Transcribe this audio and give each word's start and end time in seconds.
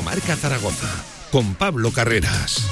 Directo 0.00 0.02
Marca 0.02 0.36
Zaragoza 0.36 0.88
con 1.30 1.54
Pablo 1.54 1.92
Carreras. 1.92 2.64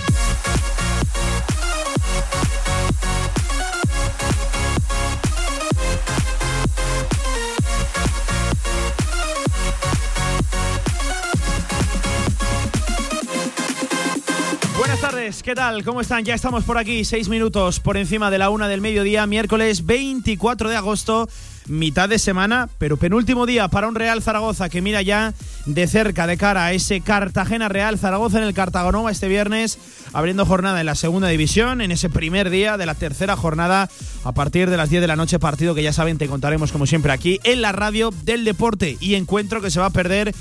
Buenas 14.76 15.00
tardes, 15.00 15.42
¿qué 15.42 15.54
tal? 15.54 15.84
¿Cómo 15.84 16.00
están? 16.00 16.24
Ya 16.24 16.34
estamos 16.34 16.64
por 16.64 16.78
aquí, 16.78 17.04
seis 17.04 17.28
minutos 17.28 17.80
por 17.80 17.96
encima 17.96 18.30
de 18.30 18.38
la 18.38 18.50
una 18.50 18.68
del 18.68 18.80
mediodía, 18.80 19.26
miércoles 19.26 19.84
24 19.86 20.68
de 20.68 20.76
agosto, 20.76 21.28
mitad 21.68 22.08
de 22.08 22.18
semana, 22.18 22.68
pero 22.78 22.96
penúltimo 22.96 23.46
día 23.46 23.68
para 23.68 23.88
un 23.88 23.94
Real 23.94 24.22
Zaragoza 24.22 24.68
que 24.68 24.82
mira 24.82 25.02
ya 25.02 25.34
de 25.66 25.86
cerca, 25.86 26.26
de 26.26 26.36
cara 26.36 26.64
a 26.64 26.72
ese 26.72 27.00
Cartagena 27.00 27.68
Real 27.68 27.98
Zaragoza 27.98 28.38
en 28.38 28.44
el 28.44 28.54
Cartagonova 28.54 29.10
este 29.10 29.28
viernes, 29.28 29.78
abriendo 30.12 30.46
jornada 30.46 30.80
en 30.80 30.86
la 30.86 30.94
segunda 30.94 31.28
división, 31.28 31.80
en 31.80 31.92
ese 31.92 32.08
primer 32.08 32.50
día 32.50 32.76
de 32.76 32.86
la 32.86 32.94
tercera 32.94 33.36
jornada, 33.36 33.88
a 34.24 34.32
partir 34.32 34.70
de 34.70 34.76
las 34.76 34.90
10 34.90 35.02
de 35.02 35.08
la 35.08 35.16
noche, 35.16 35.38
partido 35.38 35.74
que 35.74 35.82
ya 35.82 35.92
saben, 35.92 36.18
te 36.18 36.28
contaremos 36.28 36.72
como 36.72 36.86
siempre 36.86 37.12
aquí 37.12 37.40
en 37.44 37.62
la 37.62 37.72
radio 37.72 38.10
del 38.24 38.44
deporte. 38.44 38.96
Y 39.00 39.14
encuentro 39.14 39.60
que 39.60 39.70
se 39.70 39.80
va 39.80 39.86
a 39.86 39.90
perder 39.90 40.34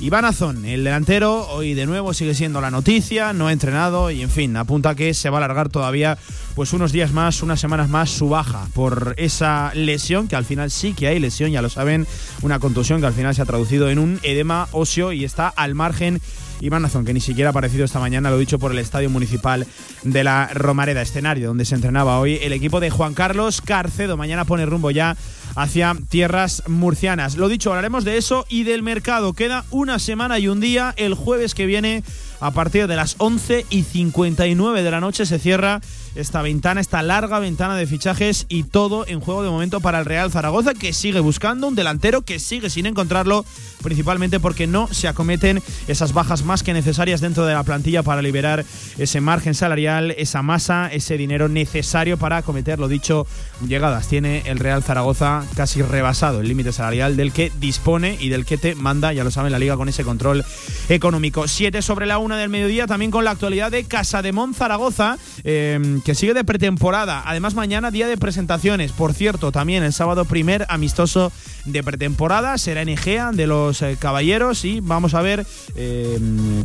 Iván 0.00 0.24
Azón, 0.24 0.64
el 0.64 0.84
delantero, 0.84 1.46
hoy 1.48 1.74
de 1.74 1.86
nuevo 1.86 2.12
sigue 2.14 2.34
siendo 2.34 2.60
la 2.60 2.70
noticia, 2.70 3.32
no 3.32 3.46
ha 3.46 3.52
entrenado 3.52 4.10
y 4.10 4.22
en 4.22 4.30
fin, 4.30 4.56
apunta 4.56 4.94
que 4.94 5.14
se 5.14 5.30
va 5.30 5.38
a 5.38 5.44
alargar 5.44 5.68
todavía 5.68 6.18
pues 6.54 6.72
unos 6.72 6.92
días 6.92 7.12
más, 7.12 7.42
unas 7.42 7.60
semanas 7.60 7.88
más 7.88 8.10
su 8.10 8.28
baja 8.28 8.66
por 8.74 9.14
esa 9.18 9.72
lesión, 9.74 10.26
que 10.28 10.36
al 10.36 10.44
final 10.44 10.70
sí 10.70 10.94
que 10.94 11.06
hay 11.06 11.20
lesión, 11.20 11.52
ya 11.52 11.62
lo 11.62 11.70
saben, 11.70 12.06
una 12.42 12.58
contusión 12.58 13.00
que 13.00 13.06
al 13.06 13.14
final 13.14 13.34
se 13.34 13.42
ha 13.42 13.46
traducido 13.46 13.88
en 13.88 13.98
un 13.98 14.20
edema 14.24 14.68
óseo 14.72 15.12
y 15.12 15.24
está 15.24 15.48
al 15.48 15.74
margen 15.74 16.20
Iván 16.60 16.84
Azón, 16.84 17.04
que 17.04 17.14
ni 17.14 17.20
siquiera 17.20 17.50
ha 17.50 17.52
aparecido 17.52 17.84
esta 17.84 18.00
mañana, 18.00 18.30
lo 18.30 18.38
dicho 18.38 18.58
por 18.58 18.72
el 18.72 18.78
Estadio 18.78 19.10
Municipal 19.10 19.66
de 20.02 20.24
la 20.24 20.48
Romareda, 20.52 21.02
escenario 21.02 21.48
donde 21.48 21.64
se 21.64 21.74
entrenaba 21.74 22.18
hoy 22.18 22.38
el 22.42 22.52
equipo 22.52 22.80
de 22.80 22.90
Juan 22.90 23.14
Carlos 23.14 23.60
Carcedo. 23.60 24.16
Mañana 24.16 24.44
pone 24.44 24.64
rumbo 24.66 24.90
ya 24.90 25.16
hacia 25.54 25.96
tierras 26.08 26.62
murcianas. 26.66 27.36
Lo 27.36 27.48
dicho, 27.48 27.70
hablaremos 27.70 28.04
de 28.04 28.16
eso 28.16 28.46
y 28.48 28.64
del 28.64 28.82
mercado. 28.82 29.32
Queda 29.32 29.64
una 29.70 29.98
semana 29.98 30.38
y 30.38 30.48
un 30.48 30.60
día. 30.60 30.94
El 30.96 31.14
jueves 31.14 31.54
que 31.54 31.66
viene, 31.66 32.02
a 32.40 32.50
partir 32.50 32.86
de 32.86 32.96
las 32.96 33.16
11 33.18 33.66
y 33.70 33.82
59 33.82 34.82
de 34.82 34.90
la 34.90 35.00
noche, 35.00 35.26
se 35.26 35.38
cierra 35.38 35.80
esta 36.14 36.42
ventana, 36.42 36.80
esta 36.80 37.02
larga 37.02 37.38
ventana 37.38 37.76
de 37.76 37.86
fichajes 37.86 38.46
y 38.48 38.64
todo 38.64 39.06
en 39.06 39.20
juego 39.20 39.42
de 39.42 39.50
momento 39.50 39.80
para 39.80 39.98
el 39.98 40.04
Real 40.04 40.30
Zaragoza, 40.30 40.74
que 40.74 40.92
sigue 40.92 41.20
buscando 41.20 41.66
un 41.66 41.74
delantero 41.74 42.22
que 42.22 42.38
sigue 42.38 42.70
sin 42.70 42.86
encontrarlo, 42.86 43.44
principalmente 43.82 44.40
porque 44.40 44.66
no 44.66 44.88
se 44.88 45.08
acometen 45.08 45.62
esas 45.88 46.12
bajas 46.12 46.44
más 46.44 46.62
que 46.62 46.72
necesarias 46.72 47.20
dentro 47.20 47.46
de 47.46 47.54
la 47.54 47.64
plantilla 47.64 48.02
para 48.02 48.22
liberar 48.22 48.64
ese 48.98 49.20
margen 49.20 49.54
salarial, 49.54 50.12
esa 50.12 50.42
masa, 50.42 50.88
ese 50.92 51.16
dinero 51.16 51.48
necesario 51.48 52.16
para 52.16 52.38
acometer 52.38 52.78
lo 52.78 52.88
dicho 52.88 53.26
llegadas. 53.66 54.08
Tiene 54.08 54.42
el 54.46 54.58
Real 54.58 54.82
Zaragoza 54.82 55.44
casi 55.56 55.82
rebasado 55.82 56.40
el 56.40 56.48
límite 56.48 56.72
salarial 56.72 57.16
del 57.16 57.32
que 57.32 57.50
dispone 57.58 58.16
y 58.20 58.28
del 58.28 58.44
que 58.44 58.58
te 58.58 58.74
manda, 58.74 59.12
ya 59.12 59.24
lo 59.24 59.30
saben, 59.30 59.52
la 59.52 59.58
liga 59.58 59.76
con 59.76 59.88
ese 59.88 60.04
control 60.04 60.44
económico. 60.88 61.48
Siete 61.48 61.82
sobre 61.82 62.06
la 62.06 62.18
del 62.36 62.48
mediodía, 62.48 62.86
también 62.86 63.10
con 63.10 63.24
la 63.24 63.30
actualidad 63.30 63.70
de 63.70 63.84
Casa 63.84 64.22
de 64.22 64.32
Mon 64.32 64.54
Zaragoza, 64.54 65.18
eh, 65.44 66.00
que 66.04 66.14
sigue 66.14 66.34
de 66.34 66.44
pretemporada. 66.44 67.22
Además, 67.26 67.54
mañana 67.54 67.90
día 67.90 68.06
de 68.06 68.16
presentaciones. 68.16 68.92
Por 68.92 69.14
cierto, 69.14 69.52
también 69.52 69.82
el 69.82 69.92
sábado 69.92 70.24
primer 70.24 70.66
amistoso 70.68 71.32
de 71.64 71.82
pretemporada 71.82 72.58
será 72.58 72.82
en 72.82 72.90
Egea 72.90 73.32
de 73.32 73.46
los 73.46 73.80
eh, 73.82 73.96
caballeros 73.98 74.64
y 74.64 74.80
vamos 74.80 75.14
a 75.14 75.22
ver 75.22 75.46
eh, 75.76 76.18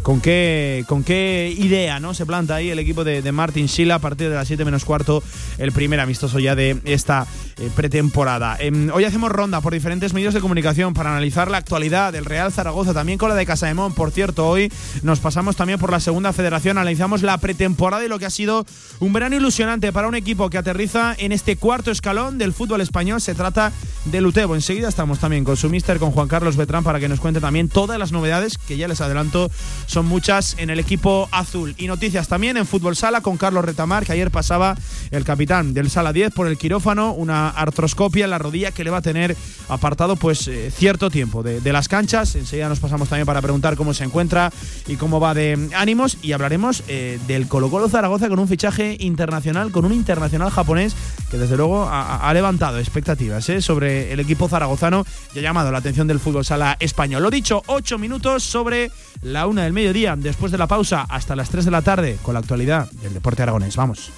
con 0.03 0.19
qué 0.19 0.83
con 0.87 1.03
qué 1.03 1.55
idea 1.57 2.01
no 2.01 2.13
se 2.13 2.25
planta 2.25 2.55
ahí 2.55 2.69
el 2.69 2.79
equipo 2.79 3.05
de, 3.05 3.29
Martin 3.31 3.69
Sila 3.69 3.95
a 3.95 3.99
partir 3.99 4.29
de 4.29 4.35
las 4.35 4.47
7 4.47 4.65
menos 4.65 4.83
cuarto 4.83 5.23
el 5.57 5.71
primer 5.71 5.99
amistoso 5.99 6.39
ya 6.39 6.55
de 6.55 6.77
esta 6.83 7.27
pretemporada. 7.75 8.57
Em, 8.59 8.89
hoy 8.91 9.03
hacemos 9.05 9.31
ronda 9.31 9.61
por 9.61 9.73
diferentes 9.73 10.13
medios 10.13 10.33
de 10.33 10.41
comunicación 10.41 10.93
para 10.93 11.11
analizar 11.11 11.49
la 11.51 11.57
actualidad 11.57 12.11
del 12.11 12.25
Real 12.25 12.51
Zaragoza, 12.51 12.93
también 12.93 13.17
con 13.17 13.29
la 13.29 13.35
de 13.35 13.45
Casa 13.45 13.67
de 13.67 13.73
Mon. 13.73 13.93
Por 13.93 14.11
cierto, 14.11 14.47
hoy 14.47 14.71
nos 15.03 15.19
pasamos 15.19 15.48
también 15.55 15.79
por 15.79 15.91
la 15.91 15.99
segunda 15.99 16.33
federación, 16.33 16.77
analizamos 16.77 17.21
la 17.21 17.37
pretemporada 17.37 18.03
y 18.05 18.07
lo 18.07 18.19
que 18.19 18.25
ha 18.25 18.29
sido 18.29 18.65
un 18.99 19.13
verano 19.13 19.35
ilusionante 19.35 19.91
para 19.91 20.07
un 20.07 20.15
equipo 20.15 20.49
que 20.49 20.57
aterriza 20.57 21.15
en 21.17 21.31
este 21.31 21.55
cuarto 21.55 21.91
escalón 21.91 22.37
del 22.37 22.53
fútbol 22.53 22.81
español. 22.81 23.21
Se 23.21 23.35
trata 23.35 23.71
del 24.05 24.25
Utebo. 24.25 24.55
Enseguida 24.55 24.89
estamos 24.89 25.19
también 25.19 25.43
con 25.43 25.57
su 25.57 25.69
mister, 25.69 25.99
con 25.99 26.11
Juan 26.11 26.27
Carlos 26.27 26.55
Betrán, 26.55 26.83
para 26.83 26.99
que 26.99 27.09
nos 27.09 27.19
cuente 27.19 27.39
también 27.39 27.69
todas 27.69 27.99
las 27.99 28.11
novedades, 28.11 28.57
que 28.57 28.77
ya 28.77 28.87
les 28.87 29.01
adelanto, 29.01 29.49
son 29.85 30.05
muchas 30.05 30.55
en 30.57 30.69
el 30.69 30.79
equipo 30.79 31.29
azul. 31.31 31.75
Y 31.77 31.87
noticias 31.87 32.27
también 32.27 32.57
en 32.57 32.65
Fútbol 32.65 32.95
Sala 32.95 33.21
con 33.21 33.37
Carlos 33.37 33.65
Retamar, 33.65 34.05
que 34.05 34.13
ayer 34.13 34.31
pasaba 34.31 34.75
el 35.11 35.23
capitán 35.23 35.73
del 35.73 35.89
Sala 35.89 36.13
10 36.13 36.33
por 36.33 36.47
el 36.47 36.57
quirófano, 36.57 37.13
una 37.13 37.49
artroscopia 37.49 38.25
en 38.25 38.31
la 38.31 38.37
rodilla 38.37 38.71
que 38.71 38.83
le 38.83 38.89
va 38.89 38.97
a 38.97 39.01
tener 39.01 39.35
apartado 39.67 40.15
pues 40.15 40.47
eh, 40.47 40.71
cierto 40.71 41.09
tiempo 41.09 41.43
de, 41.43 41.61
de 41.61 41.73
las 41.73 41.87
canchas. 41.87 42.35
Enseguida 42.35 42.69
nos 42.69 42.79
pasamos 42.79 43.09
también 43.09 43.25
para 43.25 43.41
preguntar 43.41 43.75
cómo 43.75 43.93
se 43.93 44.03
encuentra 44.03 44.51
y 44.87 44.95
cómo 44.95 45.19
va 45.19 45.33
ánimos. 45.75 46.17
Y 46.21 46.33
hablaremos 46.33 46.83
eh, 46.87 47.19
del 47.27 47.47
Colo 47.47 47.69
Colo 47.69 47.89
Zaragoza 47.89 48.29
con 48.29 48.39
un 48.39 48.47
fichaje 48.47 48.97
internacional, 48.99 49.71
con 49.71 49.85
un 49.85 49.93
internacional 49.93 50.49
japonés 50.49 50.95
que 51.29 51.37
desde 51.37 51.57
luego 51.57 51.87
ha, 51.89 52.33
levantado 52.33 52.79
expectativas 52.79 53.47
eh, 53.49 53.61
sobre 53.61 54.11
el 54.11 54.19
equipo 54.19 54.47
zaragozano 54.47 55.05
y 55.33 55.39
ha 55.39 55.41
llamado 55.41 55.71
la 55.71 55.79
atención 55.79 56.07
del 56.07 56.19
fútbol 56.19 56.45
sala 56.45 56.77
español. 56.79 57.23
Lo 57.23 57.29
dicho, 57.29 57.63
ocho 57.67 57.97
minutos 57.97 58.43
sobre 58.43 58.91
la 59.21 59.47
una 59.47 59.63
del 59.63 59.73
mediodía, 59.73 60.15
después 60.15 60.51
de 60.51 60.57
la 60.57 60.67
pausa 60.67 61.05
hasta 61.09 61.35
las 61.35 61.49
3 61.49 61.65
de 61.65 61.71
la 61.71 61.81
tarde 61.81 62.17
con 62.21 62.33
la 62.33 62.39
actualidad 62.39 62.89
del 62.91 63.13
deporte 63.13 63.43
aragonés. 63.43 63.75
Vamos. 63.75 64.11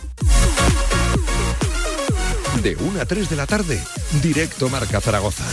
De 2.62 2.76
1 2.76 3.02
a 3.02 3.06
3 3.06 3.30
de 3.30 3.36
la 3.36 3.48
tarde, 3.48 3.82
Directo 4.22 4.70
Marca 4.70 5.02
Zaragoza. 5.02 5.46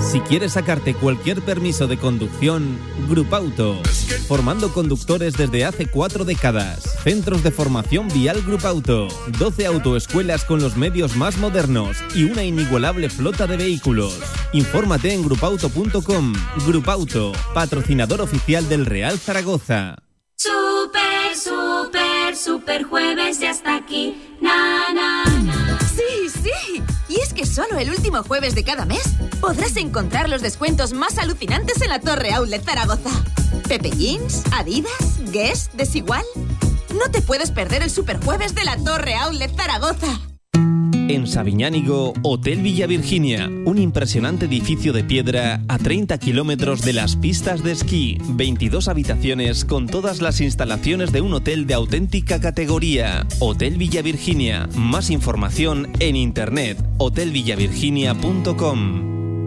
Si 0.00 0.20
quieres 0.20 0.52
sacarte 0.52 0.94
cualquier 0.94 1.42
permiso 1.42 1.86
de 1.86 1.98
conducción, 1.98 2.78
Grupauto. 3.08 3.80
Formando 4.28 4.72
conductores 4.72 5.34
desde 5.34 5.64
hace 5.64 5.86
cuatro 5.86 6.24
décadas. 6.24 6.82
Centros 7.02 7.42
de 7.42 7.50
formación 7.50 8.08
vial 8.08 8.42
Grupauto. 8.42 9.08
12 9.38 9.66
autoescuelas 9.66 10.44
con 10.44 10.60
los 10.60 10.76
medios 10.76 11.16
más 11.16 11.38
modernos 11.38 11.96
y 12.14 12.24
una 12.24 12.44
inigualable 12.44 13.10
flota 13.10 13.46
de 13.46 13.56
vehículos. 13.56 14.18
Infórmate 14.52 15.12
en 15.12 15.22
grupauto.com. 15.22 16.34
Grupauto, 16.66 17.32
patrocinador 17.54 18.20
oficial 18.20 18.68
del 18.68 18.86
Real 18.86 19.18
Zaragoza. 19.18 19.96
Super, 20.36 21.34
super, 21.34 22.36
super 22.36 22.84
jueves 22.84 23.40
ya 23.40 23.50
está 23.50 23.76
aquí. 23.76 24.14
Na, 24.40 24.92
na, 24.92 25.24
na. 25.42 25.78
Sí, 25.80 26.28
sí. 26.28 26.82
Y 27.08 27.20
es 27.20 27.32
que 27.32 27.46
solo 27.46 27.78
el 27.78 27.90
último 27.90 28.22
jueves 28.22 28.54
de 28.54 28.64
cada 28.64 28.84
mes 28.84 29.02
podrás 29.40 29.76
encontrar 29.76 30.28
los 30.28 30.42
descuentos 30.42 30.92
más 30.92 31.18
alucinantes 31.18 31.80
en 31.82 31.88
la 31.88 32.00
Torre 32.00 32.32
Outlet 32.32 32.64
Zaragoza. 32.64 33.10
Pepe 33.68 33.90
Jeans, 33.90 34.42
Adidas, 34.52 35.20
Guess, 35.32 35.70
Desigual. 35.74 36.24
No 36.94 37.10
te 37.10 37.22
puedes 37.22 37.50
perder 37.50 37.82
el 37.82 37.90
super 37.90 38.22
jueves 38.22 38.54
de 38.54 38.64
la 38.64 38.76
Torre 38.76 39.14
Outlet 39.14 39.54
Zaragoza. 39.54 40.35
En 41.08 41.28
Sabiñánigo, 41.28 42.14
Hotel 42.22 42.62
Villa 42.62 42.88
Virginia, 42.88 43.48
un 43.64 43.78
impresionante 43.78 44.46
edificio 44.46 44.92
de 44.92 45.04
piedra 45.04 45.60
a 45.68 45.78
30 45.78 46.18
kilómetros 46.18 46.82
de 46.82 46.94
las 46.94 47.14
pistas 47.14 47.62
de 47.62 47.70
esquí, 47.70 48.18
22 48.30 48.88
habitaciones 48.88 49.64
con 49.64 49.86
todas 49.86 50.20
las 50.20 50.40
instalaciones 50.40 51.12
de 51.12 51.20
un 51.20 51.34
hotel 51.34 51.68
de 51.68 51.74
auténtica 51.74 52.40
categoría. 52.40 53.24
Hotel 53.38 53.76
Villa 53.76 54.02
Virginia, 54.02 54.68
más 54.74 55.10
información 55.10 55.92
en 56.00 56.16
internet, 56.16 56.76
hotelvillavirginia.com. 56.98 59.38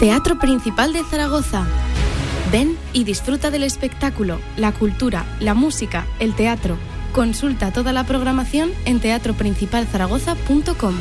Teatro 0.00 0.40
Principal 0.40 0.94
de 0.94 1.04
Zaragoza. 1.04 1.64
Ven 2.50 2.76
y 2.92 3.04
disfruta 3.04 3.52
del 3.52 3.62
espectáculo, 3.62 4.40
la 4.56 4.72
cultura, 4.72 5.24
la 5.38 5.54
música, 5.54 6.08
el 6.18 6.34
teatro. 6.34 6.76
Consulta 7.16 7.72
toda 7.72 7.94
la 7.94 8.04
programación 8.04 8.70
en 8.84 9.00
teatroprincipalzaragoza.com. 9.00 10.94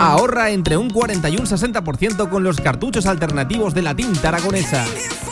Ahorra 0.00 0.48
entre 0.48 0.78
un 0.78 0.88
40 0.88 1.28
y 1.28 1.36
un 1.36 1.44
60% 1.44 2.30
con 2.30 2.42
los 2.42 2.58
cartuchos 2.62 3.04
alternativos 3.04 3.74
de 3.74 3.82
la 3.82 3.94
tinta 3.94 4.30
aragonesa. 4.30 4.86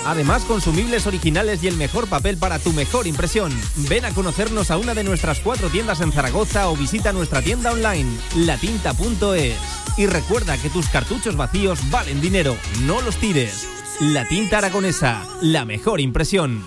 Además, 0.04 0.44
consumibles 0.44 1.06
originales 1.06 1.64
y 1.64 1.68
el 1.68 1.78
mejor 1.78 2.06
papel 2.06 2.36
para 2.36 2.58
tu 2.58 2.74
mejor 2.74 3.06
impresión. 3.06 3.50
Ven 3.88 4.04
a 4.04 4.10
conocernos 4.10 4.70
a 4.70 4.76
una 4.76 4.92
de 4.92 5.04
nuestras 5.04 5.40
cuatro 5.40 5.70
tiendas 5.70 6.02
en 6.02 6.12
Zaragoza 6.12 6.68
o 6.68 6.76
visita 6.76 7.14
nuestra 7.14 7.40
tienda 7.40 7.72
online, 7.72 8.10
latinta.es. 8.36 9.56
Y 9.96 10.06
recuerda 10.06 10.58
que 10.58 10.68
tus 10.68 10.90
cartuchos 10.90 11.34
vacíos 11.34 11.80
valen 11.90 12.20
dinero, 12.20 12.58
no 12.84 13.00
los 13.00 13.16
tires. 13.16 13.77
La 14.00 14.28
tinta 14.28 14.58
aragonesa, 14.58 15.26
la 15.42 15.64
mejor 15.64 16.00
impresión. 16.00 16.64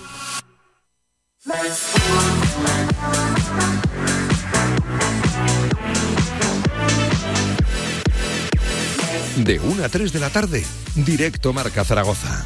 De 9.38 9.60
1 9.62 9.86
a 9.86 9.88
3 9.88 10.12
de 10.12 10.20
la 10.20 10.30
tarde, 10.30 10.66
directo 10.96 11.54
Marca 11.54 11.86
Zaragoza. 11.86 12.46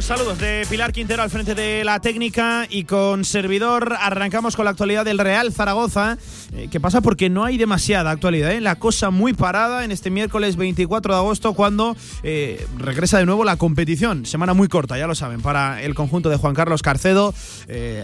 Saludos 0.00 0.38
de 0.38 0.66
Pilar 0.70 0.92
Quintero 0.92 1.22
al 1.22 1.28
frente 1.28 1.54
de 1.54 1.84
la 1.84 2.00
técnica 2.00 2.66
y 2.70 2.84
con 2.84 3.24
servidor 3.24 3.96
arrancamos 4.00 4.56
con 4.56 4.64
la 4.64 4.70
actualidad 4.70 5.04
del 5.04 5.18
Real 5.18 5.52
Zaragoza. 5.52 6.16
Eh, 6.54 6.68
¿Qué 6.70 6.80
pasa? 6.80 7.02
Porque 7.02 7.28
no 7.28 7.44
hay 7.44 7.58
demasiada 7.58 8.10
actualidad. 8.10 8.50
¿eh? 8.50 8.60
La 8.62 8.76
cosa 8.76 9.10
muy 9.10 9.34
parada 9.34 9.84
en 9.84 9.90
este 9.90 10.10
miércoles 10.10 10.56
24 10.56 11.12
de 11.12 11.18
agosto 11.18 11.52
cuando 11.52 11.96
eh, 12.22 12.66
regresa 12.78 13.18
de 13.18 13.26
nuevo 13.26 13.44
la 13.44 13.56
competición. 13.56 14.24
Semana 14.24 14.54
muy 14.54 14.68
corta, 14.68 14.98
ya 14.98 15.06
lo 15.06 15.14
saben, 15.14 15.42
para 15.42 15.82
el 15.82 15.94
conjunto 15.94 16.30
de 16.30 16.36
Juan 16.36 16.54
Carlos 16.54 16.82
Carcedo. 16.82 17.34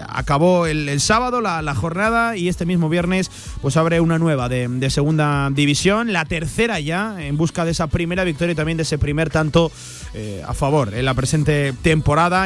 acabó 0.09 0.67
el, 0.67 1.01
sábado 1.01 1.41
la, 1.41 1.75
jornada 1.75 2.37
y 2.37 2.49
este 2.49 2.67
mismo 2.67 2.89
viernes 2.89 3.31
pues 3.63 3.77
abre 3.77 4.01
una 4.01 4.19
nueva 4.19 4.49
de, 4.49 4.69
de 4.69 4.91
segunda 4.91 5.49
división. 5.51 6.13
La 6.13 6.27
tercera 6.27 6.79
ya 6.79 7.17
en 7.19 7.37
busca 7.39 7.65
de 7.65 7.71
esa 7.71 7.87
primera 7.87 8.23
victoria 8.25 8.53
y 8.53 8.57
también 8.57 8.77
de 8.77 8.83
ese 8.83 8.99
primer 8.99 9.31
tanto 9.31 9.73
a 10.47 10.55
favor 10.55 10.95
en 10.95 11.05
la 11.05 11.13
presente 11.13 11.75
temporada 11.83 11.96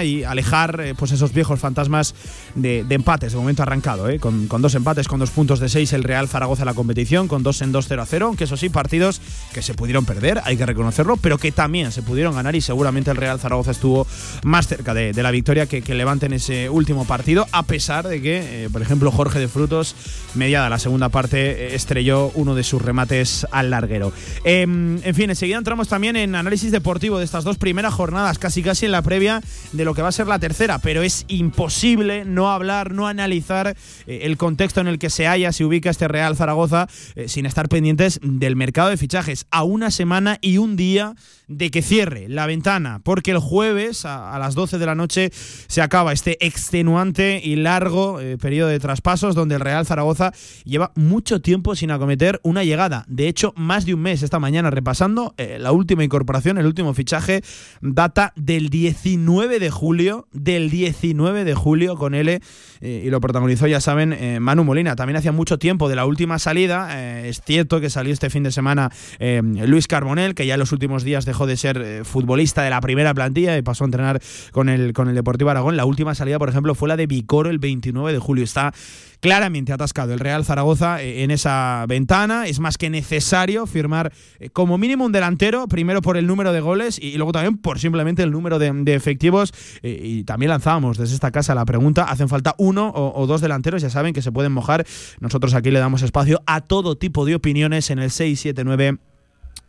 y 0.05 0.25
alejar 0.25 0.81
eh, 0.81 0.95
pues 0.97 1.13
esos 1.13 1.33
viejos 1.33 1.61
fantasmas 1.61 2.15
de, 2.55 2.85
empates. 2.91 3.33
De 3.33 3.39
momento 3.39 3.63
arrancado, 3.63 4.09
eh, 4.09 4.19
con, 4.19 4.49
dos 4.49 4.75
empates, 4.75 5.09
con 5.09 5.21
dos 5.21 5.31
puntos 5.31 5.61
de 5.61 5.69
seis 5.69 5.93
el 5.93 6.05
Real 6.05 6.29
Zaragoza 6.29 6.65
la 6.65 6.75
competición, 6.75 7.29
con 7.29 7.43
dos 7.43 7.63
en 7.63 7.73
2-0 7.73 8.01
a 8.01 8.07
0, 8.07 8.27
aunque 8.27 8.45
eso 8.45 8.57
sí, 8.57 8.69
partidos 8.69 9.21
que 9.53 9.63
se 9.63 9.75
pudieron 9.75 10.05
perder, 10.05 10.41
hay 10.45 10.57
que 10.57 10.67
reconocerlo, 10.67 11.17
pero 11.17 11.39
que 11.39 11.53
también 11.53 11.93
se 11.93 12.03
pudieron 12.03 12.35
ganar 12.35 12.55
y 12.55 12.61
seguramente 12.61 13.11
el 13.11 13.17
Real 13.17 13.39
Zaragoza 13.39 13.71
estuvo 13.71 14.07
más 14.45 14.67
cerca 14.67 14.95
de, 14.95 15.13
la 15.21 15.31
victoria 15.31 15.67
que, 15.67 15.83
que 15.83 15.95
Levante 15.95 16.27
en 16.27 16.33
ese 16.33 16.71
último 16.71 17.05
partido, 17.05 17.47
a 17.53 17.63
pesar 17.63 18.09
de 18.09 18.23
que, 18.23 18.65
eh, 18.65 18.71
por 18.71 18.83
ejemplo, 18.83 19.11
Jorge 19.11 19.39
de 19.39 19.49
Frutos, 19.49 19.95
mediada 20.35 20.69
la 20.69 20.79
segunda 20.79 21.09
parte, 21.09 21.75
estrelló 21.75 22.31
uno 22.35 22.55
de 22.55 22.65
sus 22.65 22.81
remates 22.81 23.47
al 23.51 23.71
larguero. 23.71 24.13
Em, 24.45 24.99
en 25.03 25.15
fin, 25.15 25.31
enseguida 25.31 25.59
entramos 25.59 25.89
también 25.89 26.17
en 26.17 26.35
análisis 26.35 26.73
deportivo 26.73 27.19
de 27.19 27.25
estas 27.25 27.45
dos 27.45 27.59
primeras 27.59 27.93
jornadas, 27.95 28.39
casi 28.39 28.63
casi 28.63 28.87
en 28.87 28.93
la 28.93 29.03
previa 29.03 29.30
de 29.73 29.85
lo 29.85 29.95
que 29.95 30.03
va 30.03 30.09
a 30.09 30.13
ser 30.13 30.27
la 30.27 30.39
tercera, 30.39 30.79
pero 30.79 31.03
es 31.03 31.25
imposible 31.29 32.25
no 32.25 32.51
hablar, 32.51 32.93
no 32.93 33.07
analizar 33.07 33.77
eh, 34.07 34.21
el 34.23 34.37
contexto 34.37 34.81
en 34.81 34.89
el 34.89 34.99
que 34.99 35.11
se 35.11 35.27
halla, 35.27 35.53
se 35.53 35.65
ubica 35.65 35.91
este 35.91 36.09
Real 36.09 36.37
Zaragoza, 36.37 36.89
eh, 37.15 37.29
sin 37.29 37.47
estar 37.47 37.69
pendientes 37.69 38.19
del 38.23 38.57
mercado 38.57 38.89
de 38.89 38.97
fichajes. 38.97 39.47
A 39.51 39.63
una 39.63 39.91
semana 39.91 40.39
y 40.41 40.59
un 40.59 40.77
día 40.77 41.15
de 41.51 41.71
que 41.71 41.83
cierre 41.83 42.29
la 42.29 42.47
ventana, 42.47 43.01
porque 43.05 43.33
el 43.33 43.39
jueves 43.39 44.05
a, 44.05 44.39
las 44.39 44.55
12 44.55 44.79
de 44.79 44.87
la 44.87 44.95
noche 44.95 45.31
se 45.33 45.83
acaba 45.83 46.13
este 46.13 46.45
extenuante 46.45 47.41
y 47.45 47.57
largo 47.57 48.21
eh, 48.21 48.39
periodo 48.39 48.71
de 48.71 48.79
traspasos 48.79 49.35
donde 49.35 49.57
el 49.57 49.61
Real 49.61 49.85
Zaragoza 49.85 50.33
lleva 50.65 50.93
mucho 50.95 51.43
tiempo 51.43 51.75
sin 51.75 51.91
acometer 51.91 52.41
una 52.43 52.65
llegada. 52.65 53.05
De 53.09 53.29
hecho, 53.29 53.53
más 53.57 53.85
de 53.85 53.95
un 53.95 54.01
mes 54.01 54.23
esta 54.23 54.39
mañana 54.39 54.71
repasando 54.71 55.35
la 55.37 55.73
última 55.73 56.05
incorporación, 56.05 56.59
el 56.59 56.67
último 56.67 56.95
fichaje, 56.95 57.43
data 57.81 58.33
del 58.37 58.71
19 58.71 59.59
de 59.59 59.71
julio, 59.71 60.29
del 60.33 60.71
19 60.71 61.45
de 61.45 61.55
julio 61.55 61.97
con 61.97 62.15
L, 62.15 62.41
eh, 62.81 63.03
y 63.05 63.11
lo 63.11 63.21
protagonizó, 63.21 63.67
ya 63.67 63.81
saben, 63.81 64.13
eh, 64.13 64.41
Manu 64.41 64.65
Molina. 64.65 64.97
También 64.97 65.17
hacía 65.17 65.33
mucho 65.33 65.59
tiempo 65.59 65.89
de 65.89 65.97
la 65.97 66.07
última 66.07 66.39
salida, 66.39 66.89
eh, 66.93 67.29
es 67.29 67.43
cierto 67.43 67.81
que 67.81 67.91
salió 67.91 68.13
este 68.13 68.31
fin 68.31 68.43
de 68.43 68.53
semana 68.53 68.91
Luis 69.21 69.87
Carbonel, 69.87 70.35
que 70.35 70.47
ya 70.47 70.55
en 70.55 70.61
los 70.61 70.73
últimos 70.73 71.05
días 71.05 71.25
dejó 71.25 71.40
de 71.47 71.57
ser 71.57 72.05
futbolista 72.05 72.63
de 72.63 72.71
la 72.71 72.81
primera 72.81 73.15
plantilla 73.15 73.57
y 73.57 73.63
pasó 73.63 73.85
a 73.85 73.87
entrenar 73.87 74.21
con 74.53 74.69
el, 74.69 74.93
con 74.93 75.09
el 75.09 75.15
Deportivo 75.15 75.51
Aragón. 75.51 75.77
La 75.77 75.85
última 75.85 76.15
salida, 76.15 76.39
por 76.39 76.49
ejemplo, 76.49 76.75
fue 76.75 76.89
la 76.89 76.97
de 76.97 77.07
Vicoro 77.07 77.51
el 77.51 77.59
29 77.59 78.13
de 78.13 78.19
julio. 78.19 78.45
Está 78.45 78.73
claramente 79.21 79.73
atascado 79.73 80.13
el 80.13 80.19
Real 80.19 80.45
Zaragoza 80.45 81.03
eh, 81.03 81.23
en 81.23 81.31
esa 81.31 81.85
ventana. 81.87 82.47
Es 82.47 82.59
más 82.59 82.79
que 82.79 82.91
necesario 82.91 83.67
firmar 83.67 84.13
eh, 84.39 84.51
como 84.51 84.79
mínimo 84.79 85.05
un 85.05 85.13
delantero, 85.13 85.69
primero 85.69 86.03
por 86.03 86.17
el 86.17 86.27
número 86.27 86.53
de 86.53 86.61
goles 86.61 86.99
y 86.99 87.17
luego 87.17 87.33
también 87.33 87.59
por 87.59 87.79
simplemente 87.79 88.23
el 88.23 88.31
número 88.31 88.59
de, 88.59 88.71
efectivos. 88.95 89.53
Eh, 89.83 90.01
y 90.03 90.25
también 90.25 90.51
lanzábamos 90.51 90.99
desde 90.99 91.15
esta 91.15 91.31
casa 91.31 91.55
la 91.55 91.65
pregunta, 91.65 92.05
¿hacen 92.05 92.29
falta 92.29 92.55
uno 92.59 92.89
o, 92.89 93.21
o, 93.21 93.27
dos 93.27 93.41
delanteros? 93.41 93.83
Ya 93.83 93.91
saben 93.91 94.15
que 94.15 94.23
se 94.23 94.33
pueden 94.33 94.53
mojar. 94.53 94.87
Nosotros 95.21 95.55
aquí 95.55 95.71
le 95.71 95.79
damos 95.79 96.03
espacio 96.03 96.43
a 96.47 96.63
todo 96.63 96.97
tipo 96.97 97.25
de 97.25 97.35
opiniones 97.35 97.91
en 97.91 97.99
el 97.99 98.11
679 98.11 98.99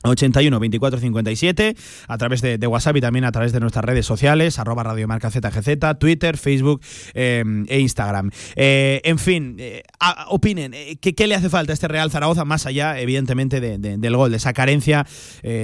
81 0.04 0.60
24 0.60 1.00
57 1.00 1.76
a 2.08 2.18
través 2.18 2.42
de, 2.42 2.58
WhatsApp 2.68 2.98
y 2.98 3.02
también 3.02 3.26
a 3.26 3.32
través 3.32 3.52
de 3.52 3.60
nuestras 3.60 3.84
redes 3.84 4.06
sociales 4.06 4.58
arroba 4.58 4.84
radiomarca 4.84 5.30
ZGZ, 5.30 6.00
Twitter, 6.00 6.38
Facebook 6.38 6.82
eh, 7.14 7.44
e 7.68 7.80
Instagram. 7.80 8.32
Eh, 8.56 9.02
en 9.04 9.20
fin, 9.20 9.56
eh, 9.60 9.84
opinen, 10.28 10.74
¿qué, 11.00 11.28
le 11.28 11.36
hace 11.36 11.50
falta 11.50 11.74
a 11.74 11.76
este 11.76 11.88
Real 11.88 12.10
Zaragoza 12.12 12.46
más 12.46 12.66
allá, 12.66 13.00
evidentemente, 13.00 13.60
del 13.62 14.16
gol, 14.16 14.32
de 14.32 14.38
esa 14.38 14.54
carencia 14.54 15.06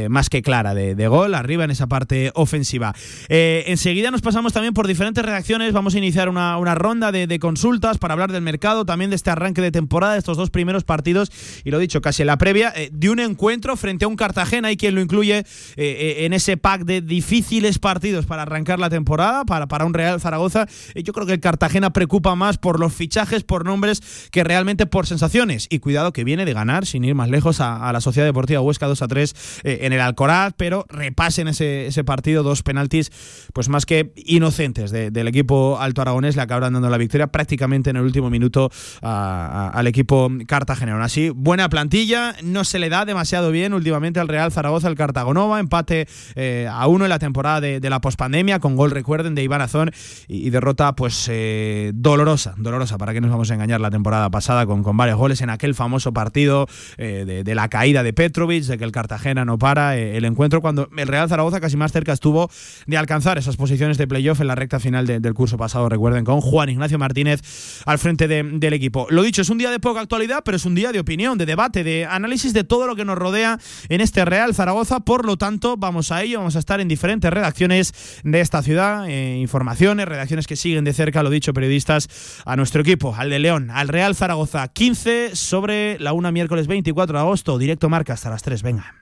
más 0.10 0.30
que 0.30 0.42
clara 0.42 0.74
de, 0.74 1.08
gol 1.08 1.36
arriba 1.36 1.64
en 1.64 1.72
esa 1.72 1.88
parte 1.88 2.32
ofensiva? 2.36 2.94
enseguida 3.30 4.12
nos 4.12 4.22
pasamos 4.22 4.54
también 4.54 4.74
por 4.74 4.88
diferentes 4.88 5.24
reacciones, 5.24 5.74
vamos 5.74 5.96
a 5.96 5.98
iniciar 5.98 6.30
una, 6.30 6.76
ronda 6.76 7.12
de, 7.12 7.40
consultas 7.40 7.98
para 7.98 8.14
hablar 8.14 8.32
del 8.32 8.42
mercado, 8.42 8.86
también 8.86 9.10
de 9.10 9.16
este 9.16 9.30
arranque 9.30 9.62
de 9.62 9.72
temporada, 9.72 10.14
de 10.14 10.20
estos 10.20 10.38
dos 10.38 10.50
primeros 10.50 10.84
partidos 10.84 11.32
y 11.64 11.72
lo 11.72 11.80
dicho, 11.80 12.02
casi 12.02 12.24
la 12.24 12.38
previa, 12.38 12.74
de 12.92 13.10
un 13.10 13.20
encuentro 13.20 13.76
frente 13.78 14.06
a 14.06 14.08
un 14.08 14.16
Cartagena, 14.28 14.68
hay 14.68 14.76
quien 14.76 14.94
lo 14.94 15.00
incluye 15.00 15.38
eh, 15.38 15.46
eh, 15.78 16.26
en 16.26 16.34
ese 16.34 16.58
pack 16.58 16.84
de 16.84 17.00
difíciles 17.00 17.80
partidos 17.80 18.26
para 18.26 18.42
arrancar 18.42 18.78
la 18.78 18.90
temporada, 18.90 19.46
para, 19.46 19.68
para 19.68 19.86
un 19.86 19.94
Real 19.94 20.20
Zaragoza. 20.20 20.68
Eh, 20.96 21.04
yo 21.04 21.14
creo 21.14 21.26
que 21.26 21.32
el 21.32 21.40
Cartagena 21.40 21.94
preocupa 21.94 22.36
más 22.36 22.58
por 22.58 22.78
los 22.78 22.94
fichajes, 22.94 23.46
por 23.46 23.64
nombres, 23.64 24.28
que 24.30 24.44
realmente 24.44 24.86
por 24.86 25.08
sensaciones. 25.08 25.68
Y 25.70 25.80
cuidado 25.80 26.12
que 26.12 26.26
viene 26.26 26.44
de 26.44 26.52
ganar, 26.52 26.86
sin 26.86 27.06
ir 27.06 27.16
más 27.16 27.30
lejos, 27.30 27.62
a, 27.62 27.90
la 27.94 28.02
Sociedad 28.02 28.28
Deportiva 28.28 28.60
Huesca 28.60 28.86
2 28.86 29.02
a 29.02 29.08
3 29.08 29.34
en 29.64 29.94
el 29.94 30.02
Alcoraz, 30.02 30.54
pero 30.58 30.86
repasen 30.90 31.48
ese, 31.48 31.88
ese 31.88 32.04
partido, 32.04 32.44
dos 32.44 32.64
penaltis, 32.64 33.12
pues 33.54 33.70
más 33.70 33.86
que 33.86 34.12
inocentes 34.18 34.92
del 34.92 35.28
equipo 35.30 35.78
alto 35.80 36.02
aragonés, 36.02 36.36
le 36.36 36.42
acaban 36.42 36.74
dando 36.74 36.90
la 36.90 36.98
victoria 36.98 37.28
prácticamente 37.28 37.92
en 37.92 37.96
el 37.96 38.04
último 38.04 38.30
minuto 38.30 38.70
al 39.02 39.88
equipo 39.88 40.30
cartagenero. 40.48 41.02
Así, 41.02 41.30
buena 41.30 41.70
plantilla, 41.70 42.36
no 42.44 42.66
se 42.66 42.78
le 42.78 42.90
da 42.90 43.06
demasiado 43.06 43.52
bien 43.52 43.74
últimamente 43.74 44.17
al 44.20 44.28
Real 44.28 44.52
Zaragoza, 44.52 44.88
el 44.88 44.96
Cartagonova, 44.96 45.60
empate 45.60 46.08
eh, 46.36 46.68
a 46.72 46.88
uno 46.88 47.06
en 47.06 47.10
la 47.10 47.20
temporada 47.20 47.62
de, 47.62 47.90
la 47.90 48.02
pospandemia, 48.02 48.60
con 48.60 48.76
gol, 48.76 48.92
recuerden, 48.92 49.36
de 49.36 49.44
Iván 49.44 49.62
Azón 49.62 49.92
y, 50.28 50.50
derrota 50.50 50.96
pues 50.96 51.28
eh, 51.32 51.92
dolorosa, 51.94 52.56
dolorosa, 52.58 52.98
para 52.98 53.14
que 53.14 53.22
nos 53.22 53.32
vamos 53.32 53.50
a 53.52 53.54
engañar 53.54 53.80
la 53.80 53.90
temporada 53.90 54.30
pasada 54.30 54.66
con, 54.66 54.84
varios 54.98 55.18
goles 55.18 55.42
en 55.42 55.50
aquel 55.50 55.76
famoso 55.76 56.14
partido 56.14 56.68
eh, 56.98 57.44
de, 57.44 57.56
la 57.56 57.70
caída 57.70 58.04
de 58.04 58.14
Petrovic, 58.14 58.64
de 58.64 58.78
que 58.78 58.84
el 58.84 58.92
Cartagena 58.92 59.46
no 59.46 59.58
para, 59.58 59.96
el 59.98 60.26
encuentro 60.26 60.62
cuando 60.62 60.90
el 60.98 61.08
Real 61.08 61.30
Zaragoza 61.30 61.60
casi 61.60 61.78
más 61.78 61.92
cerca 61.92 62.14
estuvo 62.14 62.50
de 62.86 62.98
alcanzar 62.98 63.38
esas 63.38 63.58
posiciones 63.58 63.98
de 63.98 64.08
playoff 64.08 64.42
en 64.42 64.48
la 64.48 64.56
recta 64.56 64.80
final 64.80 65.08
del 65.08 65.34
curso 65.34 65.58
pasado, 65.58 65.90
recuerden, 65.90 66.26
con 66.26 66.42
Juan 66.42 66.70
Ignacio 66.70 66.98
Martínez 66.98 67.42
al 67.86 68.00
frente 68.00 68.28
del 68.28 68.74
equipo. 68.74 69.08
Lo 69.10 69.24
dicho, 69.24 69.42
es 69.42 69.50
un 69.50 69.58
día 69.58 69.72
de 69.72 69.80
poca 69.80 70.02
actualidad, 70.02 70.42
pero 70.44 70.58
es 70.58 70.66
un 70.66 70.76
día 70.76 70.92
de 70.92 71.00
opinión, 71.00 71.38
de 71.38 71.46
debate, 71.46 71.84
de 71.84 72.06
análisis 72.06 72.54
de 72.54 72.64
todo 72.64 72.88
lo 72.88 72.96
que 72.96 73.06
nos 73.06 73.18
rodea 73.18 73.60
en 73.90 74.02
este 74.02 74.07
Real 74.16 74.54
Zaragoza. 74.54 75.00
Por 75.02 75.26
lo 75.26 75.38
tanto, 75.38 75.78
vamos 75.78 76.12
a 76.12 76.24
ello. 76.24 76.40
Vamos 76.40 76.56
a 76.56 76.60
estar 76.60 76.82
en 76.82 76.88
diferentes 76.88 77.32
redacciones 77.32 77.94
de 78.24 78.42
esta 78.42 78.62
ciudad, 78.62 79.08
eh, 79.08 79.38
informaciones, 79.38 80.08
redacciones 80.08 80.48
que 80.48 80.56
siguen 80.56 80.84
de 80.84 80.94
cerca, 80.94 81.24
lo 81.24 81.30
dicho, 81.30 81.54
periodistas 81.54 82.10
a 82.46 82.56
nuestro 82.56 82.82
equipo, 82.82 83.16
al 83.16 83.30
de 83.30 83.40
León, 83.40 83.70
al 83.72 83.88
Real 83.88 84.16
Zaragoza 84.16 84.68
15 84.68 85.36
sobre 85.36 86.00
la 86.00 86.14
1 86.14 86.32
miércoles 86.32 86.68
24 86.68 87.18
de 87.18 87.22
agosto. 87.22 87.58
Directo 87.58 87.90
marca 87.90 88.14
hasta 88.14 88.30
las 88.30 88.44
3. 88.44 88.62
Venga. 88.64 88.96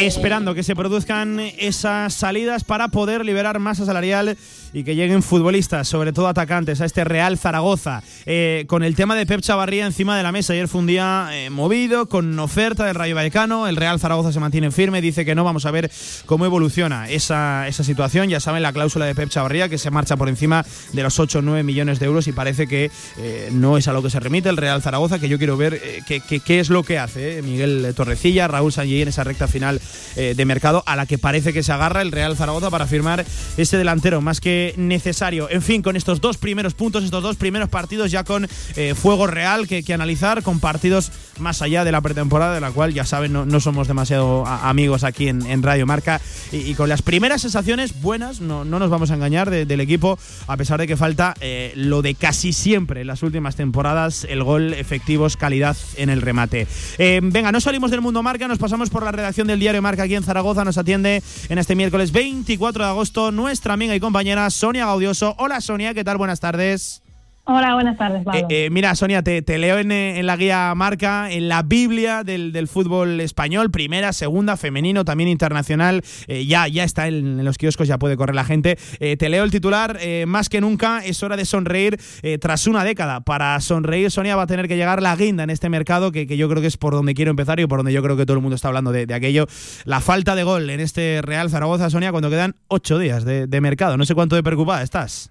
Esperando 0.00 0.54
que 0.54 0.62
se 0.62 0.76
produzcan 0.76 1.40
esas 1.58 2.14
salidas 2.14 2.62
para 2.62 2.88
poder 2.88 3.24
liberar 3.24 3.58
masa 3.58 3.84
salarial 3.84 4.36
y 4.72 4.84
que 4.84 4.94
lleguen 4.94 5.22
futbolistas, 5.22 5.88
sobre 5.88 6.12
todo 6.12 6.28
atacantes, 6.28 6.80
a 6.80 6.84
este 6.84 7.04
Real 7.04 7.38
Zaragoza. 7.38 8.02
Eh, 8.26 8.64
con 8.68 8.82
el 8.82 8.94
tema 8.94 9.16
de 9.16 9.26
Pep 9.26 9.40
Chavarría 9.40 9.86
encima 9.86 10.16
de 10.16 10.22
la 10.22 10.30
mesa. 10.30 10.52
Ayer 10.52 10.68
fue 10.68 10.80
un 10.80 10.86
día 10.86 11.28
eh, 11.32 11.50
movido, 11.50 12.08
con 12.08 12.38
oferta 12.38 12.84
del 12.84 12.94
Rayo 12.94 13.14
Vallecano. 13.14 13.66
El 13.66 13.76
Real 13.76 13.98
Zaragoza 13.98 14.32
se 14.32 14.40
mantiene 14.40 14.70
firme, 14.70 15.00
dice 15.00 15.24
que 15.24 15.34
no. 15.34 15.42
Vamos 15.42 15.66
a 15.66 15.70
ver 15.70 15.90
cómo 16.26 16.44
evoluciona 16.44 17.08
esa, 17.08 17.66
esa 17.66 17.82
situación. 17.82 18.28
Ya 18.28 18.40
saben 18.40 18.62
la 18.62 18.72
cláusula 18.72 19.06
de 19.06 19.14
Pep 19.14 19.30
Chavarría, 19.30 19.68
que 19.68 19.78
se 19.78 19.90
marcha 19.90 20.16
por 20.16 20.28
encima 20.28 20.64
de 20.92 21.02
los 21.02 21.18
8 21.18 21.38
o 21.38 21.42
9 21.42 21.62
millones 21.62 21.98
de 21.98 22.06
euros 22.06 22.28
y 22.28 22.32
parece 22.32 22.66
que 22.66 22.90
eh, 23.18 23.48
no 23.52 23.78
es 23.78 23.88
a 23.88 23.92
lo 23.92 24.02
que 24.02 24.10
se 24.10 24.20
remite 24.20 24.48
el 24.48 24.58
Real 24.58 24.82
Zaragoza, 24.82 25.18
que 25.18 25.28
yo 25.28 25.38
quiero 25.38 25.56
ver 25.56 25.80
qué 26.06 26.60
es 26.60 26.68
lo 26.68 26.82
que 26.82 26.98
hace 26.98 27.42
Miguel 27.42 27.92
Torrecilla, 27.96 28.48
Raúl 28.48 28.72
Sanjay 28.72 29.02
en 29.02 29.08
esa 29.08 29.24
recta 29.24 29.48
final 29.48 29.80
eh, 30.16 30.34
de 30.36 30.44
mercado 30.44 30.82
a 30.86 30.96
la 30.96 31.06
que 31.06 31.18
parece 31.18 31.52
que 31.52 31.62
se 31.62 31.72
agarra 31.72 32.02
el 32.02 32.12
Real 32.12 32.36
Zaragoza 32.36 32.70
para 32.70 32.86
firmar 32.86 33.24
ese 33.56 33.76
delantero 33.76 34.20
más 34.20 34.40
que 34.40 34.74
necesario. 34.76 35.48
En 35.50 35.62
fin, 35.62 35.82
con 35.82 35.96
estos 35.96 36.20
dos 36.20 36.38
primeros 36.38 36.74
puntos, 36.74 37.04
estos 37.04 37.22
dos 37.22 37.36
primeros 37.36 37.68
partidos 37.68 38.10
ya 38.10 38.24
con 38.24 38.48
eh, 38.76 38.94
fuego 38.94 39.26
real 39.26 39.66
que, 39.68 39.82
que, 39.82 39.94
analizar, 39.94 40.42
con 40.42 40.60
partidos 40.60 41.12
más 41.38 41.62
allá 41.62 41.84
de 41.84 41.92
la 41.92 42.00
pretemporada, 42.00 42.54
de 42.54 42.60
la 42.60 42.70
cual 42.70 42.92
ya 42.92 43.04
saben, 43.04 43.32
no, 43.32 43.46
no 43.46 43.60
somos 43.60 43.86
demasiado 43.88 44.46
amigos 44.46 45.04
aquí 45.04 45.28
en, 45.28 45.62
Radio 45.62 45.86
Marca. 45.86 46.20
Y, 46.52 46.74
con 46.74 46.88
las 46.88 47.02
primeras 47.02 47.42
sensaciones 47.42 48.00
buenas, 48.00 48.40
no, 48.40 48.64
no 48.64 48.78
nos 48.78 48.90
vamos 48.90 49.10
a 49.10 49.14
engañar 49.14 49.50
de, 49.50 49.66
del 49.66 49.80
equipo, 49.80 50.18
a 50.46 50.56
pesar 50.56 50.80
de 50.80 50.86
que 50.86 50.96
falta 50.96 51.34
eh, 51.40 51.72
lo 51.74 52.02
de 52.02 52.14
casi 52.14 52.52
siempre 52.52 53.00
en 53.02 53.06
las 53.06 53.22
últimas 53.22 53.56
temporadas, 53.56 54.26
el 54.28 54.42
gol 54.42 54.72
efectivos, 54.74 55.36
calidad 55.36 55.76
en 55.96 56.10
el 56.10 56.22
remate. 56.22 56.66
Venga, 56.98 57.52
no 57.52 57.60
salimos 57.60 57.90
del 57.90 58.00
mundo 58.00 58.22
marca, 58.22 58.48
nos 58.48 58.58
pasamos 58.58 58.90
por 58.90 59.02
la 59.02 59.12
redacción 59.12 59.46
del 59.46 59.60
diario 59.60 59.77
Marca 59.80 60.04
aquí 60.04 60.14
en 60.14 60.24
Zaragoza, 60.24 60.64
nos 60.64 60.78
atiende 60.78 61.22
en 61.48 61.58
este 61.58 61.74
miércoles 61.74 62.12
24 62.12 62.84
de 62.84 62.90
agosto 62.90 63.32
nuestra 63.32 63.74
amiga 63.74 63.94
y 63.94 64.00
compañera 64.00 64.48
Sonia 64.50 64.86
Gaudioso. 64.86 65.34
Hola 65.38 65.60
Sonia, 65.60 65.94
¿qué 65.94 66.04
tal? 66.04 66.18
Buenas 66.18 66.40
tardes. 66.40 67.02
Hola, 67.50 67.72
buenas 67.72 67.96
tardes, 67.96 68.22
Pablo. 68.24 68.46
Eh, 68.50 68.66
eh, 68.66 68.70
mira, 68.70 68.94
Sonia, 68.94 69.22
te, 69.22 69.40
te 69.40 69.56
leo 69.56 69.78
en, 69.78 69.90
en, 69.90 70.26
la 70.26 70.36
guía 70.36 70.74
marca, 70.76 71.32
en 71.32 71.48
la 71.48 71.62
Biblia 71.62 72.22
del, 72.22 72.52
del 72.52 72.68
fútbol 72.68 73.22
español, 73.22 73.70
primera, 73.70 74.12
segunda, 74.12 74.58
femenino, 74.58 75.02
también 75.06 75.30
internacional. 75.30 76.02
Eh, 76.26 76.44
ya, 76.44 76.68
ya 76.68 76.84
está 76.84 77.08
en, 77.08 77.38
en, 77.38 77.44
los 77.46 77.56
kioscos, 77.56 77.88
ya 77.88 77.98
puede 77.98 78.18
correr 78.18 78.34
la 78.34 78.44
gente. 78.44 78.76
Eh, 79.00 79.16
te 79.16 79.30
leo 79.30 79.44
el 79.44 79.50
titular, 79.50 79.98
más 80.26 80.50
que 80.50 80.60
nunca 80.60 81.02
es 81.02 81.22
hora 81.22 81.38
de 81.38 81.46
sonreír 81.46 81.98
tras 82.38 82.66
una 82.66 82.84
década. 82.84 83.22
Para 83.22 83.58
sonreír, 83.62 84.10
Sonia 84.10 84.36
va 84.36 84.42
a 84.42 84.46
tener 84.46 84.68
que 84.68 84.76
llegar 84.76 85.00
la 85.00 85.16
guinda 85.16 85.42
en 85.42 85.48
este 85.48 85.70
mercado, 85.70 86.12
que, 86.12 86.26
que, 86.26 86.36
yo 86.36 86.50
creo 86.50 86.60
que 86.60 86.68
es 86.68 86.76
por 86.76 86.92
donde 86.92 87.14
quiero 87.14 87.30
empezar 87.30 87.58
y 87.60 87.66
por 87.66 87.78
donde 87.78 87.94
yo 87.94 88.02
creo 88.02 88.18
que 88.18 88.26
todo 88.26 88.36
el 88.36 88.42
mundo 88.42 88.56
está 88.56 88.68
hablando 88.68 88.92
de, 88.92 89.06
de 89.06 89.14
aquello. 89.14 89.46
La 89.86 90.02
falta 90.02 90.34
de 90.34 90.42
gol 90.42 90.68
en 90.68 90.80
este 90.80 91.22
Real 91.22 91.48
Zaragoza, 91.48 91.88
Sonia, 91.88 92.10
cuando 92.10 92.28
quedan 92.28 92.56
ocho 92.68 92.98
días 92.98 93.24
de, 93.24 93.46
de 93.46 93.60
mercado. 93.62 93.96
No 93.96 94.04
sé 94.04 94.14
cuánto 94.14 94.36
de 94.36 94.42
preocupada 94.42 94.82
estás. 94.82 95.30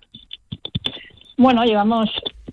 Bueno, 1.38 1.63
llevamos 1.65 2.10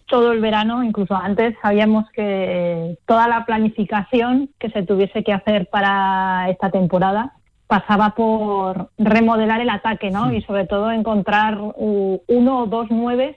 todo 0.06 0.32
el 0.32 0.40
verano, 0.40 0.84
incluso 0.84 1.16
antes, 1.16 1.56
sabíamos 1.62 2.08
que 2.10 2.98
toda 3.06 3.26
la 3.28 3.46
planificación 3.46 4.50
que 4.58 4.70
se 4.70 4.82
tuviese 4.82 5.24
que 5.24 5.32
hacer 5.32 5.68
para 5.70 6.50
esta 6.50 6.70
temporada 6.70 7.32
pasaba 7.66 8.10
por 8.10 8.90
remodelar 8.98 9.62
el 9.62 9.70
ataque, 9.70 10.10
¿no? 10.10 10.32
Y 10.34 10.42
sobre 10.42 10.66
todo 10.66 10.92
encontrar 10.92 11.58
uno 11.58 12.58
o 12.58 12.66
dos 12.66 12.90
nueves 12.90 13.36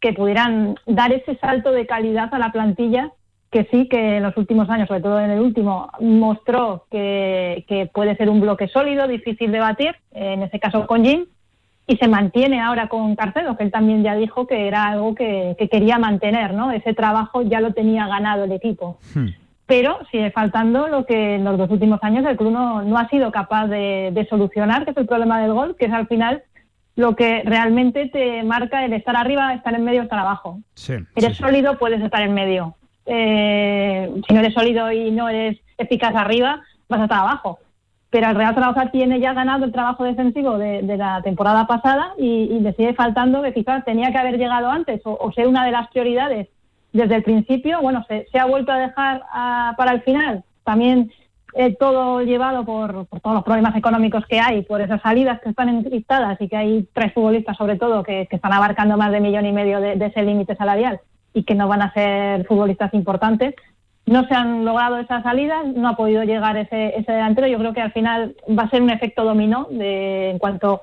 que 0.00 0.12
pudieran 0.12 0.74
dar 0.86 1.12
ese 1.12 1.36
salto 1.36 1.70
de 1.70 1.86
calidad 1.86 2.34
a 2.34 2.38
la 2.38 2.50
plantilla 2.50 3.12
que 3.52 3.68
sí 3.70 3.88
que 3.88 4.16
en 4.16 4.22
los 4.22 4.36
últimos 4.36 4.68
años, 4.70 4.88
sobre 4.88 5.02
todo 5.02 5.20
en 5.20 5.30
el 5.30 5.40
último, 5.40 5.90
mostró 6.00 6.86
que, 6.90 7.64
que 7.68 7.86
puede 7.92 8.16
ser 8.16 8.28
un 8.28 8.40
bloque 8.40 8.68
sólido, 8.68 9.08
difícil 9.08 9.50
de 9.50 9.58
batir, 9.60 9.96
en 10.12 10.42
este 10.42 10.60
caso 10.60 10.86
con 10.86 11.04
Jim, 11.04 11.26
y 11.90 11.96
se 11.96 12.06
mantiene 12.06 12.60
ahora 12.60 12.86
con 12.86 13.16
Carcedo, 13.16 13.56
que 13.56 13.64
él 13.64 13.72
también 13.72 14.04
ya 14.04 14.14
dijo 14.14 14.46
que 14.46 14.68
era 14.68 14.86
algo 14.86 15.16
que, 15.16 15.56
que 15.58 15.68
quería 15.68 15.98
mantener, 15.98 16.54
¿no? 16.54 16.70
Ese 16.70 16.94
trabajo 16.94 17.42
ya 17.42 17.60
lo 17.60 17.72
tenía 17.72 18.06
ganado 18.06 18.44
el 18.44 18.52
equipo. 18.52 18.98
Hmm. 19.12 19.30
Pero 19.66 19.98
sigue 20.12 20.30
faltando 20.30 20.86
lo 20.86 21.04
que 21.04 21.34
en 21.34 21.42
los 21.42 21.58
dos 21.58 21.68
últimos 21.68 21.98
años 22.04 22.24
el 22.26 22.36
club 22.36 22.52
no, 22.52 22.82
no 22.82 22.96
ha 22.96 23.08
sido 23.08 23.32
capaz 23.32 23.66
de, 23.66 24.10
de, 24.12 24.24
solucionar, 24.28 24.84
que 24.84 24.92
es 24.92 24.96
el 24.98 25.06
problema 25.06 25.42
del 25.42 25.52
gol, 25.52 25.74
que 25.76 25.86
es 25.86 25.92
al 25.92 26.06
final 26.06 26.44
lo 26.94 27.16
que 27.16 27.42
realmente 27.44 28.08
te 28.08 28.44
marca 28.44 28.84
el 28.84 28.92
estar 28.92 29.16
arriba, 29.16 29.52
estar 29.52 29.74
en 29.74 29.82
medio, 29.82 30.02
estar 30.02 30.20
abajo. 30.20 30.60
Sí, 30.74 30.94
eres 31.16 31.36
sí, 31.36 31.42
sólido, 31.42 31.76
puedes 31.76 32.00
estar 32.00 32.22
en 32.22 32.34
medio. 32.34 32.76
Eh, 33.04 34.12
si 34.28 34.32
no 34.32 34.38
eres 34.38 34.54
sólido 34.54 34.92
y 34.92 35.10
no 35.10 35.28
eres 35.28 35.58
eficaz 35.76 36.14
arriba, 36.14 36.62
vas 36.88 37.00
a 37.00 37.04
estar 37.04 37.18
abajo 37.18 37.58
pero 38.10 38.28
el 38.28 38.34
Real 38.34 38.54
Zaragoza 38.54 38.90
tiene 38.90 39.20
ya 39.20 39.32
ganado 39.32 39.64
el 39.64 39.72
trabajo 39.72 40.04
defensivo 40.04 40.58
de, 40.58 40.82
la 40.82 41.22
temporada 41.22 41.66
pasada 41.66 42.12
y, 42.18 42.58
le 42.58 42.72
sigue 42.74 42.92
faltando 42.94 43.42
que 43.42 43.54
quizás 43.54 43.84
tenía 43.84 44.10
que 44.10 44.18
haber 44.18 44.36
llegado 44.36 44.68
antes 44.68 45.00
o, 45.04 45.16
o 45.18 45.32
ser 45.32 45.46
una 45.46 45.64
de 45.64 45.70
las 45.70 45.88
prioridades 45.88 46.48
desde 46.92 47.14
el 47.14 47.22
principio. 47.22 47.80
Bueno, 47.80 48.04
se, 48.08 48.38
ha 48.38 48.44
vuelto 48.46 48.72
a 48.72 48.78
dejar 48.78 49.22
para 49.76 49.92
el 49.92 50.02
final. 50.02 50.42
También 50.64 51.12
eh, 51.54 51.76
todo 51.76 52.22
llevado 52.22 52.64
por, 52.64 53.06
por, 53.06 53.20
todos 53.20 53.34
los 53.34 53.44
problemas 53.44 53.76
económicos 53.76 54.26
que 54.26 54.40
hay, 54.40 54.62
por 54.62 54.80
esas 54.80 55.00
salidas 55.02 55.40
que 55.40 55.50
están 55.50 55.68
encriptadas 55.68 56.40
y 56.40 56.48
que 56.48 56.56
hay 56.56 56.88
tres 56.92 57.12
futbolistas 57.12 57.56
sobre 57.56 57.76
todo 57.76 58.02
que, 58.02 58.26
están 58.28 58.52
abarcando 58.52 58.96
más 58.96 59.12
de 59.12 59.20
millón 59.20 59.46
y 59.46 59.52
medio 59.52 59.80
de 59.80 60.04
ese 60.04 60.22
límite 60.22 60.56
salarial 60.56 61.00
y 61.32 61.44
que 61.44 61.54
no 61.54 61.68
van 61.68 61.82
a 61.82 61.92
ser 61.92 62.44
futbolistas 62.46 62.92
importantes 62.94 63.54
no 64.06 64.26
se 64.26 64.34
han 64.34 64.64
logrado 64.64 64.98
esas 64.98 65.22
salidas, 65.22 65.66
no 65.66 65.88
ha 65.88 65.96
podido 65.96 66.24
llegar 66.24 66.56
ese, 66.56 66.98
ese 66.98 67.12
delantero. 67.12 67.46
Yo 67.46 67.58
creo 67.58 67.72
que 67.72 67.80
al 67.80 67.92
final 67.92 68.34
va 68.48 68.64
a 68.64 68.70
ser 68.70 68.82
un 68.82 68.90
efecto 68.90 69.24
dominó 69.24 69.68
de, 69.70 70.30
en 70.30 70.38
cuanto 70.38 70.82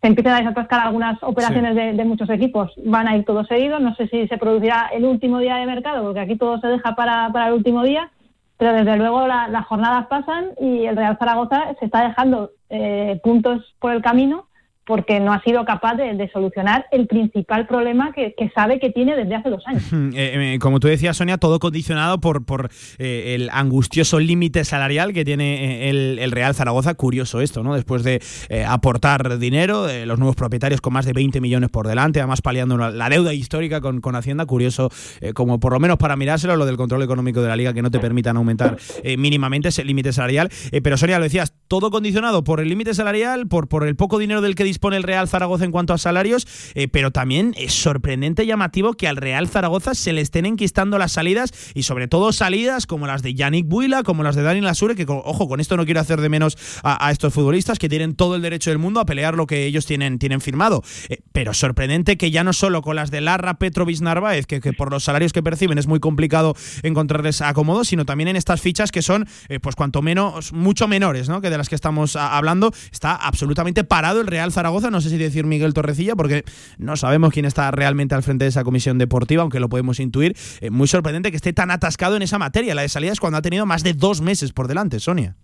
se 0.00 0.06
empiecen 0.06 0.32
a 0.32 0.38
desatascar 0.38 0.86
algunas 0.86 1.20
operaciones 1.22 1.72
sí. 1.72 1.80
de, 1.80 1.92
de, 1.94 2.04
muchos 2.04 2.30
equipos, 2.30 2.72
van 2.84 3.08
a 3.08 3.16
ir 3.16 3.24
todos 3.24 3.48
seguidos. 3.48 3.80
No 3.80 3.94
sé 3.96 4.06
si 4.08 4.28
se 4.28 4.38
producirá 4.38 4.90
el 4.92 5.04
último 5.04 5.40
día 5.40 5.56
de 5.56 5.66
mercado, 5.66 6.04
porque 6.04 6.20
aquí 6.20 6.36
todo 6.36 6.60
se 6.60 6.68
deja 6.68 6.94
para, 6.94 7.30
para 7.32 7.48
el 7.48 7.54
último 7.54 7.82
día, 7.82 8.10
pero 8.56 8.72
desde 8.72 8.96
luego 8.96 9.26
la, 9.26 9.48
las 9.48 9.66
jornadas 9.66 10.06
pasan 10.06 10.50
y 10.60 10.86
el 10.86 10.96
Real 10.96 11.16
Zaragoza 11.18 11.74
se 11.80 11.86
está 11.86 12.06
dejando 12.06 12.52
eh, 12.70 13.20
puntos 13.24 13.74
por 13.80 13.92
el 13.92 14.02
camino 14.02 14.47
porque 14.88 15.20
no 15.20 15.34
ha 15.34 15.42
sido 15.42 15.66
capaz 15.66 15.96
de, 15.96 16.14
de 16.14 16.30
solucionar 16.30 16.86
el 16.90 17.06
principal 17.06 17.66
problema 17.66 18.10
que, 18.14 18.34
que, 18.36 18.50
sabe 18.54 18.80
que 18.80 18.88
tiene 18.88 19.14
desde 19.14 19.34
hace 19.34 19.50
dos 19.50 19.62
años. 19.66 19.84
Eh, 20.18 20.54
eh, 20.54 20.58
como 20.58 20.80
tú 20.80 20.88
decías, 20.88 21.16
Sonia, 21.16 21.36
todo 21.36 21.58
condicionado 21.58 22.18
por, 22.18 22.44
por 22.44 22.70
eh, 22.98 23.34
el 23.34 23.50
angustioso 23.52 24.18
límite 24.18 24.64
salarial 24.64 25.12
que 25.12 25.24
tiene 25.24 25.86
eh, 25.86 25.90
el, 25.90 26.18
el, 26.18 26.30
Real 26.32 26.54
Zaragoza. 26.54 26.94
Curioso 26.94 27.42
esto, 27.42 27.62
¿no? 27.62 27.74
Después 27.74 28.04
de 28.04 28.22
eh, 28.48 28.64
aportar 28.64 29.38
dinero, 29.38 29.86
los 30.06 30.18
nuevos 30.18 30.34
propietarios 30.34 30.80
con 30.80 30.94
más 30.94 31.04
de 31.04 31.12
20 31.12 31.40
millones 31.40 31.68
por 31.68 31.86
delante, 31.86 32.20
además 32.20 32.40
paliando 32.40 32.78
la 32.78 33.08
deuda 33.10 33.34
histórica 33.34 33.80
con, 33.80 34.00
con 34.00 34.16
Hacienda. 34.16 34.46
Curioso, 34.46 34.90
eh, 35.20 35.34
como 35.34 35.60
por 35.60 35.72
lo 35.72 35.80
menos 35.80 35.98
para 35.98 36.16
mirárselo, 36.16 36.56
lo 36.56 36.64
del 36.64 36.76
control 36.76 37.02
económico 37.02 37.42
de 37.42 37.48
la 37.48 37.56
liga 37.56 37.74
que 37.74 37.82
no 37.82 37.90
te 37.90 37.98
permitan 37.98 38.36
aumentar 38.38 38.78
mínimamente 39.18 39.68
ese 39.68 39.84
límite 39.84 40.12
salarial. 40.12 40.48
pero 40.82 40.96
Sonia, 40.96 41.18
lo 41.18 41.24
decías, 41.24 41.52
todo 41.68 41.90
condicionado 41.90 42.44
por 42.44 42.60
el 42.60 42.68
límite 42.68 42.94
salarial, 42.94 43.46
por, 43.46 43.68
por 43.68 43.86
el 43.86 43.94
poco 43.94 44.18
dinero 44.18 44.40
del 44.40 44.54
que 44.54 44.64
dispone 44.78 44.96
el 44.96 45.02
Real 45.02 45.26
Zaragoza 45.26 45.64
en 45.64 45.72
cuanto 45.72 45.92
a 45.92 45.98
salarios, 45.98 46.46
eh, 46.74 46.86
pero 46.86 47.10
también 47.10 47.52
es 47.58 47.74
sorprendente 47.74 48.44
y 48.44 48.46
llamativo 48.46 48.92
que 48.94 49.08
al 49.08 49.16
Real 49.16 49.48
Zaragoza 49.48 49.92
se 49.96 50.12
le 50.12 50.20
estén 50.20 50.46
enquistando 50.46 50.98
las 50.98 51.10
salidas 51.10 51.52
y 51.74 51.82
sobre 51.82 52.06
todo 52.06 52.32
salidas 52.32 52.86
como 52.86 53.08
las 53.08 53.22
de 53.22 53.34
Yannick 53.34 53.66
Buila, 53.66 54.04
como 54.04 54.22
las 54.22 54.36
de 54.36 54.42
Dani 54.42 54.60
Lasure, 54.60 54.94
que 54.94 55.04
ojo, 55.08 55.48
con 55.48 55.58
esto 55.58 55.76
no 55.76 55.84
quiero 55.84 55.98
hacer 55.98 56.20
de 56.20 56.28
menos 56.28 56.56
a, 56.84 57.10
estos 57.10 57.34
futbolistas 57.34 57.80
que 57.80 57.88
tienen 57.88 58.14
todo 58.14 58.36
el 58.36 58.42
derecho 58.42 58.70
del 58.70 58.78
mundo 58.78 59.00
a 59.00 59.04
pelear 59.04 59.34
lo 59.34 59.48
que 59.48 59.66
ellos 59.66 59.84
tienen, 59.84 60.20
tienen 60.20 60.40
firmado. 60.40 60.84
Eh, 61.08 61.18
pero 61.32 61.54
sorprendente 61.54 62.16
que 62.16 62.30
ya 62.30 62.44
no 62.44 62.52
solo 62.52 62.80
con 62.80 62.94
las 62.94 63.10
de 63.10 63.20
Larra, 63.20 63.54
Petrovic, 63.54 64.00
Narváez, 64.00 64.46
que, 64.46 64.60
por 64.74 64.92
los 64.92 65.02
salarios 65.02 65.32
que 65.32 65.42
perciben 65.42 65.78
es 65.78 65.88
muy 65.88 65.98
complicado 65.98 66.54
encontrarles 66.84 67.42
acomodo, 67.42 67.82
sino 67.82 68.04
también 68.04 68.28
en 68.28 68.36
estas 68.36 68.60
fichas 68.60 68.92
que 68.92 69.02
son, 69.02 69.26
eh, 69.48 69.58
pues 69.58 69.74
cuanto 69.74 70.02
menos, 70.02 70.52
mucho 70.52 70.86
menores, 70.86 71.28
¿no? 71.28 71.40
Que 71.40 71.50
de 71.50 71.58
las 71.58 71.68
que 71.68 71.74
estamos 71.74 72.14
a, 72.14 72.36
hablando, 72.36 72.72
está 72.92 73.16
absolutamente 73.16 73.82
parado 73.82 74.20
el 74.20 74.28
Real 74.28 74.52
Zaragoza. 74.52 74.67
No 74.68 75.00
sé 75.00 75.10
si 75.10 75.16
decir 75.16 75.44
Miguel 75.44 75.74
Torrecilla, 75.74 76.14
porque 76.14 76.44
no 76.78 76.96
sabemos 76.96 77.32
quién 77.32 77.44
está 77.44 77.70
realmente 77.70 78.14
al 78.14 78.22
frente 78.22 78.44
de 78.44 78.50
esa 78.50 78.64
comisión 78.64 78.98
deportiva, 78.98 79.42
aunque 79.42 79.60
lo 79.60 79.68
podemos 79.68 79.98
intuir. 79.98 80.36
Eh, 80.60 80.70
muy 80.70 80.86
sorprendente 80.86 81.30
que 81.30 81.36
esté 81.36 81.52
tan 81.52 81.70
atascado 81.70 82.16
en 82.16 82.22
esa 82.22 82.38
materia, 82.38 82.74
la 82.74 82.82
de 82.82 82.88
salidas, 82.88 83.20
cuando 83.20 83.38
ha 83.38 83.42
tenido 83.42 83.66
más 83.66 83.82
de 83.82 83.94
dos 83.94 84.20
meses 84.20 84.52
por 84.52 84.68
delante, 84.68 85.00
Sonia. 85.00 85.36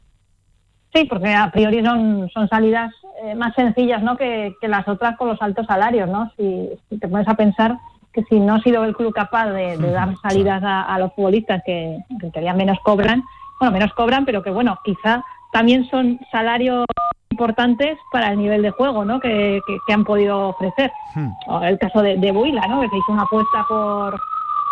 Sí, 0.95 1.05
porque 1.05 1.35
a 1.35 1.51
priori 1.51 1.85
son, 1.85 2.31
son 2.33 2.49
salidas 2.49 2.93
eh, 3.25 3.35
más 3.35 3.55
sencillas 3.55 4.03
¿no? 4.03 4.17
que, 4.17 4.55
que, 4.61 4.69
las 4.69 4.87
otras 4.87 5.17
con 5.17 5.29
los 5.29 5.43
altos 5.43 5.67
salarios. 5.67 6.09
¿no? 6.09 6.31
Si, 6.37 6.69
si, 6.89 6.99
te 6.99 7.09
pones 7.09 7.27
a 7.27 7.35
pensar 7.35 7.79
que 8.13 8.23
si 8.25 8.39
no 8.39 8.55
ha 8.55 8.61
sido 8.61 8.85
el 8.85 8.95
club 8.95 9.13
capaz 9.13 9.51
de, 9.51 9.77
de 9.77 9.91
dar 9.91 10.15
salidas 10.23 10.63
a, 10.63 10.83
a, 10.83 10.99
los 11.01 11.13
futbolistas 11.15 11.63
que, 11.67 11.99
que 12.21 12.27
en 12.27 12.33
teoría 12.33 12.55
menos 12.55 12.79
cobran, 12.85 13.25
bueno, 13.59 13.73
menos 13.73 13.93
cobran, 13.95 14.25
pero 14.25 14.43
que 14.43 14.51
bueno, 14.51 14.79
quizá 14.85 15.25
también 15.55 15.89
son 15.89 16.19
salarios 16.33 16.85
importantes 17.31 17.97
para 18.13 18.33
el 18.33 18.39
nivel 18.39 18.63
de 18.63 18.71
juego 18.71 19.05
¿no? 19.05 19.21
que, 19.21 19.61
que, 19.67 19.77
que 19.87 19.93
han 19.93 20.05
podido 20.05 20.49
ofrecer. 20.49 20.93
Hmm. 21.15 21.31
El 21.63 21.79
caso 21.79 22.03
de, 22.03 22.17
de 22.17 22.33
Buila, 22.33 22.67
¿no? 22.67 22.81
que 22.81 22.89
se 22.89 22.97
hizo 22.97 23.13
una 23.13 23.23
apuesta 23.23 23.65
por, 23.69 24.21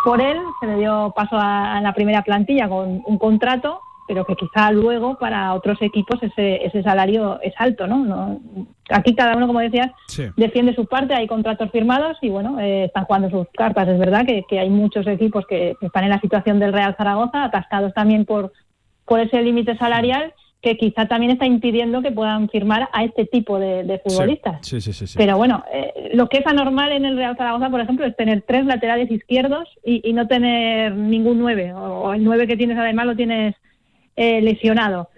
por 0.03 0.21
él, 0.21 0.37
se 0.59 0.67
le 0.67 0.77
dio 0.79 1.13
paso 1.15 1.37
a, 1.37 1.77
a, 1.77 1.81
la 1.81 1.93
primera 1.93 2.21
plantilla 2.21 2.67
con 2.67 3.01
un 3.05 3.17
contrato, 3.17 3.79
pero 4.09 4.25
que 4.25 4.35
quizá 4.35 4.71
luego 4.71 5.17
para 5.17 5.53
otros 5.53 5.81
equipos 5.81 6.21
ese, 6.21 6.65
ese 6.65 6.83
salario 6.83 7.39
es 7.41 7.53
alto. 7.57 7.87
¿no? 7.87 7.99
no 7.99 8.41
aquí 8.89 9.15
cada 9.15 9.37
uno, 9.37 9.47
como 9.47 9.59
decías, 9.59 9.89
sí. 10.07 10.25
defiende 10.35 10.75
su 10.75 10.85
parte, 10.85 11.13
hay 11.13 11.27
contratos 11.27 11.71
firmados 11.71 12.17
y 12.21 12.29
bueno, 12.29 12.59
eh, 12.59 12.85
están 12.85 13.05
jugando 13.05 13.29
sus 13.29 13.47
cartas. 13.53 13.87
Es 13.87 13.99
verdad 13.99 14.25
que, 14.25 14.43
que 14.49 14.59
hay 14.59 14.69
muchos 14.69 15.07
equipos 15.07 15.45
que, 15.47 15.75
que 15.79 15.85
están 15.85 16.03
en 16.03 16.09
la 16.09 16.19
situación 16.19 16.59
del 16.59 16.73
Real 16.73 16.95
Zaragoza, 16.97 17.45
atascados 17.45 17.93
también 17.93 18.25
por, 18.25 18.51
por 19.05 19.21
ese 19.21 19.41
límite 19.41 19.77
salarial 19.77 20.33
que 20.63 20.77
quizá 20.77 21.07
también 21.07 21.33
está 21.33 21.45
impidiendo 21.45 22.01
que 22.01 22.11
puedan 22.11 22.47
firmar 22.49 22.89
a 22.93 23.03
este 23.03 23.25
tipo 23.25 23.59
de, 23.59 23.83
de 23.83 23.99
futbolistas. 23.99 24.65
Sí, 24.65 24.79
sí, 24.79 24.93
sí, 24.93 25.05
sí, 25.05 25.15
Pero 25.17 25.37
bueno, 25.37 25.63
eh, 25.71 26.11
lo 26.13 26.29
que 26.29 26.37
es 26.37 26.47
anormal 26.47 26.93
en 26.93 27.03
el 27.03 27.17
Real 27.17 27.35
Zaragoza, 27.35 27.69
por 27.69 27.81
ejemplo, 27.81 28.05
es 28.05 28.15
tener 28.15 28.43
tres 28.47 28.65
laterales 28.65 29.11
izquierdos 29.11 29.67
y, 29.85 30.01
y 30.09 30.13
no 30.13 30.25
tener 30.25 30.95
ningún 30.95 31.37
nueve, 31.37 31.73
o, 31.73 32.03
o, 32.03 32.13
el 32.13 32.23
nueve 32.23 32.47
que 32.47 32.55
tienes 32.55 32.77
además 32.77 33.05
lo 33.05 33.15
tienes 33.15 33.55
eh, 34.15 34.41
lesionado. 34.41 35.09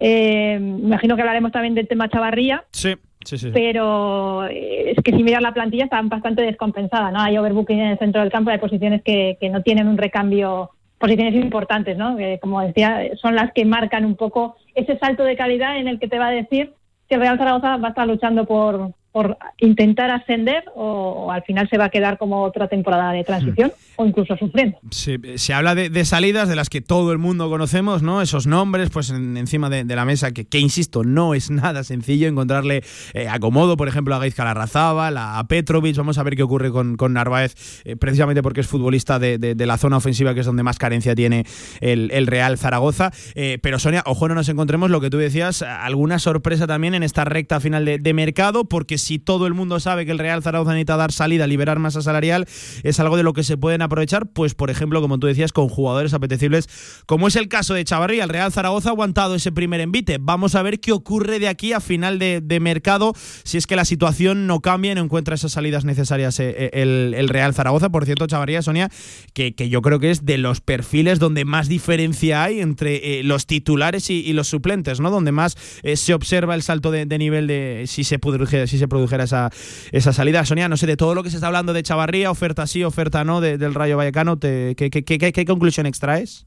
Eh, 0.00 0.56
imagino 0.58 1.16
que 1.16 1.22
hablaremos 1.22 1.52
también 1.52 1.74
del 1.74 1.86
tema 1.86 2.08
Chavarría. 2.08 2.64
Sí. 2.70 2.94
Sí, 3.26 3.38
sí. 3.38 3.50
Pero 3.54 4.46
eh, 4.48 4.92
es 4.94 5.02
que 5.02 5.12
si 5.12 5.22
miras 5.22 5.40
la 5.40 5.54
plantilla 5.54 5.84
está 5.84 6.00
bastante 6.02 6.42
descompensada, 6.42 7.10
¿no? 7.10 7.20
Hay 7.20 7.38
overbooking 7.38 7.78
en 7.78 7.90
el 7.92 7.98
centro 7.98 8.20
del 8.20 8.30
campo, 8.30 8.50
hay 8.50 8.58
posiciones 8.58 9.02
que, 9.02 9.38
que 9.40 9.48
no 9.48 9.62
tienen 9.62 9.88
un 9.88 9.96
recambio, 9.96 10.72
posiciones 10.98 11.34
importantes, 11.34 11.96
¿no? 11.96 12.16
Que, 12.16 12.38
como 12.40 12.60
decía, 12.60 13.02
son 13.16 13.34
las 13.34 13.52
que 13.52 13.64
marcan 13.64 14.04
un 14.04 14.16
poco 14.16 14.56
ese 14.74 14.98
salto 14.98 15.24
de 15.24 15.36
calidad 15.36 15.78
en 15.78 15.88
el 15.88 15.98
que 15.98 16.08
te 16.08 16.18
va 16.18 16.28
a 16.28 16.32
decir 16.32 16.74
el 17.14 17.20
Real 17.20 17.38
Zaragoza 17.38 17.76
va 17.76 17.88
a 17.88 17.90
estar 17.90 18.06
luchando 18.06 18.44
por, 18.44 18.92
por 19.14 19.38
intentar 19.58 20.10
ascender 20.10 20.64
o, 20.74 21.30
al 21.30 21.44
final 21.44 21.68
se 21.70 21.78
va 21.78 21.84
a 21.84 21.88
quedar 21.88 22.18
como 22.18 22.42
otra 22.42 22.66
temporada 22.66 23.12
de 23.12 23.22
transición 23.22 23.68
hmm. 23.70 24.02
o 24.02 24.06
incluso 24.06 24.36
sufriendo. 24.36 24.76
se 24.90 25.54
habla 25.54 25.76
de, 25.76 26.04
salidas 26.04 26.48
de 26.48 26.56
las 26.56 26.68
que 26.68 26.80
todo 26.80 27.12
el 27.12 27.18
mundo 27.18 27.48
conocemos, 27.48 28.02
¿no? 28.02 28.22
Esos 28.22 28.48
nombres, 28.48 28.90
pues 28.90 29.10
encima 29.10 29.70
de, 29.70 29.84
la 29.84 30.04
mesa, 30.04 30.32
que, 30.32 30.46
que, 30.46 30.58
insisto, 30.58 31.04
no 31.04 31.34
es 31.34 31.48
nada 31.52 31.84
sencillo 31.84 32.26
encontrarle 32.26 32.82
eh, 33.12 33.28
acomodo, 33.28 33.76
por 33.76 33.86
ejemplo, 33.86 34.16
a 34.16 34.18
Gaizka 34.18 34.42
Larrazábal, 34.42 35.16
a 35.16 35.44
Petrovic, 35.46 35.96
vamos 35.96 36.18
a 36.18 36.24
ver 36.24 36.34
qué 36.34 36.42
ocurre 36.42 36.72
con, 36.72 36.96
con 36.96 37.12
Narváez, 37.12 37.54
eh, 37.84 37.94
precisamente 37.94 38.42
porque 38.42 38.62
es 38.62 38.66
futbolista 38.66 39.20
de, 39.20 39.54
la 39.64 39.78
zona 39.78 39.98
ofensiva, 39.98 40.34
que 40.34 40.40
es 40.40 40.46
donde 40.46 40.64
más 40.64 40.78
carencia 40.78 41.14
tiene 41.14 41.46
el, 41.80 42.26
Real 42.26 42.58
Zaragoza. 42.58 43.12
Eh, 43.36 43.60
pero 43.62 43.78
Sonia, 43.78 44.02
ojo, 44.06 44.26
no 44.26 44.34
nos 44.34 44.48
encontremos 44.48 44.90
lo 44.90 45.00
que 45.00 45.08
tú 45.08 45.18
decías, 45.18 45.62
alguna 45.62 46.18
sorpresa 46.18 46.66
también 46.66 46.96
en 46.96 47.04
esta 47.04 47.24
recta 47.24 47.60
final 47.60 47.84
de, 47.84 48.14
mercado, 48.14 48.64
porque 48.64 48.98
si 49.04 49.18
todo 49.18 49.46
el 49.46 49.54
mundo 49.54 49.78
sabe 49.80 50.06
que 50.06 50.12
el 50.12 50.18
Real 50.18 50.42
Zaragoza 50.42 50.72
necesita 50.72 50.96
dar 50.96 51.12
salida, 51.12 51.46
liberar 51.46 51.78
masa 51.78 52.02
salarial, 52.02 52.46
es 52.82 52.98
algo 53.00 53.16
de 53.16 53.22
lo 53.22 53.32
que 53.32 53.44
se 53.44 53.56
pueden 53.56 53.82
aprovechar, 53.82 54.26
pues 54.26 54.54
por 54.54 54.70
ejemplo, 54.70 55.00
como 55.00 55.18
tú 55.18 55.26
decías, 55.26 55.52
con 55.52 55.68
jugadores 55.68 56.14
apetecibles, 56.14 56.68
como 57.06 57.28
es 57.28 57.36
el 57.36 57.48
caso 57.48 57.74
de 57.74 57.84
Chavarría. 57.84 58.24
El 58.24 58.30
Real 58.30 58.52
Zaragoza 58.52 58.88
ha 58.88 58.92
aguantado 58.92 59.34
ese 59.34 59.52
primer 59.52 59.80
envite. 59.80 60.18
Vamos 60.20 60.54
a 60.54 60.62
ver 60.62 60.80
qué 60.80 60.92
ocurre 60.92 61.38
de 61.38 61.48
aquí 61.48 61.72
a 61.72 61.80
final 61.80 62.18
de, 62.18 62.58
mercado, 62.60 63.12
si 63.42 63.58
es 63.58 63.66
que 63.66 63.76
la 63.76 63.84
situación 63.84 64.46
no 64.46 64.60
cambia 64.60 64.92
y 64.92 64.94
no 64.94 65.02
encuentra 65.02 65.34
esas 65.34 65.52
salidas 65.52 65.84
necesarias 65.84 66.38
eh, 66.40 66.70
eh, 66.72 67.12
el, 67.16 67.28
Real 67.28 67.52
Zaragoza. 67.52 67.90
Por 67.90 68.04
cierto, 68.04 68.26
Chavarría, 68.26 68.62
Sonia, 68.62 68.90
que, 69.34 69.54
que, 69.54 69.68
yo 69.68 69.82
creo 69.82 69.98
que 69.98 70.10
es 70.10 70.24
de 70.24 70.38
los 70.38 70.60
perfiles 70.60 71.18
donde 71.18 71.44
más 71.44 71.68
diferencia 71.68 72.44
hay 72.44 72.60
entre 72.60 73.18
eh, 73.18 73.22
los 73.24 73.46
titulares 73.46 74.08
y, 74.08 74.32
los 74.32 74.48
suplentes, 74.48 75.00
¿no? 75.00 75.10
Donde 75.10 75.30
más 75.32 75.56
se 75.94 76.14
observa 76.14 76.54
el 76.54 76.62
salto 76.62 76.90
de, 76.90 77.06
nivel 77.18 77.46
de 77.46 77.84
si 77.86 78.04
se, 78.04 78.18
si 78.66 78.78
se 78.78 78.88
produjera 78.94 79.24
esa, 79.24 79.50
esa 79.90 80.12
salida. 80.12 80.44
Sonia, 80.44 80.68
no 80.68 80.76
sé, 80.76 80.86
de 80.86 80.96
todo 80.96 81.14
lo 81.14 81.24
que 81.24 81.30
se 81.30 81.36
está 81.36 81.48
hablando 81.48 81.72
de 81.72 81.82
Chavarría, 81.82 82.30
oferta 82.30 82.66
sí, 82.68 82.84
oferta 82.84 83.24
no, 83.24 83.40
del 83.40 83.74
Rayo 83.74 83.96
Vallecano, 83.96 84.38
¿qué, 84.38 84.74
qué, 84.76 85.44
conclusión 85.44 85.86
extraes? 85.86 86.46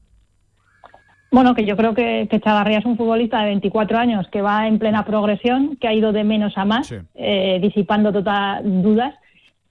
Bueno, 1.30 1.54
que 1.54 1.66
yo 1.66 1.76
creo 1.76 1.94
que, 1.94 2.26
Chavarría 2.42 2.78
es 2.78 2.86
un 2.86 2.96
futbolista 2.96 3.40
de 3.40 3.46
24 3.46 3.98
años 3.98 4.26
que 4.32 4.40
va 4.40 4.66
en 4.66 4.78
plena 4.78 5.04
progresión, 5.04 5.76
que 5.76 5.88
ha 5.88 5.92
ido 5.92 6.12
de 6.12 6.24
menos 6.24 6.56
a 6.56 6.64
más, 6.64 6.90
eh, 7.14 7.58
disipando 7.60 8.12
todas 8.12 8.62
dudas 8.64 9.14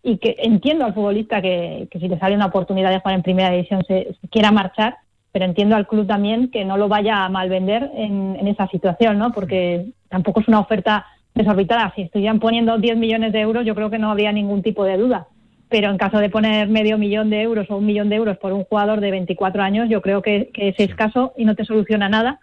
y 0.03 0.19
que 0.19 0.35
entiendo 0.37 0.85
al 0.85 0.93
futbolista 0.93 1.41
que, 1.41 1.89
si 1.91 2.07
le 2.07 2.19
sale 2.19 2.35
una 2.35 2.45
oportunidad 2.45 2.91
de 2.91 2.99
jugar 2.99 3.15
en 3.15 3.23
primera 3.23 3.49
división 3.49 3.83
se, 3.87 4.15
quiera 4.29 4.51
marchar, 4.51 4.97
pero 5.31 5.45
entiendo 5.45 5.75
al 5.75 5.87
club 5.87 6.05
también 6.05 6.51
que 6.51 6.63
no 6.63 6.77
lo 6.77 6.87
vaya 6.87 7.25
a 7.25 7.29
malvender 7.29 7.89
en, 7.95 8.37
en 8.39 8.47
esa 8.47 8.67
situación, 8.67 9.17
¿no? 9.17 9.31
Porque 9.31 9.87
tampoco 10.09 10.41
es 10.41 10.47
una 10.47 10.59
oferta 10.59 11.07
desorbitada. 11.37 11.93
Si 11.95 12.03
estuvieran 12.03 12.39
poniendo 12.39 12.77
10 12.77 12.97
millones 12.97 13.31
de 13.31 13.41
euros, 13.41 13.65
yo 13.65 13.75
creo 13.75 13.89
que 13.89 13.99
no 13.99 14.11
habría 14.11 14.31
ningún 14.31 14.61
tipo 14.61 14.83
de 14.83 14.97
duda. 14.97 15.27
Pero 15.69 15.89
en 15.89 15.97
caso 15.97 16.19
de 16.19 16.29
poner 16.29 16.67
medio 16.67 16.97
millón 16.97 17.29
de 17.29 17.41
euros 17.41 17.69
o 17.69 17.77
un 17.77 17.85
millón 17.85 18.09
de 18.09 18.15
euros 18.15 18.37
por 18.37 18.53
un 18.53 18.63
jugador 18.63 19.01
de 19.01 19.11
24 19.11 19.61
años, 19.63 19.89
yo 19.89 20.01
creo 20.01 20.21
que, 20.21 20.49
es 20.53 20.75
escaso 20.79 21.33
y 21.37 21.45
no 21.45 21.55
te 21.55 21.65
soluciona 21.65 22.09
nada. 22.09 22.39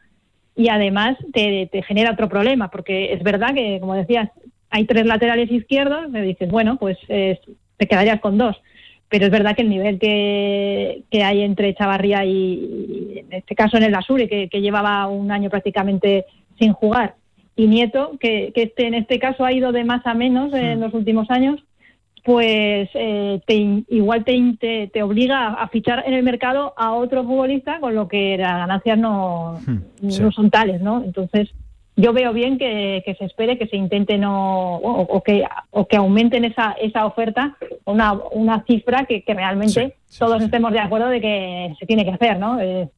Y 0.56 0.68
además 0.68 1.16
te, 1.32 1.68
genera 1.86 2.12
otro 2.12 2.28
problema, 2.28 2.70
porque 2.70 3.12
es 3.12 3.22
verdad 3.22 3.54
que, 3.54 3.80
como 3.80 3.94
decías, 3.94 4.30
hay 4.70 4.84
tres 4.84 5.06
laterales 5.06 5.50
izquierdos, 5.50 6.08
me 6.10 6.22
dices, 6.22 6.50
bueno, 6.50 6.76
pues 6.76 6.98
te 7.08 7.86
quedarías 7.88 8.20
con 8.20 8.38
dos. 8.38 8.56
Pero 9.08 9.26
es 9.26 9.30
verdad 9.30 9.54
que 9.54 9.62
el 9.62 9.68
nivel 9.68 9.98
que, 9.98 11.04
hay 11.22 11.42
entre 11.42 11.74
Chavarría 11.74 12.24
y, 12.24 13.24
en 13.26 13.32
este 13.32 13.54
caso 13.54 13.76
en 13.76 13.84
el 13.84 13.94
Asuri, 13.94 14.28
que, 14.28 14.48
que 14.48 14.60
llevaba 14.60 15.06
un 15.08 15.30
año 15.30 15.50
prácticamente 15.50 16.24
sin 16.58 16.72
jugar, 16.72 17.14
y 17.56 17.66
Nieto, 17.66 18.16
que, 18.18 18.52
que 18.54 18.64
este, 18.64 18.86
en 18.86 18.94
este 18.94 19.18
caso 19.18 19.44
ha 19.44 19.52
ido 19.52 19.72
de 19.72 19.84
más 19.84 20.06
a 20.06 20.14
menos 20.14 20.52
en 20.52 20.80
los 20.80 20.92
últimos 20.92 21.30
años, 21.30 21.62
pues 22.24 22.88
eh, 22.94 23.40
te, 23.46 23.84
igual 23.88 24.24
te, 24.24 24.88
te, 24.92 25.02
obliga 25.02 25.48
a 25.48 25.68
fichar 25.68 26.04
en 26.06 26.14
el 26.14 26.22
mercado 26.22 26.72
a 26.76 26.94
otro 26.94 27.22
futbolista, 27.22 27.80
con 27.80 27.94
lo 27.94 28.08
que 28.08 28.38
las 28.38 28.58
ganancias 28.58 28.98
no, 28.98 29.60
no 30.00 30.32
son 30.32 30.50
tales, 30.50 30.80
¿no? 30.80 31.04
Entonces, 31.04 31.50
yo 31.96 32.12
veo 32.14 32.32
bien 32.32 32.58
que, 32.58 33.02
que 33.04 33.14
se 33.14 33.26
espere, 33.26 33.58
que 33.58 33.68
se 33.68 33.76
intente 33.76 34.16
no, 34.16 34.76
o, 34.76 35.22
que, 35.22 35.44
o 35.70 35.86
que 35.86 35.96
aumenten 35.96 36.46
esa, 36.46 36.72
esa 36.80 37.04
oferta, 37.04 37.56
una, 37.84 38.14
una 38.32 38.64
cifra 38.64 39.04
que, 39.04 39.22
que 39.22 39.34
realmente 39.34 39.96
todos 40.18 40.42
estemos 40.42 40.72
de 40.72 40.80
acuerdo 40.80 41.08
de 41.08 41.20
que 41.20 41.74
se 41.78 41.86
tiene 41.86 42.06
que 42.06 42.12
hacer, 42.12 42.38
¿no? 42.38 42.58
Eh, 42.58 42.88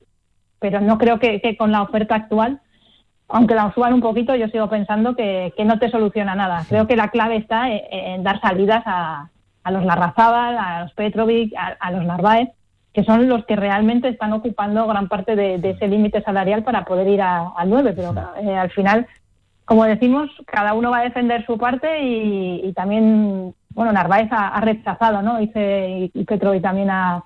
pero 0.61 0.81
no 0.81 0.99
creo 0.99 1.19
que, 1.19 1.41
que 1.41 1.57
con 1.57 1.73
la 1.73 1.83
oferta 1.83 2.15
actual 2.15 2.61
aunque 3.29 3.55
la 3.55 3.73
suban 3.75 3.93
un 3.93 4.01
poquito, 4.01 4.35
yo 4.37 4.49
sigo 4.49 4.69
pensando 4.69 5.17
que, 5.17 5.53
no 5.65 5.79
te 5.79 5.91
soluciona 5.91 6.35
nada. 6.35 6.65
Creo 6.69 6.87
que 6.87 6.97
la 6.97 7.09
clave 7.09 7.37
está 7.37 7.69
en, 7.71 8.23
dar 8.23 8.41
salidas 8.41 8.83
a, 8.87 9.31
los 9.71 9.85
Larrazábal, 9.85 10.57
a 10.59 10.83
los 10.83 10.93
Petrovic, 10.93 11.53
a, 11.57 11.91
los 11.91 12.05
Narváez, 12.05 12.51
que 12.93 13.03
son 13.03 13.29
los 13.29 13.45
que 13.47 13.57
realmente 13.57 14.09
están 14.09 14.33
ocupando 14.33 14.87
gran 14.87 15.09
parte 15.09 15.35
de, 15.35 15.57
ese 15.57 15.89
límite 15.89 16.23
salarial 16.23 16.63
para 16.63 16.85
poder 16.85 17.09
ir 17.09 17.21
al 17.21 17.69
9. 17.69 17.95
Pero 17.97 18.15
eh, 18.41 18.57
al 18.57 18.71
final, 18.71 19.07
como 19.65 19.85
decimos, 19.85 20.31
cada 20.47 20.75
uno 20.75 20.93
va 20.93 20.99
a 20.99 21.05
defender 21.05 21.45
su 21.47 21.59
parte 21.59 21.99
y, 22.01 22.73
también, 22.75 23.55
bueno, 23.71 23.93
Narváez 23.93 24.29
ha, 24.31 24.61
rechazado, 24.61 25.21
¿no? 25.21 25.39
Dice, 25.39 26.11
y, 26.15 26.25
Petrovic 26.25 26.63
también 26.63 26.91
a, 26.91 27.25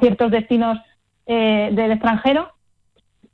ciertos 0.00 0.32
destinos 0.32 0.78
eh, 1.24 1.70
del 1.72 1.92
extranjero 1.92 2.50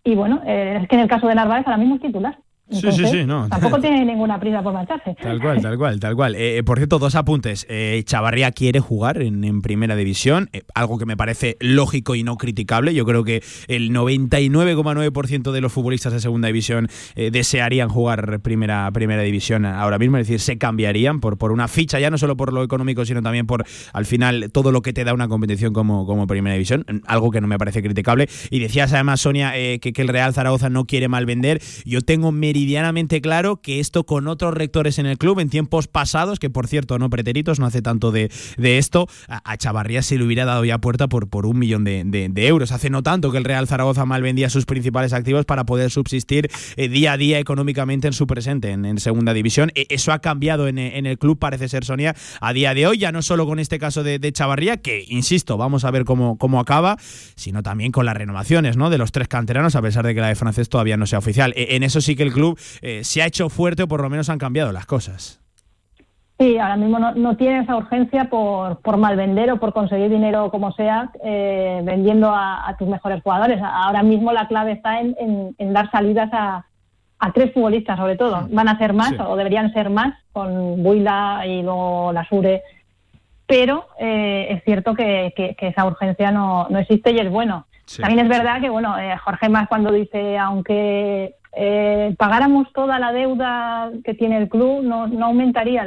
y 0.07 0.15
bueno, 0.15 0.41
eh, 0.47 0.79
es 0.81 0.89
que 0.89 0.95
en 0.95 1.03
el 1.03 1.09
caso 1.09 1.27
de 1.27 1.35
Narváez 1.35 1.67
ahora 1.67 1.79
mismo 1.79 1.97
es 1.97 2.01
titular 2.01 2.39
sí, 2.71 2.93
sí, 2.93 3.07
sí, 3.07 3.25
no. 3.25 3.49
Tampoco 3.49 3.79
tiene 3.81 4.05
ninguna 4.05 4.39
prisa 4.41 4.63
por 4.63 4.73
marcharse. 4.73 5.17
Tal 5.21 5.41
cual, 5.41 5.63
tal 5.63 5.79
cual, 5.79 6.01
tal 6.01 6.17
cual. 6.17 6.35
Eh, 6.35 6.59
eh, 6.59 6.63
por 6.63 6.79
cierto, 6.79 6.99
dos 6.99 7.15
apuntes. 7.15 7.67
Eh, 7.69 8.03
Chavarría 8.05 8.53
quiere 8.53 8.81
jugar 8.81 9.23
en, 9.23 9.63
primera 9.63 9.97
división, 9.97 10.51
algo 10.75 10.99
que 10.99 11.07
me 11.07 11.17
parece 11.17 11.57
lógico 11.61 12.15
y 12.15 12.23
no 12.23 12.37
criticable. 12.37 12.95
Yo 12.95 13.05
creo 13.05 13.25
que 13.25 13.43
el 13.69 13.91
99,9% 13.91 15.53
de 15.53 15.61
los 15.61 15.73
futbolistas 15.73 16.13
de 16.13 16.21
segunda 16.21 16.49
división 16.49 16.89
desearían 17.15 17.89
jugar 17.89 18.41
primera, 18.41 18.91
primera 18.93 19.23
división 19.23 19.65
ahora 19.65 19.99
mismo, 19.99 20.19
es 20.19 20.27
decir, 20.27 20.41
se 20.41 20.59
cambiarían 20.59 21.21
por, 21.21 21.39
por 21.39 21.53
una 21.53 21.69
ficha, 21.69 21.99
ya 21.99 22.11
no 22.11 22.19
solo 22.19 22.37
por 22.37 22.53
lo 22.53 22.63
económico, 22.63 23.05
sino 23.05 23.23
también 23.23 23.47
por 23.47 23.65
al 23.93 24.05
final 24.05 24.51
todo 24.53 24.73
lo 24.73 24.83
que 24.83 24.93
te 24.93 25.05
da 25.05 25.15
una 25.15 25.29
competición 25.29 25.73
como, 25.73 26.07
como 26.07 26.27
primera 26.27 26.55
división, 26.55 26.85
algo 27.07 27.31
que 27.31 27.41
no 27.41 27.47
me 27.47 27.59
parece 27.59 27.83
criticable. 27.83 28.29
Y 28.51 28.59
decías 28.59 28.93
además, 28.93 29.21
Sonia, 29.21 29.53
que, 29.53 29.79
que 29.81 30.03
el 30.03 30.09
Real 30.09 30.35
Zaragoza 30.35 30.69
no 30.69 30.85
quiere 30.85 31.09
mal 31.09 31.27
vender. 31.27 31.61
Yo 31.85 32.03
tengo 32.03 32.33
meridianamente 32.57 33.21
claro 33.21 33.61
que 33.61 33.81
esto 33.81 34.07
con 34.07 34.29
otros 34.29 34.55
rectores 34.55 34.99
en 34.99 35.05
el 35.05 35.19
club 35.19 35.41
en 35.41 35.51
tiempos 35.51 35.89
pasados, 35.89 36.39
que 36.39 36.49
por 36.49 36.69
cierto 36.69 36.99
no 36.99 37.11
preteritos, 37.11 37.61
no 37.61 37.67
hace 37.67 37.83
tanto 37.83 38.13
de, 38.13 38.31
esto, 38.59 39.09
a, 39.29 39.57
Chavarría 39.59 40.01
se 40.01 40.17
le 40.17 40.25
hubiera 40.25 40.47
dado 40.47 40.65
ya 40.65 40.79
puerta 40.79 41.07
por, 41.07 41.29
por 41.29 41.45
un 41.45 41.59
millón 41.59 41.85
de, 41.85 42.33
euros. 42.37 42.73
Hace 42.73 42.89
no 42.89 43.03
tanto 43.03 43.31
que 43.31 43.37
el 43.37 43.45
Real 43.45 43.69
Zaragoza 43.69 44.07
mal 44.07 44.23
vendía 44.23 44.49
sus 44.49 44.65
principales 44.65 45.13
activos 45.13 45.45
para 45.45 45.67
poder 45.67 45.91
subsistir 45.91 46.49
eh, 46.77 46.89
día 46.89 47.13
a 47.13 47.17
día 47.19 47.39
económicamente 47.39 48.07
en 48.07 48.15
su 48.15 48.27
presente 48.27 48.71
en, 48.71 48.99
segunda 49.01 49.35
división. 49.35 49.71
E, 49.75 49.87
eso 49.91 50.13
ha 50.13 50.21
cambiado 50.21 50.67
en, 50.67 50.79
el 50.79 51.19
club, 51.19 51.39
parece 51.39 51.69
ser 51.69 51.85
Sonia, 51.85 52.15
a 52.41 52.55
día 52.55 52.73
de 52.73 52.87
hoy, 52.87 52.97
ya 52.97 53.13
no 53.13 53.21
solo 53.21 53.45
con 53.45 53.59
este 53.59 53.79
caso 53.79 54.03
de, 54.03 54.33
Chavarría, 54.33 54.79
que 54.79 55.05
insisto, 55.09 55.59
vamos 55.59 55.85
a 55.85 55.91
ver 55.91 56.05
cómo, 56.05 56.39
cómo 56.39 56.59
acaba, 56.59 56.97
sino 57.35 57.63
también 57.63 57.93
con 57.93 58.07
las 58.07 58.17
renovaciones 58.17 58.79
¿no? 58.79 58.89
de 58.89 58.97
los 58.97 59.13
tres 59.13 59.29
canteranos, 59.29 59.77
a 59.77 59.83
pesar 59.83 60.07
de 60.07 60.15
que 60.15 60.23
la 60.23 60.29
de 60.29 60.37
francés 60.37 60.71
todavía 60.71 60.97
no 60.97 61.07
sea 61.07 61.19
oficial. 61.19 61.53
E, 61.55 61.77
en 61.77 61.83
eso 61.83 62.01
sí 62.01 62.17
que 62.17 62.23
el 62.23 62.33
club 62.33 62.46
eh, 62.83 63.03
se 63.05 63.23
ha 63.23 63.27
hecho 63.27 63.49
fuerte 63.49 63.83
o 63.83 63.89
por 63.89 64.03
lo 64.03 64.11
menos 64.11 64.29
han 64.29 64.39
cambiado 64.39 64.73
las 64.73 64.87
cosas. 64.87 65.41
Sí, 66.39 66.59
ahora 66.59 66.77
mismo 66.77 66.99
no, 66.99 67.15
no 67.15 67.37
tiene 67.37 67.61
esa 67.61 67.77
urgencia 67.77 68.29
por, 68.29 68.81
por 68.83 68.99
malvender 68.99 69.51
o 69.51 69.57
por 69.57 69.73
conseguir 69.73 70.11
dinero 70.11 70.51
como 70.51 70.71
sea 70.73 71.11
eh, 71.25 71.81
vendiendo 71.83 72.31
a, 72.31 72.75
tus 72.79 72.87
mejores 72.87 73.23
jugadores. 73.23 73.59
Ahora 73.63 74.03
mismo 74.03 74.33
la 74.33 74.47
clave 74.47 74.73
está 74.73 75.01
en, 75.01 75.55
dar 75.73 75.91
salidas 75.91 76.29
a, 76.33 76.67
tres 77.33 77.55
futbolistas, 77.55 77.97
sobre 77.97 78.17
todo. 78.17 78.47
Van 78.51 78.69
a 78.69 78.77
ser 78.77 78.93
más 78.93 79.15
o 79.19 79.35
deberían 79.35 79.73
ser 79.73 79.89
más 79.89 80.15
con 80.33 80.83
Buila 80.83 81.43
y 81.47 81.63
luego 81.63 82.13
la 82.13 82.29
Sure. 82.29 82.63
Pero 83.47 83.87
eh, 83.99 84.49
es 84.51 84.65
cierto 84.65 84.95
que, 84.95 85.33
esa 85.59 85.87
urgencia 85.87 86.31
no, 86.33 86.67
no 86.69 86.79
existe 86.79 87.13
y 87.13 87.19
es 87.19 87.31
bueno. 87.31 87.67
También 88.01 88.27
es 88.27 88.29
verdad 88.29 88.61
que, 88.61 88.69
bueno, 88.69 88.95
Jorge 89.23 89.49
Más 89.49 89.69
cuando 89.69 89.93
dice, 89.93 90.37
aunque 90.39 91.37
eh, 91.59 92.15
pagáramos 92.19 92.71
toda 92.73 92.99
la 92.99 93.13
deuda 93.13 93.91
que 94.05 94.13
tiene 94.15 94.37
el 94.37 94.49
club, 94.49 94.83
no, 94.83 95.07
no 95.07 95.27
aumentaría 95.27 95.87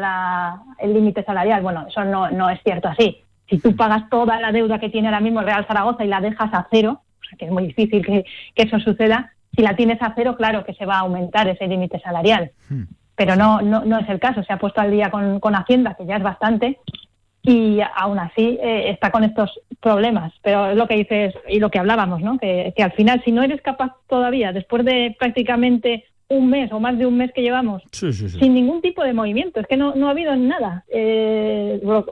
el 0.79 0.93
límite 0.93 1.23
salarial. 1.23 1.61
Bueno, 1.61 1.85
eso 1.87 2.03
no, 2.05 2.31
no 2.31 2.49
es 2.49 2.59
cierto 2.63 2.87
así. 2.87 3.23
Si 3.47 3.59
tú 3.59 3.75
pagas 3.75 4.09
toda 4.09 4.39
la 4.39 4.51
deuda 4.51 4.79
que 4.79 4.89
tiene 4.89 5.09
ahora 5.09 5.19
mismo 5.19 5.41
el 5.41 5.45
Real 5.45 5.65
Zaragoza 5.67 6.03
y 6.03 6.07
la 6.07 6.21
dejas 6.21 6.53
a 6.53 6.67
cero, 6.71 7.01
o 7.03 7.23
sea 7.23 7.37
que 7.37 7.45
es 7.45 7.51
muy 7.51 7.67
difícil 7.67 8.05
que, 8.05 8.25
eso 8.55 8.79
suceda, 8.79 9.33
Si 9.55 9.61
la 9.61 9.75
tienes 9.75 10.01
a 10.01 10.13
cero, 10.15 10.35
claro 10.37 10.63
que 10.63 10.73
se 10.73 10.85
va 10.85 10.95
a 10.95 10.99
aumentar 11.01 11.47
ese 11.47 11.67
límite 11.67 11.99
salarial. 11.99 12.51
Pero 13.15 13.35
no, 13.35 13.61
no, 13.61 13.83
no 13.83 13.99
es 13.99 14.07
el 14.07 14.19
caso. 14.19 14.43
Se 14.43 14.53
ha 14.53 14.57
puesto 14.57 14.79
al 14.79 14.91
día 14.91 15.11
con, 15.11 15.39
con 15.39 15.53
Hacienda, 15.53 15.95
que 15.95 16.05
ya 16.05 16.15
es 16.15 16.23
bastante, 16.23 16.79
y 17.41 17.79
aún 17.95 18.19
así 18.19 18.57
eh, 18.61 18.89
está 18.89 19.11
con 19.11 19.23
estos 19.23 19.59
problemas. 19.79 20.33
Pero 20.43 20.71
es 20.71 20.77
lo 20.77 20.87
que 20.87 20.95
dices 20.97 21.33
y 21.47 21.59
lo 21.59 21.69
que 21.71 21.79
hablábamos, 21.79 22.21
¿no? 22.21 22.37
Que, 22.37 22.73
que, 22.75 22.83
al 22.83 22.91
final, 22.93 23.21
si 23.23 23.31
no 23.31 23.43
eres 23.43 23.61
capaz 23.61 23.95
todavía, 24.07 24.51
después 24.51 24.83
de 24.85 25.15
prácticamente 25.17 26.05
un 26.27 26.49
mes 26.49 26.71
o 26.71 26.79
más 26.79 26.97
de 26.97 27.05
un 27.07 27.17
mes 27.17 27.31
que 27.33 27.41
llevamos, 27.41 27.81
Sí, 27.91 28.13
sí, 28.13 28.29
sí. 28.29 28.39
sin 28.39 28.53
ningún 28.53 28.81
tipo 28.81 29.03
de 29.03 29.13
movimiento, 29.13 29.59
es 29.59 29.67
que 29.67 29.77
no, 29.77 29.95
no 29.95 30.07
ha 30.07 30.11
habido 30.11 30.35
nada. 30.35 30.83
Eh, 30.93 31.79
bueno, 31.81 32.05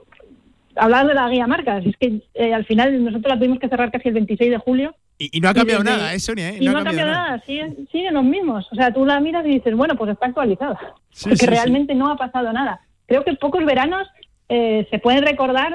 hablar 0.76 1.08
de 1.08 1.13
la 1.13 1.30
guía 1.30 1.46
marcas, 1.48 1.86
es 1.86 1.96
que 1.98 2.22
eh, 2.34 2.54
al 2.54 2.66
final 2.66 3.04
nosotros 3.04 3.30
la 3.34 3.38
tuvimos 3.38 3.60
que 3.60 3.70
cerrar 3.70 3.92
casi 3.92 4.08
el 4.08 4.13
26 4.16 4.50
de 4.52 4.58
julio. 4.58 4.96
Y, 5.20 5.38
y 5.38 5.42
no 5.42 5.50
ha 5.50 5.54
cambiado 5.54 5.84
desde- 5.84 5.98
nada, 5.98 6.13
¿eh, 6.13 6.20
Sonia? 6.20 6.50
¿eh? 6.50 6.58
Y 6.60 6.66
no, 6.66 6.78
ha 6.78 6.84
cambiado 6.84 7.12
nada, 7.12 7.40
siguen, 7.46 7.88
siguen 7.92 8.13
los 8.13 8.24
mismos. 8.24 8.68
O 8.72 8.76
sea, 8.76 8.92
tú 8.94 9.06
la 9.06 9.20
miras 9.20 9.46
y 9.46 9.50
dices, 9.50 9.76
bueno, 9.76 9.96
pues 9.96 10.12
está 10.12 10.28
actualizada. 10.28 10.80
Porque 11.24 11.46
realmente 11.48 11.96
no 11.96 12.10
ha 12.12 12.16
pasado 12.18 12.52
nada. 12.54 12.80
Creo 13.08 13.24
que 13.24 13.34
pocos 13.34 13.66
veranos 13.66 14.08
eh, 14.50 14.88
se 14.90 15.00
pueden 15.00 15.24
recordar 15.24 15.74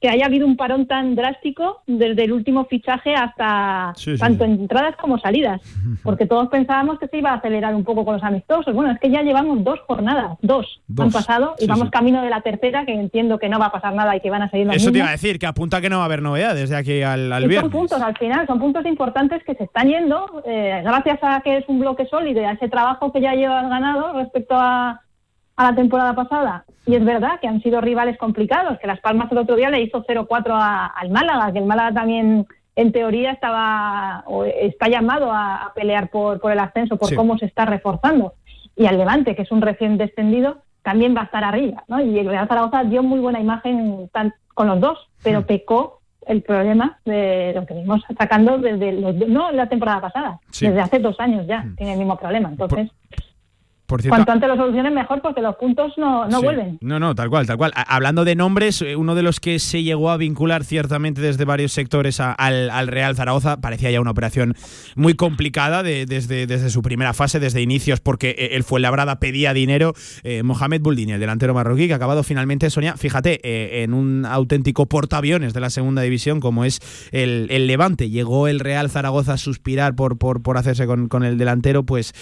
que 0.00 0.08
haya 0.08 0.26
habido 0.26 0.46
un 0.46 0.56
parón 0.56 0.86
tan 0.86 1.16
drástico 1.16 1.82
desde 1.88 2.22
el 2.22 2.30
último 2.32 2.66
fichaje 2.66 3.16
hasta 3.16 3.92
Sí, 3.96 4.12
sí, 4.12 4.18
tanto 4.20 4.44
sí. 4.44 4.52
entradas 4.52 4.94
como 4.94 5.18
salidas. 5.18 5.60
Porque 6.04 6.24
todos 6.24 6.46
pensábamos 6.50 7.00
que 7.00 7.08
se 7.08 7.18
iba 7.18 7.30
a 7.32 7.34
acelerar 7.34 7.74
un 7.74 7.82
poco 7.82 8.04
con 8.04 8.14
los 8.14 8.22
amistosos. 8.22 8.72
Bueno, 8.74 8.92
es 8.92 9.00
que 9.00 9.10
ya 9.10 9.22
llevamos 9.22 9.64
dos 9.64 9.80
jornadas, 9.88 10.38
dos, 10.40 10.80
Dos. 10.86 11.06
han 11.06 11.10
pasado 11.10 11.56
y 11.58 11.66
vamos 11.66 11.90
camino 11.90 12.22
de 12.22 12.30
la 12.30 12.42
tercera, 12.42 12.86
que 12.86 12.92
entiendo 12.92 13.40
que 13.40 13.48
no 13.48 13.58
va 13.58 13.66
a 13.66 13.72
pasar 13.72 13.92
nada 13.92 14.14
y 14.14 14.20
que 14.20 14.30
van 14.30 14.42
a 14.42 14.50
seguir 14.50 14.68
los 14.68 14.76
Eso 14.76 14.92
te 14.92 14.98
iba 14.98 15.08
a 15.08 15.12
decir, 15.12 15.36
que 15.36 15.46
apunta 15.46 15.80
que 15.80 15.90
no 15.90 15.96
va 15.96 16.02
a 16.02 16.06
haber 16.06 16.22
novedades 16.22 16.70
de 16.70 16.76
aquí 16.76 17.02
al, 17.02 17.32
al 17.32 17.40
Y 17.40 17.42
son 17.46 17.48
viernes. 17.48 17.72
puntos 17.72 18.00
al 18.00 18.16
final, 18.16 18.46
son 18.46 18.60
puntos 18.60 18.86
importantes 18.86 19.42
que 19.42 19.56
se 19.56 19.64
están 19.64 19.88
yendo 19.88 20.44
eh, 20.46 20.80
gracias 20.84 21.18
a 21.22 21.40
que 21.40 21.56
es 21.56 21.64
un 21.68 21.80
bloque 21.80 22.06
sólido 22.06 22.40
y 22.40 22.44
a 22.44 22.52
ese 22.52 22.68
trabajo 22.68 23.10
que 23.12 23.20
ya 23.20 23.34
llevas 23.34 23.68
ganado 23.68 24.12
respecto 24.12 24.54
a, 24.56 25.00
a 25.58 25.64
la 25.70 25.74
temporada 25.74 26.14
pasada. 26.14 26.64
Y 26.86 26.94
es 26.94 27.04
verdad 27.04 27.40
que 27.40 27.48
han 27.48 27.60
sido 27.60 27.80
rivales 27.80 28.16
complicados, 28.16 28.78
que 28.78 28.86
Las 28.86 29.00
Palmas 29.00 29.30
el 29.32 29.38
otro 29.38 29.56
día 29.56 29.68
le 29.70 29.82
hizo 29.82 30.02
0-4 30.04 30.54
a- 30.54 30.86
al 30.86 31.10
Málaga, 31.10 31.52
que 31.52 31.58
el 31.58 31.66
Málaga 31.66 31.92
también 31.92 32.46
en 32.76 32.92
teoría 32.92 33.32
estaba 33.32 34.22
o 34.26 34.44
está 34.44 34.88
llamado 34.88 35.32
a, 35.32 35.64
a 35.64 35.74
pelear 35.74 36.08
por, 36.10 36.40
por 36.40 36.52
el 36.52 36.60
ascenso, 36.60 36.96
por 36.96 37.08
Sí. 37.08 37.16
cómo 37.16 37.36
se 37.36 37.46
está 37.46 37.64
reforzando. 37.66 38.34
Y 38.76 38.86
al 38.86 38.96
Levante, 38.96 39.34
que 39.34 39.42
es 39.42 39.50
un 39.50 39.60
recién 39.60 39.98
descendido, 39.98 40.58
también 40.82 41.14
va 41.16 41.22
a 41.22 41.24
estar 41.24 41.42
arriba. 41.42 41.82
¿no? 41.88 42.00
Y 42.00 42.16
el 42.20 42.28
Real 42.28 42.46
Zaragoza 42.46 42.84
dio 42.84 43.02
muy 43.02 43.18
buena 43.18 43.40
imagen 43.40 44.08
tan- 44.12 44.32
con 44.54 44.68
los 44.68 44.80
dos, 44.80 45.08
pero 45.24 45.44
pecó 45.44 45.98
el 46.26 46.42
problema 46.42 46.98
de 47.04 47.52
lo 47.54 47.66
que 47.66 47.74
venimos 47.74 48.02
sacando 48.16 48.58
desde 48.58 48.92
los, 48.92 49.14
no 49.16 49.50
la 49.50 49.66
temporada 49.68 50.00
pasada, 50.02 50.38
Sí. 50.50 50.66
desde 50.68 50.80
hace 50.82 50.98
dos 51.00 51.18
años 51.18 51.46
ya 51.48 51.64
tiene 51.76 51.94
el 51.94 51.98
mismo 51.98 52.16
problema. 52.16 52.48
Entonces, 52.50 52.90
Por 53.88 54.02
cierto, 54.02 54.16
cuanto 54.16 54.32
antes 54.32 54.48
lo 54.50 54.56
solucionen 54.56 54.92
mejor 54.92 55.22
porque 55.22 55.40
los 55.40 55.56
puntos 55.56 55.94
no, 55.96 56.26
no 56.28 56.38
Sí. 56.40 56.44
vuelven. 56.44 56.76
No, 56.82 57.00
no, 57.00 57.14
tal 57.14 57.30
cual, 57.30 57.46
tal 57.46 57.56
cual. 57.56 57.72
Hablando 57.74 58.26
de 58.26 58.34
nombres, 58.36 58.82
eh, 58.82 58.96
uno 58.96 59.14
de 59.14 59.22
los 59.22 59.40
que 59.40 59.58
se 59.58 59.82
llegó 59.82 60.10
a 60.10 60.18
vincular 60.18 60.62
ciertamente 60.62 61.22
desde 61.22 61.46
varios 61.46 61.72
sectores 61.72 62.20
a- 62.20 62.32
al, 62.32 62.68
al 62.68 62.86
Real 62.88 63.16
Zaragoza 63.16 63.62
parecía 63.62 63.90
ya 63.90 64.00
una 64.02 64.10
operación 64.10 64.54
muy 64.94 65.14
complicada 65.14 65.82
de- 65.82 66.04
desde, 66.04 66.46
desde 66.46 66.68
su 66.68 66.82
primera 66.82 67.14
fase, 67.14 67.40
desde 67.40 67.62
inicios, 67.62 68.00
porque 68.00 68.36
eh, 68.38 68.50
el 68.52 68.62
Fuenlabrada 68.62 69.18
pedía 69.20 69.54
dinero. 69.54 69.94
Eh, 70.22 70.42
Mohamed 70.42 70.82
Buldini, 70.82 71.12
el 71.12 71.20
delantero 71.20 71.54
marroquí, 71.54 71.86
que 71.86 71.94
ha 71.94 71.96
acabado 71.96 72.22
finalmente, 72.22 72.68
Sonia, 72.68 72.94
fíjate, 72.98 73.40
eh, 73.42 73.84
en 73.84 73.94
un 73.94 74.26
auténtico 74.26 74.84
portaaviones 74.84 75.54
de 75.54 75.60
la 75.60 75.70
segunda 75.70 76.02
división, 76.02 76.40
como 76.40 76.66
es 76.66 76.80
el, 77.10 77.46
el 77.50 77.66
Levante. 77.66 78.10
Llegó 78.10 78.48
el 78.48 78.60
Real 78.60 78.90
Zaragoza 78.90 79.32
a 79.32 79.38
suspirar 79.38 79.94
por, 79.94 80.18
por, 80.18 80.42
por 80.42 80.58
hacerse 80.58 80.86
con, 80.86 81.08
con 81.08 81.24
el 81.24 81.38
delantero, 81.38 81.84
pues 81.84 82.12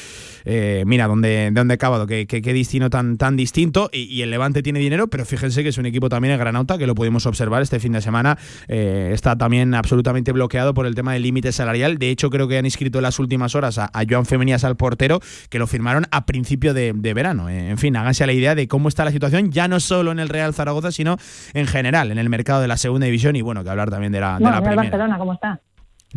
eh, 0.45 0.85
mira, 0.87 1.09
dónde, 1.09 1.51
de 1.57 1.61
dónde 1.61 1.75
ha 1.75 1.77
acabado, 1.77 2.07
qué, 2.07 2.27
qué, 2.27 2.41
qué 2.43 2.53
destino 2.53 2.91
tan, 2.91 3.17
tan 3.19 3.37
distinto. 3.37 3.91
Y, 3.93 4.03
y 4.05 4.23
el 4.23 4.31
Levante 4.31 4.63
tiene 4.63 4.79
dinero, 4.79 5.09
pero 5.09 5.25
fíjense 5.25 5.63
que 5.63 5.71
es 5.71 5.79
un 5.79 5.87
equipo 5.87 6.09
también 6.09 6.33
el 6.33 6.39
Granauta, 6.39 6.79
que 6.79 6.87
lo 6.87 6.95
pudimos 6.95 7.27
observar 7.27 7.63
este 7.63 7.81
fin 7.81 7.93
de 7.93 8.01
semana. 8.01 8.39
eh, 8.69 9.11
está 9.13 9.37
también 9.37 9.75
absolutamente 9.75 10.33
bloqueado 10.33 10.75
por 10.75 10.87
el 10.87 10.95
tema 10.95 11.13
del 11.13 11.23
límite 11.23 11.53
salarial. 11.53 11.99
De 11.99 12.11
hecho, 12.11 12.31
creo 12.31 12.49
que 12.49 12.59
han 12.59 12.65
inscrito 12.65 12.99
en 12.99 13.03
las 13.03 13.19
últimas 13.19 13.55
horas 13.55 13.79
a, 13.79 13.87
a 13.93 14.03
Joan 14.09 14.27
Femenías 14.27 14.65
al 14.65 14.77
portero, 14.77 15.21
que 15.51 15.59
lo 15.59 15.67
firmaron 15.67 16.07
a 16.11 16.27
principio 16.27 16.75
de, 16.75 16.93
de 16.95 17.15
verano. 17.15 17.49
Eh, 17.49 17.71
En 17.71 17.79
fin, 17.79 17.97
háganse 17.97 18.25
a 18.25 18.27
la 18.27 18.33
idea 18.33 18.55
de 18.55 18.69
cómo 18.69 18.89
está 18.89 19.05
la 19.05 19.11
situación, 19.11 19.51
ya 19.51 19.69
no 19.69 19.81
solo 19.81 20.13
en 20.13 20.19
el 20.19 20.29
Real 20.29 20.55
Zaragoza, 20.55 20.93
sino 20.93 21.17
en 21.55 21.67
general, 21.67 22.11
en 22.11 22.19
el 22.19 22.29
mercado 22.29 22.61
de 22.61 22.69
la 22.69 22.77
segunda 22.77 23.07
división. 23.07 23.37
Y 23.37 23.43
bueno, 23.43 23.65
que 23.65 23.71
hablar 23.71 23.91
también 23.91 24.13
de 24.13 24.21
la, 24.21 24.39
de 24.39 24.45
No, 24.45 24.51
la 24.51 24.61
primera. 24.61 24.83
Barcelona, 24.83 25.19
¿cómo 25.19 25.33
está? 25.33 25.61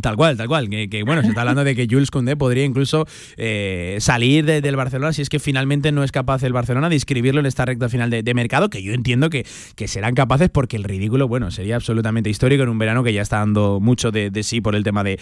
Tal 0.02 0.16
cual, 0.16 0.38
tal 0.38 0.48
cual. 0.48 0.70
Que, 0.70 1.04
bueno, 1.06 1.22
se 1.22 1.30
está 1.30 1.42
hablando 1.42 1.64
de 1.64 1.76
que 1.76 1.88
Jules 1.90 2.12
Koundé 2.12 2.36
podría 2.36 2.64
incluso 2.64 3.06
eh, 3.38 3.98
salir 4.00 4.46
de- 4.46 4.62
del 4.62 4.76
Barcelona 4.76 5.14
si 5.14 5.22
es 5.22 5.30
que 5.30 5.40
finalmente 5.40 5.92
no 5.92 6.04
es 6.04 6.12
capaz 6.12 6.44
el 6.44 6.54
Barcelona 6.54 6.90
de 6.90 6.96
inscribirlo 6.96 7.40
en 7.40 7.46
esta 7.46 7.66
recta 7.66 7.90
final 7.90 8.10
de, 8.10 8.34
mercado, 8.34 8.70
que 8.70 8.84
yo 8.84 8.94
entiendo 8.94 9.30
que, 9.30 9.46
que 9.76 9.88
serán 9.88 10.14
capaces 10.14 10.50
porque 10.50 10.78
el 10.78 10.84
ridículo, 10.84 11.28
bueno, 11.28 11.52
sería 11.52 11.76
absolutamente 11.76 12.30
histórico 12.30 12.64
en 12.64 12.70
un 12.70 12.78
verano 12.78 13.04
que 13.04 13.12
ya 13.12 13.22
está 13.22 13.38
dando 13.38 13.80
mucho 13.80 14.12
de, 14.12 14.32
sí 14.44 14.62
por 14.62 14.76
el 14.76 14.84
tema 14.84 15.04
de, 15.04 15.20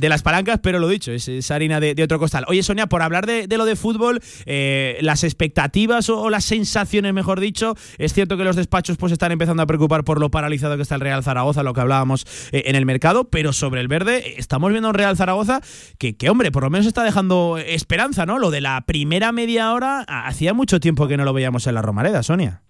las 0.00 0.22
palancas, 0.22 0.60
pero 0.62 0.78
lo 0.78 0.88
dicho, 0.88 1.12
es, 1.12 1.50
harina 1.50 1.80
de, 1.80 2.02
otro 2.02 2.18
costal. 2.18 2.44
Oye, 2.48 2.62
Sonia, 2.62 2.86
por 2.86 3.02
hablar 3.02 3.26
de, 3.26 3.46
lo 3.56 3.64
de 3.64 3.76
fútbol, 3.76 4.20
eh, 4.46 4.98
las 5.00 5.24
expectativas 5.24 6.08
o, 6.08 6.20
o 6.20 6.30
las 6.30 6.44
sensaciones, 6.44 7.12
mejor 7.12 7.40
dicho, 7.40 7.74
es 7.98 8.12
cierto 8.12 8.36
que 8.36 8.44
los 8.44 8.56
despachos 8.56 8.96
pues 8.96 9.12
están 9.12 9.32
empezando 9.32 9.62
a 9.62 9.66
preocupar 9.66 10.04
por 10.04 10.20
lo 10.20 10.30
paralizado 10.30 10.76
que 10.76 10.82
está 10.82 10.94
el 10.94 11.00
Real 11.00 11.22
Zaragoza, 11.22 11.62
lo 11.62 11.74
que 11.74 11.80
hablábamos 11.80 12.26
eh, 12.52 12.64
en 12.66 12.76
el 12.76 12.86
mercado, 12.86 13.24
pero 13.24 13.52
sobre 13.52 13.80
el 13.80 13.88
verde 13.88 14.13
estamos 14.18 14.70
viendo 14.70 14.88
un 14.88 14.94
Real 14.94 15.16
Zaragoza 15.16 15.60
que, 15.98 16.16
que, 16.16 16.30
hombre, 16.30 16.52
por 16.52 16.62
lo 16.62 16.70
menos 16.70 16.86
está 16.86 17.02
dejando 17.02 17.58
esperanza, 17.58 18.26
¿no? 18.26 18.38
Lo 18.38 18.50
de 18.50 18.60
la 18.60 18.80
primera 18.86 19.32
media 19.32 19.72
hora, 19.72 20.04
hacía 20.08 20.54
mucho 20.54 20.80
tiempo 20.80 21.08
que 21.08 21.16
no 21.16 21.24
lo 21.24 21.32
veíamos 21.32 21.66
en 21.66 21.74
la 21.74 21.82
Romareda, 21.82 22.22
Sonia. 22.22 22.62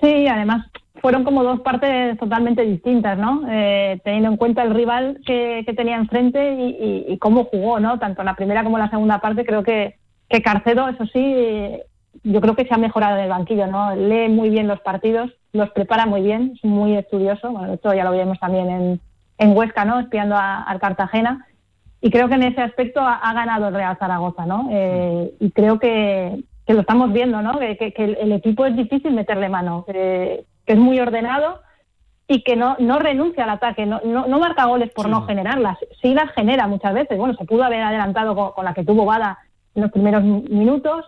Sí, 0.00 0.26
además 0.26 0.66
fueron 1.00 1.24
como 1.24 1.44
dos 1.44 1.60
partes 1.60 2.18
totalmente 2.18 2.62
distintas, 2.62 3.18
¿no? 3.18 3.42
Eh, 3.50 4.00
teniendo 4.04 4.30
en 4.30 4.36
cuenta 4.38 4.62
el 4.62 4.74
rival 4.74 5.20
que, 5.26 5.62
tenía 5.76 5.96
enfrente 5.96 6.54
y, 6.56 7.18
cómo 7.18 7.44
jugó, 7.44 7.78
¿no? 7.78 7.98
Tanto 7.98 8.22
la 8.22 8.34
primera 8.34 8.64
como 8.64 8.78
la 8.78 8.88
segunda 8.88 9.18
parte, 9.18 9.44
creo 9.44 9.62
que, 9.62 9.96
que 10.30 10.40
Carcedo, 10.40 10.88
eso 10.88 11.04
sí, 11.12 11.36
yo 12.22 12.40
creo 12.40 12.56
que 12.56 12.64
se 12.64 12.72
ha 12.72 12.78
mejorado 12.78 13.18
en 13.18 13.24
el 13.24 13.28
banquillo, 13.28 13.66
¿no? 13.66 13.94
Lee 13.94 14.28
muy 14.28 14.48
bien 14.48 14.66
los 14.66 14.80
partidos, 14.80 15.30
los 15.52 15.70
prepara 15.72 16.06
muy 16.06 16.22
bien, 16.22 16.52
es 16.54 16.64
muy 16.64 16.96
estudioso, 16.96 17.50
bueno, 17.50 17.74
esto 17.74 17.92
ya 17.92 18.04
lo 18.04 18.12
vimos 18.12 18.40
también 18.40 18.70
en, 18.70 19.00
en 19.38 19.56
Huesca, 19.56 19.84
¿no? 19.84 20.00
Espiando 20.00 20.36
a- 20.36 20.62
al 20.62 20.78
Cartagena. 20.80 21.46
Y 22.00 22.10
creo 22.10 22.28
que 22.28 22.34
en 22.34 22.42
ese 22.44 22.60
aspecto 22.60 23.00
ha, 23.00 23.14
ha 23.14 23.32
ganado 23.32 23.68
el 23.68 23.74
Real 23.74 23.96
Zaragoza, 23.98 24.44
¿no? 24.46 24.68
Eh, 24.70 25.32
y 25.40 25.50
creo 25.52 25.78
que, 25.78 26.42
que 26.66 26.74
lo 26.74 26.80
estamos 26.82 27.12
viendo, 27.12 27.40
¿no? 27.42 27.58
Que, 27.58 27.76
que- 27.78 27.92
que 27.92 28.04
el, 28.04 28.32
equipo 28.32 28.66
es 28.66 28.76
difícil 28.76 29.12
meterle 29.12 29.48
mano, 29.48 29.84
que, 29.86 30.44
es 30.66 30.78
muy 30.78 30.98
ordenado 31.00 31.60
y 32.26 32.42
que 32.42 32.56
no, 32.56 32.76
no 32.78 32.98
renuncia 32.98 33.44
al 33.44 33.50
ataque, 33.50 33.84
no, 33.84 34.00
no, 34.04 34.26
no 34.26 34.38
marca 34.38 34.64
goles 34.64 34.90
por 34.92 35.08
no 35.10 35.26
generarlas, 35.26 35.76
sí 36.00 36.14
las 36.14 36.30
genera 36.32 36.66
muchas 36.66 36.94
veces. 36.94 37.18
Bueno, 37.18 37.34
se 37.34 37.44
pudo 37.44 37.64
haber 37.64 37.82
adelantado 37.82 38.34
con, 38.34 38.52
con 38.52 38.64
la 38.64 38.72
que 38.72 38.82
tuvo 38.84 39.04
Bada 39.04 39.38
en 39.74 39.82
los 39.82 39.90
primeros 39.92 40.22
mi- 40.22 40.40
minutos 40.48 41.04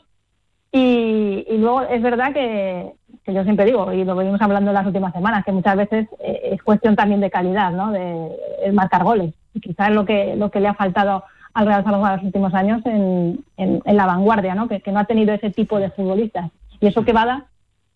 y, 0.73 1.47
y 1.49 1.59
luego 1.59 1.83
es 1.83 2.03
verdad 2.03 2.33
que, 2.35 2.93
que 3.27 3.35
yo 3.35 3.43
siempre 3.43 3.67
digo, 3.67 3.93
y 3.93 4.05
lo 4.05 4.15
venimos 4.15 4.41
hablando 4.41 4.71
en 4.71 4.75
las 4.75 4.87
últimas 4.87 5.13
semanas, 5.13 5.45
que 5.45 5.53
muchas 5.53 5.77
veces 5.77 6.09
eh, 6.21 6.51
es 6.53 6.63
cuestión 6.63 6.95
también 6.97 7.21
de 7.21 7.29
calidad, 7.31 7.73
¿no? 7.73 7.91
De, 7.91 8.31
el 8.65 8.73
marcar 8.73 9.03
goles. 9.05 9.35
Y 9.53 9.61
quizás 9.61 9.89
es 9.89 9.95
lo 9.95 10.05
que, 10.07 10.37
lo 10.37 10.51
que 10.51 10.61
le 10.61 10.69
ha 10.69 10.75
faltado 10.75 11.25
al 11.53 11.67
Real 11.67 11.83
Zaragoza 11.85 12.11
en 12.13 12.17
los 12.17 12.25
últimos 12.27 12.55
años 12.55 12.81
en, 12.87 13.45
en, 13.57 13.83
en 13.85 13.97
la 13.97 14.07
vanguardia, 14.07 14.55
¿no? 14.55 14.69
Que, 14.69 14.81
que 14.81 14.93
no 14.93 15.01
ha 15.01 15.05
tenido 15.05 15.35
ese 15.35 15.51
tipo 15.51 15.79
de 15.81 15.91
futbolistas. 15.91 16.51
Y 16.81 16.87
eso 16.87 17.05
que 17.05 17.13
Bada 17.13 17.47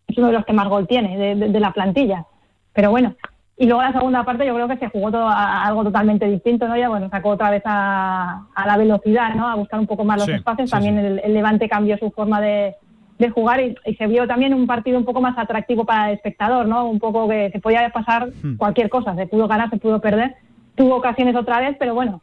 es 0.09 0.19
uno 0.19 0.27
de 0.27 0.33
los 0.33 0.45
que 0.45 0.53
más 0.53 0.69
gol 0.69 0.87
tiene 0.89 1.17
de, 1.17 1.35
de- 1.37 1.49
de 1.49 1.61
la 1.61 1.73
plantilla. 1.73 2.25
Pero 2.73 2.91
bueno, 2.91 3.15
y 3.57 3.67
luego 3.67 3.83
la 3.83 3.93
segunda 3.93 4.25
parte 4.25 4.47
yo 4.47 4.55
creo 4.55 4.67
que 4.69 4.79
se 4.79 4.89
jugó 4.89 5.13
todo 5.13 5.29
a, 5.29 5.63
a 5.63 5.67
algo 5.67 5.85
totalmente 5.85 6.27
distinto, 6.27 6.67
¿no? 6.67 6.77
Ya 6.77 6.89
bueno, 6.89 7.09
sacó 7.11 7.29
otra 7.31 7.51
vez 7.51 7.63
a, 7.67 8.47
a 8.55 8.67
la 8.67 8.77
velocidad, 8.79 9.35
¿no? 9.35 9.47
A 9.49 9.55
buscar 9.55 9.79
un 9.79 9.87
poco 9.87 10.03
más 10.05 10.17
los 10.17 10.27
Sí, 10.27 10.33
espacios. 10.33 10.71
sí, 10.71 10.75
también 10.75 10.99
sí. 10.99 11.07
El, 11.07 11.19
el 11.23 11.35
Levante 11.35 11.69
cambió 11.69 11.99
su 11.99 12.11
forma 12.11 12.41
de, 12.41 12.75
de 13.21 13.31
jugar 13.31 13.61
y, 13.61 13.77
y 13.85 13.95
se 13.95 14.07
vio 14.07 14.27
también 14.27 14.55
un 14.55 14.67
partido 14.67 14.99
un 14.99 15.05
poco 15.05 15.21
más 15.21 15.37
atractivo 15.39 15.85
para 15.85 16.09
el 16.09 16.17
espectador, 16.17 16.67
¿no? 16.67 16.89
Un 16.89 16.99
poco 16.99 17.29
que, 17.29 17.51
que 17.53 17.61
podía 17.61 17.89
pasar 17.91 18.31
Hmm. 18.43 18.57
cualquier 18.57 18.89
cosa, 18.89 19.15
se 19.15 19.27
pudo 19.27 19.47
ganar, 19.47 19.71
se 19.71 19.77
pudo 19.77 20.01
perder. 20.01 20.35
Tuvo 20.75 20.97
ocasiones 20.97 21.37
otra 21.37 21.61
vez, 21.61 21.77
pero 21.79 21.95
bueno, 21.95 22.23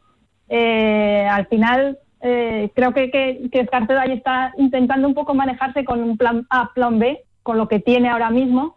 eh, 0.49 1.27
al 1.29 1.45
final 1.47 1.99
eh, 2.21 2.71
creo 2.73 2.93
que, 2.93 3.11
que, 3.11 3.49
que 3.51 3.59
Escarcedo 3.59 3.99
ahí 3.99 4.13
está 4.13 4.53
intentando 4.57 5.07
un 5.07 5.13
poco 5.13 5.33
manejarse 5.35 5.85
con 5.85 6.01
un 6.01 6.17
plan 6.17 6.45
A, 6.49 6.71
plan 6.73 6.97
B, 6.97 7.23
con 7.43 7.57
lo 7.57 7.67
que 7.67 7.79
tiene 7.79 8.09
ahora 8.09 8.29
mismo 8.31 8.76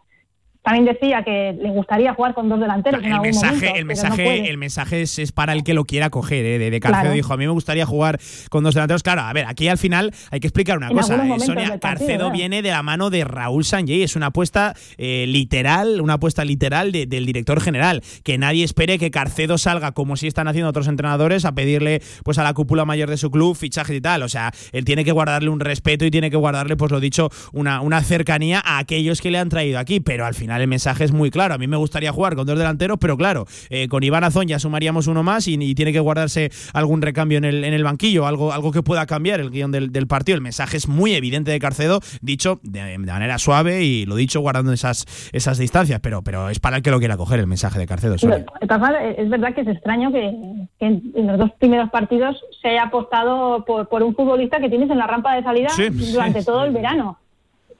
también 0.63 0.85
decía 0.85 1.23
que 1.23 1.57
le 1.59 1.69
gustaría 1.71 2.13
jugar 2.13 2.33
con 2.33 2.47
dos 2.49 2.59
delanteros. 2.59 2.99
en 3.01 3.07
el 3.07 3.13
algún 3.13 3.27
mensaje, 3.29 3.55
momento, 3.55 3.75
el 3.79 3.85
mensaje, 3.85 4.23
no 4.23 4.45
el 4.47 4.57
mensaje 4.57 5.01
es, 5.01 5.17
es 5.19 5.31
para 5.31 5.53
el 5.53 5.63
que 5.63 5.73
lo 5.73 5.85
quiera 5.85 6.09
coger. 6.09 6.45
¿eh? 6.45 6.59
De, 6.59 6.69
de 6.69 6.79
Carcedo 6.79 7.01
Claro. 7.01 7.15
dijo: 7.15 7.33
A 7.33 7.37
mí 7.37 7.45
me 7.45 7.51
gustaría 7.51 7.85
jugar 7.85 8.19
con 8.49 8.63
dos 8.63 8.73
delanteros. 8.75 9.01
Claro, 9.03 9.21
a 9.21 9.33
ver, 9.33 9.45
aquí 9.47 9.67
al 9.67 9.77
final 9.77 10.13
hay 10.29 10.39
que 10.39 10.47
explicar 10.47 10.77
una 10.77 10.89
En 10.89 10.97
cosa. 10.97 11.15
eh, 11.15 11.39
Sonia 11.39 11.55
partido, 11.63 11.79
Carcedo 11.79 12.17
claro. 12.17 12.31
viene 12.31 12.61
de 12.61 12.69
la 12.69 12.83
mano 12.83 13.09
de 13.09 13.23
Raúl 13.23 13.63
Sanjay. 13.65 14.03
Es 14.03 14.15
una 14.15 14.27
apuesta 14.27 14.75
eh, 14.97 15.25
literal, 15.27 15.99
una 16.01 16.13
apuesta 16.13 16.45
literal 16.45 16.91
de- 16.91 17.05
del 17.07 17.25
director 17.25 17.59
general. 17.59 18.01
Que 18.23 18.37
nadie 18.37 18.63
espere 18.63 18.99
que 18.99 19.09
Carcedo 19.09 19.57
salga 19.57 19.93
como 19.93 20.15
si 20.15 20.27
están 20.27 20.47
haciendo 20.47 20.69
otros 20.69 20.87
entrenadores 20.87 21.45
a 21.45 21.53
pedirle 21.53 22.01
pues 22.23 22.37
a 22.37 22.43
la 22.43 22.53
cúpula 22.53 22.85
mayor 22.85 23.09
de 23.09 23.17
su 23.17 23.31
club 23.31 23.55
fichajes 23.55 23.95
y 23.97 24.01
tal. 24.01 24.21
O 24.23 24.29
sea, 24.29 24.51
él 24.73 24.85
tiene 24.85 25.03
que 25.03 25.11
guardarle 25.11 25.49
un 25.49 25.59
respeto 25.59 26.05
y 26.05 26.11
tiene 26.11 26.29
que 26.29 26.37
guardarle, 26.37 26.75
pues 26.77 26.91
lo 26.91 26.99
dicho, 26.99 27.29
una, 27.51 27.81
una 27.81 28.01
cercanía 28.03 28.61
a 28.63 28.77
aquellos 28.77 29.21
que 29.21 29.31
le 29.31 29.39
han 29.39 29.49
traído 29.49 29.79
aquí. 29.79 29.99
Pero 30.01 30.25
al 30.25 30.35
final 30.35 30.50
el 30.59 30.67
mensaje 30.67 31.03
es 31.03 31.11
muy 31.11 31.29
claro. 31.29 31.53
A 31.53 31.57
mí 31.57 31.67
me 31.67 31.77
gustaría 31.77 32.11
jugar 32.11 32.35
con 32.35 32.45
dos 32.45 32.57
delanteros, 32.57 32.97
pero 32.99 33.15
claro, 33.15 33.45
eh, 33.69 33.87
con 33.87 34.03
Iván 34.03 34.23
Azón 34.23 34.47
ya 34.47 34.59
sumaríamos 34.59 35.07
uno 35.07 35.23
más 35.23 35.47
y, 35.47 35.53
y 35.53 35.75
tiene 35.75 35.93
que 35.93 35.99
guardarse 35.99 36.49
algún 36.73 37.01
recambio 37.01 37.37
en 37.37 37.45
el, 37.45 37.63
en 37.63 37.73
el 37.73 37.83
banquillo, 37.83 38.25
algo, 38.25 38.51
algo 38.51 38.71
que 38.71 38.81
pueda 38.83 39.05
cambiar 39.05 39.39
el 39.39 39.51
guion 39.51 39.71
del, 39.71 39.91
del 39.91 40.07
partido. 40.07 40.35
El 40.35 40.41
mensaje 40.41 40.77
es 40.77 40.87
muy 40.87 41.13
evidente 41.13 41.51
de 41.51 41.59
Carcedo, 41.59 41.99
dicho 42.21 42.59
de, 42.63 42.81
de 42.81 42.97
manera 42.97 43.37
suave 43.37 43.83
y 43.83 44.05
lo 44.05 44.15
dicho 44.15 44.41
guardando 44.41 44.73
esas, 44.73 45.05
esas 45.31 45.57
distancias, 45.59 45.99
pero, 46.01 46.23
pero 46.23 46.49
es 46.49 46.59
para 46.59 46.77
el 46.77 46.83
que 46.83 46.91
lo 46.91 46.99
quiera 46.99 47.15
coger 47.15 47.39
el 47.39 47.47
mensaje 47.47 47.77
de 47.77 47.85
Carcedo. 47.85 48.15
Es 48.15 49.29
verdad 49.29 49.53
que 49.53 49.61
es 49.61 49.67
extraño 49.67 50.11
que, 50.11 50.31
que 50.79 50.85
en 50.87 51.11
en 51.15 51.27
los 51.27 51.37
dos 51.37 51.51
primeros 51.59 51.89
partidos 51.89 52.35
se 52.61 52.69
haya 52.69 52.83
apostado 52.83 53.63
por, 53.65 53.87
por 53.89 54.01
un 54.01 54.15
futbolista 54.15 54.59
que 54.59 54.69
tienes 54.69 54.89
en 54.89 54.97
la 54.97 55.07
rampa 55.07 55.35
de 55.35 55.43
salida 55.43 55.69
Sí, 55.69 55.89
durante 55.89 56.39
sí, 56.39 56.45
todo 56.45 56.61
sí. 56.61 56.67
el 56.67 56.73
verano. 56.73 57.17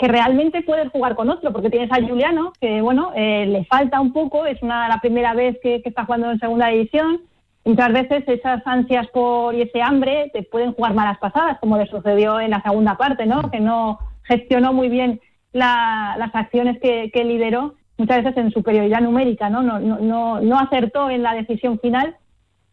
Que 0.01 0.07
realmente 0.07 0.63
puedes 0.63 0.89
jugar 0.89 1.13
con 1.15 1.29
otro, 1.29 1.53
porque 1.53 1.69
tienes 1.69 1.91
a 1.91 2.01
Juliano, 2.01 2.53
que 2.59 2.81
bueno, 2.81 3.11
eh, 3.15 3.45
le 3.45 3.65
falta 3.65 4.01
un 4.01 4.11
poco, 4.11 4.47
es 4.47 4.59
una 4.63 4.87
la 4.89 4.99
primera 4.99 5.35
vez 5.35 5.57
que, 5.61 5.81
que 5.83 5.89
está 5.89 6.05
jugando 6.05 6.31
en 6.31 6.39
segunda 6.39 6.67
división. 6.69 7.21
Muchas 7.63 7.93
veces 7.93 8.23
esas 8.27 8.65
ansias 8.65 9.05
por 9.13 9.53
y 9.53 9.61
ese 9.61 9.79
hambre 9.83 10.31
te 10.33 10.41
pueden 10.41 10.73
jugar 10.73 10.95
malas 10.95 11.19
pasadas, 11.19 11.59
como 11.59 11.77
le 11.77 11.85
sucedió 11.85 12.39
en 12.39 12.49
la 12.49 12.63
segunda 12.63 12.97
parte, 12.97 13.27
¿no? 13.27 13.51
Que 13.51 13.59
no 13.59 13.99
gestionó 14.23 14.73
muy 14.73 14.89
bien 14.89 15.21
la- 15.53 16.15
las 16.17 16.33
acciones 16.33 16.79
que, 16.81 17.11
que 17.13 17.23
lideró, 17.23 17.75
muchas 17.97 18.23
veces 18.23 18.37
en 18.37 18.51
superioridad 18.51 19.01
numérica, 19.01 19.51
¿no? 19.51 19.61
No, 19.61 19.79
no, 19.79 19.99
no, 19.99 20.41
no 20.41 20.57
acertó 20.59 21.11
en 21.11 21.21
la 21.21 21.35
decisión 21.35 21.77
final. 21.79 22.15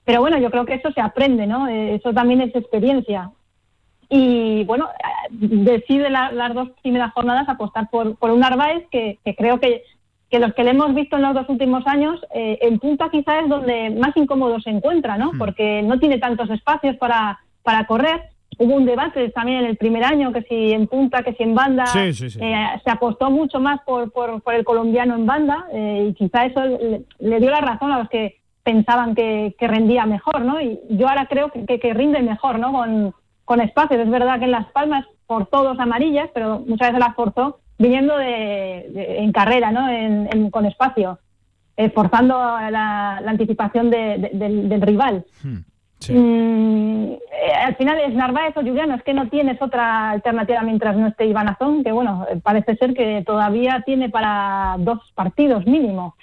Pero 0.06 0.22
bueno, 0.22 0.38
yo 0.38 0.50
creo 0.50 0.64
que 0.64 0.74
eso 0.76 0.90
se 0.92 1.02
aprende, 1.02 1.46
¿no? 1.46 1.68
Eh, 1.68 1.96
Eso 1.96 2.14
también 2.14 2.40
es 2.40 2.54
experiencia. 2.54 3.30
Y 4.08 4.64
bueno, 4.64 4.88
eh, 4.88 5.28
decide 5.30 6.08
la- 6.10 6.32
las 6.32 6.54
dos 6.54 6.70
primeras 6.82 7.12
jornadas 7.12 7.48
apostar 7.48 7.88
por, 7.90 8.16
por 8.16 8.30
un 8.30 8.40
Narváez 8.40 8.86
que, 8.90 9.18
que 9.24 9.34
creo 9.34 9.60
que, 9.60 9.82
que 10.30 10.38
los 10.38 10.54
que 10.54 10.64
le 10.64 10.70
hemos 10.70 10.94
visto 10.94 11.16
en 11.16 11.22
los 11.22 11.34
dos 11.34 11.48
últimos 11.48 11.86
años, 11.86 12.20
eh, 12.34 12.58
en 12.62 12.78
punta 12.78 13.08
quizás 13.10 13.42
es 13.44 13.48
donde 13.48 13.90
más 13.90 14.16
incómodo 14.16 14.60
se 14.60 14.70
encuentra, 14.70 15.16
¿no? 15.18 15.32
Porque 15.38 15.82
no 15.82 15.98
tiene 15.98 16.18
tantos 16.18 16.48
espacios 16.50 16.96
para, 16.96 17.38
para 17.62 17.86
correr. 17.86 18.22
Hubo 18.60 18.74
un 18.74 18.86
debate 18.86 19.28
también 19.30 19.58
en 19.60 19.66
el 19.66 19.76
primer 19.76 20.02
año, 20.04 20.32
que 20.32 20.42
si 20.42 20.72
en 20.72 20.86
punta, 20.88 21.22
que 21.22 21.34
si 21.34 21.44
en 21.44 21.54
banda. 21.54 21.86
Sí, 21.86 22.12
sí, 22.12 22.28
sí. 22.30 22.38
Eh, 22.42 22.66
se 22.82 22.90
apostó 22.90 23.30
mucho 23.30 23.60
más 23.60 23.80
por, 23.86 24.10
por, 24.10 24.42
por 24.42 24.54
el 24.54 24.64
colombiano 24.64 25.14
en 25.14 25.26
banda 25.26 25.66
eh, 25.72 26.08
y 26.10 26.14
quizá 26.14 26.44
eso 26.46 26.64
le, 26.64 27.02
le 27.20 27.40
dio 27.40 27.50
la 27.50 27.60
razón 27.60 27.92
a 27.92 27.98
los 27.98 28.08
que 28.08 28.38
pensaban 28.64 29.14
que, 29.14 29.54
que 29.58 29.68
rendía 29.68 30.06
mejor, 30.06 30.40
¿no? 30.42 30.60
Y 30.60 30.78
yo 30.90 31.08
ahora 31.08 31.26
creo 31.26 31.50
que, 31.50 31.64
que, 31.66 31.78
que 31.78 31.94
rinde 31.94 32.20
mejor, 32.20 32.58
¿no? 32.58 32.72
Con, 32.72 33.14
con 33.48 33.60
espacios. 33.62 34.00
Es 34.02 34.10
verdad 34.10 34.38
que 34.38 34.44
en 34.44 34.50
Las 34.50 34.66
Palmas 34.72 35.06
forzó 35.26 35.64
dos 35.64 35.78
amarillas, 35.80 36.28
pero 36.34 36.60
muchas 36.66 36.88
veces 36.88 37.00
las 37.00 37.14
forzó 37.14 37.60
viniendo 37.78 38.16
de, 38.18 38.90
de- 38.94 39.18
en 39.20 39.32
carrera, 39.32 39.70
¿no? 39.72 39.88
En, 39.88 40.28
en- 40.30 40.50
con 40.50 40.66
espacio, 40.66 41.18
eh, 41.78 41.88
forzando 41.90 42.34
la, 42.36 43.20
la 43.24 43.30
anticipación 43.30 43.88
de- 43.88 44.18
de- 44.18 44.30
del, 44.34 44.68
del 44.68 44.82
rival. 44.82 45.24
Hmm, 45.42 45.58
sí. 45.98 46.12
Mm, 46.12 47.12
eh, 47.12 47.52
al 47.66 47.74
final 47.76 47.98
es 48.00 48.12
Narváez 48.14 48.54
o 48.56 48.60
Juliano, 48.60 48.94
es 48.96 49.02
que 49.02 49.14
no 49.14 49.28
tienes 49.28 49.60
otra 49.62 50.10
alternativa 50.10 50.60
mientras 50.62 50.94
no 50.96 51.06
esté 51.06 51.24
Iván 51.24 51.48
Azón, 51.48 51.82
que 51.84 51.92
bueno, 51.92 52.26
eh, 52.30 52.38
parece 52.42 52.76
ser 52.76 52.92
que 52.92 53.22
todavía 53.24 53.82
tiene 53.86 54.10
para 54.10 54.76
dos 54.78 54.98
partidos 55.14 55.64
mínimo. 55.66 56.16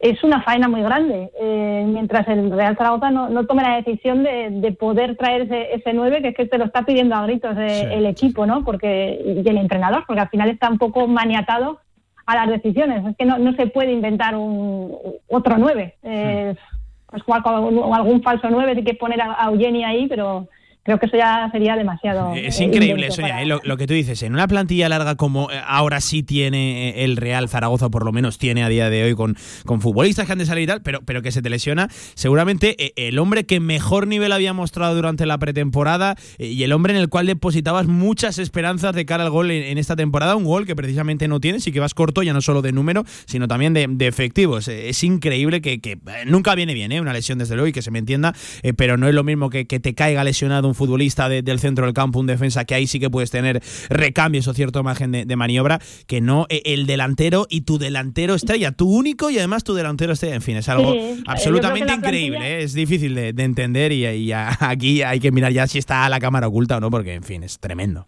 Es 0.00 0.22
una 0.22 0.42
faena 0.42 0.68
muy 0.68 0.80
grande, 0.82 1.30
eh, 1.40 1.84
mientras 1.88 2.28
el 2.28 2.52
Real 2.52 2.76
Zaragoza 2.76 3.10
no, 3.10 3.28
no 3.30 3.46
tome 3.46 3.62
la 3.64 3.76
decisión 3.76 4.22
de, 4.22 4.48
de 4.50 4.72
poder 4.72 5.16
traer 5.16 5.42
ese, 5.42 5.74
ese 5.74 5.92
9, 5.92 6.22
que 6.22 6.28
es 6.28 6.36
que 6.36 6.46
te 6.46 6.56
lo 6.56 6.66
está 6.66 6.82
pidiendo 6.82 7.16
a 7.16 7.22
gritos 7.24 7.56
eh, 7.58 7.68
Sí, 7.88 7.94
el 7.94 8.06
equipo, 8.06 8.46
¿no? 8.46 8.64
Porque, 8.64 9.20
y 9.44 9.48
el 9.48 9.56
entrenador, 9.58 10.04
porque 10.06 10.20
al 10.22 10.28
final 10.28 10.50
está 10.50 10.70
un 10.70 10.78
poco 10.78 11.08
maniatado 11.08 11.80
a 12.26 12.36
las 12.36 12.48
decisiones. 12.48 13.04
Es 13.06 13.16
que 13.16 13.24
no, 13.24 13.38
no 13.38 13.52
se 13.54 13.66
puede 13.66 13.90
inventar 13.92 14.36
un 14.36 14.96
otro 15.28 15.56
9. 15.58 15.94
Eh, 16.04 16.54
pues 17.10 17.22
jugar 17.24 17.42
con 17.42 17.54
algún- 17.92 18.22
falso 18.22 18.48
9, 18.50 18.74
hay 18.76 18.84
que 18.84 18.94
poner 18.94 19.20
a, 19.20 19.34
a 19.42 19.46
Eugeni 19.50 19.82
ahí, 19.82 20.06
pero 20.06 20.46
creo 20.88 20.98
que 20.98 21.06
eso 21.06 21.18
ya 21.18 21.48
sería 21.52 21.76
demasiado. 21.76 22.34
Es 22.34 22.58
eh, 22.60 22.64
increíble, 22.64 23.10
Sonia, 23.10 23.32
para- 23.34 23.42
eh, 23.42 23.46
lo, 23.46 23.60
lo 23.62 23.76
que 23.76 23.86
tú 23.86 23.92
dices. 23.92 24.22
En 24.22 24.32
una 24.32 24.48
plantilla 24.48 24.88
larga 24.88 25.16
como 25.16 25.50
eh, 25.50 25.60
ahora 25.66 26.00
sí 26.00 26.22
tiene 26.22 26.88
eh, 26.88 27.04
el 27.04 27.16
Real 27.18 27.46
Zaragoza, 27.50 27.90
por 27.90 28.06
lo 28.06 28.12
menos 28.12 28.38
tiene 28.38 28.64
a 28.64 28.68
día 28.70 28.88
de 28.88 29.04
hoy, 29.04 29.14
con, 29.14 29.36
con 29.66 29.80
futbolistas 29.82 30.24
que 30.26 30.32
han 30.32 30.38
de 30.38 30.46
salir 30.46 30.64
y 30.64 30.66
tal, 30.66 30.80
pero, 30.82 31.02
pero 31.04 31.20
que 31.20 31.30
se 31.30 31.42
te 31.42 31.50
lesiona, 31.50 31.88
seguramente 32.14 32.74
eh, 32.82 32.92
el 33.08 33.18
hombre 33.18 33.44
que 33.44 33.60
mejor 33.60 34.06
nivel 34.06 34.32
había 34.32 34.52
mostrado 34.54 34.94
durante 34.94 35.26
la 35.26 35.36
pretemporada 35.38 36.16
eh, 36.38 36.46
y 36.46 36.62
el 36.62 36.72
hombre 36.72 36.94
en 36.94 36.98
el 37.00 37.08
cual 37.08 37.26
depositabas 37.26 37.86
muchas 37.86 38.38
esperanzas 38.38 38.94
de 38.94 39.04
cara 39.04 39.24
al 39.24 39.30
gol 39.30 39.50
en, 39.50 39.62
en 39.64 39.76
esta 39.78 39.94
temporada, 39.96 40.36
un 40.36 40.44
gol 40.44 40.64
que 40.66 40.74
precisamente 40.74 41.28
no 41.28 41.38
tienes 41.40 41.66
y 41.66 41.72
que 41.72 41.80
vas 41.80 41.94
corto 41.94 42.22
ya 42.22 42.32
no 42.32 42.40
solo 42.40 42.62
de 42.62 42.72
número, 42.72 43.04
sino 43.26 43.46
también 43.46 43.74
de, 43.74 43.86
de 43.88 44.06
efectivos. 44.06 44.68
Eh, 44.68 44.88
Es 44.88 45.04
increíble 45.04 45.60
que, 45.60 45.80
que, 45.80 45.92
eh, 45.92 45.98
nunca 46.26 46.54
viene 46.54 46.72
bien, 46.74 46.92
eh, 46.92 47.00
una 47.00 47.12
lesión 47.12 47.38
desde 47.38 47.54
luego 47.56 47.68
y 47.68 47.72
que 47.72 47.82
se 47.82 47.90
me 47.90 47.98
entienda, 47.98 48.34
eh, 48.62 48.72
pero 48.72 48.96
no 48.96 49.06
es 49.08 49.14
lo 49.14 49.24
mismo 49.24 49.50
que, 49.50 49.66
que 49.66 49.80
te 49.80 49.94
caiga 49.94 50.24
lesionado 50.24 50.66
un 50.68 50.74
futbolista 50.78 51.28
de- 51.28 51.42
del 51.42 51.58
centro 51.58 51.84
del 51.84 51.92
campo, 51.94 52.18
un 52.20 52.26
defensa, 52.26 52.64
que 52.64 52.74
ahí 52.74 52.86
sí 52.86 52.98
que 52.98 53.10
puedes 53.10 53.30
tener 53.30 53.60
recambios 53.90 54.48
o 54.48 54.54
cierto 54.54 54.82
margen 54.82 55.12
de, 55.12 55.26
de 55.26 55.36
maniobra, 55.36 55.78
que 56.06 56.20
no 56.22 56.46
eh, 56.48 56.62
el 56.64 56.86
delantero 56.86 57.46
y 57.50 57.62
tu 57.62 57.78
delantero 57.78 58.34
estrella, 58.34 58.72
tu 58.72 58.88
único 58.88 59.28
y 59.28 59.36
además 59.38 59.64
tu 59.64 59.74
delantero 59.74 60.12
estrella. 60.14 60.36
En 60.36 60.42
fin, 60.42 60.56
es 60.56 60.68
algo 60.70 60.92
Sí, 60.92 61.22
absolutamente 61.26 61.92
increíble, 61.92 62.38
plantilla- 62.38 62.58
eh, 62.60 62.62
es 62.62 62.72
difícil 62.72 63.14
de, 63.14 63.32
de 63.34 63.42
entender 63.44 63.92
y, 63.92 64.06
y 64.06 64.32
a- 64.32 64.56
aquí 64.60 65.02
hay 65.02 65.20
que 65.20 65.32
mirar 65.32 65.52
ya 65.52 65.66
si 65.66 65.78
está 65.78 66.08
la 66.08 66.18
cámara 66.20 66.48
oculta 66.48 66.78
o 66.78 66.80
no, 66.80 66.90
porque 66.90 67.12
en 67.14 67.22
fin, 67.24 67.42
es 67.42 67.58
tremendo. 67.58 68.06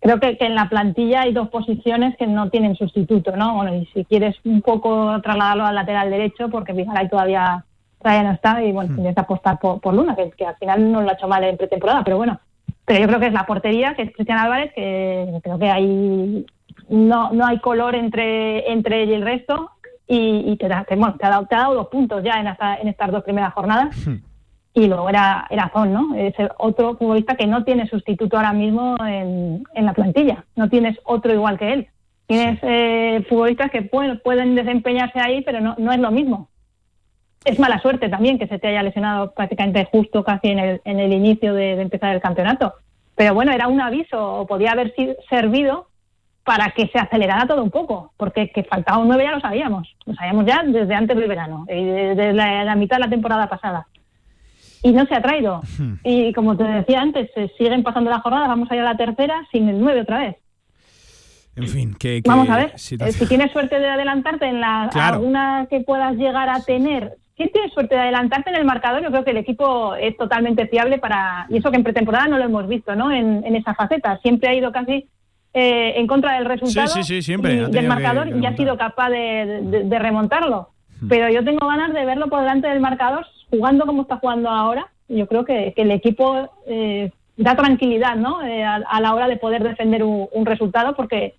Creo 0.00 0.20
que, 0.20 0.36
que 0.36 0.44
en 0.46 0.54
la 0.54 0.68
plantilla 0.68 1.22
hay 1.22 1.32
dos 1.32 1.48
posiciones 1.48 2.16
que 2.18 2.26
no 2.26 2.48
tienen 2.50 2.76
sustituto, 2.76 3.34
¿no? 3.36 3.54
Bueno, 3.54 3.74
y 3.74 3.86
si 3.94 4.04
quieres 4.04 4.36
un 4.44 4.60
poco 4.62 5.20
trasladarlo 5.22 5.64
al 5.66 5.74
lateral 5.74 6.10
derecho, 6.10 6.48
porque 6.50 6.72
Vigaray 6.74 7.08
todavía, 7.08 7.64
todavía 8.00 8.22
no 8.24 8.32
está, 8.34 8.62
y 8.62 8.72
bueno, 8.72 8.94
tienes 8.94 9.14
que 9.14 9.20
apostar 9.20 9.58
por, 9.58 9.80
por 9.80 9.94
Luna, 9.94 10.14
que, 10.16 10.30
que 10.30 10.46
al 10.46 10.56
final 10.56 10.92
no 10.92 11.00
lo 11.02 11.10
ha 11.10 11.14
hecho 11.14 11.28
mal 11.28 11.42
en 11.44 11.56
pretemporada, 11.56 12.02
pero 12.04 12.16
bueno. 12.16 12.38
Pero 12.84 13.00
yo 13.00 13.06
creo 13.08 13.20
que 13.20 13.26
es 13.26 13.32
la 13.32 13.46
portería, 13.46 13.94
que 13.94 14.02
es 14.02 14.12
Cristian 14.12 14.38
Álvarez, 14.38 14.72
que 14.74 15.40
creo 15.42 15.58
que 15.58 15.70
hay 15.70 16.46
no, 16.88 17.32
no 17.32 17.44
hay 17.46 17.58
color 17.58 17.94
entre, 17.96 18.70
entre 18.70 19.02
él 19.02 19.10
y 19.10 19.14
el 19.14 19.22
resto, 19.22 19.70
y, 20.06 20.52
y 20.52 20.56
te, 20.56 20.68
da, 20.68 20.84
te, 20.84 20.94
bueno, 20.94 21.16
te 21.18 21.26
ha 21.26 21.30
dado, 21.30 21.46
te 21.46 21.56
ha 21.56 21.58
dado 21.58 21.74
dos 21.74 21.88
puntos 21.88 22.22
ya 22.22 22.38
en, 22.38 22.46
esta- 22.46 22.76
en 22.76 22.86
estas 22.86 23.10
dos 23.10 23.24
primeras 23.24 23.52
jornadas 23.54 23.96
y 24.72 24.86
luego 24.86 25.08
era, 25.08 25.46
era 25.50 25.68
Zon, 25.72 25.92
¿no? 25.92 26.14
Es 26.14 26.38
el 26.38 26.48
otro 26.58 26.96
futbolista 26.96 27.34
que 27.34 27.46
no 27.48 27.64
tiene 27.64 27.88
sustituto 27.88 28.36
ahora 28.36 28.52
mismo 28.52 28.94
en, 29.04 29.64
en 29.74 29.84
la 29.86 29.94
plantilla. 29.94 30.44
No 30.54 30.68
tienes 30.68 30.96
otro 31.04 31.32
igual 31.32 31.58
que 31.58 31.72
él. 31.72 31.88
Tienes 32.28 32.58
eh, 32.62 33.24
futbolistas 33.28 33.70
que 33.72 33.82
pueden, 33.82 34.20
pueden 34.22 34.54
desempeñarse 34.54 35.18
ahí, 35.18 35.42
pero 35.42 35.60
no, 35.60 35.74
no 35.78 35.90
es 35.92 35.98
lo 35.98 36.10
mismo. 36.12 36.48
Es 37.46 37.58
mala 37.58 37.80
suerte 37.80 38.08
también 38.08 38.38
que 38.38 38.46
se 38.48 38.58
te 38.58 38.68
haya 38.68 38.82
lesionado 38.82 39.32
prácticamente 39.32 39.84
justo 39.90 40.24
casi 40.24 40.48
en 40.48 40.58
el, 40.58 40.80
en 40.84 40.98
el 41.00 41.12
inicio 41.12 41.54
de, 41.54 41.76
de 41.76 41.82
empezar 41.82 42.14
el 42.14 42.20
campeonato. 42.20 42.74
Pero 43.14 43.34
bueno, 43.34 43.52
era 43.52 43.68
un 43.68 43.80
aviso, 43.80 44.40
o 44.40 44.46
podía 44.46 44.72
haber 44.72 44.92
si- 44.96 45.14
servido 45.30 45.88
para 46.44 46.70
que 46.72 46.86
se 46.88 46.98
acelerara 46.98 47.46
todo 47.46 47.62
un 47.62 47.70
poco, 47.70 48.12
porque 48.16 48.50
que 48.50 48.62
faltaba 48.64 48.98
un 48.98 49.08
9 49.08 49.24
ya 49.24 49.32
lo 49.32 49.40
sabíamos, 49.40 49.96
lo 50.04 50.14
sabíamos 50.14 50.44
ya 50.46 50.62
desde 50.64 50.94
antes 50.94 51.16
del 51.16 51.28
verano, 51.28 51.66
y 51.68 51.82
desde 51.84 52.32
la, 52.32 52.62
la 52.64 52.74
mitad 52.76 52.96
de 52.98 53.04
la 53.04 53.10
temporada 53.10 53.48
pasada 53.48 53.86
y 54.82 54.92
no 54.92 55.04
se 55.06 55.14
ha 55.16 55.22
traído. 55.22 55.62
Y 56.04 56.32
como 56.34 56.56
te 56.56 56.62
decía 56.62 57.00
antes, 57.00 57.30
se 57.34 57.48
siguen 57.58 57.82
pasando 57.82 58.10
las 58.10 58.22
jornadas, 58.22 58.46
vamos 58.48 58.70
a 58.70 58.74
ir 58.76 58.82
a 58.82 58.84
la 58.84 58.96
tercera 58.96 59.44
sin 59.50 59.68
el 59.68 59.80
9 59.80 60.02
otra 60.02 60.18
vez. 60.18 60.36
En 61.56 61.66
fin, 61.68 61.94
que... 61.98 62.22
que 62.22 62.28
Vamos 62.30 62.48
a 62.50 62.56
ver, 62.58 62.78
situación- 62.78 63.08
eh, 63.08 63.12
si 63.24 63.26
tienes 63.28 63.50
suerte 63.50 63.80
de 63.80 63.88
adelantarte 63.88 64.46
en 64.46 64.60
la 64.60 64.88
Claro. 64.92 65.16
alguna 65.16 65.66
que 65.70 65.80
puedas 65.80 66.14
llegar 66.16 66.48
a 66.50 66.60
tener, 66.60 67.16
si 67.36 67.48
tienes 67.48 67.72
suerte 67.72 67.94
de 67.94 68.00
adelantarte 68.00 68.50
en 68.50 68.56
el 68.56 68.64
marcador, 68.64 69.02
yo 69.02 69.10
creo 69.10 69.24
que 69.24 69.30
el 69.32 69.36
equipo 69.36 69.94
es 69.94 70.16
totalmente 70.16 70.66
fiable 70.68 70.98
para, 70.98 71.46
y 71.50 71.58
eso 71.58 71.70
que 71.70 71.76
en 71.76 71.84
pretemporada 71.84 72.28
no 72.28 72.38
lo 72.38 72.44
hemos 72.44 72.66
visto, 72.68 72.94
¿no? 72.96 73.10
En, 73.12 73.44
en 73.44 73.56
esa 73.56 73.74
faceta, 73.74 74.18
siempre 74.18 74.48
ha 74.48 74.54
ido 74.54 74.72
casi 74.72 75.06
eh, 75.52 75.94
en 75.96 76.06
contra 76.06 76.34
del 76.34 76.44
resultado 76.46 76.86
sí, 76.88 77.02
sí, 77.02 77.22
siempre, 77.22 77.52
y 77.54 77.56
del 77.70 77.88
marcador 77.88 78.28
y 78.28 78.46
ha 78.46 78.56
sido 78.56 78.76
capaz 78.78 79.10
de, 79.10 79.60
de- 79.62 79.84
de 79.84 79.98
remontarlo. 79.98 80.70
Pero 81.08 81.28
yo 81.28 81.44
tengo 81.44 81.66
ganas 81.66 81.92
de 81.92 82.04
verlo 82.06 82.28
por 82.28 82.40
delante 82.40 82.68
del 82.68 82.80
marcador, 82.80 83.26
jugando 83.50 83.84
como 83.84 84.02
está 84.02 84.16
jugando 84.16 84.48
ahora. 84.48 84.88
Yo 85.08 85.26
creo 85.26 85.44
que, 85.44 85.72
que 85.76 85.82
el 85.82 85.90
equipo 85.90 86.48
eh, 86.66 87.10
da 87.36 87.54
tranquilidad 87.54 88.16
¿no? 88.16 88.42
Eh, 88.42 88.64
a, 88.64 88.76
a 88.76 89.00
la 89.02 89.14
hora 89.14 89.28
de 89.28 89.36
poder 89.36 89.62
defender 89.62 90.02
un, 90.02 90.26
un 90.32 90.46
resultado, 90.46 90.96
porque 90.96 91.34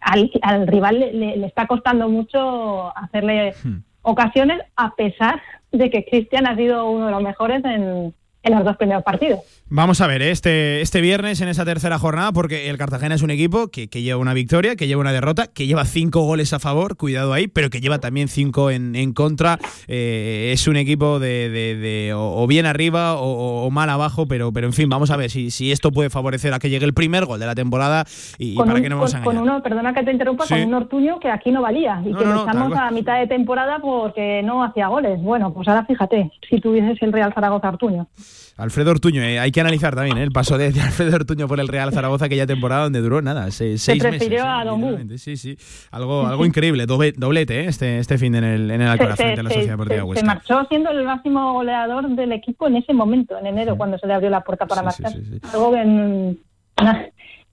al, 0.00 0.30
al 0.42 0.66
rival 0.66 0.98
le, 0.98 1.12
le- 1.12 1.36
le 1.36 1.46
está 1.46 1.66
costando 1.68 2.08
mucho 2.08 2.96
hacerle 2.96 3.54
Hmm. 3.64 3.78
Ocasiones, 4.02 4.60
a 4.76 4.94
pesar 4.94 5.40
de 5.72 5.90
que 5.90 6.04
Cristian 6.04 6.46
ha 6.46 6.56
sido 6.56 6.90
uno 6.90 7.06
de 7.06 7.12
los 7.12 7.22
mejores 7.22 7.64
en, 7.64 8.14
en 8.42 8.54
los 8.54 8.64
dos 8.64 8.76
primeros 8.76 9.02
partidos. 9.02 9.40
Vamos 9.70 10.00
a 10.00 10.06
ver, 10.06 10.22
¿eh? 10.22 10.30
este, 10.30 10.80
este 10.80 11.00
viernes 11.02 11.40
en 11.42 11.48
esa 11.48 11.64
tercera 11.66 11.98
jornada, 11.98 12.32
porque 12.32 12.70
el 12.70 12.78
Cartagena 12.78 13.14
es 13.14 13.20
un 13.22 13.30
equipo 13.30 13.68
que, 13.68 13.88
que 13.88 14.00
lleva 14.00 14.18
una 14.18 14.32
victoria, 14.32 14.76
que 14.76 14.86
lleva 14.86 15.00
una 15.02 15.12
derrota, 15.12 15.46
que 15.48 15.66
lleva 15.66 15.84
cinco 15.84 16.22
goles 16.22 16.52
a 16.54 16.58
favor, 16.58 16.96
cuidado 16.96 17.34
ahí, 17.34 17.48
pero 17.48 17.68
que 17.68 17.80
lleva 17.80 17.98
también 17.98 18.28
cinco 18.28 18.70
en, 18.70 18.96
en 18.96 19.12
contra. 19.12 19.58
Eh, 19.86 20.50
es 20.54 20.66
un 20.68 20.76
equipo 20.76 21.18
de, 21.18 21.50
de- 21.50 21.76
de 21.76 22.14
o, 22.14 22.42
o 22.42 22.46
bien 22.46 22.64
arriba 22.64 23.16
o, 23.16 23.66
o 23.66 23.70
mal 23.70 23.90
abajo, 23.90 24.26
pero, 24.26 24.52
pero 24.52 24.66
en 24.66 24.72
fin, 24.72 24.88
vamos 24.88 25.10
a 25.10 25.16
ver 25.16 25.30
si, 25.30 25.50
si 25.50 25.70
esto 25.70 25.90
puede 25.92 26.08
favorecer 26.08 26.54
a 26.54 26.58
que 26.58 26.70
llegue 26.70 26.86
el 26.86 26.94
primer 26.94 27.26
gol 27.26 27.38
de 27.40 27.46
la 27.46 27.54
temporada 27.54 28.06
y, 28.38 28.54
con, 28.54 28.66
para 28.66 28.76
un- 28.78 28.82
que 28.82 28.88
no 28.88 28.96
vamos 28.96 29.14
a 29.14 29.18
con- 29.18 29.24
con 29.24 29.36
engañar. 29.36 29.54
uno, 29.56 29.62
perdona 29.62 29.92
que 29.92 30.02
te 30.04 30.12
interrumpa, 30.12 30.44
Sí. 30.46 30.54
con 30.54 30.64
un 30.64 30.74
Ortuño 30.74 31.18
que 31.20 31.28
aquí 31.28 31.50
no 31.50 31.60
valía 31.60 32.00
y 32.06 32.10
No, 32.10 32.18
que 32.18 32.24
no, 32.24 32.46
lo 32.46 32.68
no, 32.68 32.76
a 32.80 32.90
mitad 32.90 33.18
de 33.18 33.26
temporada 33.26 33.80
porque 33.82 34.42
no 34.44 34.64
hacía 34.64 34.86
goles. 34.88 35.20
Bueno, 35.20 35.52
pues 35.52 35.68
ahora 35.68 35.84
fíjate, 35.84 36.30
si 36.48 36.60
tuvieses 36.60 36.96
el 37.02 37.12
Real 37.12 37.34
Zaragoza 37.34 37.68
Ortuño. 37.68 38.06
Alfredo 38.56 38.90
Ortuño, 38.90 39.22
eh, 39.22 39.38
hay 39.38 39.52
que 39.52 39.60
analizar 39.60 39.94
también 39.94 40.18
¿eh? 40.18 40.24
el 40.24 40.32
paso 40.32 40.58
de, 40.58 40.72
de 40.72 40.80
Alfredo 40.80 41.14
Ortuño 41.14 41.46
por 41.46 41.60
el 41.60 41.68
Real 41.68 41.92
Zaragoza 41.92 42.24
aquella 42.24 42.44
temporada 42.46 42.82
donde 42.84 43.00
duró 43.00 43.22
nada, 43.22 43.50
se- 43.52 43.78
seis 43.78 44.02
meses. 44.02 44.20
a 44.42 44.62
¿eh? 44.64 44.68
Bu. 44.70 44.76
Literalmente, 44.76 45.18
Sí, 45.18 45.36
sí, 45.36 45.56
algo, 45.92 46.26
algo 46.26 46.44
increíble, 46.44 46.84
doble- 46.86 47.14
doblete 47.16 47.60
¿eh? 47.60 47.66
este, 47.68 48.00
este 48.00 48.18
fin 48.18 48.34
en 48.34 48.42
el, 48.42 48.70
en 48.72 48.80
el 48.82 48.88
Alcoraz 48.88 49.16
Se- 49.16 49.22
frente 49.22 49.40
a 49.40 49.42
la 49.44 49.50
se- 49.50 49.54
Sociedad 49.54 49.66
se- 49.66 49.70
Deportiva 49.76 50.00
se 50.00 50.04
Huesca. 50.08 50.26
marchó 50.26 50.66
siendo 50.68 50.90
el 50.90 51.04
máximo 51.04 51.52
goleador 51.52 52.08
del 52.08 52.32
equipo 52.32 52.66
en 52.66 52.76
ese 52.76 52.92
momento, 52.92 53.38
en 53.38 53.46
enero, 53.46 53.76
cuando 53.76 53.96
se 53.96 54.08
le 54.08 54.14
abrió 54.14 54.28
la 54.30 54.40
puerta 54.42 54.66
para 54.66 54.80
Sí, 54.90 55.02
marchar. 55.02 55.12
sí, 55.22 55.24
sí. 55.30 55.40
Algo 55.52 55.70
que 55.72 55.84
nah, 56.82 57.02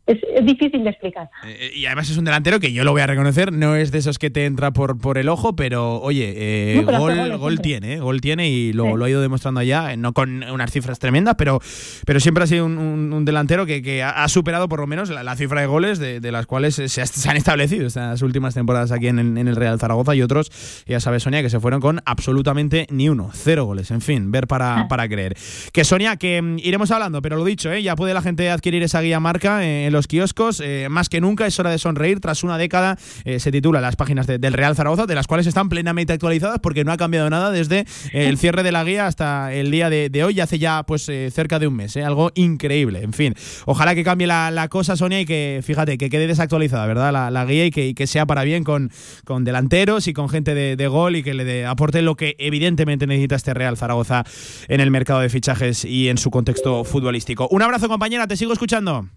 es, 0.08 0.18
es 0.36 0.46
difícil 0.46 0.84
de 0.84 0.90
explicar. 0.92 1.30
Eh, 1.46 1.72
y 1.76 1.86
además 1.86 2.10
es 2.10 2.18
un 2.18 2.26
delantero 2.26 2.60
que 2.60 2.72
yo 2.72 2.84
lo 2.84 2.92
voy 2.92 3.02
a 3.02 3.08
reconocer, 3.08 3.52
no 3.52 3.76
es 3.76 3.92
de 3.92 3.98
esos 4.00 4.20
que 4.20 4.30
te 4.30 4.46
entra 4.46 4.72
por, 4.72 4.98
por 4.98 5.18
el 5.18 5.30
ojo, 5.30 5.56
pero 5.56 6.00
oye, 6.02 6.34
eh, 6.36 6.76
No, 6.78 6.86
pero 6.86 6.98
hace 7.08 7.30
gol, 7.30 7.38
gol 7.38 7.60
tiene, 7.62 7.94
eh, 7.94 8.00
gol 8.00 8.22
tiene 8.22 8.50
y 8.50 8.74
lo, 8.74 8.86
Sí. 8.86 8.92
lo 8.98 9.06
ha 9.06 9.10
ido 9.10 9.22
demostrando 9.22 9.60
allá, 9.60 9.94
eh, 9.94 9.98
no 9.98 10.14
con 10.14 10.44
unas 10.44 10.72
cifras 10.72 11.00
tremendas, 11.00 11.36
pero, 11.38 11.60
pero 12.06 12.20
siempre 12.20 12.44
ha 12.44 12.48
sido 12.48 12.66
un, 12.66 12.78
un- 12.78 13.14
un 13.14 13.26
delantero 13.26 13.66
que, 13.66 13.82
que 13.82 14.04
ha 14.04 14.28
superado 14.28 14.70
por 14.70 14.80
lo 14.80 14.88
menos 14.88 15.10
la, 15.10 15.24
la 15.24 15.36
cifra 15.36 15.62
de 15.62 15.68
goles 15.68 16.00
de, 16.00 16.20
de 16.20 16.32
las 16.32 16.46
cuales 16.46 16.76
se, 16.76 17.02
ha- 17.02 17.06
se 17.06 17.30
han 17.30 17.38
establecido 17.38 17.88
estas 17.88 18.22
últimas 18.22 18.54
temporadas 18.54 18.92
aquí 18.92 19.08
en, 19.08 19.20
el- 19.20 19.38
en 19.38 19.48
el 19.48 19.56
Real 19.56 19.80
Zaragoza 19.80 20.16
y 20.16 20.22
otros, 20.22 20.52
ya 20.86 21.00
sabes 21.00 21.24
Sonia, 21.24 21.42
que 21.42 21.50
se 21.50 21.60
fueron 21.60 21.82
con 21.82 22.02
absolutamente 22.06 22.88
ni 22.90 23.10
uno, 23.10 23.30
cero 23.34 23.66
goles, 23.66 23.92
en 23.92 24.02
fin, 24.02 24.32
ver 24.32 24.48
para, 24.48 24.82
Ah. 24.82 24.88
para 24.88 25.08
creer. 25.08 25.36
Que 25.72 25.84
Sonia, 25.84 26.18
que 26.18 26.42
mm, 26.42 26.58
iremos 26.60 26.92
hablando, 26.92 27.22
pero 27.22 27.38
lo 27.38 27.46
dicho, 27.46 27.72
¿eh? 27.72 27.82
ya 27.84 27.96
puede 27.96 28.14
la 28.14 28.22
gente 28.22 28.50
adquirir 28.50 28.84
esa 28.84 29.02
guía 29.02 29.20
marca 29.20 29.64
eh, 29.66 29.86
en 29.88 29.94
los 29.96 30.08
kioscos. 30.08 30.62
eh, 30.64 30.88
más 30.90 31.10
que 31.10 31.20
nunca 31.22 31.48
es 31.48 31.60
hora 31.60 31.72
de 31.72 31.80
sonreír. 31.80 32.20
Tras 32.20 32.44
una 32.44 32.58
década 32.58 32.98
eh, 33.24 33.40
se 33.40 33.52
titula 33.52 33.82
Las 33.82 33.96
páginas 33.96 34.28
de- 34.28 34.38
del 34.38 34.54
Real 34.54 34.76
Zaragoza, 34.76 35.06
de 35.06 35.16
las 35.16 35.26
cuales 35.28 35.48
están 35.48 35.70
plenamente 35.70 36.14
actualizadas 36.14 36.60
porque 36.62 36.84
no 36.84 36.92
ha 36.92 36.98
cambiado 36.98 37.30
nada 37.30 37.50
desde 37.52 37.86
el 38.12 38.38
cierre 38.38 38.62
de 38.64 38.72
la 38.72 38.84
guía 38.84 39.08
hasta 39.08 39.54
el 39.54 39.72
día 39.72 39.90
de, 39.90 40.10
de 40.10 40.24
hoy, 40.24 40.40
hace 40.40 40.60
ya 40.60 40.84
pues 40.84 41.10
eh, 41.10 41.32
cerca 41.32 41.58
de 41.60 41.68
un 41.68 41.76
mes. 41.76 41.98
Algo 41.98 42.32
increíble. 42.36 43.02
En 43.04 43.14
fin, 43.14 43.34
ojalá 43.66 43.96
que 43.96 44.04
cambie 44.04 44.28
la, 44.28 44.52
la 44.52 44.68
cosa, 44.68 44.96
Sonia, 44.96 45.20
y 45.22 45.26
que, 45.26 45.62
fíjate, 45.64 45.98
que 45.98 46.10
quede 46.10 46.28
desactualizada, 46.28 46.86
¿verdad? 46.86 47.12
La, 47.14 47.32
la 47.32 47.46
guía 47.46 47.66
y 47.66 47.72
que, 47.72 47.88
y 47.88 47.94
que 47.94 48.06
sea 48.08 48.26
para 48.26 48.44
bien 48.44 48.64
con, 48.64 48.92
con 49.24 49.44
delanteros 49.44 50.08
y 50.08 50.14
con 50.14 50.30
gente 50.30 50.54
de, 50.54 50.76
de 50.76 50.88
gol 50.88 51.16
y 51.16 51.24
que 51.24 51.34
le 51.34 51.46
dé- 51.46 51.66
aporte 51.66 52.02
lo 52.02 52.16
que 52.16 52.36
evidentemente 52.38 53.08
necesita 53.08 53.36
este 53.36 53.54
Real 53.54 53.78
Zaragoza 53.78 54.24
en 54.68 54.82
el 54.82 54.92
mercado 54.92 55.22
de 55.22 55.30
fichajes 55.30 55.86
y 55.86 56.10
en 56.10 56.18
su 56.18 56.30
contexto 56.32 56.84
futbolístico. 56.84 57.48
Un 57.50 57.62
abrazo, 57.62 57.88
compañera, 57.88 58.28
te 58.28 58.36
sigo 58.38 58.52
escuchando. 58.54 59.08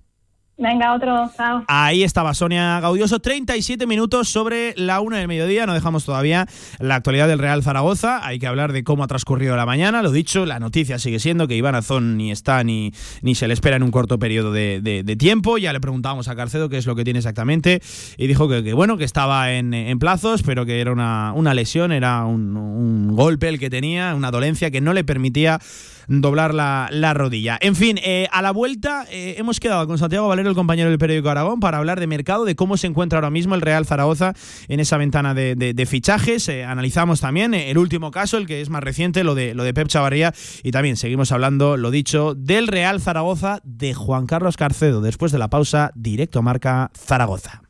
Venga, 0.61 0.92
otro. 0.92 1.31
Ahí 1.68 2.03
estaba 2.03 2.35
Sonia 2.35 2.81
Gaudioso, 2.81 3.21
37 3.21 3.87
minutos 3.87 4.29
sobre 4.29 4.75
la 4.77 4.99
una 5.01 5.18
del 5.18 5.29
mediodía. 5.29 5.66
No 5.66 5.73
dejamos 5.73 6.05
todavía 6.05 6.47
la 6.81 6.97
actualidad 6.97 7.29
del 7.29 7.38
Real 7.38 7.62
Zaragoza. 7.62 8.27
Hay 8.27 8.40
que 8.40 8.49
hablar 8.49 8.73
de 8.73 8.83
cómo 8.83 9.05
ha 9.05 9.07
transcurrido 9.07 9.55
la 9.57 9.66
mañana. 9.66 10.03
Lo 10.03 10.11
dicho, 10.11 10.47
la 10.47 10.59
noticia 10.59 10.99
sigue 10.99 11.21
siendo 11.21 11.47
que 11.47 11.55
Iván 11.55 11.77
Azón 11.77 12.16
ni 12.16 12.33
está 12.33 12.64
ni, 12.64 12.92
ni 13.23 13.37
se 13.37 13.47
le 13.47 13.55
espera 13.55 13.77
en 13.77 13.85
un 13.85 13.92
corto 13.92 14.18
periodo 14.18 14.51
de, 14.53 14.81
de- 14.81 15.16
tiempo. 15.16 15.59
Ya 15.59 15.73
le 15.73 15.79
preguntábamos 15.81 16.27
a 16.27 16.35
Carcedo 16.35 16.68
qué 16.68 16.79
es 16.79 16.87
lo 16.87 16.97
que 16.97 17.05
tiene 17.05 17.21
exactamente 17.21 17.81
y 18.16 18.27
dijo 18.27 18.49
que, 18.49 18.73
bueno, 18.73 18.97
que 18.97 19.05
estaba 19.05 19.53
en, 19.53 19.73
en 19.75 19.99
plazos, 20.01 20.42
pero 20.42 20.66
que 20.66 20.81
era 20.81 20.90
una, 20.92 21.33
una 21.37 21.55
lesión, 21.55 21.92
era 21.92 22.25
un 22.25 23.14
golpe 23.14 23.49
el 23.49 23.61
que 23.61 23.71
tenía, 23.71 24.12
una 24.16 24.33
dolencia 24.33 24.73
que 24.73 24.81
no 24.81 24.92
le 24.92 25.05
permitía 25.05 25.61
doblar 26.09 26.55
la, 26.55 26.88
la 26.90 27.14
rodilla. 27.14 27.59
En 27.61 27.77
fin, 27.77 27.99
eh, 28.03 28.27
a 28.33 28.42
la 28.42 28.51
vuelta 28.51 29.05
eh, 29.11 29.37
hemos 29.38 29.61
quedado 29.61 29.87
con 29.87 29.99
Santiago 29.99 30.27
Valero, 30.27 30.49
el 30.49 30.55
compañero 30.55 30.88
del 30.88 30.99
periódico 30.99 31.29
Aragón, 31.29 31.61
para 31.61 31.79
hablar 31.79 32.01
de 32.01 32.07
mercado, 32.07 32.44
de 32.44 32.57
cómo 32.57 32.77
se 32.77 32.87
encuentra 32.87 33.18
ahora 33.18 33.31
mismo 33.31 33.55
el 33.55 33.61
Real 33.61 33.87
Zaragoza 33.87 34.33
en 34.68 34.81
esa 34.81 34.97
ventana 34.97 35.35
de, 35.35 35.87
fichajes. 35.88 36.49
Eh, 36.49 36.64
analizamos 36.64 37.21
también 37.21 37.55
el 37.55 37.79
último 37.79 38.11
caso, 38.11 38.38
el 38.38 38.47
que 38.47 38.61
es 38.61 38.71
más 38.71 38.83
reciente, 38.83 39.23
lo 39.23 39.35
de, 39.35 39.55
lo 39.55 39.62
de 39.62 39.75
Pep 39.75 39.88
Chavarría, 39.88 40.35
y 40.62 40.71
también 40.71 40.97
seguimos 40.97 41.31
hablando, 41.31 41.77
lo 41.77 41.90
dicho, 41.90 42.35
del 42.35 42.66
Real 42.66 43.01
Zaragoza 43.01 43.61
de 43.64 43.94
Juan 43.94 44.27
Carlos 44.27 44.57
Carcedo. 44.57 45.01
Después 45.01 45.31
de 45.31 45.38
la 45.38 45.49
pausa, 45.49 45.92
directo 45.94 46.42
marca 46.42 46.90
Zaragoza. 46.97 47.62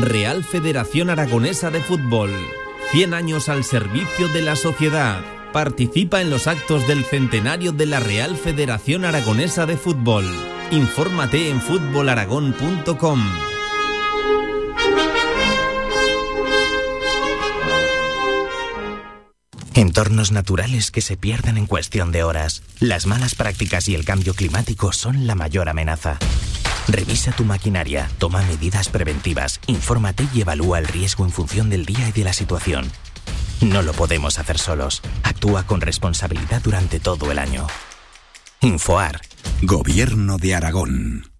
Real 0.00 0.44
Federación 0.44 1.10
Aragonesa 1.10 1.70
de 1.70 1.80
Fútbol. 1.80 2.30
100 2.92 3.14
años 3.14 3.48
al 3.48 3.64
servicio 3.64 4.28
de 4.28 4.42
la 4.42 4.56
sociedad. 4.56 5.20
Participa 5.52 6.20
en 6.20 6.30
los 6.30 6.46
actos 6.46 6.86
del 6.86 7.04
centenario 7.04 7.72
de 7.72 7.86
la 7.86 7.98
Real 7.98 8.36
Federación 8.36 9.04
Aragonesa 9.04 9.66
de 9.66 9.76
Fútbol. 9.76 10.24
Infórmate 10.70 11.50
en 11.50 11.60
fútbolaragón.com. 11.60 13.20
Entornos 19.74 20.30
naturales 20.30 20.92
que 20.92 21.00
se 21.00 21.16
pierden 21.16 21.56
en 21.56 21.66
cuestión 21.66 22.12
de 22.12 22.22
horas. 22.22 22.62
Las 22.78 23.06
malas 23.06 23.34
prácticas 23.34 23.88
y 23.88 23.96
el 23.96 24.04
cambio 24.04 24.34
climático 24.34 24.92
son 24.92 25.26
la 25.26 25.34
mayor 25.34 25.68
amenaza. 25.68 26.18
Revisa 26.86 27.32
tu 27.32 27.44
maquinaria, 27.44 28.08
toma 28.18 28.42
medidas 28.42 28.88
preventivas, 28.88 29.60
infórmate 29.66 30.26
y 30.32 30.42
evalúa 30.42 30.78
el 30.78 30.86
riesgo 30.86 31.24
en 31.24 31.30
función 31.30 31.70
del 31.70 31.86
día 31.86 32.08
y 32.08 32.12
de 32.12 32.24
la 32.24 32.32
situación. 32.32 32.90
No 33.60 33.82
lo 33.82 33.92
podemos 33.92 34.38
hacer 34.38 34.58
solos. 34.58 35.02
Actúa 35.22 35.64
con 35.64 35.80
responsabilidad 35.80 36.62
durante 36.62 36.98
todo 36.98 37.30
el 37.30 37.38
año. 37.38 37.66
Infoar. 38.60 39.20
Gobierno 39.62 40.38
de 40.38 40.54
Aragón. 40.54 41.39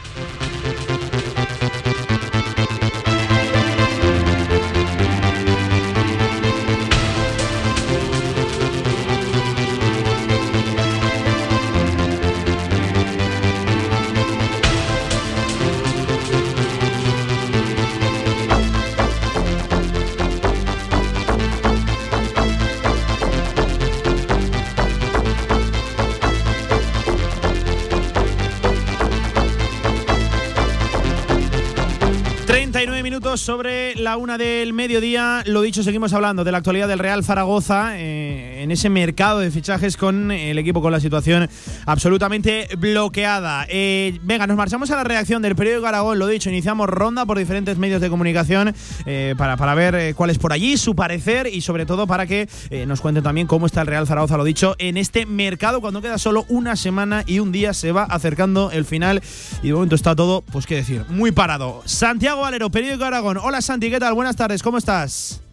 Minutos 33.31 33.41
sobre 33.41 33.95
la 33.95 34.17
una 34.17 34.37
del 34.37 34.73
mediodía. 34.73 35.43
Lo 35.45 35.61
dicho, 35.61 35.83
seguimos 35.83 36.11
hablando 36.11 36.43
de 36.43 36.51
la 36.51 36.57
actualidad 36.57 36.87
del 36.87 36.99
Real 36.99 37.23
Zaragoza 37.23 37.97
eh, 37.97 38.63
en 38.63 38.71
ese 38.71 38.89
mercado 38.89 39.39
de 39.39 39.51
fichajes 39.51 39.95
con 39.95 40.31
el 40.31 40.57
equipo 40.57 40.81
con 40.81 40.91
la 40.91 40.99
situación 40.99 41.49
absolutamente 41.85 42.67
bloqueada. 42.77 43.65
Eh, 43.69 44.19
venga, 44.23 44.47
nos 44.47 44.57
marchamos 44.57 44.91
a 44.91 44.97
la 44.97 45.03
reacción 45.05 45.41
del 45.41 45.55
periódico 45.55 45.87
Aragón. 45.87 46.19
Lo 46.19 46.27
dicho, 46.27 46.49
iniciamos 46.49 46.89
ronda 46.89 47.25
por 47.25 47.37
diferentes 47.37 47.77
medios 47.77 48.01
de 48.01 48.09
comunicación 48.09 48.73
eh, 49.05 49.33
para, 49.37 49.55
para 49.55 49.75
ver 49.75 50.13
cuál 50.15 50.29
es 50.29 50.37
por 50.37 50.51
allí, 50.51 50.75
su 50.75 50.93
parecer 50.93 51.47
y 51.47 51.61
sobre 51.61 51.85
todo 51.85 52.07
para 52.07 52.27
que 52.27 52.49
nos 52.85 52.99
cuenten 52.99 53.23
también 53.23 53.47
cómo 53.47 53.65
está 53.65 53.81
el 53.81 53.87
Real 53.87 54.07
Zaragoza, 54.07 54.35
lo 54.35 54.43
dicho, 54.43 54.75
en 54.77 54.97
este 54.97 55.25
mercado 55.25 55.79
cuando 55.79 56.01
queda 56.01 56.17
solo 56.17 56.45
una 56.49 56.75
semana 56.75 57.23
y 57.25 57.39
un 57.39 57.51
día 57.51 57.73
se 57.73 57.91
va 57.91 58.03
acercando 58.03 58.71
el 58.71 58.83
final 58.83 59.21
y 59.63 59.67
de 59.67 59.73
momento 59.73 59.95
está 59.95 60.15
todo, 60.15 60.41
pues 60.41 60.65
qué 60.65 60.75
decir, 60.75 61.05
muy 61.09 61.31
parado. 61.31 61.81
Santiago 61.85 62.41
Valero, 62.41 62.69
Periódico 62.69 63.05
Aragón. 63.05 63.20
Hola 63.23 63.61
Santi, 63.61 63.91
¿qué 63.91 63.99
tal? 63.99 64.15
Buenas 64.15 64.35
tardes, 64.35 64.63
¿cómo 64.63 64.79
estás? 64.79 65.43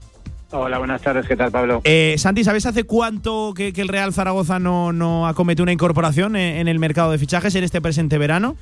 Hola, 0.53 0.79
buenas 0.79 1.03
tardes, 1.03 1.29
¿qué 1.29 1.37
tal 1.37 1.51
Pablo? 1.51 1.83
Eh, 1.85 2.15
Santi, 2.17 2.43
¿sabes 2.43 2.65
hace 2.65 2.85
cuánto 2.85 3.53
que, 3.55 3.75
el 3.77 3.89
Real 3.89 4.15
Zaragoza 4.15 4.59
no, 4.59 4.95
no 4.95 5.29
acomete 5.29 5.63
una 5.63 5.73
incorporación 5.73 6.35
en, 6.37 6.67
el 6.67 6.79
mercado 6.79 7.13
de 7.13 7.19
fichajes 7.19 7.55
en 7.57 7.65
este 7.65 7.83
presente 7.83 8.17
verano? 8.17 8.57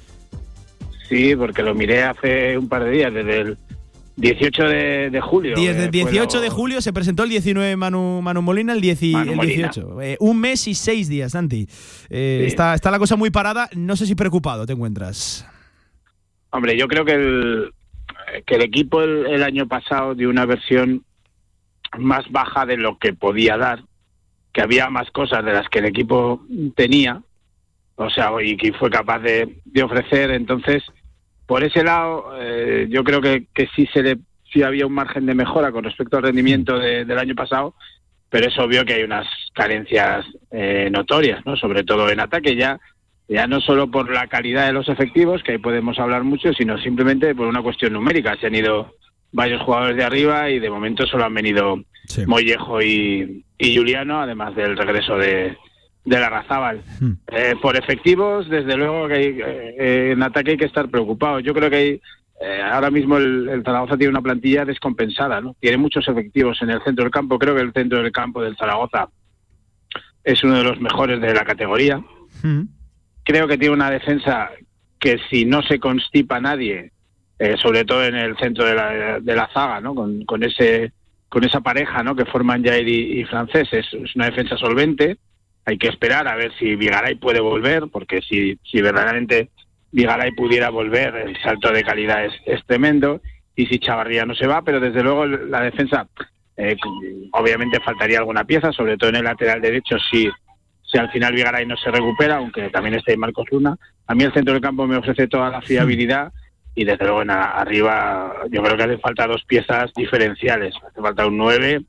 Sí, 1.08 1.36
porque 1.36 1.62
lo 1.62 1.72
miré 1.76 2.02
hace 2.02 2.58
un 2.58 2.68
par 2.68 2.82
de 2.82 2.90
días, 2.90 3.14
desde 3.14 3.40
el 3.42 3.58
18 4.16 4.64
de, 4.64 5.20
julio. 5.22 5.54
Desde 5.54 5.84
el 5.84 5.90
18 5.92 6.40
de 6.40 6.50
julio 6.50 6.80
se 6.80 6.92
presentó 6.92 7.22
el 7.22 7.28
19 7.28 7.76
Manu, 7.76 8.20
Manu 8.22 8.42
Molina, 8.42 8.72
el, 8.72 8.80
18. 8.80 10.02
Eh, 10.02 10.16
un 10.18 10.40
mes 10.40 10.66
y 10.66 10.74
seis 10.74 11.08
días, 11.08 11.30
Santi. 11.30 11.68
Eh, 12.10 12.42
está, 12.48 12.74
está 12.74 12.90
la 12.90 12.98
cosa 12.98 13.14
muy 13.14 13.30
parada, 13.30 13.68
no 13.76 13.94
sé 13.94 14.04
si 14.04 14.16
preocupado 14.16 14.66
te 14.66 14.72
encuentras. 14.72 15.46
Hombre, 16.50 16.76
yo 16.76 16.88
creo 16.88 17.04
que 17.04 17.12
el, 17.12 17.70
que 18.44 18.54
el 18.54 18.62
equipo 18.62 19.02
el, 19.02 19.42
año 19.42 19.66
pasado 19.66 20.14
dio 20.14 20.30
una 20.30 20.46
versión 20.46 21.04
más 21.98 22.30
baja 22.30 22.66
de 22.66 22.76
lo 22.76 22.98
que 22.98 23.12
podía 23.12 23.56
dar, 23.56 23.80
que 24.52 24.62
había 24.62 24.90
más 24.90 25.10
cosas 25.10 25.44
de 25.44 25.52
las 25.52 25.68
que 25.68 25.78
el 25.78 25.86
equipo 25.86 26.42
tenía, 26.74 27.22
o 27.96 28.10
sea, 28.10 28.30
y 28.42 28.56
que 28.56 28.72
fue 28.72 28.90
capaz 28.90 29.20
de, 29.20 29.60
ofrecer. 29.82 30.30
Entonces, 30.30 30.82
por 31.46 31.62
ese 31.62 31.82
lado, 31.82 32.32
eh, 32.40 32.86
yo 32.90 33.04
creo 33.04 33.20
que, 33.20 33.46
que 33.54 33.68
sí 33.74 33.86
se 33.92 34.02
le 34.02 34.18
sí 34.52 34.62
había 34.62 34.86
un 34.86 34.92
margen 34.92 35.26
de 35.26 35.34
mejora 35.34 35.72
con 35.72 35.84
respecto 35.84 36.16
al 36.16 36.24
rendimiento 36.24 36.78
del 36.78 37.18
año 37.18 37.34
pasado, 37.34 37.74
pero 38.28 38.48
es 38.48 38.58
obvio 38.58 38.84
que 38.84 38.94
hay 38.94 39.02
unas 39.02 39.26
carencias 39.54 40.26
eh, 40.50 40.88
notorias, 40.90 41.44
¿no? 41.44 41.56
Sobre 41.56 41.84
todo 41.84 42.10
en 42.10 42.20
ataque 42.20 42.56
ya 42.56 42.78
ya 43.28 43.46
no 43.46 43.60
solo 43.60 43.90
por 43.90 44.10
la 44.12 44.28
calidad 44.28 44.66
de 44.66 44.72
los 44.72 44.88
efectivos, 44.88 45.42
que 45.42 45.52
ahí 45.52 45.58
podemos 45.58 45.98
hablar 45.98 46.22
mucho, 46.22 46.52
sino 46.52 46.78
simplemente 46.78 47.34
por 47.34 47.46
una 47.46 47.62
cuestión 47.62 47.92
numérica. 47.92 48.36
Se 48.40 48.46
han 48.46 48.54
ido 48.54 48.94
varios 49.32 49.62
jugadores 49.62 49.96
de 49.96 50.04
arriba 50.04 50.48
y 50.48 50.60
de 50.60 50.70
momento 50.70 51.06
solo 51.06 51.24
han 51.24 51.34
venido 51.34 51.82
Mollejo 52.26 52.80
y, 52.80 53.44
Juliano, 53.60 54.20
además 54.20 54.54
del 54.54 54.76
regreso 54.76 55.16
de, 55.18 55.56
de 56.04 56.20
la 56.20 56.30
Razábal. 56.30 56.82
Hmm. 57.00 57.12
Eh, 57.32 57.54
por 57.60 57.76
efectivos, 57.76 58.48
desde 58.48 58.76
luego 58.76 59.08
que 59.08 59.14
hay, 59.14 59.38
eh, 59.44 60.12
en 60.12 60.22
ataque 60.22 60.52
hay 60.52 60.56
que 60.56 60.66
estar 60.66 60.88
preocupado. 60.88 61.40
Yo 61.40 61.52
creo 61.52 61.68
que 61.68 61.76
hay, 61.76 62.00
eh, 62.40 62.62
ahora 62.62 62.90
mismo 62.92 63.16
el, 63.16 63.48
el, 63.48 63.64
Zaragoza 63.64 63.96
tiene 63.96 64.10
una 64.10 64.22
plantilla 64.22 64.64
descompensada, 64.64 65.40
¿no? 65.40 65.56
Tiene 65.58 65.78
muchos 65.78 66.06
efectivos 66.06 66.62
en 66.62 66.70
el 66.70 66.82
centro 66.84 67.04
del 67.04 67.12
campo. 67.12 67.40
Creo 67.40 67.56
que 67.56 67.62
el 67.62 67.72
centro 67.72 68.00
del 68.00 68.12
campo 68.12 68.40
del 68.40 68.56
Zaragoza 68.56 69.08
es 70.22 70.44
uno 70.44 70.58
de 70.58 70.64
los 70.64 70.80
mejores 70.80 71.20
de 71.20 71.34
la 71.34 71.44
categoría. 71.44 72.00
Hmm 72.42 72.75
creo 73.26 73.48
que 73.48 73.58
tiene 73.58 73.74
una 73.74 73.90
defensa 73.90 74.50
que 74.98 75.18
si 75.28 75.44
no 75.44 75.60
se 75.62 75.78
constipa 75.78 76.40
nadie, 76.40 76.92
eh, 77.38 77.56
sobre 77.60 77.84
todo 77.84 78.04
en 78.04 78.14
el 78.14 78.36
centro 78.38 78.64
de 78.64 78.74
la, 78.74 79.20
de 79.20 79.34
la 79.34 79.50
zaga, 79.52 79.80
¿no? 79.80 79.94
Con, 79.94 80.24
con, 80.24 80.42
ese 80.42 80.92
con 81.28 81.44
esa 81.44 81.60
pareja, 81.60 82.02
¿no? 82.02 82.14
Que 82.14 82.24
forman 82.24 82.64
Jair 82.64 82.88
y, 82.88 83.24
Francés 83.24 83.68
es, 83.72 83.92
una 84.14 84.26
defensa 84.26 84.56
solvente. 84.56 85.18
Hay 85.66 85.76
que 85.76 85.88
esperar 85.88 86.28
a 86.28 86.36
ver 86.36 86.52
si 86.58 86.76
Vigaray 86.76 87.16
puede 87.16 87.40
volver, 87.40 87.88
porque 87.92 88.22
si, 88.22 88.58
si 88.62 88.80
verdaderamente 88.80 89.50
Vigaray 89.90 90.30
pudiera 90.30 90.70
volver, 90.70 91.16
el 91.16 91.36
salto 91.42 91.72
de 91.72 91.82
calidad 91.82 92.24
es, 92.24 92.32
es 92.46 92.64
tremendo. 92.64 93.20
Y 93.56 93.66
si 93.66 93.80
Chavarría 93.80 94.24
no 94.24 94.34
se 94.34 94.46
va, 94.46 94.62
pero 94.62 94.78
desde 94.78 95.02
luego 95.02 95.26
la 95.26 95.62
defensa, 95.62 96.06
eh, 96.56 96.76
obviamente 97.32 97.80
faltaría 97.80 98.18
alguna 98.18 98.44
pieza, 98.44 98.70
sobre 98.70 98.96
todo 98.96 99.10
en 99.10 99.16
el 99.16 99.24
lateral 99.24 99.60
derecho, 99.60 99.96
si 100.10 100.30
si 100.96 101.00
al 101.00 101.10
final 101.10 101.34
Vigaray 101.34 101.66
no 101.66 101.76
se 101.76 101.90
recupera, 101.90 102.36
aunque 102.36 102.70
también 102.70 102.94
esté 102.94 103.18
Marcos 103.18 103.46
Luna. 103.50 103.76
A 104.06 104.14
mí 104.14 104.24
el 104.24 104.32
centro 104.32 104.54
del 104.54 104.62
campo 104.62 104.86
me 104.86 104.96
ofrece 104.96 105.28
toda 105.28 105.50
la 105.50 105.60
fiabilidad 105.60 106.32
y 106.74 106.84
desde 106.84 107.04
luego 107.04 107.20
en 107.20 107.30
arriba 107.30 108.32
yo 108.50 108.62
creo 108.62 108.76
que 108.78 108.82
hace 108.84 108.98
falta 108.98 109.26
dos 109.26 109.44
piezas 109.44 109.92
diferenciales. 109.94 110.74
Hace 110.86 111.00
falta 111.02 111.26
un 111.26 111.36
9 111.36 111.82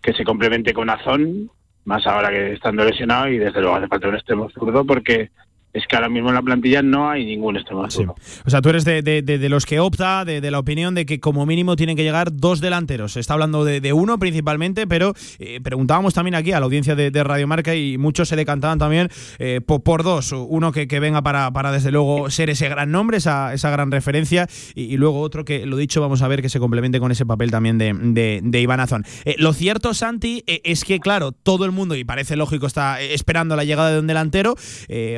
que 0.00 0.12
se 0.12 0.22
complemente 0.22 0.72
con 0.72 0.88
Azón, 0.88 1.50
más 1.84 2.06
ahora 2.06 2.30
que 2.30 2.52
estando 2.52 2.84
lesionado, 2.84 3.28
y 3.28 3.38
desde 3.38 3.60
luego 3.60 3.74
hace 3.74 3.88
falta 3.88 4.08
un 4.08 4.14
extremo 4.14 4.48
zurdo 4.50 4.84
porque 4.84 5.30
es 5.74 5.88
que 5.88 5.96
ahora 5.96 6.08
mismo 6.08 6.28
en 6.28 6.36
la 6.36 6.42
plantilla 6.42 6.82
no 6.82 7.10
hay 7.10 7.26
ningún 7.26 7.56
extremo 7.56 7.82
O 7.82 8.50
sea, 8.50 8.62
tú 8.62 8.68
eres 8.68 8.84
de, 8.84 9.48
los 9.50 9.66
que 9.66 9.80
opta, 9.80 10.24
de, 10.24 10.50
la 10.50 10.60
opinión 10.60 10.94
de 10.94 11.04
que 11.04 11.18
como 11.18 11.44
mínimo 11.46 11.74
tienen 11.74 11.96
que 11.96 12.04
llegar 12.04 12.32
dos 12.32 12.60
delanteros. 12.60 13.14
Se 13.14 13.20
está 13.20 13.34
hablando 13.34 13.64
de, 13.64 13.92
uno 13.92 14.18
principalmente, 14.18 14.86
pero 14.86 15.14
eh, 15.40 15.60
preguntábamos 15.62 16.14
también 16.14 16.36
aquí 16.36 16.52
a 16.52 16.60
la 16.60 16.66
audiencia 16.66 16.94
de, 16.94 17.24
Radio 17.24 17.46
Marca 17.48 17.74
y 17.74 17.98
muchos 17.98 18.28
se 18.28 18.36
decantaban 18.36 18.78
también 18.78 19.08
eh, 19.38 19.60
por, 19.60 20.04
dos. 20.04 20.32
Uno 20.32 20.70
que, 20.70 20.86
venga 21.00 21.22
para, 21.22 21.72
desde 21.72 21.90
luego, 21.90 22.30
ser 22.30 22.50
ese 22.50 22.68
gran 22.68 22.92
nombre, 22.92 23.16
esa, 23.16 23.52
esa 23.52 23.70
gran 23.70 23.90
referencia, 23.90 24.46
y, 24.74 24.96
luego 24.96 25.20
otro 25.20 25.44
que, 25.44 25.66
lo 25.66 25.76
dicho, 25.76 26.00
vamos 26.00 26.22
a 26.22 26.28
ver 26.28 26.40
que 26.40 26.48
se 26.48 26.60
complemente 26.60 27.00
con 27.00 27.10
ese 27.10 27.26
papel 27.26 27.50
también 27.50 27.78
de, 27.78 28.60
Iván 28.60 28.78
Azón. 28.78 29.04
Eh, 29.24 29.34
lo 29.38 29.52
cierto, 29.52 29.92
Santi, 29.92 30.44
es 30.46 30.84
que, 30.84 31.00
claro, 31.00 31.32
todo 31.32 31.64
el 31.64 31.72
mundo, 31.72 31.96
y 31.96 32.04
parece 32.04 32.36
lógico, 32.36 32.66
está 32.66 33.00
esperando 33.00 33.56
la 33.56 33.64
llegada 33.64 33.90
de 33.90 33.98
un 33.98 34.06
delantero. 34.06 34.54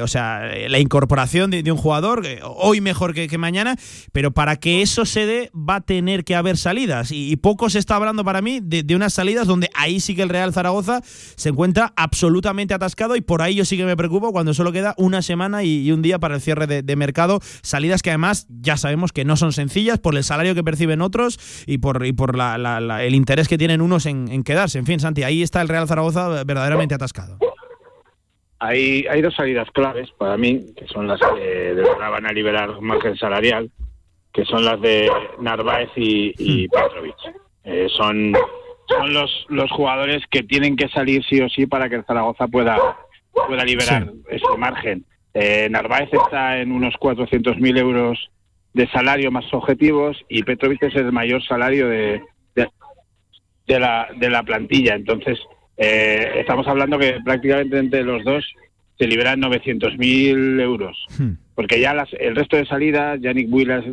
o 0.01 0.07
sea, 0.07 0.46
la 0.69 0.79
incorporación 0.79 1.51
de, 1.51 1.71
un 1.71 1.79
jugador, 1.79 2.23
hoy 2.43 2.81
mejor 2.81 3.15
que, 3.15 3.39
mañana, 3.39 3.77
pero 4.13 4.31
para 4.31 4.57
que 4.57 4.83
eso 4.83 5.05
se 5.05 5.27
dé 5.27 5.51
va 5.55 5.77
a 5.77 5.81
tener 5.81 6.25
que 6.25 6.35
haber 6.35 6.57
salidas. 6.57 7.11
Y, 7.13 7.37
poco 7.37 7.69
se 7.71 7.79
está 7.79 7.97
hablando 7.97 8.25
para 8.25 8.41
mí 8.43 8.61
de, 8.63 8.95
unas 8.97 9.13
salidas 9.13 9.47
donde 9.47 9.71
ahí 9.75 10.01
sí 10.01 10.17
que 10.17 10.23
el 10.23 10.29
Real 10.29 10.53
Zaragoza 10.53 11.03
se 11.05 11.51
encuentra 11.51 11.93
absolutamente 11.97 12.73
atascado 12.75 13.15
y 13.15 13.21
por 13.21 13.43
ahí 13.43 13.55
yo 13.55 13.65
sí 13.65 13.77
que 13.77 13.85
me 13.85 13.97
preocupo 13.97 14.33
cuando 14.33 14.55
solo 14.55 14.73
queda 14.73 14.95
una 14.97 15.23
semana 15.23 15.63
y, 15.63 15.93
un 15.93 16.03
día 16.03 16.19
para 16.19 16.35
el 16.37 16.41
cierre 16.41 16.67
de, 16.67 16.97
mercado. 16.97 17.41
Salidas 17.63 18.03
que 18.03 18.11
además 18.11 18.47
ya 18.49 18.77
sabemos 18.77 19.13
que 19.13 19.25
no 19.25 19.37
son 19.37 19.53
sencillas 19.53 19.99
por 19.99 20.17
el 20.17 20.25
salario 20.25 20.55
que 20.55 20.65
perciben 20.65 21.03
otros 21.03 21.39
y 21.67 21.79
por, 21.79 22.07
y 22.07 22.13
por 22.13 22.37
el 22.39 23.15
interés 23.15 23.49
que 23.49 23.59
tienen 23.59 23.81
unos 23.81 24.07
en, 24.07 24.29
en 24.29 24.43
quedarse. 24.43 24.79
En 24.79 24.87
fin, 24.87 24.99
Santi, 24.99 25.23
ahí 25.23 25.43
está 25.43 25.61
el 25.61 25.69
Real 25.69 25.87
Zaragoza 25.87 26.45
verdaderamente 26.45 26.95
atascado. 26.95 27.39
Hay, 28.67 29.07
hay 29.09 29.23
dos 29.23 29.35
salidas 29.35 29.71
claves 29.73 30.11
para 30.19 30.37
mí, 30.37 30.67
que 30.77 30.87
son 30.87 31.07
las 31.07 31.21
que 31.21 31.45
de 31.45 31.75
verdad 31.75 32.11
van 32.11 32.27
a 32.27 32.33
liberar 32.33 32.81
margen 32.81 33.17
salarial, 33.17 33.71
que 34.33 34.45
son 34.45 34.65
las 34.65 34.81
de 34.81 35.11
Narváez 35.41 35.91
y, 35.97 36.35
y 36.39 36.67
hmm. 36.67 36.71
Petrovic. 36.71 37.17
Eh, 37.65 37.89
son 37.91 38.35
son 38.89 39.13
los, 39.13 39.47
los 39.49 39.71
jugadores 39.71 40.23
que 40.31 40.43
tienen 40.43 40.77
que 40.77 40.89
salir 40.89 41.25
sí 41.25 41.41
o 41.41 41.49
sí 41.49 41.67
para 41.67 41.89
que 41.89 41.97
el 41.97 42.05
Zaragoza 42.05 42.47
pueda, 42.47 42.79
pueda 43.33 43.65
liberar 43.65 44.13
ese 44.29 44.57
margen. 44.57 45.05
Eh, 45.35 45.69
Narváez 45.71 46.09
está 46.13 46.59
en 46.59 46.73
unos 46.73 46.95
400.000 46.95 47.79
euros 47.79 48.31
de 48.73 48.89
salario 48.89 49.31
más 49.31 49.53
objetivos 49.53 50.17
y 50.29 50.43
Petrovic 50.43 50.83
es 50.85 50.95
el 50.95 51.13
mayor 51.13 51.43
salario 51.45 51.89
de, 51.89 52.23
de, 52.55 53.81
la, 53.81 54.09
de 54.17 54.31
la 54.31 54.43
plantilla. 54.43 54.95
Entonces, 54.95 55.39
eh, 55.77 56.33
estamos 56.37 56.67
hablando 56.67 56.99
que 56.99 57.19
prácticamente 57.25 57.79
entre 57.79 58.03
los 58.03 58.25
dos 58.25 58.45
se 58.99 59.07
liberan 59.07 59.41
900.000 59.41 60.61
euros. 60.61 61.07
Hmm. 61.19 61.33
Porque 61.55 61.81
ya 61.81 61.95
las, 61.95 62.09
el 62.15 62.37
resto 62.37 62.57
de 62.57 62.67
salidas, 62.67 63.21
Yannick 63.21 63.51
Builas 63.51 63.85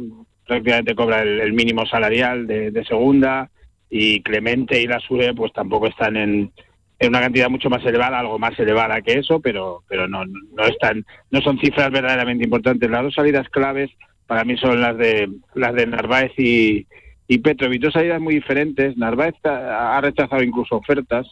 prácticamente 0.45 0.95
cobra 0.95 1.21
el, 1.21 1.53
mínimo 1.53 1.86
salarial 1.86 2.47
de, 2.47 2.84
segunda 2.86 3.49
y 3.89 4.21
Clemente 4.21 4.81
y 4.81 4.88
la 4.88 4.99
SURE 4.99 5.34
pues 5.34 5.53
tampoco 5.53 5.88
están 5.88 6.17
en, 6.17 6.51
en, 6.99 7.09
una 7.09 7.21
cantidad 7.21 7.49
mucho 7.49 7.69
más 7.69 7.86
elevada, 7.86 8.19
algo 8.19 8.39
más 8.39 8.57
elevada 8.59 9.01
que 9.01 9.19
eso, 9.19 9.39
pero, 9.39 9.84
pero 9.88 10.07
no, 10.07 10.25
no, 10.25 10.63
están, 10.65 11.05
no 11.31 11.41
son 11.41 11.59
cifras 11.59 11.91
verdaderamente 11.91 12.43
importantes. 12.43 12.89
Las 12.89 13.03
dos 13.03 13.13
salidas 13.13 13.47
claves 13.49 13.91
para 14.27 14.43
mí 14.43 14.57
son 14.57 14.81
las 14.81 14.97
de, 14.97 15.29
las 15.53 15.73
de 15.73 15.86
Narváez 15.86 16.31
y, 16.38 16.86
y 17.27 17.38
Petrovic. 17.38 17.81
Dos 17.81 17.93
salidas 17.93 18.19
muy 18.19 18.36
diferentes. 18.36 18.97
Narváez 18.97 19.36
ha 19.45 19.99
rechazado 20.01 20.43
incluso 20.43 20.75
ofertas 20.75 21.27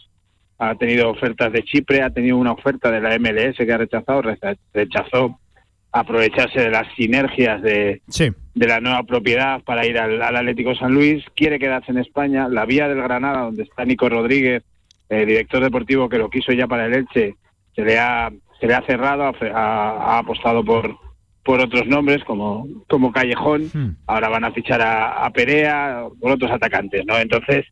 ha 0.68 0.76
tenido 0.76 1.10
ofertas 1.10 1.52
de 1.52 1.64
Chipre, 1.64 2.02
ha 2.02 2.10
tenido 2.10 2.36
una 2.36 2.52
oferta 2.52 2.90
de 2.90 3.00
la 3.00 3.18
MLS 3.18 3.56
que 3.56 3.72
ha 3.72 3.78
rechazado, 3.78 4.22
rechazó 4.72 5.40
aprovecharse 5.90 6.60
de 6.60 6.70
las 6.70 6.86
sinergias 6.94 7.60
de, 7.62 8.00
de 8.54 8.66
la 8.66 8.80
nueva 8.80 9.02
propiedad 9.02 9.60
para 9.64 9.84
ir 9.84 9.98
al, 9.98 10.22
Atlético 10.22 10.74
San 10.76 10.94
Luis, 10.94 11.24
quiere 11.34 11.58
quedarse 11.58 11.90
en 11.90 11.98
España, 11.98 12.48
la 12.48 12.64
vía 12.64 12.86
del 12.88 13.02
Granada, 13.02 13.42
donde 13.42 13.64
está 13.64 13.84
Nico 13.84 14.08
Rodríguez, 14.08 14.62
eh, 15.08 15.26
director 15.26 15.62
deportivo 15.62 16.08
que 16.08 16.18
lo 16.18 16.30
quiso 16.30 16.52
ya 16.52 16.68
para 16.68 16.86
el 16.86 16.94
Elche, 16.94 17.34
se 17.74 17.82
le 17.82 17.98
ha, 17.98 18.30
se 18.60 18.66
le 18.68 18.74
ha 18.74 18.86
cerrado, 18.86 19.32
ha, 19.54 20.18
apostado 20.18 20.64
por, 20.64 20.96
por 21.44 21.60
otros 21.60 21.88
nombres 21.88 22.22
como, 22.22 22.68
como 22.88 23.10
Callejón, 23.10 23.68
Hmm. 23.74 23.96
ahora 24.06 24.28
van 24.28 24.44
a 24.44 24.52
fichar 24.52 24.80
a, 24.80 25.24
a 25.24 25.30
Perea, 25.30 26.04
por 26.20 26.30
otros 26.30 26.52
atacantes, 26.52 27.04
¿no? 27.04 27.18
Entonces, 27.18 27.66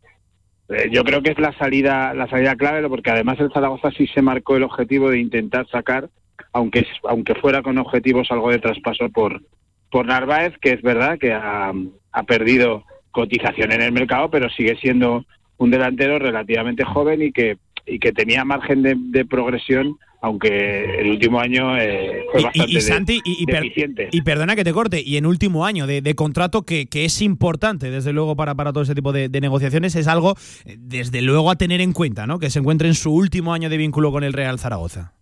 yo 0.90 1.04
creo 1.04 1.22
que 1.22 1.30
es 1.30 1.38
la 1.38 1.52
salida, 1.58 2.14
la 2.14 2.28
salida 2.28 2.56
clave, 2.56 2.88
porque 2.88 3.10
además 3.10 3.40
el 3.40 3.52
Zaragoza 3.52 3.90
sí 3.90 4.06
se 4.06 4.22
marcó 4.22 4.56
el 4.56 4.62
objetivo 4.62 5.10
de 5.10 5.18
intentar 5.18 5.66
sacar, 5.68 6.08
aunque, 6.52 6.86
aunque 7.08 7.34
fuera 7.34 7.62
con 7.62 7.78
objetivos 7.78 8.30
algo 8.30 8.50
de 8.50 8.58
traspaso 8.58 9.08
por, 9.08 9.42
por 9.90 10.06
Narváez, 10.06 10.56
que 10.58 10.72
es 10.72 10.82
verdad 10.82 11.18
que 11.18 11.32
ha, 11.32 11.72
ha 12.12 12.22
perdido 12.22 12.84
cotización 13.10 13.72
en 13.72 13.82
el 13.82 13.92
mercado, 13.92 14.30
pero 14.30 14.48
sigue 14.50 14.76
siendo 14.76 15.24
un 15.58 15.70
delantero 15.70 16.18
relativamente 16.18 16.84
joven 16.84 17.22
y 17.22 17.32
que, 17.32 17.58
y 17.90 17.98
que 17.98 18.12
tenía 18.12 18.44
margen 18.44 18.82
de, 18.82 18.94
de 18.96 19.24
progresión, 19.24 19.96
aunque 20.22 21.00
el 21.00 21.10
último 21.10 21.40
año 21.40 21.76
eh, 21.78 22.24
fue 22.30 22.40
Y- 22.40 22.44
bastante 22.44 22.72
y, 22.72 22.80
Santi, 22.80 23.20
y, 23.24 23.46
per- 23.46 24.24
perdona 24.24 24.54
que 24.54 24.64
te 24.64 24.72
corte, 24.72 25.02
y 25.04 25.16
en 25.16 25.24
último 25.26 25.64
año 25.64 25.86
de, 25.86 26.02
de 26.02 26.14
contrato 26.14 26.62
que, 26.62 26.86
que 26.86 27.04
es 27.06 27.22
importante, 27.22 27.90
desde 27.90 28.12
luego, 28.12 28.36
para, 28.36 28.54
para 28.54 28.72
todo 28.72 28.82
ese 28.82 28.94
tipo 28.94 29.12
de, 29.12 29.28
de 29.28 29.40
negociaciones, 29.40 29.94
es 29.96 30.06
algo, 30.08 30.34
eh, 30.66 30.76
desde 30.78 31.22
luego, 31.22 31.50
a 31.50 31.56
tener 31.56 31.80
en 31.80 31.92
cuenta, 31.92 32.26
¿no? 32.26 32.38
Que 32.38 32.50
se 32.50 32.58
encuentre 32.58 32.86
en 32.88 32.94
su 32.94 33.12
último 33.14 33.54
año 33.54 33.70
de 33.70 33.76
vínculo 33.78 34.12
con 34.12 34.22
el 34.24 34.32
Real 34.34 34.58
Zaragoza. 34.58 35.14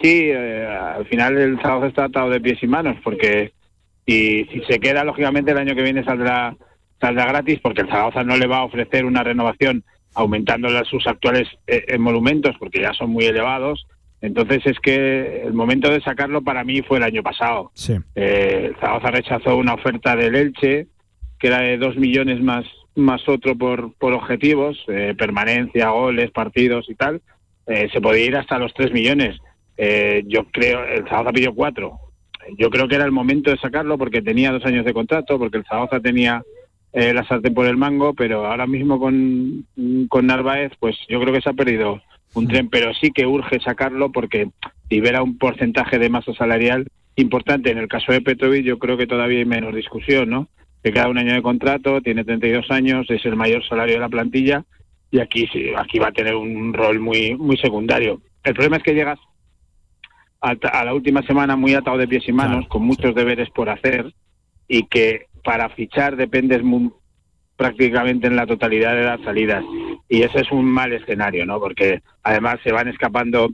Sí, 0.00 0.08
eh, 0.32 0.66
al 0.66 1.06
final 1.06 1.36
el 1.38 1.56
Zaragoza 1.60 1.86
está 1.88 2.04
atado 2.04 2.30
de 2.30 2.40
pies 2.40 2.58
y 2.62 2.66
manos, 2.66 2.96
porque 3.04 3.52
si, 4.06 4.44
si 4.46 4.60
se 4.68 4.80
queda, 4.80 5.04
lógicamente 5.04 5.52
el 5.52 5.58
año 5.58 5.74
que 5.74 5.82
viene 5.82 6.02
saldrá, 6.02 6.56
saldrá 7.00 7.26
gratis, 7.26 7.60
porque 7.62 7.82
el 7.82 7.88
Zaragoza 7.88 8.24
no 8.24 8.36
le 8.36 8.46
va 8.46 8.58
a 8.58 8.64
ofrecer 8.64 9.04
una 9.04 9.22
renovación 9.22 9.84
aumentando 10.14 10.68
sus 10.84 11.06
actuales 11.06 11.48
eh, 11.66 11.84
emolumentos, 11.88 12.56
porque 12.58 12.80
ya 12.80 12.92
son 12.92 13.10
muy 13.10 13.24
elevados. 13.24 13.86
Entonces 14.20 14.64
es 14.64 14.80
que 14.80 15.42
el 15.42 15.52
momento 15.52 15.90
de 15.90 16.00
sacarlo 16.00 16.42
para 16.42 16.64
mí 16.64 16.80
fue 16.82 16.96
el 16.98 17.04
año 17.04 17.22
pasado. 17.22 17.70
Sí. 17.74 17.94
Eh, 18.14 18.68
el 18.70 18.76
Zaragoza 18.76 19.10
rechazó 19.10 19.56
una 19.56 19.74
oferta 19.74 20.16
del 20.16 20.34
Elche, 20.34 20.86
que 21.38 21.46
era 21.48 21.60
de 21.60 21.76
dos 21.76 21.96
millones 21.96 22.40
más, 22.40 22.64
más 22.94 23.28
otro 23.28 23.54
por, 23.56 23.92
por 23.94 24.14
objetivos, 24.14 24.82
eh, 24.88 25.14
permanencia, 25.18 25.90
goles, 25.90 26.30
partidos 26.30 26.88
y 26.88 26.94
tal. 26.94 27.20
Eh, 27.66 27.88
se 27.92 28.00
podía 28.00 28.24
ir 28.24 28.36
hasta 28.36 28.58
los 28.58 28.72
tres 28.72 28.92
millones. 28.92 29.38
Eh, 29.76 30.22
yo 30.26 30.44
creo, 30.50 30.84
el 30.84 31.04
Zaragoza 31.04 31.32
pidió 31.32 31.54
cuatro. 31.54 31.98
Yo 32.58 32.70
creo 32.70 32.88
que 32.88 32.94
era 32.94 33.04
el 33.04 33.12
momento 33.12 33.50
de 33.50 33.58
sacarlo 33.58 33.98
porque 33.98 34.22
tenía 34.22 34.52
dos 34.52 34.64
años 34.64 34.84
de 34.84 34.94
contrato, 34.94 35.38
porque 35.38 35.58
el 35.58 35.64
Zaragoza 35.64 36.00
tenía 36.00 36.42
eh, 36.94 37.12
la 37.12 37.24
sartén 37.24 37.52
por 37.52 37.66
el 37.66 37.76
mango, 37.76 38.14
pero 38.14 38.46
ahora 38.46 38.68
mismo 38.68 39.00
con, 39.00 39.66
con 40.08 40.26
Narváez, 40.26 40.72
pues 40.78 40.96
yo 41.08 41.20
creo 41.20 41.34
que 41.34 41.40
se 41.40 41.50
ha 41.50 41.52
perdido 41.52 42.00
un 42.34 42.46
tren, 42.46 42.68
pero 42.68 42.94
sí 42.94 43.10
que 43.10 43.26
urge 43.26 43.58
sacarlo 43.58 44.12
porque 44.12 44.50
libera 44.88 45.22
un 45.22 45.36
porcentaje 45.36 45.98
de 45.98 46.08
masa 46.08 46.32
salarial 46.34 46.86
importante. 47.16 47.72
En 47.72 47.78
el 47.78 47.88
caso 47.88 48.12
de 48.12 48.20
Petrovic 48.20 48.64
yo 48.64 48.78
creo 48.78 48.96
que 48.96 49.08
todavía 49.08 49.40
hay 49.40 49.44
menos 49.44 49.74
discusión, 49.74 50.30
¿no? 50.30 50.48
Le 50.84 50.92
queda 50.92 51.08
un 51.08 51.18
año 51.18 51.34
de 51.34 51.42
contrato, 51.42 52.00
tiene 52.00 52.24
32 52.24 52.70
años, 52.70 53.10
es 53.10 53.24
el 53.24 53.34
mayor 53.34 53.66
salario 53.66 53.94
de 53.94 54.00
la 54.00 54.08
plantilla 54.08 54.64
y 55.10 55.18
aquí 55.18 55.48
sí, 55.52 55.70
aquí 55.76 55.98
va 55.98 56.08
a 56.08 56.12
tener 56.12 56.36
un 56.36 56.72
rol 56.72 57.00
muy 57.00 57.34
muy 57.34 57.56
secundario. 57.56 58.20
El 58.44 58.54
problema 58.54 58.76
es 58.76 58.84
que 58.84 58.94
llegas 58.94 59.18
a, 60.40 60.50
a 60.50 60.84
la 60.84 60.94
última 60.94 61.22
semana 61.22 61.56
muy 61.56 61.74
atado 61.74 61.98
de 61.98 62.06
pies 62.06 62.28
y 62.28 62.32
manos, 62.32 62.68
con 62.68 62.82
muchos 62.82 63.16
deberes 63.16 63.50
por 63.50 63.68
hacer 63.68 64.14
y 64.68 64.86
que 64.86 65.26
para 65.44 65.68
fichar 65.70 66.16
dependes 66.16 66.62
mu- 66.62 66.90
prácticamente 67.56 68.26
en 68.26 68.36
la 68.36 68.46
totalidad 68.46 68.94
de 68.94 69.04
las 69.04 69.20
salidas. 69.20 69.62
Y 70.08 70.22
ese 70.22 70.40
es 70.40 70.50
un 70.50 70.64
mal 70.64 70.92
escenario, 70.92 71.46
¿no? 71.46 71.60
Porque 71.60 72.02
además 72.22 72.58
se 72.64 72.72
van 72.72 72.88
escapando 72.88 73.50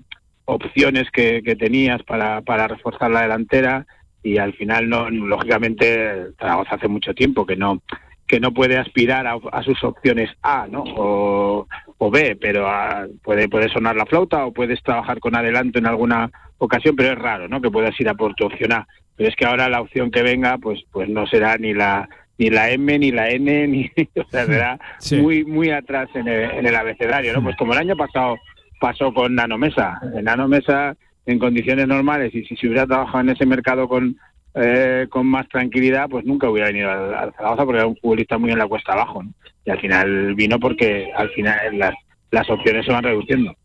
opciones 0.46 1.10
que, 1.10 1.42
que 1.44 1.54
tenías 1.56 2.02
para, 2.04 2.40
para 2.42 2.66
reforzar 2.68 3.10
la 3.10 3.22
delantera 3.22 3.86
y 4.22 4.38
al 4.38 4.52
final 4.54 4.88
no 4.88 5.08
lógicamente 5.10 6.32
Zaragoza 6.38 6.74
hace 6.76 6.88
mucho 6.88 7.14
tiempo 7.14 7.46
que 7.46 7.56
no 7.56 7.82
que 8.26 8.38
no 8.40 8.52
puede 8.52 8.76
aspirar 8.78 9.26
a, 9.26 9.38
a 9.52 9.62
sus 9.62 9.82
opciones 9.82 10.30
A 10.42 10.66
no 10.70 10.84
o, 10.86 11.66
o 12.02 12.10
B 12.10 12.36
pero 12.40 12.66
ah, 12.66 13.06
puede 13.22 13.48
puede 13.48 13.68
sonar 13.68 13.94
la 13.94 14.06
flauta 14.06 14.46
o 14.46 14.52
puedes 14.52 14.82
trabajar 14.82 15.20
con 15.20 15.36
adelanto 15.36 15.78
en 15.78 15.86
alguna 15.86 16.30
ocasión 16.58 16.96
pero 16.96 17.12
es 17.12 17.18
raro 17.18 17.46
no 17.46 17.60
que 17.60 17.70
puedas 17.70 17.98
ir 18.00 18.08
a 18.08 18.14
por 18.14 18.34
tu 18.34 18.46
opción 18.46 18.72
A. 18.72 18.86
Pero 19.16 19.28
es 19.28 19.36
que 19.36 19.44
ahora 19.44 19.68
la 19.68 19.82
opción 19.82 20.10
que 20.10 20.22
venga 20.22 20.56
pues 20.56 20.80
pues 20.90 21.08
no 21.10 21.26
será 21.26 21.58
ni 21.58 21.74
la 21.74 22.08
ni 22.38 22.48
la 22.48 22.70
M 22.70 22.98
ni 22.98 23.10
la 23.12 23.28
N 23.28 23.68
ni 23.72 23.90
o 24.16 24.24
sea 24.30 24.46
será 24.46 24.78
Sí. 24.98 25.16
muy 25.20 25.44
muy 25.44 25.70
atrás 25.70 26.08
en 26.14 26.26
el, 26.26 26.50
en 26.50 26.66
el 26.66 26.74
abecedario 26.74 27.34
no 27.34 27.42
pues 27.42 27.54
como 27.56 27.74
el 27.74 27.78
año 27.80 27.96
pasado 27.96 28.36
pasó 28.80 29.12
con 29.12 29.34
Nanomesa 29.34 30.00
en 30.14 30.24
Nanomesa 30.24 30.96
en 31.26 31.38
condiciones 31.38 31.86
normales 31.86 32.34
y 32.34 32.44
si 32.46 32.56
se 32.56 32.66
hubiera 32.66 32.86
trabajado 32.86 33.20
en 33.20 33.28
ese 33.30 33.44
mercado 33.44 33.86
con 33.88 34.16
eh, 34.54 35.06
con 35.08 35.26
más 35.26 35.48
tranquilidad, 35.48 36.08
pues 36.08 36.24
nunca 36.24 36.48
hubiera 36.48 36.68
venido 36.68 36.90
al, 36.90 37.32
Zaragoza 37.34 37.64
porque 37.64 37.78
era 37.78 37.86
un 37.86 37.96
futbolista 37.96 38.38
muy 38.38 38.50
en 38.50 38.58
la 38.58 38.66
cuesta 38.66 38.92
abajo. 38.92 39.22
Y 39.64 39.70
al 39.70 39.80
final 39.80 40.34
vino 40.34 40.58
porque 40.58 41.10
al 41.14 41.30
final 41.30 41.78
las, 41.78 41.94
las 42.30 42.48
opciones 42.48 42.86
se 42.86 42.92
van 42.92 43.02
reduciendo. 43.02 43.56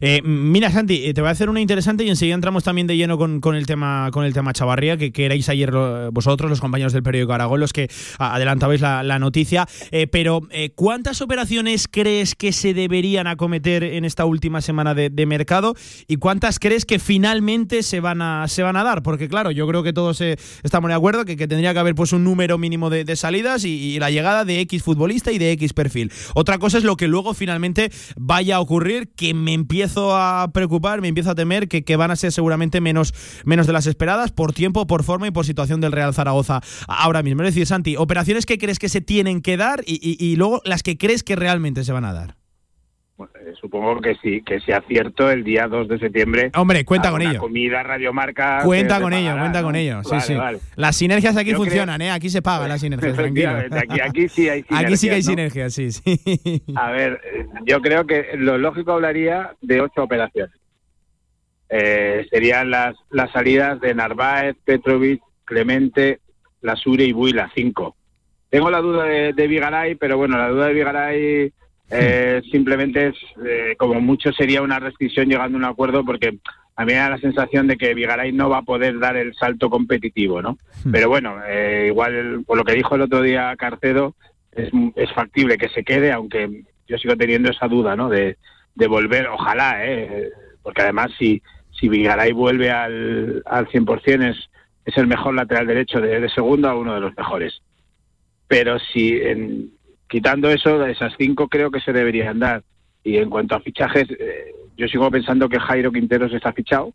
Eh, 0.00 0.22
mira, 0.22 0.70
Santi, 0.70 1.06
eh, 1.06 1.14
te 1.14 1.20
voy 1.20 1.28
a 1.28 1.32
hacer 1.32 1.50
una 1.50 1.60
interesante 1.60 2.04
y 2.04 2.08
enseguida 2.08 2.34
entramos 2.34 2.64
también 2.64 2.86
de 2.86 2.96
lleno 2.96 3.18
con, 3.18 3.40
con 3.40 3.54
el 3.54 3.66
tema 3.66 4.10
con 4.12 4.24
el 4.24 4.32
tema 4.32 4.52
Chavarría, 4.52 4.96
que, 4.96 5.10
que 5.12 5.26
erais 5.26 5.48
ayer 5.48 5.70
vosotros, 6.12 6.48
los 6.48 6.60
compañeros 6.60 6.92
del 6.92 7.02
periódico 7.02 7.32
Aragón, 7.32 7.60
los 7.60 7.72
que 7.72 7.90
adelantabais 8.18 8.80
la, 8.80 9.02
la 9.02 9.18
noticia. 9.18 9.66
Eh, 9.90 10.06
pero, 10.06 10.42
¿cuántas 10.74 11.20
operaciones 11.20 11.88
crees 11.88 12.34
que 12.34 12.52
se 12.52 12.72
deberían 12.74 13.26
acometer 13.26 13.84
en 13.84 14.04
esta 14.04 14.24
última 14.24 14.60
semana 14.60 14.94
de, 14.94 15.26
mercado? 15.26 15.74
¿Y 16.06 16.16
cuántas 16.16 16.58
crees 16.58 16.86
que 16.86 16.98
finalmente 16.98 17.82
se 17.82 18.00
van 18.00 18.22
a, 18.22 18.48
se 18.48 18.62
van 18.62 18.76
a 18.76 18.84
dar? 18.84 19.02
Porque, 19.02 19.28
claro, 19.28 19.50
yo 19.50 19.66
creo 19.66 19.82
que 19.82 19.92
todos 19.92 20.20
estamos 20.20 20.88
de 20.88 20.94
acuerdo 20.94 21.24
que, 21.24 21.36
que 21.36 21.48
tendría 21.48 21.72
que 21.72 21.80
haber 21.80 21.94
pues 21.94 22.12
un 22.12 22.24
número 22.24 22.56
mínimo 22.56 22.88
de, 22.88 23.04
de 23.04 23.16
salidas 23.16 23.64
y 23.64 23.98
la 23.98 24.10
llegada 24.10 24.44
de 24.44 24.60
X 24.60 24.82
futbolista 24.82 25.32
y 25.32 25.38
de 25.38 25.52
X 25.52 25.72
perfil. 25.72 26.12
Otra 26.34 26.58
cosa 26.58 26.78
es 26.78 26.84
lo 26.84 26.96
que 26.96 27.08
luego 27.08 27.34
finalmente 27.34 27.90
vaya 28.16 28.56
a 28.56 28.60
ocurrir, 28.60 29.08
que 29.14 29.34
me 29.34 29.52
empiezo 29.52 30.16
a 30.16 30.50
preocupar, 30.52 31.00
me 31.00 31.08
empiezo 31.08 31.30
a 31.30 31.34
temer 31.34 31.68
que, 31.68 31.84
que 31.84 31.96
van 31.96 32.10
a 32.10 32.16
ser 32.16 32.32
seguramente 32.32 32.80
menos, 32.80 33.12
menos 33.44 33.66
de 33.66 33.72
las 33.72 33.86
esperadas 33.86 34.32
por 34.32 34.52
tiempo, 34.52 34.86
por 34.86 35.02
forma 35.04 35.26
y 35.26 35.30
por 35.30 35.44
situación 35.44 35.80
del 35.80 35.92
Real 35.92 36.14
Zaragoza 36.14 36.60
ahora 36.86 37.22
mismo. 37.22 37.42
Es 37.42 37.48
decir, 37.54 37.66
Santi, 37.66 37.96
operaciones 37.96 38.46
que 38.46 38.58
crees 38.58 38.78
que 38.78 38.88
se 38.88 39.00
tienen 39.00 39.42
que 39.42 39.56
dar 39.56 39.82
y, 39.86 39.94
y- 40.02 40.16
y 40.24 40.36
luego 40.36 40.62
las 40.64 40.82
que 40.82 40.96
crees 40.96 41.22
que 41.22 41.36
realmente 41.36 41.84
se 41.84 41.92
van 41.92 42.04
a 42.04 42.12
dar. 42.12 42.37
Eh, 43.20 43.52
supongo 43.60 44.00
que 44.00 44.14
sí, 44.22 44.42
que 44.42 44.60
sea 44.60 44.80
cierto 44.86 45.28
el 45.30 45.42
día 45.42 45.66
2 45.66 45.88
de 45.88 45.98
septiembre. 45.98 46.50
Hombre, 46.54 46.84
cuenta 46.84 47.10
con 47.10 47.20
ello. 47.20 47.40
comida 47.40 47.82
radiomarca. 47.82 48.60
Cuenta 48.64 49.00
con 49.00 49.12
ello, 49.12 49.36
cuenta 49.38 49.60
con 49.62 49.74
ello. 49.74 50.02
Sí, 50.04 50.10
Vale, 50.10 50.22
sí. 50.22 50.34
vale. 50.34 50.58
Las 50.76 50.96
sinergias 50.96 51.36
aquí 51.36 51.50
Yo 51.50 51.56
creo- 51.56 51.64
funcionan, 51.64 52.00
¿eh? 52.00 52.10
Aquí 52.12 52.30
se 52.30 52.42
pagan 52.42 52.68
las 52.68 52.80
sinergias, 52.80 53.14
tranquilo. 53.16 53.50
Aquí, 53.50 54.00
aquí 54.00 54.28
sí 54.28 54.48
hay 54.48 54.64
Aquí 54.70 54.96
sí 54.96 55.08
que 55.08 55.14
hay 55.16 55.22
sinergias, 55.22 55.76
¿no? 55.78 55.80
sinergias, 55.80 56.02
sí, 56.04 56.22
sí. 56.38 56.62
A 56.76 56.90
ver, 56.92 57.20
yo 57.66 57.80
creo 57.82 58.06
que 58.06 58.28
lo 58.36 58.56
lógico 58.56 58.92
hablaría 58.92 59.52
de 59.62 59.80
ocho 59.80 60.04
operaciones. 60.04 60.54
Eh, 61.70 62.26
serían 62.30 62.70
las, 62.70 62.94
las 63.10 63.30
salidas 63.32 63.80
de 63.80 63.94
Narváez, 63.94 64.56
Petrovic, 64.64 65.20
Clemente, 65.44 66.20
Lasure 66.62 67.04
y 67.04 67.12
Buila, 67.12 67.50
cinco. 67.54 67.96
Tengo 68.48 68.70
la 68.70 68.78
duda 68.78 69.04
de, 69.04 69.32
de 69.34 69.46
Vigaray, 69.46 69.94
pero 69.96 70.16
bueno, 70.16 70.38
la 70.38 70.48
duda 70.48 70.66
de 70.68 70.72
Vigaray 70.74 71.52
eh, 71.90 72.42
simplemente 72.50 73.08
es, 73.08 73.16
eh, 73.46 73.74
como 73.78 74.00
mucho, 74.00 74.32
sería 74.32 74.62
una 74.62 74.78
restricción 74.78 75.28
llegando 75.28 75.56
a 75.56 75.60
un 75.60 75.64
acuerdo, 75.64 76.04
porque 76.04 76.38
a 76.76 76.84
mí 76.84 76.92
me 76.92 76.98
da 76.98 77.10
la 77.10 77.18
sensación 77.18 77.66
de 77.66 77.76
que 77.76 77.94
Vigaray 77.94 78.32
no 78.32 78.48
va 78.50 78.58
a 78.58 78.62
poder 78.62 78.98
dar 78.98 79.16
el 79.16 79.34
salto 79.34 79.70
competitivo, 79.70 80.42
¿no? 80.42 80.58
Pero 80.92 81.08
bueno, 81.08 81.36
eh, 81.46 81.86
igual 81.88 82.44
por 82.46 82.56
lo 82.56 82.64
que 82.64 82.74
dijo 82.74 82.94
el 82.94 83.02
otro 83.02 83.22
día 83.22 83.54
Carcedo, 83.56 84.14
es, 84.52 84.70
es 84.96 85.12
factible 85.12 85.56
que 85.56 85.68
se 85.70 85.82
quede, 85.82 86.12
aunque 86.12 86.64
yo 86.86 86.98
sigo 86.98 87.16
teniendo 87.16 87.50
esa 87.50 87.68
duda, 87.68 87.96
¿no? 87.96 88.08
De, 88.08 88.36
de 88.74 88.86
volver, 88.86 89.26
ojalá, 89.28 89.84
¿eh? 89.84 90.30
Porque 90.62 90.82
además 90.82 91.10
si, 91.18 91.42
si 91.70 91.88
Vigaray 91.88 92.32
vuelve 92.32 92.70
al, 92.70 93.42
al 93.46 93.66
100% 93.68 94.30
es, 94.30 94.36
es 94.84 94.96
el 94.96 95.06
mejor 95.06 95.34
lateral 95.34 95.66
derecho 95.66 96.00
de, 96.00 96.20
de 96.20 96.28
segunda, 96.28 96.74
uno 96.74 96.94
de 96.94 97.00
los 97.00 97.16
mejores. 97.16 97.62
Pero 98.46 98.78
si, 98.78 99.20
en, 99.20 99.72
quitando 100.08 100.50
eso, 100.50 100.84
esas 100.86 101.12
cinco 101.18 101.48
creo 101.48 101.70
que 101.70 101.80
se 101.80 101.92
deberían 101.92 102.38
dar. 102.38 102.62
Y 103.04 103.16
en 103.18 103.30
cuanto 103.30 103.54
a 103.54 103.60
fichajes, 103.60 104.08
eh, 104.10 104.54
yo 104.76 104.86
sigo 104.86 105.10
pensando 105.10 105.48
que 105.48 105.58
Jairo 105.58 105.92
Quinteros 105.92 106.32
está 106.32 106.52
fichado, 106.52 106.94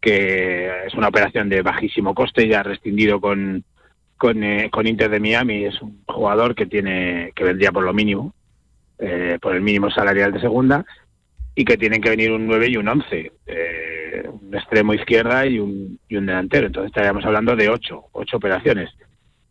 que 0.00 0.86
es 0.86 0.94
una 0.94 1.08
operación 1.08 1.48
de 1.48 1.62
bajísimo 1.62 2.14
coste, 2.14 2.46
ya 2.46 2.62
rescindido 2.62 3.20
con, 3.20 3.64
con, 4.16 4.44
eh, 4.44 4.70
con 4.70 4.86
Inter 4.86 5.10
de 5.10 5.18
Miami. 5.18 5.64
Es 5.64 5.82
un 5.82 6.02
jugador 6.06 6.54
que 6.54 6.66
tiene 6.66 7.32
que 7.34 7.42
vendría 7.42 7.72
por 7.72 7.82
lo 7.82 7.92
mínimo, 7.92 8.32
eh, 8.98 9.38
por 9.40 9.56
el 9.56 9.62
mínimo 9.62 9.90
salarial 9.90 10.32
de 10.32 10.40
segunda, 10.40 10.84
y 11.54 11.64
que 11.64 11.76
tienen 11.76 12.00
que 12.00 12.10
venir 12.10 12.30
un 12.30 12.46
9 12.46 12.68
y 12.68 12.76
un 12.76 12.88
11, 12.88 13.32
eh, 13.46 14.28
un 14.28 14.54
extremo 14.54 14.94
izquierda 14.94 15.46
y 15.46 15.58
un, 15.58 15.98
y 16.08 16.16
un 16.16 16.26
delantero. 16.26 16.68
Entonces 16.68 16.90
estaríamos 16.90 17.24
hablando 17.24 17.56
de 17.56 17.68
ocho, 17.68 18.04
ocho 18.12 18.36
operaciones. 18.36 18.90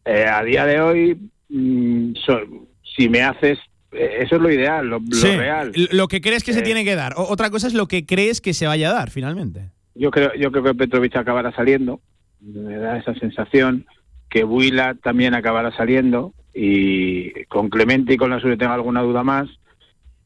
A 0.05 0.43
día 0.43 0.65
de 0.65 0.81
hoy, 0.81 1.17
mm, 1.57 2.15
so- 2.25 2.67
si 2.95 3.09
me 3.09 3.21
haces, 3.21 3.57
eh, 3.91 4.17
eso 4.21 4.35
es 4.35 4.41
lo 4.41 4.51
ideal, 4.51 4.87
lo, 4.87 4.99
lo 4.99 5.15
Sí, 5.15 5.35
real. 5.35 5.71
Lo 5.91 6.07
que 6.07 6.21
crees 6.21 6.43
que 6.43 6.53
se 6.53 6.59
Eh, 6.59 6.63
tiene 6.63 6.83
que 6.83 6.95
dar. 6.95 7.13
O- 7.17 7.27
otra 7.29 7.49
cosa 7.49 7.67
es 7.67 7.73
lo 7.73 7.87
que 7.87 8.05
crees 8.05 8.41
que 8.41 8.53
se 8.53 8.67
vaya 8.67 8.89
a 8.89 8.93
dar 8.93 9.09
finalmente. 9.09 9.69
yo 9.95 10.09
creo, 10.11 10.33
yo 10.35 10.51
creo 10.51 10.63
que 10.63 10.73
Petrovic 10.75 11.15
acabará 11.15 11.51
saliendo, 11.53 12.01
me 12.41 12.75
da 12.77 12.97
esa 12.97 13.13
sensación 13.15 13.85
que 14.29 14.43
Buila 14.43 14.95
también 14.95 15.35
acabará 15.35 15.71
saliendo 15.77 16.33
y 16.53 17.31
con 17.45 17.69
Clemente 17.69 18.13
y 18.13 18.17
con 18.17 18.31
la 18.31 18.39
Sure 18.39 18.57
tengo 18.57 18.73
alguna 18.73 19.01
duda 19.03 19.23
más 19.23 19.47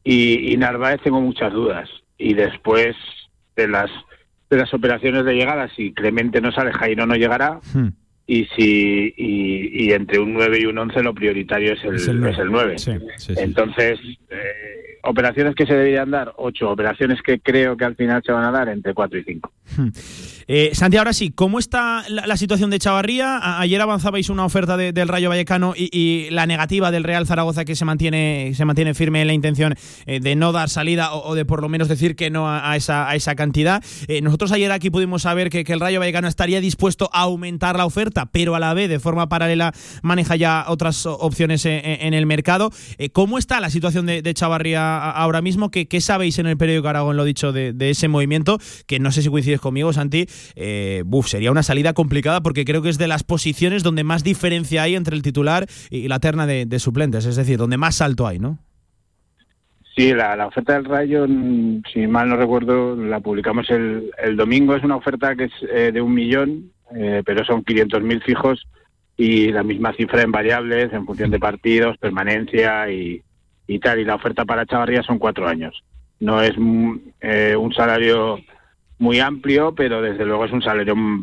y, 0.02 0.52
y 0.52 0.56
Narváez 0.56 1.00
tengo 1.02 1.20
muchas 1.20 1.52
dudas 1.52 1.88
y 2.16 2.32
después 2.34 2.96
de 3.56 3.68
las 3.68 3.90
de 4.50 4.56
las 4.56 4.72
operaciones 4.72 5.26
de 5.26 5.34
llegada 5.34 5.68
si 5.76 5.92
Clemente 5.92 6.40
no 6.40 6.50
sale 6.52 6.72
Jairo 6.72 7.04
no 7.06 7.14
llegará 7.16 7.60
Hmm. 7.74 7.88
Y 8.30 8.44
si 8.54 9.14
y, 9.16 9.86
y 9.86 9.92
entre 9.92 10.18
un 10.20 10.34
9 10.34 10.58
y 10.60 10.66
un 10.66 10.76
11 10.76 11.02
lo 11.02 11.14
prioritario 11.14 11.72
es 11.72 11.82
el, 11.82 11.94
Es 11.96 12.06
el 12.08 12.20
nueve. 12.20 12.34
es 12.34 12.38
el 12.38 12.50
9 12.50 12.78
Sí, 12.78 12.92
sí, 13.16 13.34
sí. 13.34 13.40
entonces 13.42 13.98
eh, 14.30 14.97
operaciones 15.08 15.54
que 15.54 15.66
se 15.66 15.74
deberían 15.74 16.10
dar 16.10 16.32
8 16.36 16.70
operaciones 16.70 17.20
que 17.22 17.40
creo 17.40 17.76
que 17.76 17.84
al 17.84 17.96
final 17.96 18.22
se 18.24 18.32
van 18.32 18.44
a 18.44 18.50
dar 18.50 18.68
entre 18.68 18.94
4 18.94 19.18
y 19.18 19.24
5 19.24 19.52
Eh, 20.50 20.70
Santi, 20.72 20.96
ahora 20.96 21.12
sí, 21.12 21.30
¿cómo 21.30 21.58
está 21.58 22.02
la, 22.08 22.36
situación 22.38 22.70
de 22.70 22.78
Chavarría? 22.78 23.60
Ayer 23.60 23.78
avanzabais 23.82 24.30
una 24.30 24.46
oferta 24.46 24.78
de- 24.78 24.92
del 24.94 25.06
Rayo 25.08 25.28
Vallecano 25.28 25.74
y, 25.76 26.30
la 26.30 26.46
negativa 26.46 26.90
del 26.90 27.04
Real 27.04 27.26
Zaragoza 27.26 27.66
que 27.66 27.76
se 27.76 27.84
mantiene, 27.84 28.52
se 28.54 28.64
mantiene 28.64 28.94
firme 28.94 29.20
en 29.20 29.26
la 29.26 29.34
intención 29.34 29.74
eh, 30.06 30.20
de 30.20 30.36
no 30.36 30.52
dar 30.52 30.70
salida 30.70 31.12
o, 31.12 31.34
de 31.34 31.44
por 31.44 31.60
lo 31.60 31.68
menos 31.68 31.88
decir 31.88 32.16
que 32.16 32.30
no 32.30 32.48
a, 32.50 32.74
esa, 32.76 33.10
a 33.10 33.14
esa 33.14 33.34
cantidad. 33.34 33.84
Eh, 34.06 34.22
nosotros 34.22 34.50
ayer 34.52 34.72
aquí 34.72 34.88
pudimos 34.88 35.20
saber 35.22 35.50
que, 35.50 35.64
el 35.68 35.80
Rayo 35.80 36.00
Vallecano 36.00 36.28
estaría 36.28 36.62
dispuesto 36.62 37.10
a 37.12 37.20
aumentar 37.24 37.76
la 37.76 37.84
oferta, 37.84 38.30
pero 38.32 38.54
a 38.54 38.58
la 38.58 38.72
vez, 38.72 38.88
de 38.88 39.00
forma 39.00 39.28
paralela, 39.28 39.74
maneja 40.02 40.34
ya 40.36 40.64
otras 40.68 41.04
opciones 41.04 41.66
en, 41.66 41.82
en 41.84 42.14
el 42.14 42.24
mercado. 42.24 42.70
Eh, 42.96 43.10
¿Cómo 43.10 43.36
está 43.36 43.60
la 43.60 43.68
situación 43.68 44.06
de, 44.06 44.22
de 44.22 44.32
Chavarría 44.32 44.97
ahora 44.98 45.42
mismo? 45.42 45.70
¿Qué, 45.70 46.00
sabéis 46.00 46.38
en 46.38 46.46
el 46.46 46.56
periódico 46.56 46.88
Aragón, 46.88 47.16
lo 47.16 47.24
dicho, 47.24 47.52
de, 47.52 47.74
ese 47.80 48.08
movimiento? 48.08 48.58
Que 48.86 48.98
no 48.98 49.10
sé 49.10 49.22
si 49.22 49.28
coincides 49.28 49.60
conmigo, 49.60 49.92
Santi. 49.92 50.26
eh, 50.56 51.02
buf, 51.06 51.28
sería 51.28 51.50
una 51.50 51.62
salida 51.62 51.92
complicada 51.92 52.40
porque 52.40 52.64
creo 52.64 52.82
que 52.82 52.88
es 52.88 52.98
de 52.98 53.08
las 53.08 53.24
posiciones 53.24 53.82
donde 53.82 54.04
más 54.04 54.24
diferencia 54.24 54.82
hay 54.82 54.94
entre 54.94 55.16
el 55.16 55.22
titular 55.22 55.66
y 55.90 56.08
la 56.08 56.18
terna 56.20 56.46
de, 56.46 56.66
de 56.66 56.78
suplentes, 56.78 57.26
es 57.26 57.36
decir, 57.36 57.58
donde 57.58 57.76
más 57.76 57.96
salto 57.96 58.26
hay, 58.26 58.38
¿no? 58.38 58.58
Sí, 59.98 60.14
la, 60.14 60.36
la 60.36 60.46
oferta 60.46 60.74
del 60.74 60.84
Rayo, 60.84 61.26
mm, 61.26 61.82
si 61.92 62.06
mal 62.06 62.28
no 62.28 62.36
recuerdo, 62.36 62.94
la 62.94 63.18
publicamos 63.18 63.68
el, 63.68 64.12
el 64.22 64.36
domingo. 64.36 64.76
Es 64.76 64.84
una 64.84 64.94
oferta 64.94 65.34
que 65.34 65.44
es 65.44 65.52
eh, 65.72 65.90
de 65.92 66.00
un 66.00 66.14
millón, 66.14 66.70
eh, 66.94 67.22
pero 67.26 67.44
son 67.44 67.64
500.000 67.64 68.22
fijos 68.22 68.64
y 69.16 69.50
la 69.50 69.64
misma 69.64 69.92
cifra 69.94 70.22
en 70.22 70.30
variables 70.30 70.92
en 70.92 71.04
función 71.04 71.32
de 71.32 71.40
partidos, 71.40 71.98
permanencia 71.98 72.88
y, 72.92 73.22
y 73.68 73.78
tal. 73.78 74.00
Y 74.00 74.04
la 74.04 74.16
oferta 74.16 74.44
para 74.44 74.66
Chavarría 74.66 75.04
son 75.04 75.20
cuatro 75.20 75.46
años. 75.46 75.84
No 76.18 76.42
es 76.42 76.54
mm, 76.56 76.96
eh, 77.20 77.54
un 77.56 77.72
salario 77.72 78.40
muy 78.98 79.20
amplio, 79.20 79.72
pero 79.74 80.02
desde 80.02 80.24
luego 80.24 80.46
es 80.46 80.52
un 80.52 80.62
salario 80.62 80.96
mm, 80.96 81.22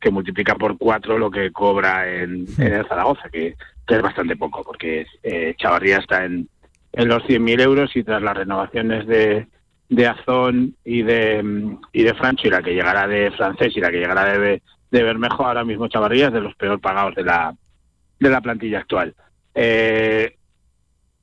que 0.00 0.10
multiplica 0.10 0.54
por 0.54 0.78
cuatro 0.78 1.18
lo 1.18 1.30
que 1.30 1.50
cobra 1.52 2.08
en, 2.10 2.46
en 2.58 2.72
el 2.72 2.86
Zaragoza, 2.86 3.28
que, 3.30 3.56
que 3.86 3.94
es 3.94 4.02
bastante 4.02 4.36
poco, 4.36 4.62
porque 4.62 5.06
eh, 5.22 5.54
Chavarría 5.58 5.98
está 5.98 6.24
en, 6.24 6.48
en 6.92 7.08
los 7.08 7.22
100.000 7.24 7.60
euros 7.60 7.94
y 7.96 8.04
tras 8.04 8.22
las 8.22 8.36
renovaciones 8.36 9.06
de, 9.06 9.46
de 9.88 10.06
Azón 10.06 10.76
y 10.84 11.02
de, 11.02 11.42
mm, 11.42 11.78
y 11.92 12.02
de 12.04 12.14
Francho 12.14 12.48
y 12.48 12.50
la 12.50 12.62
que 12.62 12.74
llegará 12.74 13.06
de 13.06 13.30
Francés 13.32 13.76
y 13.76 13.80
la 13.80 13.90
que 13.90 13.98
llegará 13.98 14.38
de, 14.38 14.62
de 14.90 15.02
Bermejo, 15.02 15.44
ahora 15.44 15.64
mismo 15.64 15.88
Chavarría 15.88 16.28
es 16.28 16.32
de 16.32 16.40
los 16.40 16.54
peor 16.54 16.80
pagados 16.80 17.14
de 17.14 17.24
la, 17.24 17.54
de 18.20 18.30
la 18.30 18.40
plantilla 18.40 18.78
actual. 18.78 19.14
Eh, 19.54 20.36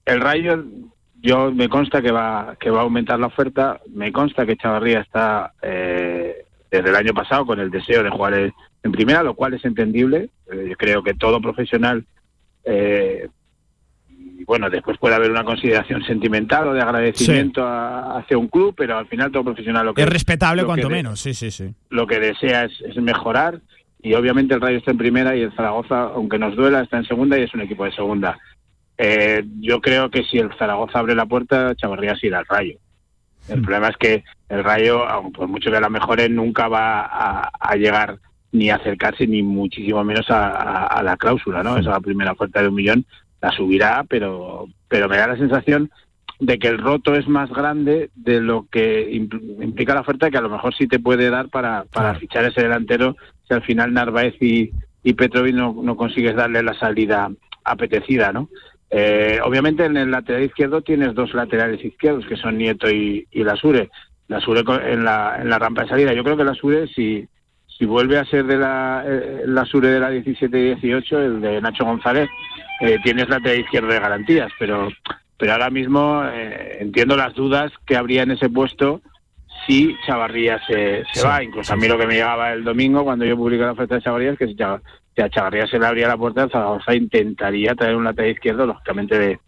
el 0.06 0.20
Rayo, 0.22 0.64
yo 1.22 1.52
me 1.52 1.70
consta 1.70 2.02
que 2.02 2.12
va, 2.12 2.56
que 2.60 2.70
va 2.70 2.80
a 2.80 2.84
aumentar 2.84 3.20
la 3.20 3.28
oferta, 3.28 3.80
me 3.94 4.12
consta 4.12 4.46
que 4.46 4.58
Chavarría 4.58 5.02
está 5.02 5.54
eh, 5.62 6.46
desde 6.70 6.90
el 6.90 6.96
año 6.96 7.14
pasado 7.14 7.46
con 7.46 7.60
el 7.60 7.70
deseo 7.70 8.02
de 8.04 8.10
jugar 8.10 8.34
en, 8.34 8.54
en 8.84 8.92
primera, 8.92 9.22
lo 9.24 9.36
cual 9.36 9.54
es 9.54 9.64
entendible. 9.66 10.30
Eh, 10.52 10.68
yo 10.70 10.76
creo 10.78 11.04
que 11.04 11.14
todo 11.14 11.40
profesional 11.40 12.06
eh, 12.66 13.28
y 14.10 14.44
bueno, 14.46 14.70
después 14.72 14.98
puede 14.98 15.14
haber 15.16 15.30
una 15.30 15.44
consideración 15.44 16.04
sentimental 16.04 16.68
o 16.70 16.74
de 16.74 16.82
agradecimiento 16.82 17.64
a- 17.64 18.18
hacia 18.20 18.38
un 18.38 18.48
club, 18.48 18.74
pero 18.76 18.98
al 18.98 19.06
final 19.08 19.32
todo 19.32 19.44
profesional 19.46 19.86
lo 19.86 19.94
que 19.94 20.02
Es 20.02 20.10
respetable 20.10 20.64
cuanto 20.66 20.88
de- 20.88 20.94
menos, 20.96 21.20
sí, 21.20 21.34
sí, 21.36 21.52
sí. 21.52 21.74
lo 21.90 22.08
que 22.08 22.20
desea 22.20 22.66
es, 22.66 22.72
es 22.82 22.96
mejorar 22.98 23.62
y 24.02 24.16
obviamente 24.16 24.56
el 24.56 24.62
Rayo 24.62 24.78
está 24.80 24.90
en 24.92 24.98
primera 24.98 25.36
y 25.36 25.42
el 25.42 25.54
Zaragoza, 25.56 26.02
aunque 26.16 26.40
nos 26.40 26.56
duela, 26.56 26.82
está 26.82 26.98
en 26.98 27.06
segunda 27.06 27.38
y 27.38 27.44
es 27.44 27.54
un 27.54 27.62
equipo 27.62 27.86
de 27.86 27.92
segunda. 27.92 28.40
Eh, 29.04 29.44
yo 29.62 29.82
creo 29.82 30.10
que 30.12 30.24
si 30.26 30.38
el 30.38 30.54
Zaragoza 30.60 31.00
abre 31.00 31.16
la 31.16 31.26
puerta, 31.26 31.74
Chavarría 31.76 32.16
se 32.16 32.28
irá 32.28 32.40
al 32.40 32.46
Rayo. 32.46 32.78
El 33.50 33.62
problema 33.64 33.88
es 33.88 33.98
que 33.98 34.24
el 34.50 34.64
Rayo, 34.64 35.04
aun 35.08 35.32
por 35.32 35.48
mucho 35.48 35.72
que 35.72 35.80
la 35.82 35.90
mejore, 35.90 36.30
nunca 36.30 36.68
va 36.68 37.02
a, 37.02 37.50
a 37.60 37.76
llegar 37.76 38.20
ni 38.52 38.70
a 38.70 38.76
acercarse 38.76 39.26
ni 39.26 39.42
muchísimo 39.42 40.04
menos 40.04 40.30
a, 40.30 40.50
a- 40.50 40.86
a 40.88 41.02
la 41.04 41.18
cláusula, 41.18 41.64
¿no? 41.64 41.78
Esa 41.78 42.00
primera 42.00 42.34
oferta 42.34 42.62
de 42.62 42.68
un 42.68 42.76
millón 42.76 43.06
la 43.42 43.50
subirá, 43.52 44.04
pero 44.08 44.68
pero 44.88 45.10
me 45.10 45.18
da 45.18 45.28
la 45.28 45.38
sensación 45.38 45.90
de 46.40 46.60
que 46.60 46.68
el 46.68 46.78
roto 46.78 47.16
es 47.16 47.28
más 47.28 47.50
grande 47.50 48.10
de 48.14 48.40
lo 48.42 48.68
que 48.72 49.10
impl- 49.12 49.64
implica 49.64 49.94
la 49.96 50.02
oferta 50.02 50.30
que 50.30 50.38
a 50.38 50.42
lo 50.42 50.50
mejor 50.50 50.76
sí 50.76 50.86
te 50.88 51.00
puede 51.00 51.30
dar 51.30 51.50
para, 51.50 51.86
para 51.86 52.10
fichar 52.20 52.46
ese 52.46 52.62
delantero 52.62 53.16
si 53.48 53.54
al 53.54 53.64
final 53.64 53.94
Narváez 53.94 54.36
y, 54.42 54.72
y 55.04 55.14
Petrovic 55.14 55.56
no, 55.56 55.74
no 55.82 55.96
consigues 55.96 56.36
darle 56.36 56.62
la 56.62 56.74
salida 56.78 57.32
apetecida, 57.64 58.32
¿no? 58.34 58.50
Eh, 58.94 59.40
obviamente 59.44 59.86
en 59.86 59.96
el 59.96 60.12
lateral 60.12 60.44
izquierdo 60.44 60.82
tienes 60.82 61.14
dos 61.14 61.34
laterales 61.34 61.84
izquierdos 61.84 62.26
que 62.26 62.36
son 62.36 62.58
Nieto 62.58 62.90
y, 62.90 63.26
y 63.32 63.44
Lasure. 63.44 63.90
Lasure 64.28 64.64
en 64.92 65.04
la, 65.06 65.38
en 65.42 65.50
la 65.50 65.60
rampa 65.60 65.84
de 65.84 65.90
salida. 65.90 66.14
Yo 66.14 66.24
creo 66.24 66.36
que 66.38 66.44
Lasure 66.44 66.88
si, 66.88 67.26
si 67.68 67.86
vuelve 67.86 68.18
a 68.18 68.26
ser 68.26 68.46
de 68.46 68.58
la 68.58 69.04
eh, 69.08 69.44
Lasure 69.46 69.88
de 69.90 70.00
la 70.00 70.10
17 70.10 70.58
y 70.60 70.64
18, 70.76 71.20
el 71.22 71.42
de 71.42 71.62
Nacho 71.62 71.86
González, 71.86 72.30
eh, 72.82 72.98
tienes 73.04 73.30
lateral 73.30 73.60
izquierdo 73.62 73.88
de 73.88 74.00
garantías, 74.00 74.52
pero 74.60 74.90
pero 75.38 75.54
ahora 75.54 75.70
mismo 75.72 76.24
eh, 76.32 76.78
entiendo 76.82 77.18
las 77.18 77.34
dudas 77.34 77.72
que 77.88 77.96
habría 77.98 78.22
en 78.24 78.32
ese 78.32 78.48
puesto 78.50 79.02
si 79.66 79.96
Chavarría 80.06 80.60
se, 80.68 81.04
se 81.14 81.20
Sí, 81.22 81.26
va. 81.26 81.44
Incluso 81.44 81.74
a 81.74 81.78
mí 81.78 81.88
lo 81.88 81.98
que 81.98 82.06
me 82.08 82.14
llegaba 82.16 82.52
el 82.54 82.64
domingo 82.64 83.04
cuando 83.04 83.26
yo 83.26 83.36
publiqué 83.38 83.64
la 83.64 83.72
oferta 83.72 83.96
de 83.96 84.02
Chavarría 84.02 84.32
es 84.34 84.38
que 84.38 84.48
si, 84.48 84.56
Chav- 84.56 84.82
si 85.16 85.22
a 85.22 85.30
Chavarría 85.30 85.68
se 85.68 85.80
le 85.80 85.86
abría 85.86 86.08
la 86.08 86.18
puerta, 86.18 86.50
Zaragoza 86.50 86.96
intentaría 86.96 87.76
traer 87.76 87.96
un 87.96 88.06
lateral 88.06 88.32
izquierdo, 88.32 88.66
lógicamente 88.66 89.18
de, 89.20 89.40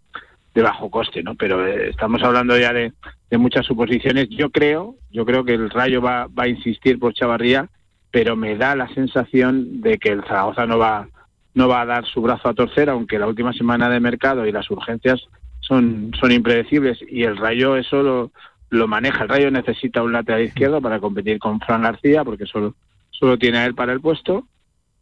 bajo 0.62 0.90
coste, 0.90 1.22
¿no? 1.22 1.34
Pero 1.34 1.66
eh, 1.66 1.90
estamos 1.90 2.22
hablando 2.22 2.56
ya 2.56 2.72
de, 2.72 2.92
de 3.30 3.38
muchas 3.38 3.66
suposiciones. 3.66 4.28
Yo 4.30 4.50
creo, 4.50 4.94
yo 5.10 5.24
creo 5.24 5.44
que 5.44 5.54
el 5.54 5.70
Rayo 5.70 6.00
va, 6.00 6.26
va 6.26 6.44
a 6.44 6.48
insistir 6.48 6.98
por 6.98 7.14
Chavarría, 7.14 7.68
pero 8.10 8.36
me 8.36 8.56
da 8.56 8.76
la 8.76 8.88
sensación 8.94 9.80
de 9.80 9.98
que 9.98 10.10
el 10.10 10.22
Zaragoza 10.24 10.66
no 10.66 10.78
va 10.78 11.08
no 11.54 11.68
va 11.68 11.82
a 11.82 11.86
dar 11.86 12.04
su 12.04 12.20
brazo 12.20 12.48
a 12.48 12.54
torcer, 12.54 12.90
aunque 12.90 13.18
la 13.18 13.28
última 13.28 13.52
semana 13.52 13.88
de 13.88 14.00
mercado 14.00 14.46
y 14.46 14.52
las 14.52 14.68
urgencias 14.70 15.20
son, 15.60 16.10
son 16.20 16.32
impredecibles 16.32 16.98
y 17.08 17.22
el 17.22 17.36
Rayo 17.36 17.76
eso 17.76 18.02
lo, 18.02 18.32
lo 18.70 18.88
maneja. 18.88 19.22
El 19.22 19.28
Rayo 19.28 19.50
necesita 19.50 20.02
un 20.02 20.12
lateral 20.12 20.42
izquierdo 20.42 20.80
para 20.80 21.00
competir 21.00 21.38
con 21.38 21.60
Fran 21.60 21.82
García, 21.82 22.24
porque 22.24 22.46
solo, 22.46 22.74
solo 23.10 23.38
tiene 23.38 23.58
a 23.58 23.66
él 23.66 23.74
para 23.74 23.92
el 23.92 24.00
puesto. 24.00 24.46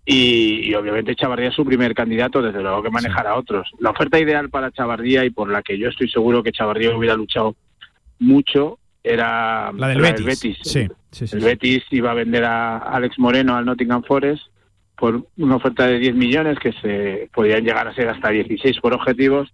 Y, 0.04 0.68
y 0.68 0.74
obviamente 0.74 1.14
Chavarría 1.14 1.50
es 1.50 1.54
su 1.54 1.64
primer 1.64 1.94
candidato, 1.94 2.42
desde 2.42 2.60
luego 2.60 2.82
que 2.82 2.90
manejará 2.90 3.30
a 3.30 3.38
otros. 3.38 3.70
La 3.78 3.90
oferta 3.90 4.18
ideal 4.18 4.50
para 4.50 4.72
Chavarría 4.72 5.24
y 5.24 5.30
por 5.30 5.48
la 5.48 5.62
que 5.62 5.78
yo 5.78 5.88
estoy 5.88 6.08
seguro 6.08 6.42
que 6.42 6.52
Chavarría 6.52 6.96
hubiera 6.96 7.14
luchado 7.14 7.54
mucho 8.18 8.78
era 9.04 9.72
La 9.72 9.88
del 9.88 10.00
Betis. 10.00 10.58
Sí, 10.62 10.88
sí, 11.10 11.26
sí, 11.26 11.36
El. 11.36 11.44
Betis 11.44 11.84
iba 11.90 12.10
a 12.10 12.14
vender 12.14 12.44
a 12.44 12.78
Alex 12.78 13.18
Moreno 13.18 13.56
al 13.56 13.64
Nottingham 13.64 14.02
Forest 14.02 14.42
por 14.96 15.26
una 15.36 15.56
oferta 15.56 15.86
de 15.86 15.98
10 15.98 16.14
millones 16.14 16.58
que 16.58 16.72
se 16.72 17.28
podían 17.32 17.64
llegar 17.64 17.86
a 17.88 17.94
ser 17.94 18.08
hasta 18.08 18.30
16 18.30 18.80
por 18.80 18.94
objetivos 18.94 19.52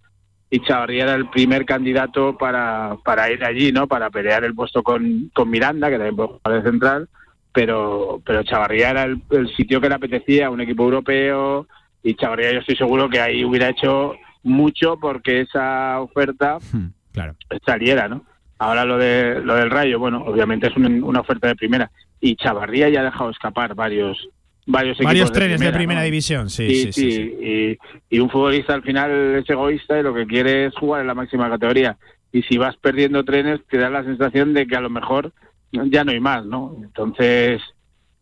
y 0.51 0.61
Chavarría 0.61 1.03
era 1.03 1.15
el 1.15 1.29
primer 1.29 1.65
candidato 1.65 2.37
para, 2.37 2.97
para 3.03 3.31
ir 3.31 3.43
allí, 3.43 3.71
¿no? 3.71 3.87
Para 3.87 4.09
pelear 4.09 4.43
el 4.43 4.55
puesto 4.55 4.81
con, 4.81 5.29
con 5.33 5.49
Miranda, 5.49 5.89
que 5.89 5.97
también 5.97 6.15
puede 6.15 6.29
jugar 6.29 6.63
de 6.63 6.69
central, 6.69 7.09
pero, 7.53 8.21
pero 8.25 8.43
Chavarría 8.43 8.91
era 8.91 9.03
el, 9.03 9.21
el 9.31 9.47
sitio 9.55 9.81
que 9.81 9.89
le 9.89 9.95
apetecía, 9.95 10.49
un 10.49 10.61
equipo 10.61 10.83
europeo, 10.83 11.67
y 12.03 12.15
Chavarría 12.15 12.53
yo 12.53 12.59
estoy 12.59 12.75
seguro 12.75 13.09
que 13.09 13.19
ahí 13.19 13.43
hubiera 13.43 13.69
hecho 13.69 14.13
mucho 14.43 14.97
porque 14.99 15.41
esa 15.41 15.99
oferta 15.99 16.57
Hmm, 16.71 16.87
Claro. 17.11 17.35
saliera, 17.65 18.07
¿no? 18.07 18.23
Ahora 18.59 18.85
lo 18.85 18.97
de 18.97 19.41
lo 19.43 19.55
del 19.55 19.69
Rayo, 19.71 19.99
bueno, 19.99 20.23
obviamente 20.25 20.67
es 20.67 20.75
un- 20.77 21.03
una 21.03 21.21
oferta 21.21 21.47
de 21.47 21.55
primera 21.55 21.89
y 22.21 22.35
Chavarría 22.35 22.89
ya 22.89 23.01
ha 23.01 23.05
dejado 23.05 23.29
escapar 23.31 23.73
varios 23.75 24.29
varios 24.65 24.97
equipos 24.97 25.05
Varios 25.09 25.29
de 25.31 25.39
trenes 25.39 25.57
primera, 25.57 25.71
de 25.71 25.77
primera 25.77 25.99
¿no? 26.01 26.05
división, 26.05 26.49
sí, 26.49 26.69
sí, 26.69 26.93
sí. 26.93 27.11
sí. 27.11 27.21
Y, 27.41 28.15
y 28.15 28.19
un 28.19 28.29
futbolista 28.29 28.73
al 28.75 28.83
final 28.83 29.09
es 29.37 29.49
egoísta 29.49 29.99
y 29.99 30.03
lo 30.03 30.13
que 30.13 30.27
quiere 30.27 30.67
es 30.67 30.75
jugar 30.75 31.01
en 31.01 31.07
la 31.07 31.15
máxima 31.15 31.49
categoría. 31.49 31.97
Y 32.31 32.43
si 32.43 32.57
vas 32.59 32.77
perdiendo 32.77 33.23
trenes, 33.25 33.61
te 33.67 33.77
da 33.79 33.89
la 33.89 34.03
sensación 34.03 34.53
de 34.53 34.67
que 34.67 34.75
a 34.75 34.81
lo 34.81 34.91
mejor 34.91 35.33
ya 35.71 36.03
no 36.03 36.11
hay 36.11 36.19
más, 36.19 36.45
¿no? 36.45 36.75
Entonces, 36.81 37.61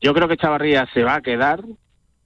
yo 0.01 0.13
creo 0.13 0.27
que 0.27 0.37
Chavarría 0.37 0.87
se 0.93 1.03
va 1.03 1.15
a 1.15 1.21
quedar, 1.21 1.63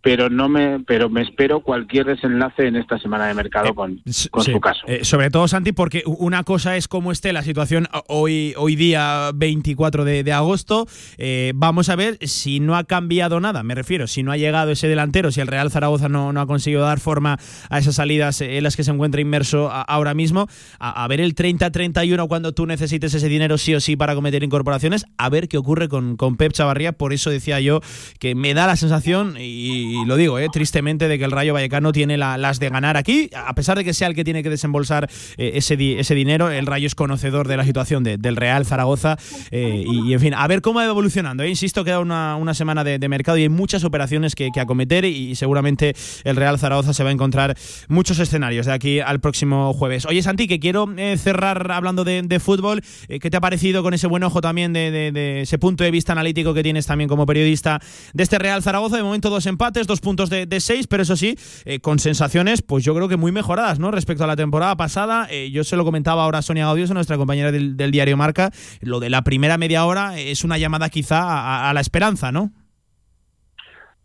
pero 0.01 0.29
no 0.29 0.49
me 0.49 0.79
pero 0.85 1.09
me 1.09 1.21
espero 1.21 1.61
cualquier 1.61 2.05
desenlace 2.05 2.67
en 2.67 2.75
esta 2.75 2.97
semana 2.99 3.27
de 3.27 3.33
mercado 3.33 3.67
Eh, 3.69 3.73
con, 3.75 4.01
con 4.31 4.43
sí. 4.43 4.51
su 4.51 4.59
caso. 4.59 4.81
Eh, 4.87 5.03
sobre 5.03 5.29
todo, 5.29 5.47
Santi, 5.47 5.71
porque 5.71 6.03
una 6.05 6.43
cosa 6.43 6.75
es 6.77 6.87
cómo 6.87 7.11
esté 7.11 7.33
la 7.33 7.43
situación 7.43 7.87
hoy, 8.07 8.53
hoy 8.57 8.75
día 8.75 9.31
24 9.35 10.03
de, 10.05 10.23
de 10.23 10.33
agosto. 10.33 10.87
Eh, 11.17 11.53
vamos 11.55 11.89
a 11.89 11.95
ver 11.95 12.17
si 12.21 12.59
no 12.59 12.75
ha 12.75 12.83
cambiado 12.83 13.39
nada, 13.39 13.63
me 13.63 13.75
refiero, 13.75 14.07
si 14.07 14.23
no 14.23 14.31
ha 14.31 14.37
llegado 14.37 14.71
ese 14.71 14.87
delantero, 14.87 15.31
si 15.31 15.41
el 15.41 15.47
Real 15.47 15.69
Zaragoza 15.71 16.09
no, 16.09 16.33
no 16.33 16.41
ha 16.41 16.47
conseguido 16.47 16.81
dar 16.81 16.99
forma 16.99 17.37
a 17.69 17.77
esas 17.79 17.95
salidas 17.95 18.41
en 18.41 18.63
las 18.63 18.75
que 18.75 18.83
se 18.83 18.91
encuentra 18.91 19.21
inmerso 19.21 19.69
a- 19.69 19.81
ahora 19.81 20.13
mismo, 20.13 20.47
a, 20.79 21.03
a 21.03 21.07
ver 21.07 21.21
el 21.21 21.35
30-31 21.35 22.27
cuando 22.27 22.53
tú 22.53 22.65
necesites 22.65 23.13
ese 23.13 23.27
dinero 23.29 23.57
sí 23.57 23.73
o 23.75 23.79
sí 23.79 23.95
para 23.95 24.15
cometer 24.15 24.43
incorporaciones, 24.43 25.05
a 25.17 25.29
ver 25.29 25.47
qué 25.47 25.57
ocurre 25.57 25.87
con, 25.89 26.17
con 26.17 26.37
Pep 26.37 26.53
Chavarría. 26.53 26.91
Por 26.93 27.13
eso 27.13 27.29
decía 27.29 27.59
yo 27.59 27.81
que 28.19 28.35
me 28.35 28.53
da 28.53 28.67
la 28.67 28.75
sensación, 28.75 29.35
y, 29.37 29.90
y 29.91 30.05
lo 30.05 30.15
digo 30.15 30.39
eh, 30.39 30.47
tristemente, 30.51 31.07
de 31.07 31.17
que 31.19 31.25
el 31.25 31.31
Rayo 31.31 31.53
Vallecano 31.53 31.91
tiene 31.91 32.17
la- 32.17 32.37
las 32.37 32.59
de 32.59 32.69
ganar 32.69 32.97
aquí, 32.97 33.29
a 33.35 33.53
pesar 33.55 33.77
de 33.77 33.83
que 33.83 33.93
sea 33.93 34.07
el 34.07 34.15
que 34.15 34.23
tiene 34.23 34.43
que 34.43 34.49
desembolsar 34.49 35.09
eh, 35.37 35.51
ese, 35.55 35.75
di- 35.77 35.95
ese 35.97 36.15
dinero, 36.15 36.49
el 36.49 36.65
Rayo 36.65 36.87
es 36.87 36.95
conocedor 36.95 37.47
de 37.47 37.57
la 37.57 37.63
situación 37.65 38.03
de- 38.03 38.17
del 38.17 38.35
Real 38.35 38.65
Zaragoza 38.65 39.17
eh, 39.51 39.83
y, 39.85 40.13
en 40.13 40.19
fin, 40.19 40.33
a 40.33 40.47
ver 40.47 40.61
cómo 40.61 40.79
va 40.79 40.85
evolucionando. 40.85 41.43
eh. 41.43 41.49
Insisto, 41.49 41.83
queda 41.83 41.99
una, 41.99 42.35
una 42.35 42.53
semana 42.53 42.83
de, 42.83 42.99
mercado 43.09 43.37
y 43.37 43.41
hay 43.43 43.49
muchas 43.49 43.83
operaciones 43.83 44.35
que, 44.35 44.49
acometer 44.59 45.05
y, 45.05 45.35
seguramente 45.35 45.95
el 46.23 46.35
Real 46.35 46.57
Zaragoza 46.59 46.93
se 46.93 47.03
va 47.03 47.09
a 47.09 47.13
encontrar 47.13 47.57
muchos 47.87 48.19
escenarios 48.19 48.65
de 48.67 48.71
aquí 48.73 48.99
al 48.99 49.19
próximo 49.19 49.73
jueves. 49.73 50.05
Oye, 50.05 50.21
Santi, 50.21 50.47
que 50.47 50.59
quiero 50.59 50.87
cerrar 51.17 51.71
hablando 51.71 52.03
de, 52.03 52.21
de 52.21 52.39
fútbol. 52.39 52.81
¿Qué 53.07 53.29
te 53.29 53.37
ha 53.37 53.41
parecido 53.41 53.83
con 53.83 53.93
ese 53.93 54.07
buen 54.07 54.23
ojo 54.23 54.39
también 54.41 54.71
de 54.73 55.41
ese 55.41 55.57
punto 55.57 55.83
de 55.83 55.91
vista 55.91 56.11
analítico 56.13 56.53
que 56.53 56.63
tienes 56.63 56.85
también 56.85 57.07
como 57.09 57.25
periodista 57.25 57.79
de 58.13 58.23
este 58.23 58.39
Real 58.39 58.61
Zaragoza? 58.63 58.97
De 58.97 59.03
momento 59.03 59.29
dos 59.29 59.45
empates, 59.45 59.80
dos 59.87 60.01
puntos 60.01 60.29
de, 60.29 60.59
seis, 60.59 60.87
pero 60.87 61.03
eso 61.03 61.15
sí, 61.15 61.37
eh, 61.65 61.79
con 61.79 61.99
sensaciones, 61.99 62.61
pues 62.61 62.83
yo 62.83 62.95
creo 62.95 63.07
que 63.07 63.17
muy 63.17 63.31
mejoradas, 63.31 63.79
¿no? 63.79 63.91
Respecto 63.91 64.23
a 64.23 64.27
la 64.27 64.35
temporada 64.35 64.75
pasada. 64.75 65.27
Eh, 65.29 65.51
yo 65.51 65.63
se 65.63 65.75
lo 65.75 65.83
comentaba 65.85 66.23
ahora 66.23 66.39
a 66.39 66.41
Sonia 66.41 66.65
Gaudioso, 66.65 66.93
nuestra 66.93 67.17
compañera 67.17 67.51
del, 67.51 67.75
diario 67.91 68.17
Marca. 68.17 68.51
Lo 68.81 68.99
de 68.99 69.09
la 69.09 69.23
primera 69.23 69.57
media 69.57 69.85
hora 69.85 70.17
es 70.17 70.43
una 70.43 70.57
llamada 70.57 70.89
quizá 70.89 71.69
a, 71.69 71.73
la 71.73 71.81
esperanza, 71.81 72.31
¿no? 72.31 72.51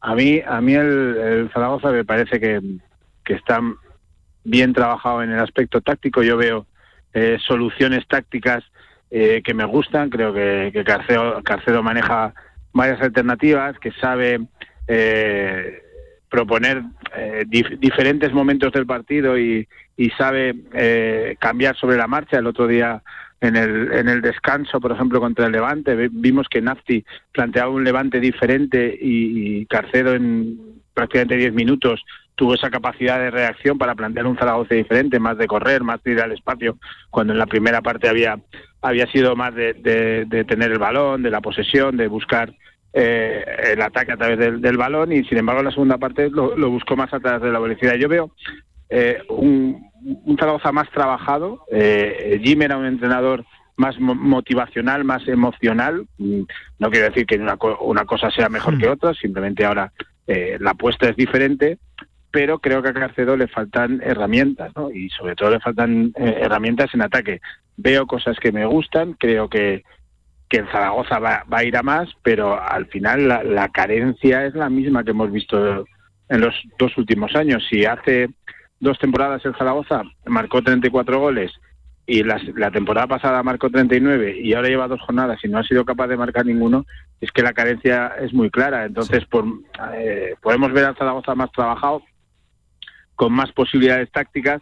A 0.01 0.15
mí, 0.15 0.41
a 0.47 0.61
mí 0.61 0.75
el, 0.75 1.17
el 1.17 1.51
Zaragoza 1.53 1.91
me 1.91 2.05
parece 2.05 2.39
que, 2.39 2.61
que 3.25 3.35
está 3.35 3.61
bien 4.45 4.73
trabajado 4.73 5.23
en 5.23 5.31
el 5.33 5.41
aspecto 5.41 5.81
táctico. 5.81 6.23
Yo 6.23 6.37
veo 6.37 6.67
eh, 7.13 7.39
soluciones 7.47 8.07
tácticas 8.07 8.65
eh, 9.11 9.43
que 9.45 9.55
me 9.55 9.65
gustan. 9.65 10.11
Creo 10.11 10.33
que, 10.33 10.71
que 10.73 10.85
Carcedo, 10.85 11.43
Carcedo 11.43 11.83
maneja 11.83 12.35
varias 12.73 13.01
alternativas, 13.01 13.79
que 13.79 13.91
sabe 13.93 14.41
eh, 14.89 15.83
proponer 16.29 16.83
eh, 17.17 17.45
dif- 17.47 17.79
diferentes 17.79 18.33
momentos 18.33 18.73
del 18.73 18.87
partido 18.87 19.39
y, 19.39 19.67
y 19.97 20.11
sabe 20.11 20.55
eh, 20.73 21.37
cambiar 21.39 21.77
sobre 21.77 21.97
la 21.97 22.07
marcha. 22.07 22.39
El 22.39 22.47
otro 22.47 22.67
día 22.67 23.03
en 23.41 23.57
el, 23.57 23.93
en 23.93 24.09
el 24.09 24.23
descanso, 24.23 24.81
por 24.81 24.93
ejemplo, 24.93 25.21
contra 25.21 25.47
el 25.47 25.53
Levante, 25.53 25.95
vi- 25.95 26.09
vimos 26.11 26.49
que 26.49 26.61
Nafti 26.61 27.05
planteaba 27.33 27.71
un 27.71 27.85
Levante 27.85 28.19
diferente 28.21 28.97
y, 29.01 29.67
Carcedo 29.67 30.15
en 30.15 30.59
prácticamente 30.95 31.37
10 31.37 31.53
minutos 31.53 32.03
tuvo 32.35 32.55
esa 32.55 32.71
capacidad 32.71 33.19
de 33.19 33.31
reacción 33.31 33.79
para 33.79 33.95
plantear 33.95 34.27
un 34.27 34.37
Zaragoza 34.37 34.75
diferente, 34.75 35.19
más 35.19 35.39
de 35.39 35.47
correr, 35.47 35.83
más 35.83 36.03
de 36.03 36.13
ir 36.13 36.21
al 36.21 36.33
espacio, 36.33 36.79
cuando 37.11 37.33
en 37.33 37.39
la 37.39 37.47
primera 37.47 37.81
parte 37.81 38.09
había, 38.11 38.39
había 38.83 39.07
sido 39.07 39.35
más 39.37 39.55
de- 39.55 39.73
de 40.27 40.45
tener 40.45 40.71
el 40.73 40.79
balón, 40.79 41.23
de 41.23 41.31
la 41.31 41.41
posesión, 41.41 41.97
de 41.97 42.09
buscar 42.09 42.53
eh, 42.99 43.45
el 43.75 43.83
ataque 43.83 44.13
a 44.13 44.17
través 44.17 44.39
del, 44.39 44.61
del 44.63 44.77
balón 44.79 45.13
y 45.13 45.23
sin 45.25 45.37
embargo 45.39 45.61
en 45.61 45.67
la 45.67 45.71
segunda 45.73 45.99
parte 45.99 46.31
lo, 46.31 46.57
lo 46.57 46.71
buscó 46.71 46.97
más 46.97 47.13
a 47.13 47.21
través 47.21 47.43
de 47.43 47.53
la 47.53 47.59
velocidad. 47.59 47.95
Yo 47.97 48.09
veo 48.09 48.31
eh, 48.89 49.19
un, 49.29 49.91
un 50.25 50.39
Zaragoza 50.39 50.73
más 50.73 50.89
trabajado. 50.91 51.65
Eh, 51.71 52.41
Jim 52.43 52.63
era 52.63 52.79
un 52.79 52.87
entrenador 52.87 53.45
más 53.77 54.01
mo- 54.01 54.15
motivacional, 54.15 55.05
más 55.05 55.29
emocional. 55.29 56.07
Mm, 56.17 56.43
No 56.79 56.91
quiero 56.91 57.07
decir 57.09 57.27
que 57.27 57.37
una, 57.37 57.59
co- 57.59 57.79
una 57.83 58.07
cosa 58.07 58.31
sea 58.31 58.49
mejor 58.49 58.79
que 58.79 58.89
otra, 58.89 59.13
simplemente 59.13 59.67
ahora 59.67 59.93
eh, 60.27 60.57
la 60.61 60.71
apuesta 60.71 61.09
es 61.11 61.17
diferente, 61.17 61.77
pero 62.31 62.59
creo 62.61 62.83
que 62.83 62.89
a 62.89 62.95
Carcedo 62.95 63.37
le 63.37 63.47
faltan 63.49 64.01
herramientas, 64.03 64.73
¿no? 64.75 64.91
Y 64.91 65.11
sobre 65.11 65.35
todo 65.37 65.51
le 65.51 65.61
faltan 65.61 66.13
eh, 66.17 66.39
herramientas 66.41 66.89
en 66.95 67.03
ataque. 67.03 67.41
Veo 67.77 68.07
cosas 68.07 68.39
que 68.41 68.53
me 68.53 68.65
gustan, 68.65 69.13
creo 69.19 69.49
que, 69.51 69.85
que 70.49 70.59
el 70.59 70.69
Zaragoza 70.71 71.19
va, 71.19 71.45
va 71.53 71.59
a 71.59 71.65
ir 71.65 71.77
a 71.77 71.83
más, 71.83 72.09
pero 72.23 72.61
al 72.61 72.87
final 72.87 73.27
la, 73.29 73.43
la 73.43 73.69
carencia 73.69 74.47
es 74.47 74.55
la 74.55 74.69
misma 74.71 75.03
que 75.05 75.11
hemos 75.11 75.31
visto 75.33 75.85
en 76.29 76.41
los 76.41 76.55
dos 76.79 76.97
últimos 76.99 77.35
años. 77.35 77.65
Si 77.69 77.85
hace 77.85 78.29
dos 78.81 78.99
temporadas 78.99 79.45
el 79.45 79.57
Zaragoza 79.57 80.03
marcó 80.27 80.63
34 80.63 81.19
goles 81.19 81.53
y 82.07 82.23
las- 82.23 82.45
la 82.55 82.71
temporada 82.71 83.09
pasada 83.09 83.43
marcó 83.43 83.71
39 83.71 84.39
y 84.41 84.55
ahora 84.55 84.69
lleva 84.69 84.87
dos 84.87 85.01
jornadas 85.01 85.41
y 85.45 85.49
no 85.49 85.59
ha 85.59 85.65
sido 85.65 85.85
capaz 85.85 86.07
de 86.07 86.17
marcar 86.17 86.47
ninguno, 86.47 86.87
es 87.21 87.33
que 87.33 87.43
la 87.43 87.53
carencia 87.53 88.13
es 88.21 88.33
muy 88.33 88.49
clara. 88.51 88.85
Entonces, 88.85 89.25
por, 89.25 89.45
eh, 89.95 90.35
podemos 90.41 90.73
ver 90.73 90.85
al 90.85 90.97
Zaragoza 90.97 91.35
más 91.35 91.51
trabajado, 91.51 92.03
con 93.17 93.33
más 93.33 93.51
posibilidades 93.53 94.11
tácticas, 94.13 94.61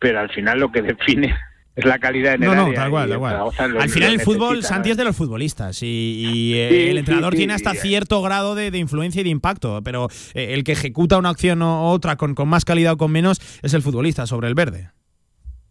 pero 0.00 0.18
al 0.18 0.30
final 0.30 0.58
lo 0.58 0.72
que 0.72 0.82
define 0.82 1.34
es 1.74 1.84
la 1.84 1.98
calidad 1.98 2.34
en 2.34 2.42
el 2.42 2.48
No, 2.50 2.54
no, 2.54 2.62
área 2.64 2.74
tal 2.74 2.90
cual, 2.90 3.10
tal 3.56 3.80
Al 3.80 3.88
final 3.88 4.12
el 4.12 4.20
fútbol, 4.20 4.56
necesita, 4.56 4.68
Santi, 4.74 4.88
¿no? 4.88 4.92
es 4.92 4.98
de 4.98 5.04
los 5.04 5.16
futbolistas 5.16 5.82
y, 5.82 5.86
y, 5.86 6.54
eh, 6.54 6.90
el 6.90 6.98
entrenador 6.98 7.32
sí, 7.32 7.38
tiene 7.38 7.54
hasta 7.54 7.74
y- 7.74 7.78
cierto 7.78 8.20
grado 8.22 8.54
de, 8.54 8.70
de 8.70 8.78
influencia 8.78 9.20
y 9.20 9.24
de 9.24 9.30
impacto, 9.30 9.80
pero 9.82 10.08
eh, 10.34 10.54
el 10.54 10.64
que 10.64 10.72
ejecuta 10.72 11.16
una 11.18 11.30
acción 11.30 11.62
o 11.62 11.90
otra 11.90 12.16
con, 12.16 12.34
con 12.34 12.48
más 12.48 12.64
calidad 12.64 12.92
o 12.92 12.96
con 12.98 13.10
menos 13.10 13.40
es 13.62 13.72
el 13.74 13.82
futbolista 13.82 14.26
sobre 14.26 14.48
el 14.48 14.54
verde. 14.54 14.90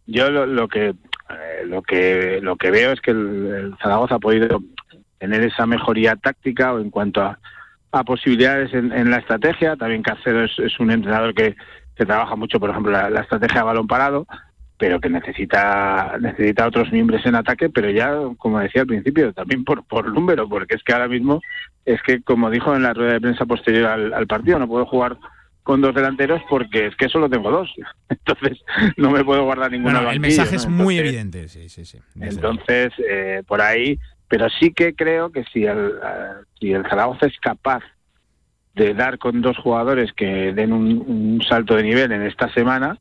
Yo 0.06 0.30
lo, 0.30 0.46
lo 0.46 0.66
que 0.66 0.88
eh, 0.88 0.94
lo 1.66 1.82
que 1.82 2.40
lo 2.42 2.56
que 2.56 2.70
veo 2.72 2.90
es 2.92 3.00
que 3.00 3.12
el, 3.12 3.18
el 3.54 3.74
Zaragoza 3.80 4.16
ha 4.16 4.18
podido 4.18 4.60
tener 5.18 5.42
esa 5.44 5.66
mejoría 5.66 6.16
táctica 6.16 6.72
o 6.74 6.80
en 6.80 6.90
cuanto 6.90 7.20
a, 7.22 7.38
a 7.92 8.02
posibilidades 8.02 8.74
en, 8.74 8.90
en 8.90 9.10
la 9.10 9.18
estrategia. 9.18 9.76
También 9.76 10.02
Carcedo 10.02 10.42
es, 10.42 10.50
es 10.58 10.80
un 10.80 10.90
entrenador 10.90 11.32
que, 11.32 11.54
que 11.94 12.04
trabaja 12.04 12.34
mucho, 12.34 12.58
por 12.58 12.70
ejemplo, 12.70 12.90
la, 12.90 13.08
la 13.08 13.20
estrategia 13.20 13.60
de 13.60 13.66
balón 13.66 13.86
parado, 13.86 14.26
pero 14.82 14.98
que 14.98 15.08
necesita 15.08 16.16
necesita 16.20 16.66
otros 16.66 16.90
miembros 16.90 17.24
en 17.24 17.36
ataque, 17.36 17.70
pero 17.70 17.88
ya, 17.88 18.16
como 18.36 18.58
decía 18.58 18.80
al 18.80 18.88
principio, 18.88 19.32
también 19.32 19.62
por, 19.62 19.84
por 19.84 20.12
número, 20.12 20.48
porque 20.48 20.74
es 20.74 20.82
que 20.82 20.92
ahora 20.92 21.06
mismo 21.06 21.40
es 21.84 22.02
que, 22.02 22.20
como 22.20 22.50
dijo 22.50 22.74
en 22.74 22.82
la 22.82 22.92
rueda 22.92 23.12
de 23.12 23.20
prensa 23.20 23.46
posterior 23.46 23.86
al, 23.86 24.12
al 24.12 24.26
partido, 24.26 24.58
no 24.58 24.66
puedo 24.66 24.84
jugar 24.86 25.18
con 25.62 25.80
dos 25.80 25.94
delanteros 25.94 26.42
porque 26.50 26.88
es 26.88 26.96
que 26.96 27.08
solo 27.08 27.30
tengo 27.30 27.52
dos. 27.52 27.72
Entonces 28.08 28.58
no 28.96 29.12
me 29.12 29.24
puedo 29.24 29.44
guardar 29.44 29.70
ninguna. 29.70 29.92
No, 29.92 29.98
al 30.00 30.04
no, 30.06 30.10
el 30.10 30.18
mensaje 30.18 30.50
¿no? 30.50 30.56
es 30.56 30.66
muy 30.66 30.98
Entonces- 30.98 31.14
evidente, 31.14 31.48
sí, 31.48 31.68
sí, 31.68 31.84
sí. 31.84 31.98
entonces, 32.20 32.92
eh, 33.08 33.44
por 33.46 33.60
ahí, 33.60 34.00
pero 34.26 34.48
sí 34.50 34.72
que 34.72 34.96
creo 34.96 35.30
que 35.30 35.44
si 35.52 35.64
el, 35.64 35.92
eh, 36.04 36.42
si 36.58 36.72
el 36.72 36.82
Zaragoza 36.88 37.26
es 37.26 37.38
capaz 37.38 37.84
de 38.74 38.94
dar 38.94 39.18
con 39.18 39.42
dos 39.42 39.56
jugadores 39.58 40.12
que 40.12 40.52
den 40.52 40.72
un, 40.72 41.04
un 41.06 41.40
salto 41.48 41.76
de 41.76 41.84
nivel 41.84 42.10
en 42.10 42.22
esta 42.22 42.52
semana, 42.52 42.98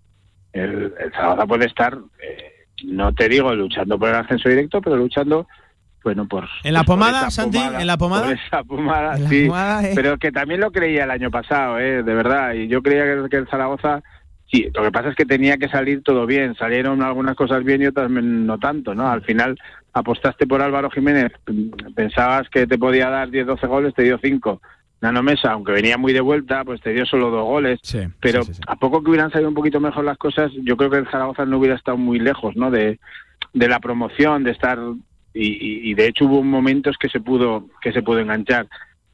el, 0.53 0.93
el 0.99 1.11
Zaragoza 1.11 1.45
puede 1.45 1.65
estar, 1.65 1.97
eh, 2.21 2.65
no 2.85 3.13
te 3.13 3.29
digo 3.29 3.53
luchando 3.53 3.97
por 3.97 4.09
el 4.09 4.15
ascenso 4.15 4.49
directo, 4.49 4.81
pero 4.81 4.97
luchando, 4.97 5.47
bueno, 6.03 6.27
por... 6.27 6.47
¿En 6.63 6.73
la 6.73 6.83
por 6.83 6.95
pomada, 6.95 7.29
Santi? 7.31 7.57
¿En 7.57 7.87
la 7.87 7.97
pomada? 7.97 8.23
Por 8.23 8.33
esa 8.33 8.63
pomada, 8.63 9.15
En 9.15 9.23
la 9.23 9.29
sí. 9.29 9.45
pomada, 9.45 9.87
eh. 9.87 9.91
Pero 9.95 10.17
que 10.17 10.31
también 10.31 10.61
lo 10.61 10.71
creía 10.71 11.03
el 11.05 11.11
año 11.11 11.31
pasado, 11.31 11.79
eh, 11.79 12.03
de 12.03 12.13
verdad, 12.13 12.53
y 12.53 12.67
yo 12.67 12.81
creía 12.81 13.05
que, 13.05 13.29
que 13.29 13.37
el 13.37 13.47
Zaragoza... 13.47 14.01
Sí, 14.53 14.67
lo 14.73 14.83
que 14.83 14.91
pasa 14.91 15.07
es 15.07 15.15
que 15.15 15.23
tenía 15.23 15.55
que 15.55 15.69
salir 15.69 16.03
todo 16.03 16.25
bien. 16.25 16.55
Salieron 16.55 17.01
algunas 17.01 17.37
cosas 17.37 17.63
bien 17.63 17.83
y 17.83 17.85
otras 17.85 18.11
no 18.11 18.59
tanto, 18.59 18.93
¿no? 18.93 19.09
Al 19.09 19.21
final 19.21 19.57
apostaste 19.93 20.45
por 20.45 20.61
Álvaro 20.61 20.89
Jiménez, 20.89 21.31
pensabas 21.95 22.49
que 22.49 22.67
te 22.67 22.77
podía 22.77 23.09
dar 23.09 23.29
10, 23.29 23.47
12 23.47 23.67
goles, 23.67 23.93
te 23.93 24.03
dio 24.03 24.19
5. 24.21 24.61
Nano 25.01 25.23
Mesa, 25.23 25.51
aunque 25.51 25.71
venía 25.71 25.97
muy 25.97 26.13
de 26.13 26.21
vuelta, 26.21 26.63
pues 26.63 26.79
te 26.81 26.93
dio 26.93 27.05
solo 27.05 27.29
dos 27.31 27.43
goles. 27.45 27.79
pero 28.19 28.41
a 28.67 28.75
poco 28.75 29.03
que 29.03 29.09
hubieran 29.09 29.31
salido 29.31 29.49
un 29.49 29.55
poquito 29.55 29.79
mejor 29.79 30.05
las 30.05 30.17
cosas, 30.17 30.51
yo 30.63 30.77
creo 30.77 30.89
que 30.91 30.97
el 30.97 31.09
Zaragoza 31.09 31.45
no 31.45 31.57
hubiera 31.57 31.75
estado 31.75 31.97
muy 31.97 32.19
lejos, 32.19 32.55
¿no? 32.55 32.69
De, 32.71 32.99
de 33.53 33.67
la 33.67 33.79
promoción, 33.79 34.43
de 34.43 34.51
estar 34.51 34.77
y, 35.33 35.47
y- 35.47 35.89
y 35.89 35.93
de 35.95 36.07
hecho 36.07 36.25
hubo 36.25 36.43
momentos 36.43 36.97
que 36.99 37.09
se 37.09 37.19
pudo 37.19 37.65
que 37.81 37.91
se 37.91 38.03
pudo 38.03 38.19
enganchar. 38.19 38.67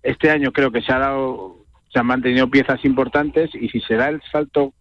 Este 0.04 0.30
año 0.30 0.52
creo 0.52 0.72
que 0.72 0.82
se 0.82 0.92
ha 0.92 1.00
dado, 1.00 1.58
se 1.92 2.00
han 2.00 2.06
mantenido 2.06 2.50
piezas 2.50 2.84
importantes 2.86 3.50
y 3.56 3.70
si 3.70 3.80
se 3.82 3.96
da 3.96 4.10
el 4.10 4.22
salto 4.32 4.74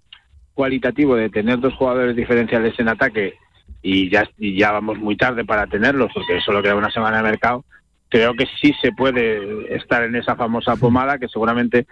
cualitativo 0.55 1.15
de 1.17 1.29
tener 1.31 1.61
dos 1.61 1.75
jugadores 1.75 2.17
diferenciales 2.17 2.79
en 2.81 2.89
ataque 2.89 3.35
y 3.83 4.09
ya, 4.11 4.29
y 4.39 4.59
ya 4.59 4.73
vamos 4.73 4.99
muy 4.99 5.17
tarde 5.17 5.45
para 5.45 5.67
tenerlos 5.67 6.11
porque 6.15 6.41
solo 6.41 6.63
queda 6.63 6.75
una 6.75 6.91
semana 6.91 7.19
de 7.19 7.23
mercado, 7.25 7.65
creo 8.09 8.35
que 8.35 8.47
sí 8.61 8.73
se 8.81 8.93
puede 8.93 9.75
estar 9.77 10.03
en 10.05 10.17
esa 10.17 10.37
famosa 10.37 10.77
pomada 10.77 11.19
que 11.19 11.29
seguramente 11.29 11.87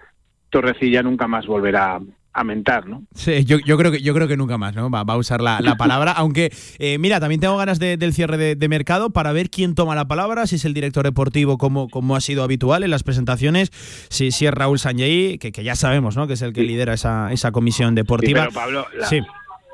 Torrecilla 0.49 1.03
nunca 1.03 1.27
más 1.27 1.45
volverá 1.45 1.99
a 2.37 2.43
mentar, 2.43 2.85
¿no? 2.85 3.03
Sí, 3.13 3.45
yo, 3.45 3.59
yo, 3.59 3.77
creo 3.77 3.93
que 3.93 4.01
yo 4.01 4.13
creo 4.13 4.27
que 4.27 4.35
nunca 4.35 4.57
más, 4.57 4.75
¿no? 4.75 4.89
Va, 4.89 5.03
va 5.05 5.13
a 5.13 5.17
usar 5.17 5.39
la, 5.41 5.61
la 5.61 5.75
palabra. 5.77 6.11
Aunque, 6.11 6.51
eh, 6.79 6.97
mira, 6.97 7.21
también 7.21 7.39
tengo 7.39 7.55
ganas 7.55 7.79
de- 7.79 7.95
del 7.95 8.11
cierre 8.13 8.35
de, 8.35 8.55
de 8.55 8.67
mercado 8.67 9.09
para 9.11 9.31
ver 9.31 9.49
quién 9.49 9.73
toma 9.73 9.95
la 9.95 10.05
palabra, 10.05 10.45
si 10.45 10.55
es 10.57 10.65
el 10.65 10.73
director 10.73 11.05
deportivo, 11.05 11.57
como, 11.57 11.87
como 11.89 12.13
ha 12.15 12.19
sido 12.21 12.43
habitual 12.43 12.83
en 12.83 12.91
las 12.91 13.03
presentaciones, 13.03 13.69
si, 14.09 14.31
si 14.31 14.45
es 14.47 14.53
Raúl 14.53 14.79
Sanjei, 14.79 15.37
que, 15.37 15.53
que 15.53 15.63
ya 15.63 15.75
sabemos, 15.75 16.17
¿no? 16.17 16.27
Que 16.27 16.33
es 16.33 16.41
el 16.41 16.51
que 16.51 16.63
lidera 16.63 16.93
esa, 16.93 17.31
esa 17.31 17.53
comisión 17.53 17.91
Sí, 17.91 17.95
deportiva. 17.95 18.41
pero 18.41 18.51
Pablo, 18.51 18.85
la, 18.97 19.07
Sí. 19.07 19.21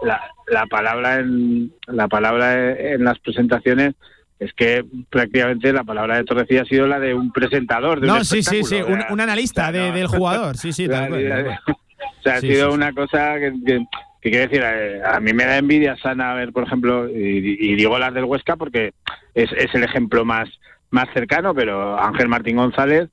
la, 0.03 0.21
la 0.47 0.67
palabra 0.67 1.19
en 1.19 1.73
la 1.87 2.07
palabra 2.07 2.73
en 2.73 3.03
las 3.03 3.17
presentaciones 3.19 3.95
es 4.41 4.51
que 4.53 4.83
prácticamente 5.09 5.71
la 5.71 5.83
palabra 5.83 6.17
de 6.17 6.23
Torrecilla 6.25 6.63
ha 6.63 6.65
sido 6.65 6.87
la 6.87 6.99
de 6.99 7.13
un 7.13 7.31
presentador. 7.31 8.01
De 8.01 8.07
No, 8.07 8.15
un 8.17 8.25
sí, 8.25 8.41
sí, 8.43 8.63
sí, 8.63 8.75
un, 8.81 8.93
o 8.93 8.97
sea, 8.97 9.07
un 9.11 9.21
analista 9.21 9.71
de- 9.71 9.91
del 9.91 10.07
jugador, 10.07 10.57
sí, 10.57 10.73
sí, 10.73 10.87
tal 10.89 11.07
cual. 11.09 11.59
O 11.67 12.23
sea, 12.23 12.33
ha 12.35 12.39
Sí, 12.41 12.47
sido 12.47 12.65
sí, 12.65 12.71
sí. 12.71 12.75
una 12.75 12.91
cosa 12.93 13.35
que, 13.39 13.53
que, 13.65 13.85
que 14.21 14.29
quiero 14.29 14.49
decir, 14.49 14.61
eh, 14.65 15.01
a 15.05 15.19
mí 15.19 15.31
me 15.33 15.45
da 15.45 15.57
envidia 15.57 15.95
sana 15.97 16.33
ver, 16.33 16.51
por 16.51 16.63
ejemplo, 16.65 17.07
y, 17.07 17.57
y 17.59 17.75
digo 17.75 17.97
las 17.99 18.13
del 18.13 18.25
Huesca 18.25 18.55
porque 18.57 18.93
es, 19.35 19.51
es 19.53 19.73
el 19.75 19.83
ejemplo 19.83 20.25
más, 20.25 20.49
más 20.89 21.07
cercano, 21.13 21.53
pero 21.53 21.99
Ángel 21.99 22.27
Martín 22.27 22.57
González, 22.57 23.09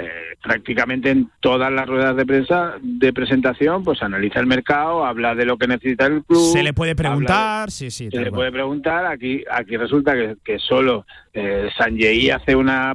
eh, 0.00 0.36
prácticamente 0.42 1.10
en 1.10 1.28
todas 1.40 1.72
las 1.72 1.86
ruedas 1.86 2.14
de 2.16 2.24
prensa 2.24 2.74
de 2.80 3.12
presentación, 3.12 3.82
pues 3.82 4.02
analiza 4.02 4.38
el 4.40 4.46
mercado, 4.46 5.04
habla 5.04 5.34
de 5.34 5.44
lo 5.44 5.56
que 5.58 5.66
necesita 5.66 6.06
el 6.06 6.22
club. 6.24 6.52
Se 6.52 6.62
le 6.62 6.72
puede 6.72 6.90
de- 6.92 6.96
preguntar, 6.96 7.70
sí, 7.70 7.90
sí. 7.90 8.08
se 8.10 8.16
le 8.16 8.24
cual. 8.30 8.34
puede 8.34 8.52
preguntar, 8.52 9.06
aquí 9.06 9.42
aquí 9.50 9.76
resulta 9.76 10.14
que, 10.14 10.36
que 10.44 10.58
solo 10.58 11.04
eh, 11.32 11.68
Sanjei 11.76 12.30
hace 12.30 12.54
una, 12.54 12.94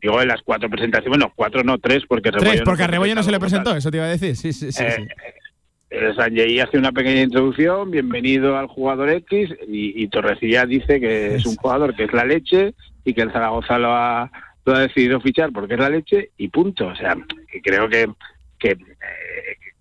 digo, 0.00 0.22
en 0.22 0.28
las 0.28 0.40
cuatro 0.42 0.70
presentaciones, 0.70 1.08
bueno, 1.18 1.32
cuatro 1.36 1.62
no, 1.62 1.78
tres, 1.78 2.04
porque 2.08 2.30
Tres, 2.30 2.42
Rebollo 2.42 2.64
porque 2.64 2.82
a 2.82 2.86
fue 2.86 2.92
Rebollo 2.92 3.14
no 3.14 3.22
se 3.22 3.30
le 3.32 3.40
presentó, 3.40 3.76
eso 3.76 3.90
te 3.90 3.98
iba 3.98 4.06
a 4.06 4.10
decir, 4.10 4.34
sí, 4.36 4.52
sí, 4.52 4.72
sí. 4.72 4.82
Eh, 4.82 4.92
sí. 4.96 5.06
eh, 5.90 6.12
Sanjei 6.16 6.60
hace 6.60 6.78
una 6.78 6.92
pequeña 6.92 7.22
introducción, 7.22 7.90
bienvenido 7.90 8.56
al 8.56 8.66
jugador 8.68 9.10
X, 9.10 9.50
y, 9.68 10.02
y 10.02 10.08
Torrecilla 10.08 10.64
dice 10.66 11.00
que 11.00 11.34
es 11.36 11.46
un 11.46 11.56
jugador 11.56 11.94
que 11.94 12.04
es 12.04 12.12
la 12.12 12.24
leche 12.24 12.74
y 13.04 13.14
que 13.14 13.22
el 13.22 13.32
Zaragoza 13.32 13.78
lo 13.78 13.92
ha, 13.92 14.30
lo 14.70 14.76
ha 14.76 14.80
decidido 14.80 15.20
fichar 15.20 15.52
porque 15.52 15.74
es 15.74 15.80
la 15.80 15.90
leche 15.90 16.30
y 16.36 16.48
punto. 16.48 16.88
O 16.88 16.96
sea, 16.96 17.16
creo 17.62 17.88
que, 17.88 18.06
que 18.58 18.70
eh, 18.70 18.76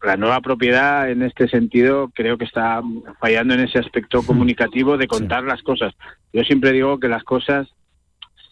la 0.04 0.18
nueva 0.18 0.42
propiedad 0.42 1.10
en 1.10 1.24
este 1.24 1.48
sentido 1.48 2.12
creo 2.14 2.38
que 2.38 2.46
está 2.46 2.82
fallando 3.20 3.54
en 3.54 3.62
ese 3.62 3.80
aspecto 3.80 4.24
comunicativo 4.24 4.98
de 4.98 5.08
contar 5.08 5.44
las 5.44 5.62
cosas. 5.62 5.94
Yo 6.34 6.44
siempre 6.44 6.72
digo 6.72 7.00
que 7.00 7.08
las 7.08 7.24
cosas 7.24 7.68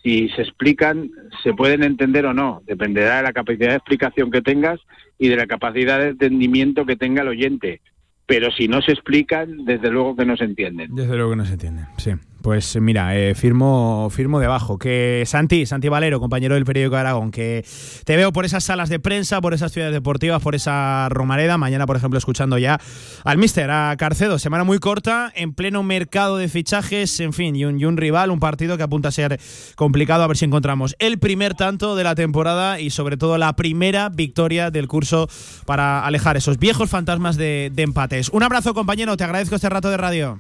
si 0.06 0.30
se 0.30 0.44
explican, 0.44 1.10
se 1.42 1.56
pueden 1.56 1.82
entender 1.82 2.28
o 2.28 2.34
no. 2.34 2.62
Dependerá 2.68 3.18
de 3.18 3.24
la 3.24 3.34
capacidad 3.34 3.70
de 3.70 3.78
explicación 3.78 4.30
que 4.30 4.44
tengas 4.44 4.80
y 5.18 5.30
de 5.30 5.36
la 5.36 5.48
capacidad 5.48 6.00
de 6.00 6.10
entendimiento 6.10 6.86
que 6.86 6.96
tenga 6.96 7.24
el 7.24 7.30
oyente. 7.30 7.82
Pero 8.28 8.52
si 8.52 8.68
no 8.68 8.84
se 8.84 8.92
explican, 8.92 9.66
desde 9.66 9.90
luego 9.90 10.16
que 10.16 10.26
no 10.26 10.38
se 10.38 10.44
entienden. 10.44 10.94
Desde 10.94 11.16
luego 11.16 11.32
que 11.32 11.38
no 11.38 11.46
se 11.46 11.54
entiende, 11.54 11.86
sí. 11.98 12.12
Pues 12.46 12.80
mira, 12.80 13.18
eh, 13.18 13.34
firmo, 13.34 14.08
firmo 14.12 14.40
debajo. 14.40 14.78
Que 14.78 15.24
Santi, 15.26 15.66
Santi 15.66 15.90
Valero, 15.90 16.20
compañero 16.20 16.54
del 16.54 16.64
periódico 16.64 16.96
Aragón, 16.96 17.32
que 17.32 17.66
te 18.04 18.16
veo 18.16 18.32
por 18.32 18.46
esas 18.46 18.64
salas 18.64 18.88
de 18.88 19.00
prensa, 19.00 19.42
por 19.42 19.56
esas 19.56 19.72
ciudades 19.72 19.96
deportivas, 19.96 20.44
por 20.44 20.54
esa 20.54 21.10
Romareda. 21.10 21.58
Mañana, 21.58 21.88
por 21.88 21.98
ejemplo, 21.98 22.20
escuchando 22.20 22.60
ya 22.60 22.80
al 23.24 23.40
Mister, 23.40 23.72
a 23.72 23.96
Carcedo. 23.98 24.38
Semana 24.38 24.64
muy 24.64 24.78
corta, 24.78 25.34
en 25.36 25.56
pleno 25.56 25.82
mercado 25.82 26.38
de 26.38 26.48
fichajes, 26.48 27.20
en 27.20 27.34
fin, 27.34 27.56
y 27.56 27.66
un, 27.66 27.80
y 27.80 27.86
un 27.86 27.98
rival, 27.98 28.30
un 28.30 28.40
partido 28.40 28.78
que 28.78 28.84
apunta 28.84 29.10
a 29.10 29.12
ser 29.12 29.40
complicado. 29.74 30.22
A 30.22 30.28
ver 30.28 30.38
si 30.38 30.46
encontramos 30.46 30.96
el 31.00 31.18
primer 31.18 31.56
tanto 31.56 31.96
de 31.96 32.04
la 32.04 32.14
temporada 32.14 32.80
y 32.80 32.92
sobre 32.92 33.18
todo 33.18 33.40
la 33.40 33.56
primera 33.56 34.10
victoria 34.10 34.70
del 34.70 34.88
curso 34.88 35.28
para 35.66 36.06
alejar 36.06 36.38
esos 36.38 36.60
viejos 36.60 36.92
fantasmas 36.92 37.38
de, 37.38 37.72
de 37.74 37.82
empates. 37.82 38.30
Un 38.30 38.44
abrazo, 38.44 38.76
compañero. 38.76 39.18
Te 39.18 39.24
agradezco 39.24 39.56
este 39.56 39.70
rato 39.70 39.90
de 39.90 39.98
radio. 39.98 40.38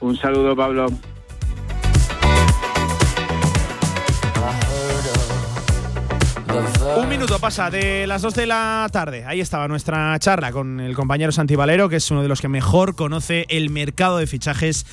Un 0.00 0.16
saludo, 0.16 0.56
Pablo. 0.56 0.86
Un 6.96 7.08
minuto 7.08 7.38
pasa 7.38 7.70
de 7.70 8.06
las 8.06 8.22
2 8.22 8.34
de 8.34 8.46
la 8.46 8.88
tarde. 8.90 9.24
Ahí 9.26 9.40
estaba 9.40 9.68
nuestra 9.68 10.18
charla 10.18 10.50
con 10.52 10.80
el 10.80 10.94
compañero 10.94 11.30
Santi 11.32 11.54
Valero, 11.54 11.88
que 11.88 11.96
es 11.96 12.10
uno 12.10 12.22
de 12.22 12.28
los 12.28 12.40
que 12.40 12.48
mejor 12.48 12.96
conoce 12.96 13.46
el 13.48 13.70
mercado 13.70 14.18
de 14.18 14.26
fichajes 14.26 14.86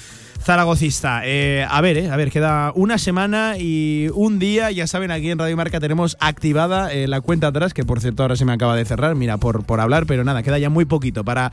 zaragocista. 0.44 1.22
Eh, 1.26 1.66
a 1.68 1.82
ver, 1.82 1.98
eh, 1.98 2.12
a 2.12 2.16
ver, 2.16 2.32
queda 2.32 2.72
una 2.76 2.98
semana 2.98 3.56
y 3.58 4.10
un 4.14 4.40
día. 4.40 4.72
Ya 4.72 4.88
saben, 4.88 5.12
aquí 5.12 5.32
en 5.32 5.40
Radio 5.40 5.58
Marca 5.58 5.80
tenemos 5.80 6.18
activada 6.20 6.94
eh, 6.94 7.08
la 7.08 7.22
cuenta 7.22 7.48
atrás, 7.48 7.74
que 7.74 7.84
por 7.84 8.02
cierto 8.02 8.24
ahora 8.24 8.36
se 8.36 8.46
me 8.46 8.54
acaba 8.54 8.76
de 8.76 8.86
cerrar, 8.86 9.16
mira, 9.16 9.38
por, 9.38 9.64
por 9.64 9.80
hablar, 9.80 10.06
pero 10.06 10.24
nada, 10.24 10.44
queda 10.44 10.60
ya 10.60 10.70
muy 10.70 10.86
poquito 10.86 11.24
para 11.24 11.52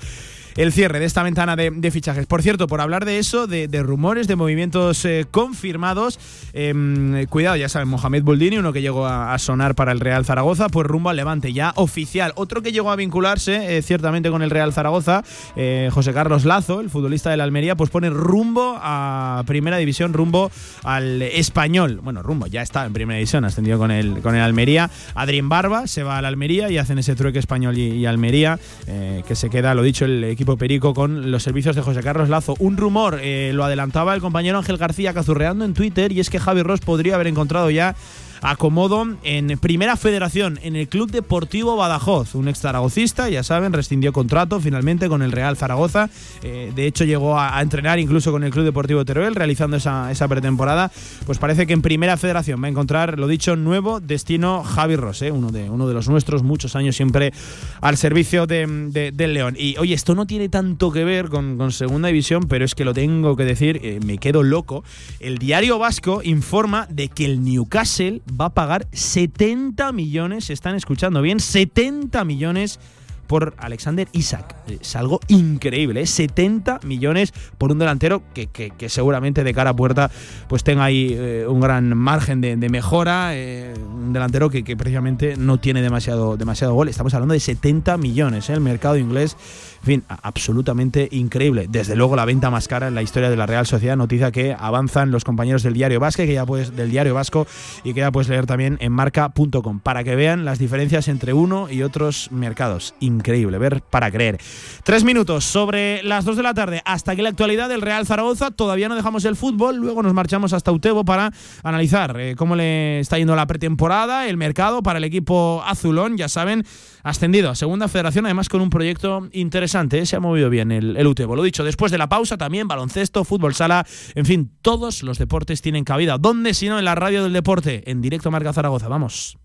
el 0.56 0.72
cierre 0.72 1.00
de 1.00 1.06
esta 1.06 1.22
ventana 1.22 1.56
de, 1.56 1.90
fichajes. 1.90 2.26
Por 2.26 2.42
cierto, 2.42 2.66
por 2.66 2.80
hablar 2.80 3.04
de 3.04 3.18
eso, 3.18 3.46
de, 3.46 3.82
rumores, 3.82 4.26
de 4.28 4.36
movimientos 4.36 5.04
eh, 5.04 5.26
confirmados, 5.30 6.18
em, 6.52 7.26
cuidado, 7.26 7.56
ya 7.56 7.68
saben, 7.68 7.88
Mohamed 7.88 8.22
Buldini, 8.22 8.58
uno 8.58 8.72
que 8.72 8.82
llegó 8.82 9.06
a, 9.06 9.36
sonar 9.38 9.74
para 9.74 9.92
el 9.92 10.00
Real 10.00 10.24
Zaragoza, 10.24 10.68
pues 10.68 10.86
rumbo 10.86 11.10
al 11.10 11.16
Levante, 11.16 11.52
ya 11.52 11.72
oficial. 11.76 12.32
Otro 12.36 12.62
que 12.62 12.72
llegó 12.72 12.90
a 12.90 12.96
vincularse 12.96 13.76
eh, 13.76 13.82
ciertamente 13.82 14.30
con 14.30 14.42
el 14.42 14.50
Real 14.50 14.72
Zaragoza, 14.72 15.22
eh, 15.56 15.90
José 15.92 16.12
Carlos 16.12 16.44
Lazo, 16.44 16.80
el 16.80 16.90
futbolista 16.90 17.30
de 17.30 17.36
la 17.36 17.44
Almería, 17.44 17.76
pues 17.76 17.90
pone 17.90 18.10
rumbo 18.10 18.78
a 18.80 19.42
Primera 19.46 19.76
División, 19.76 20.12
rumbo 20.12 20.50
al 20.82 21.22
Español. 21.22 22.00
Bueno, 22.02 22.22
rumbo, 22.22 22.46
ya 22.46 22.62
está 22.62 22.84
en 22.86 22.92
Primera 22.92 23.18
División, 23.18 23.44
ascendido 23.44 23.78
con 23.78 23.90
el, 23.90 24.20
con 24.20 24.34
el 24.34 24.42
Almería. 24.42 24.90
Adrien 25.14 25.48
Barba 25.48 25.86
se 25.86 26.02
va 26.02 26.18
al 26.18 26.24
Almería 26.24 26.70
y 26.70 26.78
hacen 26.78 26.98
ese 26.98 27.14
trueque 27.14 27.38
Español 27.38 27.76
y, 27.76 28.06
Almería, 28.06 28.58
que 28.86 29.34
se 29.34 29.50
queda, 29.50 29.74
lo 29.74 29.82
dicho, 29.82 30.04
el 30.04 30.24
equipo 30.24 30.43
Perico 30.44 30.94
con 30.94 31.30
los 31.30 31.42
servicios 31.42 31.74
de 31.74 31.82
José 31.82 32.02
Carlos 32.02 32.28
Lazo. 32.28 32.54
Un 32.58 32.76
rumor, 32.76 33.18
eh, 33.22 33.52
lo 33.54 33.64
adelantaba 33.64 34.14
el 34.14 34.20
compañero 34.20 34.58
Ángel 34.58 34.76
García 34.76 35.14
cazurreando 35.14 35.64
en 35.64 35.74
Twitter, 35.74 36.12
y 36.12 36.20
es 36.20 36.30
que 36.30 36.38
Javi 36.38 36.62
Ross 36.62 36.80
podría 36.80 37.14
haber 37.14 37.26
encontrado 37.26 37.70
ya 37.70 37.96
acomodo 38.42 39.06
en 39.22 39.58
Primera 39.58 39.96
Federación, 39.96 40.58
en 40.62 40.76
el 40.76 40.88
Club 40.88 41.10
Deportivo 41.10 41.76
Badajoz. 41.76 42.34
Un 42.34 42.48
ex 42.48 42.60
zaragocista, 42.60 43.28
ya 43.28 43.42
saben, 43.42 43.72
rescindió 43.72 44.12
contrato 44.12 44.60
finalmente 44.60 45.08
con 45.08 45.22
el 45.22 45.32
Real 45.32 45.56
Zaragoza. 45.56 46.10
Eh, 46.42 46.72
de 46.74 46.86
hecho, 46.86 47.04
llegó 47.04 47.38
a, 47.38 47.60
entrenar 47.60 47.98
incluso 47.98 48.32
con 48.32 48.44
el 48.44 48.50
Club 48.50 48.64
Deportivo 48.64 49.04
Teruel, 49.04 49.34
realizando 49.34 49.76
esa, 49.76 50.10
esa 50.10 50.28
pretemporada. 50.28 50.90
Pues 51.26 51.38
parece 51.38 51.66
que 51.66 51.72
en 51.72 51.82
Primera 51.82 52.16
Federación 52.16 52.62
va 52.62 52.66
a 52.66 52.70
encontrar, 52.70 53.18
lo 53.18 53.26
dicho, 53.26 53.56
nuevo 53.56 54.00
destino 54.00 54.62
Javi 54.64 54.96
Ross, 54.96 55.22
eh, 55.22 55.30
uno, 55.30 55.50
de, 55.50 55.70
uno 55.70 55.86
de 55.88 55.94
los 55.94 56.08
nuestros, 56.08 56.42
muchos 56.42 56.76
años 56.76 56.96
siempre 56.96 57.32
al 57.80 57.96
servicio 57.96 58.46
de, 58.46 58.66
de- 58.90 59.12
del 59.12 59.34
León. 59.34 59.54
Y 59.58 59.76
oye, 59.78 59.94
esto 59.94 60.14
no 60.14 60.26
tiene 60.26 60.48
tanto 60.48 60.90
que 60.92 61.04
ver 61.04 61.28
con, 61.28 61.56
con 61.56 61.72
Segunda 61.72 62.08
División, 62.08 62.44
pero 62.48 62.64
es 62.64 62.74
que 62.74 62.84
lo 62.84 62.94
tengo 62.94 63.36
que 63.36 63.44
decir, 63.44 63.80
eh, 63.82 64.00
me 64.04 64.18
quedo 64.18 64.42
loco. 64.42 64.84
El 65.20 65.38
diario 65.38 65.78
vasco 65.78 66.20
informa 66.22 66.86
de 66.90 67.08
que 67.08 67.24
el 67.24 67.42
Newcastle 67.44 68.22
va 68.28 68.46
a 68.46 68.50
pagar 68.54 68.86
70 68.92 69.92
millones, 69.92 70.46
se 70.46 70.52
están 70.52 70.74
escuchando 70.74 71.20
bien, 71.22 71.40
70 71.40 72.24
millones 72.24 72.78
por 73.26 73.54
Alexander 73.56 74.06
Isaac. 74.12 74.54
Es 74.68 74.94
algo 74.96 75.18
increíble, 75.28 76.02
¿eh? 76.02 76.06
70 76.06 76.80
millones 76.84 77.32
por 77.56 77.72
un 77.72 77.78
delantero 77.78 78.22
que, 78.34 78.48
que- 78.48 78.88
seguramente 78.90 79.42
de 79.44 79.54
cara 79.54 79.70
a 79.70 79.76
puerta 79.76 80.10
pues 80.46 80.62
tenga 80.62 80.84
ahí 80.84 81.16
eh, 81.18 81.46
un 81.48 81.58
gran 81.58 81.96
margen 81.96 82.42
de, 82.42 82.56
mejora, 82.68 83.30
eh, 83.34 83.72
un 83.78 84.12
delantero 84.12 84.50
que, 84.50 84.62
que 84.62 84.76
precisamente 84.76 85.36
no 85.38 85.58
tiene 85.58 85.80
demasiado, 85.80 86.36
demasiado 86.36 86.74
gol. 86.74 86.90
Estamos 86.90 87.14
hablando 87.14 87.32
de 87.32 87.40
70 87.40 87.96
millones, 87.96 88.50
¿eh? 88.50 88.52
el 88.52 88.60
mercado 88.60 88.98
inglés, 88.98 89.38
en 89.84 90.00
fin, 90.00 90.04
absolutamente 90.08 91.08
increíble. 91.12 91.66
Desde 91.68 91.94
luego 91.94 92.16
la 92.16 92.24
venta 92.24 92.48
más 92.48 92.68
cara 92.68 92.88
en 92.88 92.94
la 92.94 93.02
historia 93.02 93.28
de 93.28 93.36
la 93.36 93.44
Real 93.44 93.66
Sociedad, 93.66 93.98
noticia 93.98 94.32
que 94.32 94.56
avanzan 94.58 95.10
los 95.10 95.24
compañeros 95.24 95.62
del 95.62 95.74
diario 95.74 96.00
Vasco, 96.00 96.22
que 96.22 96.32
ya 96.32 96.46
puedes, 96.46 96.74
del 96.74 96.90
diario 96.90 97.12
Vasco 97.12 97.46
y 97.84 97.92
que 97.92 98.00
ya 98.00 98.10
puedes 98.10 98.30
leer 98.30 98.46
también 98.46 98.78
en 98.80 98.92
marca.com 98.92 99.80
para 99.80 100.02
que 100.02 100.16
vean 100.16 100.46
las 100.46 100.58
diferencias 100.58 101.06
entre 101.08 101.34
uno 101.34 101.68
y 101.68 101.82
otros 101.82 102.30
mercados. 102.32 102.94
Increíble, 103.00 103.58
ver 103.58 103.82
para 103.82 104.10
creer. 104.10 104.40
Tres 104.84 105.04
minutos 105.04 105.44
sobre 105.44 106.02
las 106.02 106.24
dos 106.24 106.38
de 106.38 106.44
la 106.44 106.54
tarde. 106.54 106.80
Hasta 106.86 107.12
aquí 107.12 107.20
la 107.20 107.28
actualidad 107.28 107.68
del 107.68 107.82
Real 107.82 108.06
Zaragoza. 108.06 108.52
Todavía 108.52 108.88
no 108.88 108.94
dejamos 108.94 109.26
el 109.26 109.36
fútbol. 109.36 109.76
Luego 109.76 110.02
nos 110.02 110.14
marchamos 110.14 110.54
hasta 110.54 110.72
Utebo 110.72 111.04
para 111.04 111.30
analizar 111.62 112.18
eh, 112.18 112.36
cómo 112.36 112.56
le 112.56 113.00
está 113.00 113.18
yendo 113.18 113.36
la 113.36 113.46
pretemporada, 113.46 114.28
el 114.28 114.38
mercado 114.38 114.82
para 114.82 114.96
el 114.96 115.04
equipo 115.04 115.62
azulón. 115.66 116.16
Ya 116.16 116.30
saben, 116.30 116.64
ascendido 117.02 117.50
a 117.50 117.54
Segunda 117.54 117.86
Federación, 117.86 118.24
además 118.24 118.48
con 118.48 118.62
un 118.62 118.70
proyecto 118.70 119.28
interesante. 119.32 119.73
¿Eh? 119.74 120.06
Se 120.06 120.16
ha 120.16 120.20
movido 120.20 120.50
bien 120.50 120.72
el, 120.72 120.96
el 120.96 121.06
Utebo. 121.06 121.36
Lo 121.36 121.42
dicho, 121.42 121.64
después 121.64 121.92
de 121.92 121.98
la 121.98 122.08
pausa 122.08 122.36
también 122.36 122.68
baloncesto, 122.68 123.24
fútbol 123.24 123.54
sala, 123.54 123.86
en 124.14 124.26
fin, 124.26 124.52
todos 124.62 125.02
los 125.02 125.18
deportes 125.18 125.62
tienen 125.62 125.84
cabida. 125.84 126.18
¿Dónde 126.18 126.54
si 126.54 126.68
no 126.68 126.78
en 126.78 126.84
la 126.84 126.94
radio 126.94 127.22
del 127.22 127.32
deporte? 127.32 127.88
En 127.90 128.00
directo 128.00 128.30
Marca 128.30 128.52
Zaragoza. 128.52 128.88
Vamos. 128.88 129.36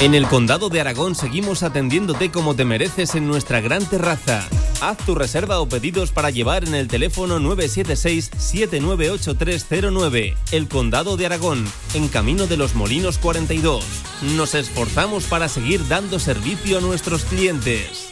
En 0.00 0.14
el 0.14 0.26
Condado 0.26 0.68
de 0.68 0.80
Aragón 0.80 1.14
seguimos 1.14 1.62
atendiéndote 1.62 2.30
como 2.30 2.56
te 2.56 2.64
mereces 2.64 3.14
en 3.14 3.28
nuestra 3.28 3.60
gran 3.60 3.86
terraza. 3.86 4.44
Haz 4.80 4.96
tu 4.98 5.14
reserva 5.14 5.60
o 5.60 5.68
pedidos 5.68 6.10
para 6.10 6.30
llevar 6.30 6.64
en 6.64 6.74
el 6.74 6.88
teléfono 6.88 7.38
976-798309. 7.38 10.34
El 10.50 10.66
Condado 10.68 11.16
de 11.16 11.26
Aragón, 11.26 11.64
en 11.94 12.08
Camino 12.08 12.48
de 12.48 12.56
los 12.56 12.74
Molinos 12.74 13.18
42. 13.18 13.84
Nos 14.36 14.56
esforzamos 14.56 15.22
para 15.24 15.48
seguir 15.48 15.86
dando 15.86 16.18
servicio 16.18 16.78
a 16.78 16.80
nuestros 16.80 17.24
clientes. 17.24 18.11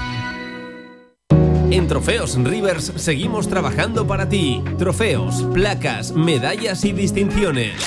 En 1.71 1.87
Trofeos 1.87 2.35
Rivers 2.35 2.91
seguimos 2.97 3.47
trabajando 3.47 4.05
para 4.05 4.27
ti. 4.27 4.61
Trofeos, 4.77 5.43
placas, 5.53 6.11
medallas 6.11 6.83
y 6.83 6.91
distinciones. 6.91 7.81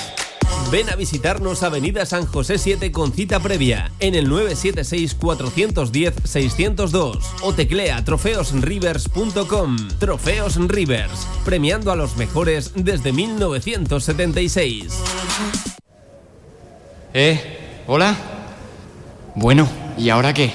Ven 0.73 0.89
a 0.89 0.97
visitarnos 0.97 1.63
Avenida 1.63 2.07
San 2.07 2.25
José 2.25 2.57
7 2.57 2.91
con 2.93 3.13
cita 3.13 3.41
previa 3.41 3.93
en 4.01 4.15
el 4.15 4.31
976-410-602 4.31 7.19
o 7.43 7.53
teclea 7.53 8.03
trofeosrivers.com. 8.03 9.77
Trofeos 9.99 10.57
Rivers, 10.67 11.29
premiando 11.45 11.93
a 11.93 11.97
los 11.97 12.17
mejores 12.17 12.73
desde 12.75 13.13
1976. 13.13 14.95
¿Eh? 17.13 17.83
¿Hola? 17.87 18.17
Bueno, 19.35 19.69
¿y 19.99 20.09
ahora 20.09 20.33
qué? 20.33 20.55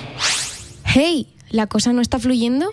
¡Hey! 0.84 1.36
¿La 1.52 1.68
cosa 1.68 1.94
no 1.94 2.02
está 2.02 2.18
fluyendo? 2.18 2.72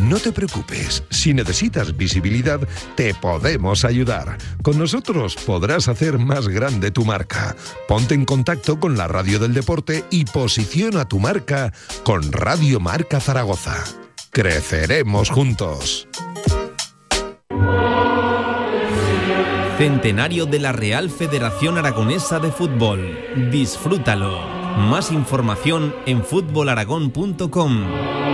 No 0.00 0.18
te 0.18 0.32
preocupes, 0.32 1.04
si 1.10 1.32
necesitas 1.32 1.96
visibilidad, 1.96 2.60
te 2.96 3.14
podemos 3.14 3.84
ayudar. 3.84 4.38
Con 4.62 4.78
nosotros 4.78 5.36
podrás 5.36 5.88
hacer 5.88 6.18
más 6.18 6.48
grande 6.48 6.90
tu 6.90 7.04
marca. 7.04 7.54
Ponte 7.86 8.14
en 8.14 8.24
contacto 8.24 8.80
con 8.80 8.96
la 8.96 9.08
radio 9.08 9.38
del 9.38 9.54
deporte 9.54 10.04
y 10.10 10.24
posiciona 10.24 11.06
tu 11.06 11.20
marca 11.20 11.72
con 12.02 12.32
Radio 12.32 12.80
Marca 12.80 13.20
Zaragoza. 13.20 13.84
Creceremos 14.30 15.30
juntos. 15.30 16.08
Centenario 19.78 20.46
de 20.46 20.60
la 20.60 20.72
Real 20.72 21.10
Federación 21.10 21.78
Aragonesa 21.78 22.38
de 22.38 22.50
Fútbol. 22.50 23.18
Disfrútalo. 23.50 24.40
Más 24.76 25.12
información 25.12 25.94
en 26.06 26.24
fútbolaragón.com. 26.24 28.33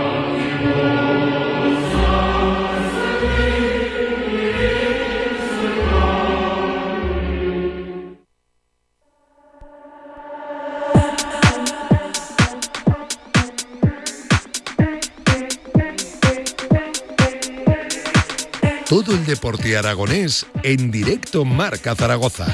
Todo 18.91 19.13
el 19.13 19.25
deporte 19.25 19.77
aragonés 19.77 20.45
en 20.63 20.91
directo 20.91 21.45
Marca 21.45 21.95
Zaragoza. 21.95 22.45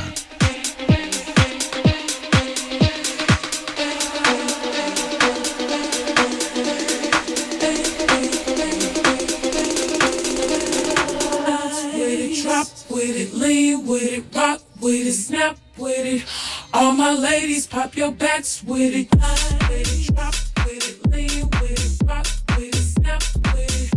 All 16.73 16.93
my 16.93 17.13
ladies, 17.13 17.65
pop 17.65 17.95
your 17.95 18.11
backs 18.11 18.61
with 18.63 18.93
it. 18.93 19.09
With 19.67 20.09
it, 20.09 20.13
drop 20.13 20.35
with 20.67 20.87
it, 20.87 21.09
lean 21.09 21.49
with 21.59 22.01
it, 22.01 22.07
rock 22.07 22.27
with 22.55 22.75
it, 22.75 22.75
snap 22.75 23.23
with 23.55 23.93
it. 23.93 23.96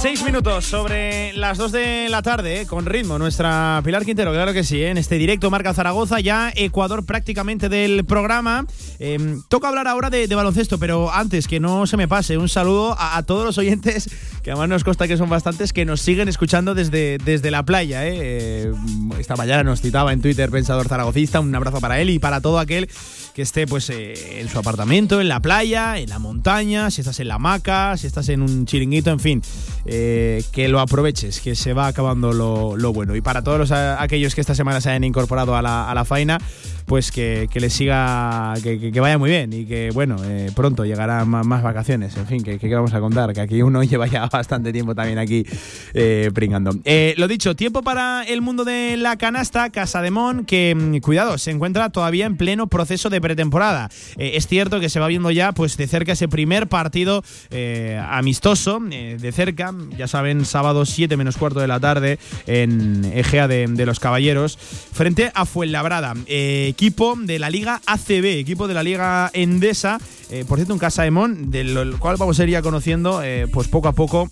Seis 0.00 0.22
minutos 0.22 0.64
sobre 0.64 1.32
las 1.32 1.58
dos 1.58 1.72
de 1.72 2.08
la 2.08 2.22
tarde, 2.22 2.60
eh, 2.60 2.66
con 2.66 2.86
ritmo. 2.86 3.18
Nuestra 3.18 3.80
Pilar 3.84 4.04
Quintero, 4.04 4.30
claro 4.30 4.52
que 4.52 4.62
sí, 4.62 4.80
eh, 4.80 4.90
en 4.90 4.96
este 4.96 5.16
directo 5.16 5.50
Marca 5.50 5.74
Zaragoza, 5.74 6.20
ya 6.20 6.52
Ecuador 6.54 7.04
prácticamente 7.04 7.68
del 7.68 8.04
programa. 8.04 8.64
Eh, 9.00 9.38
toca 9.48 9.68
hablar 9.68 9.88
ahora 9.88 10.08
de, 10.08 10.26
baloncesto, 10.32 10.78
pero 10.78 11.12
antes 11.12 11.48
que 11.48 11.58
no 11.58 11.86
se 11.88 11.96
me 11.96 12.06
pase, 12.06 12.38
un 12.38 12.48
saludo 12.48 12.96
a, 12.98 13.20
todos 13.24 13.44
los 13.44 13.58
oyentes, 13.58 14.08
que 14.44 14.52
además 14.52 14.68
nos 14.68 14.84
consta 14.84 15.08
que 15.08 15.16
son 15.16 15.28
bastantes, 15.28 15.72
que 15.72 15.84
nos 15.84 16.00
siguen 16.00 16.28
escuchando 16.28 16.74
desde, 16.74 17.18
desde 17.18 17.50
la 17.50 17.64
playa. 17.64 18.06
eh. 18.06 18.18
Eh, 18.20 18.72
esta 19.18 19.34
mañana 19.34 19.64
nos 19.64 19.80
citaba 19.80 20.12
en 20.12 20.20
Twitter 20.20 20.50
Pensador 20.50 20.88
Zaragocista, 20.88 21.40
un 21.40 21.54
abrazo 21.54 21.80
para 21.80 22.00
él 22.00 22.10
y 22.10 22.18
para 22.20 22.40
todo 22.40 22.60
aquel 22.60 22.88
que 23.34 23.42
esté 23.42 23.66
pues 23.66 23.90
en 23.90 24.48
su 24.48 24.58
apartamento, 24.58 25.20
en 25.20 25.28
la 25.28 25.40
playa, 25.40 25.98
en 25.98 26.08
la 26.08 26.18
montaña, 26.18 26.90
si 26.90 27.02
estás 27.02 27.20
en 27.20 27.28
la 27.28 27.34
hamaca, 27.34 27.96
si 27.96 28.06
estás 28.08 28.28
en 28.30 28.42
un 28.42 28.66
chiringuito, 28.66 29.10
en 29.10 29.20
fin, 29.20 29.42
eh, 29.90 30.44
que 30.52 30.68
lo 30.68 30.80
aproveches, 30.80 31.40
que 31.40 31.56
se 31.56 31.72
va 31.72 31.86
acabando 31.86 32.32
lo, 32.32 32.76
lo 32.76 32.92
bueno. 32.92 33.16
Y 33.16 33.22
para 33.22 33.42
todos 33.42 33.58
los, 33.58 33.72
aquellos 33.72 34.34
que 34.34 34.42
esta 34.42 34.54
semana 34.54 34.82
se 34.82 34.90
hayan 34.90 35.04
incorporado 35.04 35.56
a 35.56 35.62
la, 35.62 35.90
a 35.90 35.94
la 35.94 36.04
faena, 36.04 36.38
pues 36.88 37.12
que, 37.12 37.48
que 37.52 37.60
les 37.60 37.72
siga, 37.72 38.54
que, 38.62 38.90
que- 38.90 38.98
vaya 39.00 39.18
muy 39.18 39.30
bien 39.30 39.52
y 39.52 39.64
que, 39.66 39.90
bueno, 39.92 40.16
eh, 40.24 40.50
pronto 40.56 40.84
llegarán 40.84 41.28
más, 41.28 41.46
más 41.46 41.62
vacaciones. 41.62 42.16
En 42.16 42.26
fin, 42.26 42.42
que, 42.42 42.58
que 42.58 42.74
vamos 42.74 42.92
a 42.94 43.00
contar, 43.00 43.32
que 43.32 43.40
aquí 43.42 43.62
uno 43.62 43.82
lleva 43.84 44.06
ya 44.08 44.26
bastante 44.26 44.72
tiempo 44.72 44.94
también 44.94 45.18
aquí 45.18 45.44
eh, 45.94 46.30
pringando. 46.34 46.72
Eh, 46.84 47.14
lo 47.18 47.28
dicho, 47.28 47.54
tiempo 47.54 47.82
para 47.82 48.24
el 48.24 48.40
mundo 48.40 48.64
de 48.64 48.96
la 48.96 49.16
canasta, 49.16 49.70
Casa 49.70 50.02
de 50.02 50.10
Mon, 50.10 50.44
que, 50.44 50.74
mm, 50.74 50.96
cuidado, 50.98 51.38
se 51.38 51.50
encuentra 51.50 51.90
todavía 51.90 52.26
en 52.26 52.36
pleno 52.36 52.66
proceso 52.66 53.10
de 53.10 53.20
pretemporada. 53.20 53.90
Eh, 54.16 54.32
es 54.34 54.46
cierto 54.48 54.80
que 54.80 54.88
se 54.88 54.98
va 54.98 55.06
viendo 55.08 55.30
ya 55.30 55.52
pues 55.52 55.76
de 55.76 55.86
cerca 55.86 56.12
ese 56.12 56.26
primer 56.26 56.66
partido 56.68 57.22
amistoso, 58.08 58.80
de 58.80 59.32
cerca, 59.32 59.74
ya 59.96 60.06
saben, 60.08 60.44
sábado 60.44 60.86
7 60.86 61.16
menos 61.16 61.36
cuarto 61.36 61.60
de 61.60 61.68
la 61.68 61.80
tarde 61.80 62.18
en 62.46 63.04
Egea 63.14 63.48
de, 63.48 63.66
de 63.66 63.86
los 63.86 64.00
Caballeros, 64.00 64.56
frente 64.58 65.30
a 65.34 65.44
Fuenlabrada, 65.44 66.14
eh, 66.26 66.72
equipo 66.78 67.16
de 67.18 67.40
la 67.40 67.50
Liga 67.50 67.80
ACB, 67.86 68.38
equipo 68.38 68.68
de 68.68 68.74
la 68.74 68.84
Liga 68.84 69.32
Endesa, 69.34 69.98
eh, 70.30 70.44
por 70.46 70.58
cierto, 70.58 70.72
un 70.74 70.78
Casa 70.78 71.02
de 71.02 71.10
Mon, 71.10 71.50
del 71.50 71.96
cual 71.98 72.16
vamos 72.18 72.38
a 72.38 72.44
ir 72.44 72.50
ya 72.50 72.62
conociendo 72.62 73.20
eh, 73.20 73.48
pues 73.52 73.66
poco 73.66 73.88
a 73.88 73.92
poco 73.94 74.28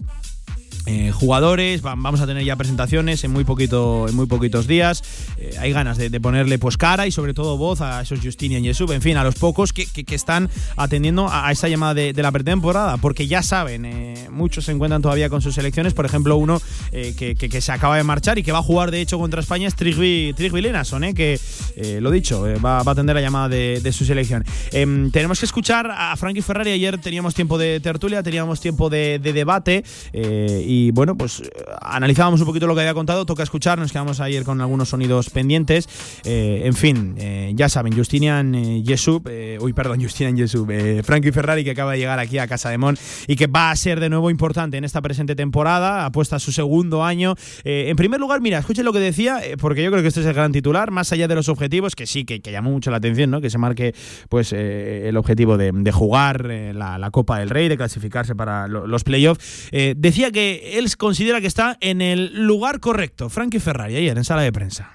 eh, 0.86 1.10
jugadores, 1.12 1.84
va- 1.84 1.94
vamos 1.96 2.20
a 2.20 2.26
tener 2.26 2.44
ya 2.44 2.56
presentaciones 2.56 3.22
en 3.24 3.30
muy 3.32 3.44
poquito, 3.44 4.06
en 4.08 4.14
muy 4.14 4.26
poquitos 4.26 4.66
días. 4.66 5.02
Eh, 5.38 5.54
hay 5.58 5.72
ganas 5.72 5.98
de, 5.98 6.10
de 6.10 6.20
ponerle 6.20 6.58
pues 6.58 6.76
cara 6.76 7.06
y 7.06 7.12
sobre 7.12 7.34
todo 7.34 7.56
voz 7.58 7.80
a 7.80 8.00
esos 8.02 8.20
Justinian 8.20 8.62
y 8.64 8.68
Yesub, 8.68 8.90
en 8.92 9.02
fin, 9.02 9.16
a 9.16 9.24
los 9.24 9.34
pocos 9.34 9.72
que, 9.72 9.86
que- 9.86 10.04
que 10.04 10.14
están 10.14 10.48
atendiendo 10.76 11.28
a, 11.28 11.48
a 11.48 11.52
esa 11.52 11.68
llamada 11.68 11.94
de, 11.94 12.12
de 12.12 12.22
la 12.22 12.32
pretemporada, 12.32 12.96
porque 12.98 13.26
ya 13.26 13.42
saben, 13.42 13.84
eh, 13.84 14.28
muchos 14.30 14.64
se 14.64 14.72
encuentran 14.72 15.02
todavía 15.02 15.28
con 15.28 15.42
sus 15.42 15.54
selecciones. 15.54 15.94
Por 15.94 16.06
ejemplo, 16.06 16.36
uno 16.36 16.60
eh, 16.92 17.14
que, 17.16 17.34
que- 17.34 17.56
se 17.60 17.72
acaba 17.72 17.96
de 17.96 18.02
marchar 18.04 18.38
y 18.38 18.42
que 18.42 18.52
va 18.52 18.58
a 18.58 18.62
jugar 18.62 18.90
de 18.90 19.00
hecho 19.00 19.18
contra 19.18 19.40
España 19.40 19.66
es 19.66 19.74
Trigby, 19.74 20.34
Trigby 20.36 20.60
Lenason, 20.60 21.02
eh, 21.04 21.14
que 21.14 21.40
eh, 21.76 21.98
lo 22.00 22.10
dicho, 22.10 22.42
va, 22.64 22.82
va 22.82 22.90
a 22.90 22.92
atender 22.92 23.14
la 23.16 23.22
llamada 23.22 23.48
de, 23.48 23.80
de 23.80 23.92
su 23.92 24.04
selección. 24.04 24.44
Em, 24.72 25.10
tenemos 25.10 25.40
que 25.40 25.46
escuchar 25.46 25.90
a 25.90 26.14
Frankie 26.16 26.42
Ferrari. 26.42 26.70
Ayer 26.70 26.98
teníamos 26.98 27.34
tiempo 27.34 27.58
de 27.58 27.80
tertulia, 27.80 28.22
teníamos 28.22 28.60
tiempo 28.60 28.88
de, 28.90 29.18
de 29.18 29.32
debate 29.32 29.84
eh, 30.12 30.62
bueno, 30.92 31.16
pues 31.16 31.40
eh, 31.40 31.50
analizábamos 31.80 32.40
un 32.40 32.46
poquito 32.46 32.66
lo 32.66 32.74
que 32.74 32.80
había 32.80 32.94
contado. 32.94 33.26
Toca 33.26 33.42
escuchar, 33.42 33.78
nos 33.78 33.92
quedamos 33.92 34.20
ayer 34.20 34.44
con 34.44 34.60
algunos 34.60 34.88
sonidos 34.88 35.30
pendientes. 35.30 35.88
Eh, 36.24 36.62
en 36.64 36.74
fin, 36.74 37.14
eh, 37.18 37.52
ya 37.54 37.68
saben, 37.68 37.96
Justinian 37.96 38.54
eh, 38.54 38.82
Yesub, 38.82 39.28
uy, 39.60 39.72
perdón, 39.72 40.00
Justinian 40.02 40.36
Yesub, 40.36 40.70
Frankie 41.02 41.32
Ferrari 41.32 41.64
que 41.64 41.70
acaba 41.72 41.92
de 41.92 41.98
llegar 41.98 42.18
aquí 42.18 42.38
a 42.38 42.46
Casa 42.46 42.70
de 42.70 42.78
Mon 42.78 42.96
y 43.26 43.36
que 43.36 43.46
va 43.46 43.70
a 43.70 43.76
ser 43.76 44.00
de 44.00 44.08
nuevo 44.08 44.30
importante 44.30 44.76
en 44.76 44.84
esta 44.84 45.00
presente 45.02 45.34
temporada, 45.34 46.04
apuesta 46.04 46.38
su 46.38 46.52
segundo 46.52 47.04
año. 47.04 47.34
En 47.64 47.96
primer 47.96 48.20
lugar, 48.20 48.40
mira, 48.40 48.58
escuchen 48.58 48.84
lo 48.84 48.92
que 48.92 49.00
decía, 49.00 49.40
porque 49.60 49.82
yo 49.82 49.90
creo 49.90 50.02
que 50.02 50.08
este 50.08 50.20
es 50.20 50.26
el 50.26 50.34
gran 50.34 50.52
titular, 50.52 50.90
más 50.90 51.12
allá 51.12 51.28
de 51.28 51.34
los 51.34 51.48
objetivos, 51.48 51.94
que 51.94 52.06
sí, 52.06 52.24
que, 52.24 52.40
llamó 52.40 52.70
mucho 52.70 52.90
la 52.90 52.98
atención, 52.98 53.30
¿no? 53.30 53.40
Que 53.40 53.50
se 53.50 53.58
marque 53.58 53.94
pues 54.28 54.52
el 54.52 55.16
objetivo 55.16 55.56
de, 55.56 55.92
jugar 55.92 56.44
la, 56.44 57.10
Copa 57.10 57.38
del 57.38 57.50
Rey, 57.50 57.68
de 57.68 57.76
clasificarse 57.76 58.34
para 58.34 58.68
lo- 58.68 58.86
los 58.86 59.04
playoffs. 59.04 59.68
Decía 59.96 60.30
que 60.30 60.65
él 60.74 60.94
considera 60.96 61.40
que 61.40 61.46
está 61.46 61.76
en 61.80 62.00
el 62.00 62.46
lugar 62.46 62.80
correcto, 62.80 63.28
Frankie 63.28 63.60
Ferrari, 63.60 63.96
ayer 63.96 64.16
en 64.16 64.24
sala 64.24 64.42
de 64.42 64.52
prensa. 64.52 64.92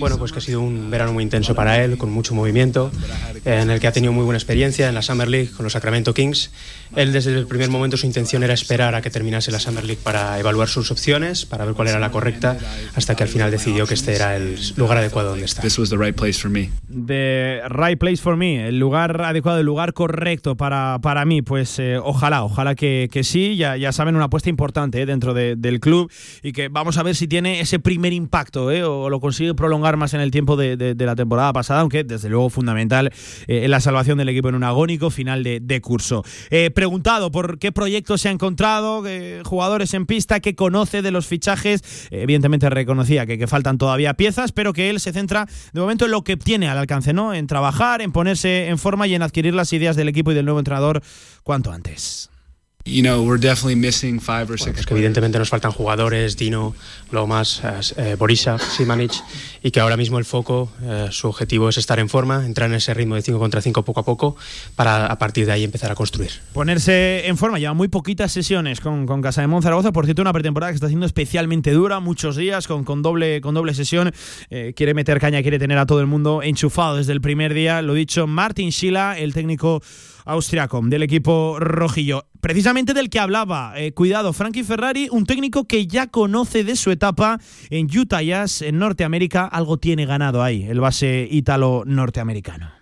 Bueno, 0.00 0.18
pues 0.18 0.32
que 0.32 0.38
ha 0.38 0.42
sido 0.42 0.60
un 0.60 0.90
verano 0.90 1.12
muy 1.12 1.22
intenso 1.24 1.54
para 1.54 1.82
él, 1.82 1.96
con 1.98 2.10
mucho 2.10 2.34
movimiento, 2.34 2.90
en 3.44 3.70
el 3.70 3.80
que 3.80 3.86
ha 3.86 3.92
tenido 3.92 4.12
muy 4.12 4.24
buena 4.24 4.36
experiencia 4.38 4.88
en 4.88 4.94
la 4.94 5.02
Summer 5.02 5.28
League 5.28 5.50
con 5.56 5.64
los 5.64 5.72
Sacramento 5.72 6.12
Kings. 6.14 6.50
Él 6.96 7.12
desde 7.12 7.32
el 7.38 7.46
primer 7.46 7.70
momento 7.70 7.96
su 7.96 8.06
intención 8.06 8.42
era 8.42 8.52
esperar 8.52 8.94
a 8.94 9.00
que 9.02 9.10
terminase 9.10 9.50
la 9.52 9.60
Summer 9.60 9.84
League 9.84 10.00
para 10.02 10.38
evaluar 10.40 10.68
sus 10.68 10.90
opciones, 10.90 11.46
para 11.46 11.64
ver 11.64 11.74
cuál 11.74 11.88
era 11.88 12.00
la 12.00 12.10
correcta, 12.10 12.58
hasta 12.94 13.14
que 13.14 13.22
al 13.22 13.28
final 13.28 13.50
decidió 13.50 13.86
que 13.86 13.94
este 13.94 14.14
era 14.14 14.36
el 14.36 14.58
lugar 14.76 14.98
adecuado 14.98 15.30
donde 15.30 15.44
estar. 15.44 15.62
This 15.64 15.78
was 15.78 15.88
the 15.90 15.96
right 15.96 16.14
place 16.14 16.38
for 16.40 16.50
me. 16.50 16.70
The 17.06 17.62
right 17.68 17.98
place 17.98 18.16
for 18.20 18.36
me, 18.36 18.66
el 18.68 18.78
lugar 18.78 19.22
adecuado, 19.22 19.60
el 19.60 19.66
lugar 19.66 19.92
correcto 19.94 20.56
para, 20.56 20.98
para 21.00 21.24
mí. 21.24 21.42
Pues 21.42 21.78
eh, 21.78 21.96
ojalá, 22.02 22.42
ojalá 22.44 22.74
que, 22.74 23.08
que 23.10 23.22
sí. 23.24 23.56
Ya, 23.56 23.76
ya 23.76 23.92
saben, 23.92 24.16
una 24.16 24.24
apuesta 24.26 24.50
importante 24.50 25.00
eh, 25.00 25.06
dentro 25.06 25.32
de- 25.32 25.54
del 25.56 25.80
club 25.80 26.10
y 26.42 26.52
que 26.52 26.68
vamos 26.68 26.98
a 26.98 27.02
ver 27.04 27.14
si 27.14 27.28
tiene 27.28 27.60
ese 27.60 27.78
primer 27.78 28.12
impacto 28.12 28.70
eh, 28.72 28.82
o 28.82 29.08
lo 29.08 29.20
consigue 29.30 29.54
prolongar 29.54 29.96
más 29.96 30.12
en 30.12 30.20
el 30.20 30.32
tiempo 30.32 30.56
de, 30.56 30.96
la 30.98 31.14
temporada 31.14 31.52
pasada, 31.52 31.82
aunque 31.82 32.02
desde 32.02 32.28
luego 32.28 32.50
fundamental 32.50 33.12
eh, 33.46 33.64
en 33.64 33.70
la 33.70 33.78
salvación 33.78 34.18
del 34.18 34.28
equipo 34.28 34.48
en 34.48 34.56
un 34.56 34.64
agónico 34.64 35.08
final 35.08 35.44
de, 35.44 35.80
curso. 35.80 36.24
Eh, 36.50 36.72
preguntado 36.72 37.30
por 37.30 37.60
qué 37.60 37.70
proyectos 37.70 38.22
se 38.22 38.28
ha 38.28 38.32
encontrado, 38.32 39.04
qué 39.04 39.40
jugadores 39.44 39.94
en 39.94 40.06
pista, 40.06 40.40
qué 40.40 40.56
conoce 40.56 41.00
de 41.00 41.12
los 41.12 41.28
fichajes, 41.28 42.08
eh, 42.10 42.22
evidentemente 42.22 42.68
reconocía 42.70 43.24
que, 43.24 43.38
que 43.38 43.46
faltan 43.46 43.78
todavía 43.78 44.14
piezas, 44.14 44.50
pero 44.50 44.72
que 44.72 44.90
él 44.90 44.98
se 44.98 45.12
centra 45.12 45.46
de 45.72 45.80
momento 45.80 46.06
en 46.06 46.10
lo 46.10 46.24
que 46.24 46.36
tiene 46.36 46.68
al 46.68 46.76
alcance, 46.76 47.12
¿no? 47.12 47.32
En 47.32 47.46
trabajar, 47.46 48.02
en 48.02 48.10
ponerse 48.10 48.66
en 48.66 48.78
forma 48.78 49.06
y 49.06 49.14
en 49.14 49.22
adquirir 49.22 49.54
las 49.54 49.72
ideas 49.72 49.94
del 49.94 50.08
equipo 50.08 50.32
y 50.32 50.34
del 50.34 50.44
nuevo 50.44 50.58
entrenador 50.58 51.02
cuanto 51.44 51.70
antes. 51.70 52.29
You 52.86 53.02
know, 53.02 53.22
we're 53.22 53.38
definitely 53.38 53.76
missing 53.76 54.20
five 54.20 54.50
or 54.50 54.58
six. 54.58 54.72
Pues 54.72 54.86
que 54.86 54.94
evidentemente 54.94 55.38
nos 55.38 55.50
faltan 55.50 55.70
jugadores, 55.70 56.38
Dino, 56.38 56.74
Lomas, 57.10 57.62
eh, 57.98 58.16
Borisa, 58.18 58.58
Simanic, 58.58 59.12
y 59.62 59.70
que 59.70 59.80
ahora 59.80 59.98
mismo 59.98 60.18
el 60.18 60.24
foco, 60.24 60.72
eh, 60.82 61.08
su 61.10 61.28
objetivo 61.28 61.68
es 61.68 61.76
estar 61.76 61.98
en 61.98 62.08
forma, 62.08 62.46
entrar 62.46 62.70
en 62.70 62.76
ese 62.76 62.94
ritmo 62.94 63.16
de 63.16 63.22
5 63.22 63.38
contra 63.38 63.60
5 63.60 63.84
poco 63.84 64.00
a 64.00 64.04
poco, 64.04 64.36
para 64.76 65.04
a 65.06 65.18
partir 65.18 65.44
de 65.44 65.52
ahí 65.52 65.62
empezar 65.62 65.92
a 65.92 65.94
construir. 65.94 66.30
Ponerse 66.54 67.28
en 67.28 67.36
forma, 67.36 67.58
lleva 67.58 67.74
muy 67.74 67.88
poquitas 67.88 68.32
sesiones 68.32 68.80
con, 68.80 69.04
con 69.04 69.20
Casa 69.20 69.42
de 69.42 69.46
Monzaragoza, 69.46 69.92
por 69.92 70.06
cierto, 70.06 70.22
una 70.22 70.32
pretemporada 70.32 70.72
que 70.72 70.76
está 70.76 70.88
siendo 70.88 71.04
especialmente 71.04 71.72
dura, 71.72 72.00
muchos 72.00 72.36
días, 72.36 72.66
con, 72.66 72.84
con 72.84 73.02
doble, 73.02 73.42
con 73.42 73.54
doble 73.54 73.74
sesión. 73.74 74.10
Eh, 74.48 74.72
quiere 74.74 74.94
meter 74.94 75.20
caña, 75.20 75.42
quiere 75.42 75.58
tener 75.58 75.76
a 75.76 75.84
todo 75.84 76.00
el 76.00 76.06
mundo 76.06 76.42
enchufado 76.42 76.96
desde 76.96 77.12
el 77.12 77.20
primer 77.20 77.52
día. 77.52 77.82
Lo 77.82 77.92
dicho, 77.92 78.26
Martin 78.26 78.72
Schila, 78.72 79.18
el 79.18 79.34
técnico 79.34 79.82
austriaco 80.30 80.80
del 80.82 81.02
equipo 81.02 81.58
rojillo. 81.58 82.26
Precisamente 82.40 82.94
del 82.94 83.10
que 83.10 83.18
hablaba, 83.18 83.74
eh, 83.76 83.92
cuidado, 83.92 84.32
Frankie 84.32 84.64
Ferrari, 84.64 85.08
un 85.10 85.26
técnico 85.26 85.66
que 85.66 85.86
ya 85.86 86.06
conoce 86.06 86.64
de 86.64 86.76
su 86.76 86.90
etapa 86.90 87.38
en 87.68 87.86
Utah 87.86 88.22
Jazz, 88.22 88.62
en 88.62 88.78
Norteamérica, 88.78 89.44
algo 89.44 89.78
tiene 89.78 90.06
ganado 90.06 90.42
ahí, 90.42 90.64
el 90.64 90.80
base 90.80 91.28
ítalo-norteamericano. 91.30 92.79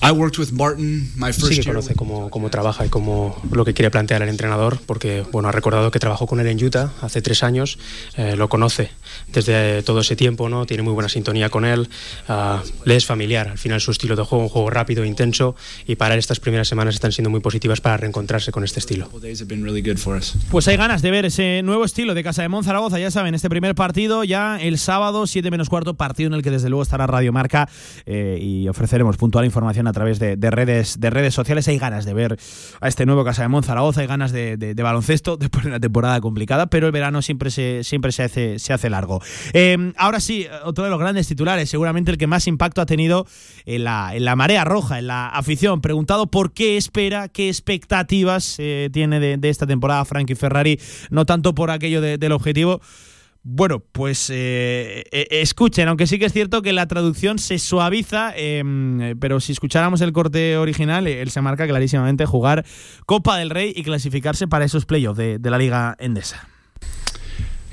I 0.00 0.12
worked 0.12 0.38
with 0.38 0.52
Martin 0.52 1.10
my 1.16 1.32
first 1.32 1.48
Sí 1.48 1.60
que 1.60 1.66
conoce 1.66 1.94
cómo, 1.94 2.30
cómo 2.30 2.50
trabaja 2.50 2.86
y 2.86 2.88
cómo 2.88 3.36
lo 3.50 3.64
que 3.64 3.74
quiere 3.74 3.90
plantear 3.90 4.22
el 4.22 4.28
entrenador, 4.28 4.78
porque 4.86 5.24
bueno, 5.32 5.48
ha 5.48 5.52
recordado 5.52 5.90
que 5.90 5.98
trabajó 5.98 6.26
con 6.26 6.40
él 6.40 6.46
en 6.46 6.64
Utah 6.64 6.92
hace 7.02 7.20
tres 7.20 7.42
años, 7.42 7.78
eh, 8.16 8.36
lo 8.36 8.48
conoce 8.48 8.90
desde 9.32 9.82
todo 9.82 10.00
ese 10.00 10.16
tiempo, 10.16 10.48
¿no? 10.48 10.66
tiene 10.66 10.82
muy 10.82 10.92
buena 10.92 11.08
sintonía 11.08 11.50
con 11.50 11.64
él, 11.64 11.88
ah, 12.28 12.62
le 12.84 12.96
es 12.96 13.06
familiar, 13.06 13.48
al 13.48 13.58
final 13.58 13.80
su 13.80 13.90
estilo 13.90 14.16
de 14.16 14.22
juego, 14.22 14.44
un 14.44 14.48
juego 14.48 14.70
rápido, 14.70 15.04
intenso, 15.04 15.56
y 15.86 15.96
para 15.96 16.14
él 16.14 16.20
estas 16.20 16.40
primeras 16.40 16.68
semanas 16.68 16.94
están 16.94 17.12
siendo 17.12 17.30
muy 17.30 17.40
positivas 17.40 17.80
para 17.80 17.96
reencontrarse 17.96 18.52
con 18.52 18.64
este 18.64 18.80
estilo. 18.80 19.08
Pues 20.50 20.68
hay 20.68 20.76
ganas 20.76 21.02
de 21.02 21.10
ver 21.10 21.24
ese 21.24 21.62
nuevo 21.62 21.84
estilo 21.84 22.14
de 22.14 22.22
Casa 22.22 22.42
de 22.42 22.48
Monzaragoza, 22.48 22.98
ya 22.98 23.10
saben, 23.10 23.34
este 23.34 23.50
primer 23.50 23.74
partido 23.74 24.24
ya 24.24 24.58
el 24.60 24.78
sábado, 24.78 25.26
7 25.26 25.50
menos 25.50 25.68
cuarto, 25.68 25.94
partido 25.94 26.28
en 26.28 26.34
el 26.34 26.42
que 26.42 26.50
desde 26.50 26.68
luego 26.68 26.82
estará 26.82 27.06
Radio 27.06 27.32
Marca 27.32 27.68
eh, 28.06 28.38
y 28.40 28.68
ofreceremos 28.68 29.16
puntual 29.16 29.44
información 29.44 29.67
a 29.68 29.92
través 29.92 30.18
de, 30.18 30.36
de 30.36 30.50
redes, 30.50 30.98
de 31.00 31.10
redes 31.10 31.34
sociales. 31.34 31.68
Hay 31.68 31.78
ganas 31.78 32.04
de 32.04 32.14
ver 32.14 32.38
a 32.80 32.88
este 32.88 33.06
nuevo 33.06 33.24
Casa 33.24 33.42
de 33.42 33.48
Monzaragoza, 33.48 34.00
hay 34.00 34.06
ganas 34.06 34.32
de, 34.32 34.74
baloncesto 34.82 35.36
después 35.38 35.64
de 35.64 35.70
una 35.70 35.80
temporada 35.80 36.20
complicada, 36.20 36.66
pero 36.68 36.86
el 36.86 36.92
verano 36.92 37.22
siempre 37.22 37.50
se, 37.50 37.84
siempre 37.84 38.12
se, 38.12 38.22
hace, 38.22 38.58
se 38.58 38.72
hace 38.72 38.90
largo. 38.90 39.20
Eh, 39.52 39.92
ahora 39.96 40.20
sí, 40.20 40.46
otro 40.64 40.84
de 40.84 40.90
los 40.90 40.98
grandes 40.98 41.28
titulares, 41.28 41.68
seguramente 41.68 42.10
el 42.10 42.18
que 42.18 42.26
más 42.26 42.46
impacto 42.46 42.80
ha 42.80 42.86
tenido 42.86 43.26
en 43.66 43.84
la, 43.84 44.14
en 44.14 44.24
la 44.24 44.36
marea 44.36 44.64
roja, 44.64 44.98
en 44.98 45.06
la 45.06 45.28
afición. 45.28 45.80
Preguntado 45.80 46.26
por 46.28 46.52
qué 46.52 46.76
espera, 46.76 47.28
qué 47.28 47.48
expectativas 47.48 48.56
eh, 48.58 48.90
tiene 48.92 49.20
de, 49.20 49.48
esta 49.48 49.66
temporada 49.66 50.04
Frankie 50.04 50.34
Ferrari, 50.34 50.80
no 51.10 51.24
tanto 51.26 51.54
por 51.54 51.70
aquello 51.70 52.00
de- 52.00 52.18
del 52.18 52.32
objetivo. 52.32 52.80
Bueno, 53.42 53.80
pues 53.80 54.30
eh, 54.30 55.04
eh, 55.10 55.26
escuchen, 55.30 55.88
aunque 55.88 56.06
sí 56.06 56.18
que 56.18 56.26
es 56.26 56.32
cierto 56.32 56.60
que 56.60 56.72
la 56.72 56.86
traducción 56.86 57.38
se 57.38 57.58
suaviza, 57.58 58.32
eh, 58.36 59.14
pero 59.20 59.40
si 59.40 59.52
escucháramos 59.52 60.00
el 60.00 60.12
corte 60.12 60.56
original, 60.56 61.06
eh, 61.06 61.22
él 61.22 61.30
se 61.30 61.40
marca 61.40 61.66
clarísimamente 61.66 62.26
jugar 62.26 62.66
Copa 63.06 63.38
del 63.38 63.50
Rey 63.50 63.72
y 63.74 63.84
clasificarse 63.84 64.48
para 64.48 64.64
esos 64.64 64.86
playoffs 64.86 65.18
de 65.18 65.50
la 65.50 65.58
Liga 65.58 65.96
Endesa. 65.98 66.57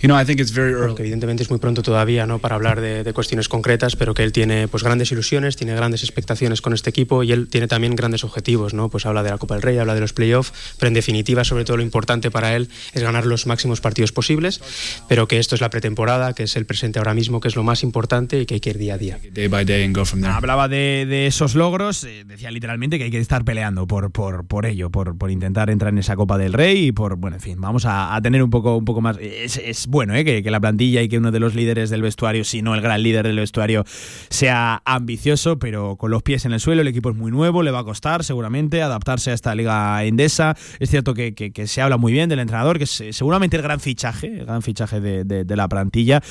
You 0.02 0.08
know, 0.08 0.22
I 0.22 0.26
think 0.26 0.40
it's 0.40 0.54
very 0.54 0.74
early. 0.74 0.96
que 0.96 1.02
evidentemente 1.04 1.44
es 1.44 1.50
muy 1.50 1.60
pronto 1.60 1.82
todavía 1.82 2.26
¿no? 2.28 2.40
para 2.40 2.56
hablar 2.56 2.82
de, 2.82 3.04
de 3.04 3.14
cuestiones 3.14 3.48
concretas, 3.48 3.96
pero 3.96 4.14
que 4.14 4.24
él 4.24 4.32
tiene 4.32 4.68
pues 4.68 4.84
grandes 4.84 5.12
ilusiones, 5.12 5.56
tiene 5.56 5.74
grandes 5.76 6.04
expectaciones 6.04 6.62
con 6.62 6.74
este 6.74 6.90
equipo 6.90 7.24
y 7.24 7.32
él 7.32 7.48
tiene 7.48 7.68
también 7.68 7.96
grandes 7.96 8.24
objetivos, 8.24 8.74
¿no? 8.74 8.90
Pues 8.90 9.06
habla 9.06 9.24
de 9.24 9.30
la 9.32 9.38
Copa 9.38 9.56
del 9.56 9.64
Rey, 9.64 9.78
habla 9.78 9.96
de 9.96 10.02
los 10.02 10.14
playoffs, 10.14 10.54
pero 10.78 10.90
en 10.90 10.94
definitiva, 10.94 11.44
sobre 11.44 11.66
todo 11.66 11.78
lo 11.78 11.84
importante 11.84 12.30
para 12.30 12.56
él 12.56 12.70
es 12.94 13.02
ganar 13.02 13.26
los 13.26 13.48
máximos 13.48 13.82
partidos 13.82 14.12
posibles, 14.12 14.62
pero 15.08 15.28
que 15.28 15.40
esto 15.40 15.56
es 15.56 15.62
la 15.62 15.70
pretemporada, 15.70 16.34
que 16.34 16.44
es 16.44 16.56
el 16.56 16.66
presente 16.66 17.00
ahora 17.00 17.14
mismo, 17.14 17.40
que 17.40 17.48
es 17.48 17.56
lo 17.56 17.64
más 17.64 17.82
importante 17.82 18.42
y 18.42 18.46
que 18.46 18.56
hay 18.56 18.60
que 18.60 18.72
ir 18.72 18.78
día 18.78 18.96
a 18.96 18.98
día. 18.98 19.20
Day 19.32 19.48
by 19.48 19.66
day 19.66 19.84
and 19.86 19.96
go 19.96 20.06
from 20.06 20.22
there. 20.22 20.34
Hablaba 20.34 20.68
de, 20.68 21.06
de 21.08 21.26
esos 21.28 21.56
logros, 21.56 22.04
eh, 22.04 22.26
decía 22.26 22.52
literalmente 22.52 22.98
que 22.98 23.06
hay 23.06 23.12
que 23.12 23.20
estar 23.20 23.44
peleando 23.44 23.88
por, 23.88 24.12
por, 24.12 24.46
por 24.46 24.66
ello, 24.66 24.90
por, 24.90 25.18
por 25.18 25.32
intentar 25.32 25.70
entrar 25.70 25.92
en 25.94 26.00
esa 26.00 26.16
Copa 26.16 26.38
del 26.38 26.54
Rey 26.54 26.88
y 26.88 26.92
por, 26.92 27.16
bueno, 27.16 27.38
en 27.38 27.42
fin, 27.42 27.60
vamos 27.60 27.86
a, 27.86 28.14
a 28.16 28.22
tener 28.22 28.44
un 28.44 28.50
poco, 28.50 28.76
un 28.78 28.86
poco 28.86 29.02
más. 29.02 29.18
Es, 29.20 29.58
es 29.58 29.88
bueno 29.96 30.14
eh, 30.14 30.26
que, 30.26 30.44
que 30.44 30.52
la 30.52 30.60
plantilla 30.60 31.02
y 31.02 31.08
que 31.08 31.18
uno 31.18 31.32
de 31.32 31.40
los 31.40 31.56
líderes 31.56 31.90
del 31.90 32.02
vestuario, 32.02 32.44
si 32.44 32.62
no 32.62 32.76
el 32.76 32.82
gran 32.82 33.02
líder 33.02 33.26
del 33.26 33.38
vestuario, 33.38 33.86
sea 34.30 34.82
ambicioso, 34.86 35.58
pero 35.58 35.96
con 35.96 36.12
los 36.12 36.22
pies 36.22 36.46
en 36.46 36.54
el 36.54 36.60
suelo. 36.60 36.82
El 36.82 36.88
equipo 36.88 37.10
es 37.10 37.16
muy 37.16 37.32
nuevo, 37.32 37.64
le 37.64 37.72
va 37.72 37.80
a 37.80 37.84
costar 37.84 38.24
seguramente 38.24 38.82
adaptarse 38.82 39.32
a 39.32 39.34
esta 39.34 39.56
liga 39.56 40.04
endesa. 40.04 40.56
Es 40.80 40.90
cierto 40.90 41.14
que, 41.14 41.54
se 41.66 41.82
habla 41.82 41.98
muy 41.98 42.12
bien 42.12 42.30
del 42.30 42.40
entrenador, 42.40 42.78
que 42.78 42.84
es 42.84 43.04
seguramente 43.12 43.56
el 43.56 43.64
gran 43.64 43.80
fichaje, 43.80 44.40
el 44.40 44.46
gran 44.46 44.62
fichaje 44.62 45.00
de 45.00 45.56
la 45.56 45.68
plantilla, 45.68 46.22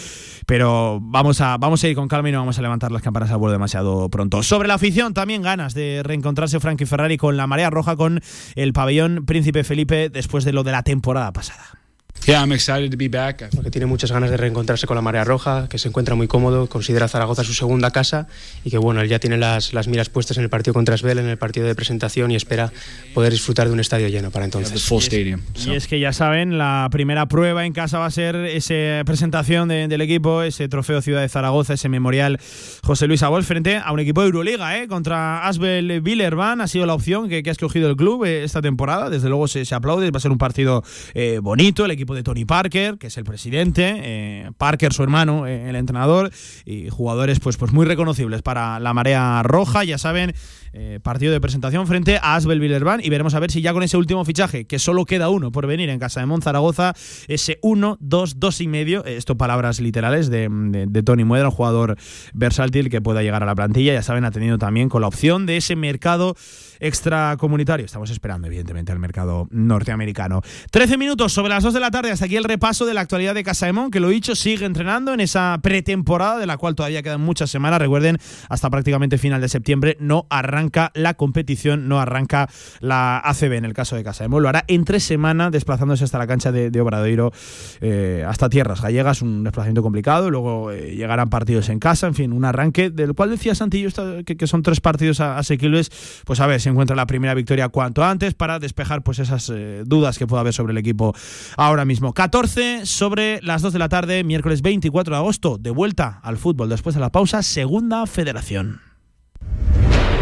pero 0.47 1.01
vamos 1.01 1.41
a, 1.41 1.57
vamos 1.57 1.83
a 1.83 1.89
ir 1.89 1.95
con 1.95 2.09
calma 2.09 2.29
y 2.29 2.33
no 2.33 2.39
vamos 2.39 2.59
a 2.59 2.63
levantar 2.63 2.93
las 2.93 3.03
campanas 3.03 3.31
al 3.31 3.39
vuelo 3.39 3.53
demasiado 3.53 4.09
pronto. 4.11 4.43
Sobre 4.43 4.69
la 4.69 4.75
afición, 4.75 5.15
también 5.15 5.43
ganas 5.43 5.75
de 5.75 6.03
reencontrarse 6.05 6.61
Frankie 6.61 6.87
Ferrari 6.87 7.17
con 7.17 7.37
la 7.37 7.47
marea 7.47 7.71
roja, 7.71 7.97
con 7.97 8.21
el 8.55 8.73
pabellón 8.73 9.25
Príncipe 9.27 9.65
Felipe 9.65 10.11
después 10.11 10.45
de 10.45 10.53
lo 10.53 10.63
de 10.65 10.73
la 10.73 10.83
temporada 10.83 11.33
pasada. 11.33 11.84
Yeah, 12.27 12.41
I'm 12.43 12.53
excited 12.53 12.91
to 12.91 12.97
be 12.97 13.09
back. 13.09 13.51
Porque 13.55 13.71
tiene 13.71 13.85
muchas 13.85 14.11
ganas 14.11 14.31
de 14.31 14.39
reencontrarse 14.39 14.87
con 14.87 14.95
la 14.95 15.03
Marea 15.03 15.25
Roja, 15.25 15.69
que 15.69 15.77
se 15.77 15.89
encuentra 15.89 16.15
muy 16.15 16.27
cómodo, 16.27 16.69
considera 16.71 17.07
Zaragoza 17.07 17.45
su 17.45 17.53
segunda 17.53 17.91
casa 17.91 18.29
y 18.65 18.71
que 18.71 18.79
bueno, 18.79 19.03
él 19.03 19.09
ya 19.11 19.19
tiene 19.19 19.37
las, 19.37 19.75
las 19.75 19.89
miras 19.89 20.09
puestas 20.09 20.39
en 20.39 20.45
el 20.45 20.49
partido 20.49 20.73
contra 20.73 20.95
Asbel, 20.95 21.19
en 21.19 21.27
el 21.27 21.37
partido 21.37 21.67
de 21.67 21.75
presentación 21.75 22.31
y 22.31 22.37
espera 22.37 22.73
poder 23.13 23.31
disfrutar 23.31 23.67
de 23.67 23.75
un 23.75 23.81
estadio 23.81 24.09
lleno 24.09 24.31
para 24.31 24.47
entonces. 24.47 24.83
Full 24.85 25.03
stadium. 25.03 25.43
Y 25.67 25.73
es 25.75 25.87
que 25.87 26.01
ya 26.01 26.15
saben, 26.15 26.57
la 26.57 26.89
primera 26.91 27.27
prueba 27.27 27.67
en 27.67 27.75
casa 27.75 27.99
va 27.99 28.07
a 28.07 28.11
ser 28.11 28.37
esa 28.37 29.05
presentación 29.05 29.69
de- 29.69 29.87
del 29.89 30.01
equipo, 30.01 30.41
ese 30.43 30.67
trofeo 30.67 31.03
Ciudad 31.03 31.21
de 31.21 31.29
Zaragoza, 31.29 31.75
ese 31.75 31.91
memorial 31.91 32.41
José 32.83 33.07
Luis 33.07 33.23
Abol 33.23 33.45
frente 33.45 33.77
a 33.77 33.93
un 33.93 34.01
equipo 34.01 34.23
de 34.23 34.29
Euroliga, 34.29 34.79
¿eh? 34.79 34.89
contra 34.89 35.47
Asbel 35.47 36.01
Villerban. 36.01 36.63
Ha 36.63 36.69
sido 36.69 36.87
la 36.87 36.95
opción 36.95 37.29
que, 37.29 37.43
que 37.43 37.51
ha 37.51 37.53
escogido 37.53 37.91
el 37.91 37.97
club 37.97 38.25
eh, 38.25 38.45
esta 38.45 38.63
temporada. 38.63 39.11
Desde 39.11 39.29
luego 39.29 39.47
se, 39.47 39.67
se 39.67 39.75
aplaude, 39.75 40.11
va 40.11 40.17
a 40.17 40.21
ser 40.21 40.31
un 40.31 40.39
partido 40.39 40.83
eh, 41.13 41.39
bonito. 41.43 41.85
El 41.85 41.91
equipo 41.91 42.04
de 42.13 42.23
Tony 42.23 42.45
Parker, 42.45 42.99
que 42.99 43.07
es 43.07 43.17
el 43.17 43.25
presidente, 43.25 43.95
eh, 43.97 44.51
Parker, 44.59 44.93
su 44.93 45.03
hermano, 45.03 45.47
eh, 45.47 45.71
el 45.71 45.77
entrenador, 45.77 46.31
y 46.67 46.91
jugadores 46.91 47.41
pues, 47.41 47.57
pues 47.57 47.73
muy 47.73 47.87
reconocibles 47.87 48.43
para 48.43 48.79
la 48.81 48.93
marea 48.93 49.43
roja. 49.43 49.85
Ya 49.85 49.97
saben, 49.97 50.35
eh, 50.75 51.01
partido 51.03 51.33
de 51.33 51.41
presentación 51.41 51.87
frente 51.87 52.19
a 52.19 52.35
Asbel 52.35 52.61
Villerban 52.61 53.01
y 53.03 53.09
veremos 53.09 53.35
a 53.35 53.41
ver 53.41 53.51
si 53.51 53.63
ya 53.63 53.73
con 53.73 53.83
ese 53.83 53.97
último 53.97 54.25
fichaje, 54.25 54.67
que 54.67 54.79
solo 54.79 55.07
queda 55.07 55.31
uno 55.31 55.53
por 55.53 55.67
venir 55.67 55.89
en 55.89 55.99
casa 55.99 56.21
de 56.21 56.27
Monzaragoza, 56.27 56.93
ese 57.29 57.59
1, 57.63 57.97
2, 58.01 58.41
2 58.41 58.61
y 58.61 58.69
medio, 58.69 59.05
esto 59.05 59.37
palabras 59.37 59.81
literales 59.81 60.29
de 60.29 61.03
Tony 61.05 61.25
Muedra, 61.25 61.49
un 61.49 61.55
jugador 61.55 61.97
versátil 62.35 62.91
que 62.91 63.01
pueda 63.01 63.23
llegar 63.23 63.43
a 63.43 63.47
la 63.47 63.55
plantilla, 63.55 63.95
ya 63.95 64.03
saben, 64.03 64.25
ha 64.25 64.31
tenido 64.31 64.59
también 64.59 64.89
con 64.89 65.01
la 65.01 65.09
opción 65.09 65.47
de 65.47 65.57
ese 65.57 65.77
mercado 65.77 66.35
extracomunitario. 66.81 67.87
Estamos 67.87 68.11
esperando, 68.11 68.47
evidentemente, 68.47 68.93
al 68.93 68.99
mercado 68.99 69.49
norteamericano. 69.51 70.43
13 70.71 70.97
minutos 70.97 71.33
sobre 71.33 71.51
las 71.51 71.63
2 71.63 71.75
de 71.75 71.81
la 71.81 71.91
tarde. 71.91 72.11
hasta 72.11 72.27
aquí 72.27 72.37
el 72.37 72.45
repaso 72.45 72.87
de 72.87 72.95
la 72.95 73.01
actualidad 73.01 73.35
de 73.35 73.45
Casaemón, 73.45 73.91
que 73.91 74.01
lo 74.01 74.09
dicho, 74.09 74.35
sigue 74.35 74.67
entrenando 74.67 75.13
en 75.13 75.21
esa 75.21 75.59
pretemporada 75.63 76.39
de 76.39 76.47
la 76.47 76.57
cual 76.57 76.75
todavía 76.75 77.03
quedan 77.03 77.21
muchas 77.21 77.51
semanas. 77.51 77.81
Recuerden, 77.81 78.19
hasta 78.49 78.71
prácticamente 78.71 79.19
final 79.19 79.41
de 79.41 79.49
septiembre 79.49 79.97
no 80.01 80.27
arranca 80.31 80.91
la 80.95 81.15
competición, 81.15 81.89
no 81.89 82.01
arranca 82.01 82.49
la 82.81 83.19
ACB 83.19 83.53
en 83.55 83.65
el 83.65 83.75
caso 83.75 83.97
de 83.97 84.05
Casaemón. 84.05 84.43
Lo 84.43 84.49
hará 84.49 84.65
en 84.69 84.85
tres 84.85 85.05
semanas 85.05 85.53
desplazándose 85.53 86.05
hasta 86.05 86.19
la 86.19 86.27
cancha 86.27 86.53
de, 86.53 86.71
de 86.71 86.81
Obradoiro, 86.81 87.33
eh, 87.81 88.25
hasta 88.27 88.49
tierras 88.49 88.81
gallegas, 88.81 89.23
un 89.23 89.45
desplazamiento 89.45 89.83
complicado. 89.83 90.31
Luego 90.31 90.71
eh, 90.73 90.95
llegarán 90.95 91.31
partidos 91.31 91.69
en 91.69 91.79
casa, 91.79 92.07
en 92.07 92.15
fin, 92.15 92.33
un 92.33 92.45
arranque 92.45 92.91
del 92.91 93.15
cual 93.15 93.31
decía 93.31 93.55
Santillo 93.55 93.91
que, 94.25 94.37
que 94.37 94.47
son 94.47 94.63
tres 94.63 94.81
partidos 94.81 95.21
asequibles. 95.21 95.91
Pues 96.25 96.41
a 96.41 96.47
ver 96.47 96.61
si 96.65 96.71
encuentra 96.71 96.97
la 96.97 97.07
primera 97.07 97.35
victoria 97.35 97.69
cuanto 97.69 98.03
antes 98.03 98.35
para 98.35 98.59
despejar 98.59 99.03
pues 99.03 99.19
esas 99.19 99.51
eh, 99.51 99.83
dudas 99.87 100.19
que 100.19 100.27
pueda 100.27 100.41
haber 100.41 100.55
sobre 100.55 100.73
el 100.73 100.79
equipo 100.79 101.15
ahora 101.57 101.85
mismo. 101.85 102.13
14 102.13 102.87
sobre 102.87 103.41
las 103.43 103.63
2 103.63 103.73
de 103.73 103.79
la 103.79 103.89
tarde, 103.89 104.25
miércoles 104.25 104.63
24 104.63 105.15
de 105.15 105.19
agosto, 105.19 105.59
de 105.59 105.71
vuelta 105.71 106.21
al 106.23 106.39
fútbol 106.39 106.69
después 106.69 106.95
de 106.95 107.01
la 107.01 107.13
pausa, 107.13 107.43
segunda 107.43 108.07
federación. 108.07 108.81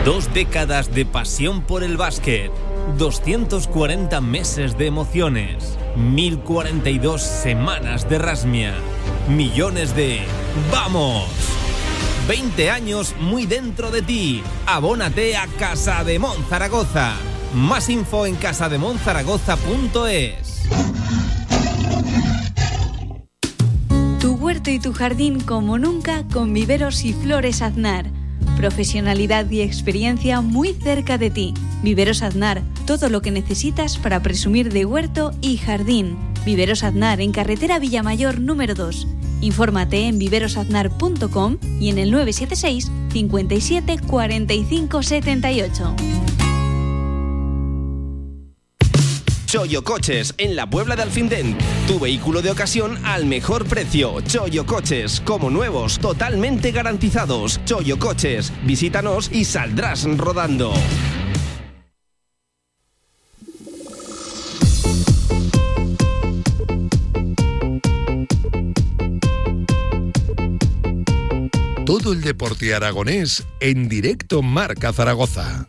Dos 0.04 0.34
décadas 0.34 0.92
de 0.92 1.06
pasión 1.06 1.62
por 1.62 1.84
el 1.84 1.96
básquet, 1.96 2.50
240 2.98 4.20
meses 4.20 4.76
de 4.76 4.86
emociones, 4.88 5.78
1042 5.96 7.22
semanas 7.22 8.08
de 8.08 8.18
rasmia, 8.18 8.74
millones 9.28 9.94
de 9.94 10.22
¡Vamos! 10.72 11.61
20 12.32 12.70
años 12.70 13.14
muy 13.20 13.44
dentro 13.44 13.90
de 13.90 14.00
ti. 14.00 14.42
Abónate 14.64 15.36
a 15.36 15.46
Casa 15.58 16.02
de 16.02 16.18
Mon 16.18 16.42
Zaragoza. 16.48 17.12
Más 17.52 17.90
info 17.90 18.24
en 18.24 18.36
casademonzaragoza.es. 18.36 20.62
Tu 24.18 24.32
huerto 24.32 24.70
y 24.70 24.78
tu 24.78 24.94
jardín 24.94 25.40
como 25.40 25.76
nunca 25.76 26.24
con 26.32 26.54
viveros 26.54 27.04
y 27.04 27.12
flores 27.12 27.60
Aznar. 27.60 28.06
Profesionalidad 28.56 29.50
y 29.50 29.60
experiencia 29.60 30.40
muy 30.40 30.72
cerca 30.72 31.18
de 31.18 31.28
ti. 31.28 31.52
Viveros 31.82 32.22
Aznar, 32.22 32.62
todo 32.86 33.10
lo 33.10 33.20
que 33.20 33.30
necesitas 33.30 33.98
para 33.98 34.22
presumir 34.22 34.72
de 34.72 34.86
huerto 34.86 35.32
y 35.42 35.58
jardín. 35.58 36.16
Viveros 36.46 36.82
Aznar 36.82 37.20
en 37.20 37.32
carretera 37.32 37.78
Villamayor 37.78 38.40
número 38.40 38.74
2. 38.74 39.06
Infórmate 39.42 40.06
en 40.06 40.18
viverosaznar.com 40.18 41.58
y 41.78 41.90
en 41.90 41.98
el 41.98 42.10
976 42.10 42.90
57 43.12 43.98
45 44.06 45.02
78. 45.02 45.96
Choyo 49.52 49.84
Coches, 49.84 50.34
en 50.38 50.56
la 50.56 50.70
Puebla 50.70 50.96
de 50.96 51.02
Alfindén. 51.02 51.58
Tu 51.86 52.00
vehículo 52.00 52.40
de 52.40 52.50
ocasión 52.50 52.98
al 53.04 53.26
mejor 53.26 53.66
precio. 53.66 54.22
Choyo 54.22 54.64
Coches, 54.64 55.20
como 55.26 55.50
nuevos, 55.50 55.98
totalmente 55.98 56.72
garantizados. 56.72 57.60
Choyo 57.66 57.98
Coches, 57.98 58.50
visítanos 58.64 59.30
y 59.30 59.44
saldrás 59.44 60.04
rodando. 60.16 60.72
Todo 71.92 72.14
el 72.14 72.22
deporte 72.22 72.72
aragonés 72.72 73.44
en 73.60 73.86
directo 73.86 74.40
Marca 74.40 74.94
Zaragoza. 74.94 75.66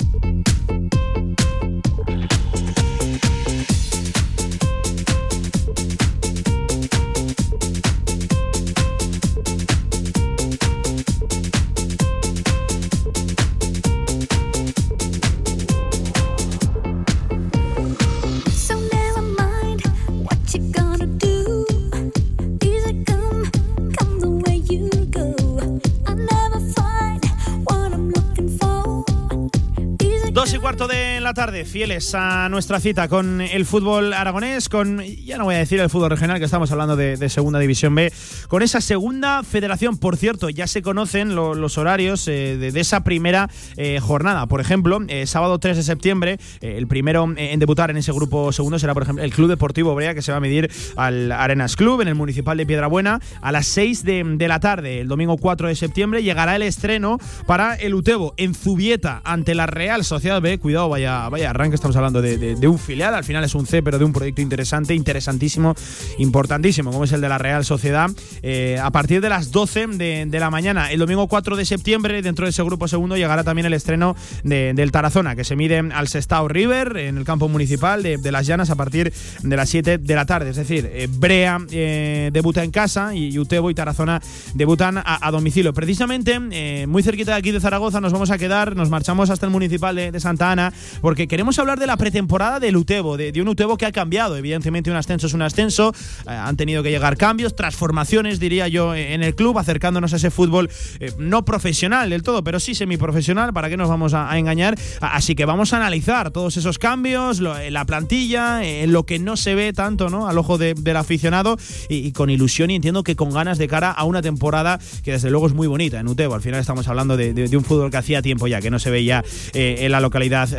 Tarde, 31.33 31.65
fieles 31.65 32.13
a 32.15 32.47
nuestra 32.49 32.79
cita 32.79 33.07
con 33.07 33.41
el 33.41 33.65
fútbol 33.65 34.13
aragonés, 34.13 34.69
con, 34.69 35.01
ya 35.01 35.37
no 35.37 35.45
voy 35.45 35.55
a 35.55 35.59
decir 35.59 35.79
el 35.79 35.89
fútbol 35.89 36.09
regional, 36.09 36.39
que 36.39 36.45
estamos 36.45 36.71
hablando 36.71 36.95
de, 36.95 37.29
Segunda 37.29 37.59
División 37.59 37.95
B, 37.95 38.11
con 38.47 38.61
esa 38.61 38.81
segunda 38.81 39.43
federación. 39.43 39.97
Por 39.97 40.17
cierto, 40.17 40.49
ya 40.49 40.67
se 40.67 40.81
conocen 40.81 41.35
lo- 41.35 41.55
los 41.55 41.77
horarios 41.77 42.27
eh, 42.27 42.57
de, 42.57 42.79
esa 42.79 43.03
primera 43.03 43.49
eh, 43.77 43.99
jornada. 44.01 44.45
Por 44.47 44.61
ejemplo, 44.61 44.99
eh, 45.07 45.25
sábado 45.25 45.57
3 45.59 45.77
de 45.77 45.83
septiembre, 45.83 46.37
eh, 46.61 46.75
el 46.77 46.87
primero 46.87 47.27
en 47.35 47.59
debutar 47.59 47.89
en 47.91 47.97
ese 47.97 48.11
grupo 48.11 48.51
segundo 48.51 48.77
será, 48.79 48.93
por 48.93 49.03
ejemplo, 49.03 49.23
el 49.23 49.31
Club 49.33 49.49
Deportivo 49.49 49.95
Brea, 49.95 50.13
que 50.13 50.21
se 50.21 50.31
va 50.31 50.37
a 50.37 50.41
medir 50.41 50.69
al 50.95 51.31
Arenas 51.31 51.75
Club 51.75 52.01
en 52.01 52.07
el 52.09 52.15
Municipal 52.15 52.57
de 52.57 52.65
Piedrabuena 52.65 53.19
a 53.41 53.51
las 53.51 53.65
6 53.67 54.03
de, 54.03 54.23
de 54.37 54.47
la 54.47 54.59
tarde. 54.59 55.01
El 55.01 55.07
domingo 55.07 55.37
4 55.37 55.67
de 55.67 55.75
septiembre 55.75 56.21
llegará 56.23 56.55
el 56.55 56.61
estreno 56.63 57.17
para 57.47 57.75
el 57.75 57.93
Utebo 57.95 58.33
en 58.37 58.53
Zubieta 58.53 59.21
ante 59.23 59.55
la 59.55 59.65
Real 59.65 60.03
Sociedad 60.03 60.41
B. 60.41 60.57
Cuidado, 60.59 60.89
vaya, 60.89 61.22
vaya 61.29 61.49
arranque, 61.49 61.75
estamos 61.75 61.95
hablando 61.95 62.21
de, 62.21 62.67
un 62.67 62.79
filial, 62.79 63.13
al 63.13 63.23
final 63.23 63.43
es 63.43 63.55
un 63.55 63.65
C, 63.67 63.81
pero 63.83 63.97
de 63.99 64.05
un 64.05 64.13
proyecto 64.13 64.41
interesante, 64.41 64.93
interesantísimo, 64.93 65.75
importantísimo, 66.17 66.91
como 66.91 67.03
es 67.03 67.11
el 67.11 67.21
de 67.21 67.29
la 67.29 67.37
Real 67.37 67.65
Sociedad. 67.65 68.09
Eh, 68.41 68.79
a 68.81 68.91
partir 68.91 69.21
de 69.21 69.29
las 69.29 69.51
12 69.51 69.87
de, 69.87 70.39
la 70.39 70.49
mañana, 70.49 70.91
el 70.91 70.99
domingo 70.99 71.27
4 71.27 71.55
de 71.55 71.65
septiembre, 71.65 72.21
dentro 72.21 72.45
de 72.45 72.51
ese 72.51 72.63
grupo 72.63 72.87
segundo, 72.87 73.15
llegará 73.17 73.43
también 73.43 73.65
el 73.65 73.73
estreno 73.73 74.15
de- 74.43 74.73
del 74.73 74.91
Tarazona, 74.91 75.35
que 75.35 75.43
se 75.43 75.55
mide 75.55 75.77
al 75.79 76.07
Sestao 76.07 76.47
River, 76.47 76.97
en 76.97 77.17
el 77.17 77.25
campo 77.25 77.47
municipal 77.49 78.01
de, 78.03 78.31
Las 78.31 78.47
Llanas, 78.47 78.69
a 78.69 78.75
partir 78.75 79.13
de 79.41 79.55
las 79.55 79.69
7 79.69 79.97
de 79.97 80.15
la 80.15 80.25
tarde. 80.25 80.49
Es 80.49 80.55
decir, 80.55 80.89
eh, 80.91 81.07
Brea 81.09 81.59
eh, 81.71 82.29
debuta 82.33 82.63
en 82.63 82.71
casa 82.71 83.13
y 83.15 83.37
Utebo 83.37 83.69
y 83.69 83.75
Tarazona 83.75 84.21
debutan 84.53 84.97
a, 84.97 85.03
a 85.21 85.31
domicilio. 85.31 85.73
Precisamente, 85.73 86.39
muy 86.87 87.03
cerquita 87.03 87.33
de 87.33 87.37
aquí 87.37 87.51
de 87.51 87.59
Zaragoza, 87.59 88.01
nos 88.01 88.13
vamos 88.13 88.31
a 88.31 88.37
quedar, 88.37 88.75
nos 88.75 88.89
marchamos 88.89 89.29
hasta 89.29 89.45
el 89.45 89.51
municipal 89.51 89.95
de 89.95 90.19
Santa 90.19 90.51
Ana, 90.51 90.73
porque 91.01 91.12
queremos 91.15 91.59
hablar 91.59 91.79
de 91.79 91.87
la 91.87 91.97
pretemporada 91.97 92.59
del 92.59 92.75
Utebo, 92.77 93.17
de, 93.17 93.31
un 93.41 93.47
Utebo 93.47 93.77
que 93.77 93.85
ha 93.85 93.91
cambiado. 93.91 94.37
Evidentemente, 94.37 94.89
un 94.91 94.97
ascenso 94.97 95.27
es 95.27 95.33
un 95.33 95.41
ascenso, 95.41 95.93
eh, 96.25 96.29
han 96.31 96.57
tenido 96.57 96.83
que 96.83 96.89
llegar 96.89 97.17
cambios, 97.17 97.55
transformaciones, 97.55 98.39
diría 98.39 98.67
yo, 98.67 98.95
en 98.95 99.23
el 99.23 99.35
club, 99.35 99.57
acercándonos 99.57 100.13
a 100.13 100.15
ese 100.17 100.31
fútbol 100.31 100.69
eh, 100.99 101.11
no 101.17 101.45
profesional 101.45 102.09
del 102.09 102.23
todo, 102.23 102.43
pero 102.43 102.59
sí 102.59 102.75
semiprofesional, 102.75 103.53
¿para 103.53 103.69
qué 103.69 103.77
nos 103.77 103.89
vamos 103.89 104.13
a, 104.13 104.37
engañar? 104.37 104.75
Así 105.01 105.35
que 105.35 105.45
vamos 105.45 105.73
a 105.73 105.77
analizar 105.77 106.31
todos 106.31 106.57
esos 106.57 106.79
cambios, 106.79 107.39
eh, 107.59 107.71
la 107.71 107.85
plantilla, 107.85 108.63
eh, 108.63 108.87
lo 108.87 109.05
que 109.05 109.19
no 109.19 109.37
se 109.37 109.55
ve 109.55 109.73
tanto 109.73 110.09
¿no? 110.09 110.27
al 110.27 110.37
ojo 110.37 110.57
de- 110.57 110.73
del 110.73 110.97
aficionado 110.97 111.57
y, 111.89 112.11
con 112.13 112.29
ilusión 112.29 112.71
y 112.71 112.75
entiendo 112.75 113.03
que 113.03 113.15
con 113.15 113.31
ganas 113.31 113.57
de 113.57 113.67
cara 113.67 113.91
a 113.91 114.03
una 114.05 114.21
temporada 114.21 114.79
que 115.03 115.11
desde 115.11 115.29
luego 115.29 115.47
es 115.47 115.53
muy 115.53 115.67
bonita 115.67 115.99
en 115.99 116.07
Utebo. 116.07 116.35
Al 116.35 116.41
final 116.41 116.59
estamos 116.59 116.87
hablando 116.87 117.17
de, 117.17 117.33
de- 117.33 117.57
un 117.57 117.63
fútbol 117.63 117.91
que 117.91 117.97
hacía 117.97 118.21
tiempo 118.21 118.47
ya, 118.47 118.61
que 118.61 118.71
no 118.71 118.79
se 118.79 118.89
veía 118.89 119.23
en 119.53 119.91
la 119.91 119.99
localidad 119.99 120.49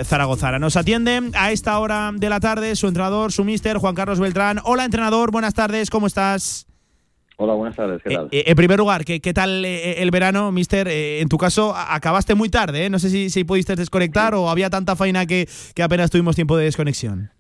zaragozana. 0.45 0.59
Nos 0.59 0.77
atiende 0.77 1.31
a 1.35 1.53
esta 1.53 1.79
hora 1.79 2.11
de 2.15 2.29
la 2.29 2.41
tarde 2.41 2.77
su 2.77 2.87
entrenador, 2.87 3.33
su 3.33 3.45
mister, 3.45 3.79
Juan 3.79 3.95
Carlos 3.95 4.21
Beltrán. 4.21 4.59
Hola 4.65 4.85
entrenador, 4.85 5.31
buenas 5.31 5.55
tardes, 5.55 5.91
¿cómo 5.91 6.07
estás? 6.07 6.67
Hola, 7.37 7.55
buenas 7.55 7.77
tardes, 7.77 8.01
¿qué 8.03 8.15
tal? 8.15 8.29
Eh, 8.31 8.45
en 8.47 8.55
primer 8.55 8.79
lugar, 8.79 9.05
¿qué, 9.05 9.21
qué 9.21 9.33
tal 9.35 9.65
eh, 9.65 10.03
el 10.03 10.11
verano, 10.11 10.53
mister? 10.53 10.87
Eh, 10.87 11.21
en 11.21 11.29
tu 11.29 11.37
caso, 11.37 11.75
acabaste 11.75 12.35
muy 12.35 12.49
tarde, 12.49 12.87
¿eh? 12.87 12.91
No 12.91 12.99
sé 12.99 13.11
si, 13.11 13.29
si 13.29 13.43
pudiste 13.43 13.75
desconectar 13.75 14.35
o 14.35 14.49
había 14.49 14.71
tanta 14.71 14.95
faena 14.95 15.27
que, 15.27 15.49
que 15.75 15.83
apenas 15.83 16.11
tuvimos 16.11 16.37
tiempo 16.37 16.57
de 16.57 16.65
desconexión. 16.65 17.31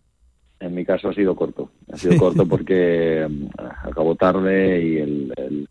En 0.58 0.74
mi 0.74 0.84
caso 0.84 1.10
ha 1.10 1.14
sido 1.14 1.36
corto. 1.36 1.70
Ha 1.92 1.96
sido 1.96 2.16
corto 2.16 2.44
porque 2.48 3.26
mm, 3.28 3.46
acabó 3.88 4.16
tarde 4.16 4.82
y 4.82 4.96
el, 4.96 5.32
el, 5.36 5.68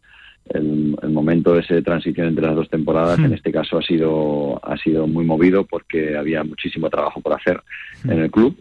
el- 0.50 0.96
el 1.02 1.10
momento 1.10 1.58
ese 1.58 1.76
de 1.76 1.82
transición 1.82 2.28
entre 2.28 2.46
las 2.46 2.56
dos 2.56 2.70
temporadas, 2.70 3.18
Hmm. 3.20 3.26
en 3.26 3.34
este 3.34 3.52
caso, 3.52 3.78
ha 3.78 3.82
sido, 3.82 4.60
ha 4.64 4.78
sido 4.78 5.08
muy 5.08 5.26
movido 5.26 5.64
porque 5.66 6.16
había 6.18 6.44
muchísimo 6.44 6.90
trabajo 6.90 7.22
por 7.22 7.34
hacer 7.34 7.62
en 8.04 8.20
el 8.20 8.32
club. 8.32 8.56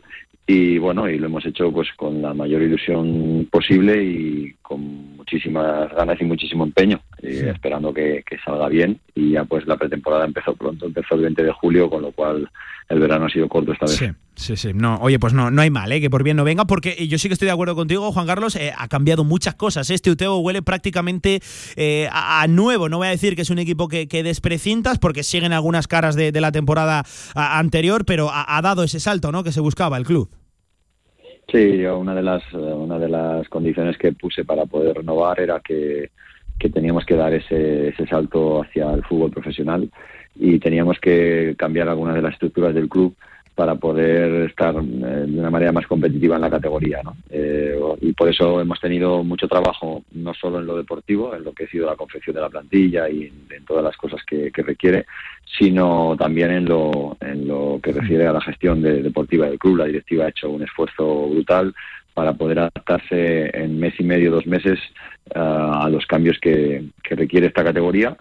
Y 0.45 0.77
bueno, 0.79 1.09
y 1.09 1.19
lo 1.19 1.27
hemos 1.27 1.47
hecho 1.47 1.71
pues 1.73 1.89
con 1.97 2.21
la 2.21 2.35
mayor 2.35 2.63
ilusión 2.63 3.47
posible 3.51 4.03
y 4.03 4.55
con 4.61 4.81
muchísimas 5.17 5.89
ganas 5.95 6.21
y 6.21 6.25
muchísimo 6.25 6.65
empeño, 6.65 7.01
y 7.23 7.29
esperando 7.47 7.95
que, 7.95 8.25
que 8.29 8.39
salga 8.39 8.69
bien. 8.69 8.99
Y 9.15 9.31
ya 9.33 9.45
pues 9.45 9.67
la 9.69 9.77
pretemporada 9.77 10.25
empezó 10.25 10.55
pronto, 10.57 10.87
empezó 10.87 11.15
el 11.15 11.23
20 11.23 11.45
de 11.45 11.53
julio, 11.53 11.89
con 11.89 12.03
lo 12.03 12.11
cual 12.11 12.49
el 12.93 13.01
verano 13.01 13.27
ha 13.27 13.29
sido 13.31 13.49
corto 13.49 13.73
esta 13.73 13.87
vez. 13.87 13.95
Sí, 13.97 14.07
sí, 14.35 14.57
sí. 14.57 14.73
No, 14.75 14.97
oye, 15.01 15.19
pues 15.19 15.33
no, 15.33 15.51
no 15.51 15.63
hay 15.63 15.71
mal, 15.71 15.91
¿eh? 15.93 16.01
que 16.01 16.11
por 16.11 16.23
bien 16.23 16.37
no 16.37 16.45
venga, 16.45 16.67
porque 16.67 17.07
yo 17.09 17.19
sí 17.19 17.29
que 17.29 17.35
estoy 17.35 17.47
de 17.47 17.53
acuerdo 17.53 17.75
contigo, 17.75 18.13
Juan 18.13 18.27
Carlos. 18.27 18.55
eh, 18.57 18.73
ha 18.77 18.89
cambiado 18.89 19.25
muchas 19.25 19.55
cosas. 19.55 19.89
Este 19.91 20.11
Uteo 20.11 20.37
huele 20.39 20.63
prácticamente 20.63 21.41
eh, 21.77 22.09
a, 22.13 22.43
a 22.43 22.47
nuevo. 22.49 22.89
No 22.89 22.99
voy 22.99 23.07
a 23.07 23.11
decir 23.11 23.35
que 23.35 23.43
es 23.43 23.51
un 23.51 23.59
equipo 23.59 23.89
que, 23.89 24.09
que 24.09 24.23
desprecintas, 24.23 24.99
porque 24.99 25.23
siguen 25.23 25.53
algunas 25.53 25.89
caras 25.89 26.15
de, 26.17 26.33
de 26.33 26.41
la 26.41 26.53
temporada 26.53 27.05
a- 27.35 27.59
anterior, 27.59 28.05
pero 28.05 28.29
ha, 28.31 28.57
ha 28.57 28.63
dado 28.63 28.83
ese 28.83 29.01
salto 29.01 29.33
¿no? 29.33 29.43
que 29.43 29.53
se 29.53 29.61
buscaba 29.61 29.97
el 29.97 30.05
club. 30.05 30.29
Sí, 31.51 31.79
yo 31.79 31.99
una 31.99 32.15
de 32.15 32.23
las 32.23 32.43
una 32.53 32.99
de 32.99 33.09
las 33.09 33.49
condiciones 33.49 33.99
que 33.99 34.13
puse 34.13 34.45
para 34.45 34.65
poder 34.65 34.97
renovar 34.99 35.39
era 35.41 35.61
que, 35.61 36.11
que 36.59 36.71
teníamos 36.71 37.05
que 37.05 37.15
dar 37.17 37.35
ese, 37.35 37.89
ese 37.89 38.07
salto 38.07 38.63
hacia 38.63 38.91
el 38.93 39.03
fútbol 39.05 39.31
profesional 39.31 39.91
y 40.35 40.59
teníamos 40.59 40.99
que 40.99 41.55
cambiar 41.59 41.89
algunas 41.89 42.15
de 42.15 42.23
las 42.23 42.33
estructuras 42.33 42.75
del 42.75 42.89
club 42.89 43.15
para 43.55 43.75
poder 43.75 44.49
estar 44.49 44.75
eh, 44.75 44.81
de 45.27 45.39
una 45.39 45.51
manera 45.51 45.73
más 45.73 45.87
competitiva 45.87 46.37
en 46.37 46.43
la 46.43 46.51
categoría. 46.51 47.03
¿no? 47.05 47.17
Eh, 47.29 47.79
y 48.01 48.13
por 48.13 48.29
eso 48.29 48.61
hemos 48.61 48.81
tenido 48.81 49.23
mucho 49.23 49.47
trabajo, 49.47 50.03
no 50.13 50.33
solo 50.33 50.59
en 50.59 50.67
lo 50.67 50.77
deportivo, 50.77 51.35
en 51.35 51.45
lo 51.45 51.53
que 51.53 51.65
ha 51.65 51.69
sido 51.69 51.87
la 51.87 51.97
confección 51.97 52.35
de 52.35 52.41
la 52.41 52.49
plantilla 52.49 53.09
y 53.11 53.31
en, 53.51 53.65
todas 53.67 53.85
las 53.85 53.97
cosas 53.97 54.23
que, 54.27 54.51
que 54.51 54.63
requiere, 54.63 55.05
sino 55.59 56.17
también 56.19 56.51
en 56.51 56.65
lo, 56.65 57.17
en 57.21 57.47
lo 57.47 57.79
que 57.83 57.93
refiere 57.93 58.27
a 58.27 58.33
la 58.33 58.41
gestión 58.41 58.81
de- 58.81 59.03
deportiva 59.03 59.47
del 59.47 59.59
club. 59.59 59.77
La 59.77 59.85
directiva 59.85 60.25
ha 60.25 60.31
hecho 60.31 60.49
un 60.49 60.63
esfuerzo 60.63 61.29
brutal 61.29 61.75
para 62.15 62.33
poder 62.33 62.59
adaptarse 62.59 63.51
en 63.57 63.79
mes 63.79 63.95
y 63.99 64.05
medio, 64.05 64.31
dos 64.31 64.47
meses, 64.47 64.79
ah, 65.35 65.83
a 65.85 65.89
los 65.91 66.07
cambios 66.07 66.39
que, 66.39 66.85
que 67.03 67.15
requiere 67.15 67.47
esta 67.49 67.65
categoría 67.65 68.17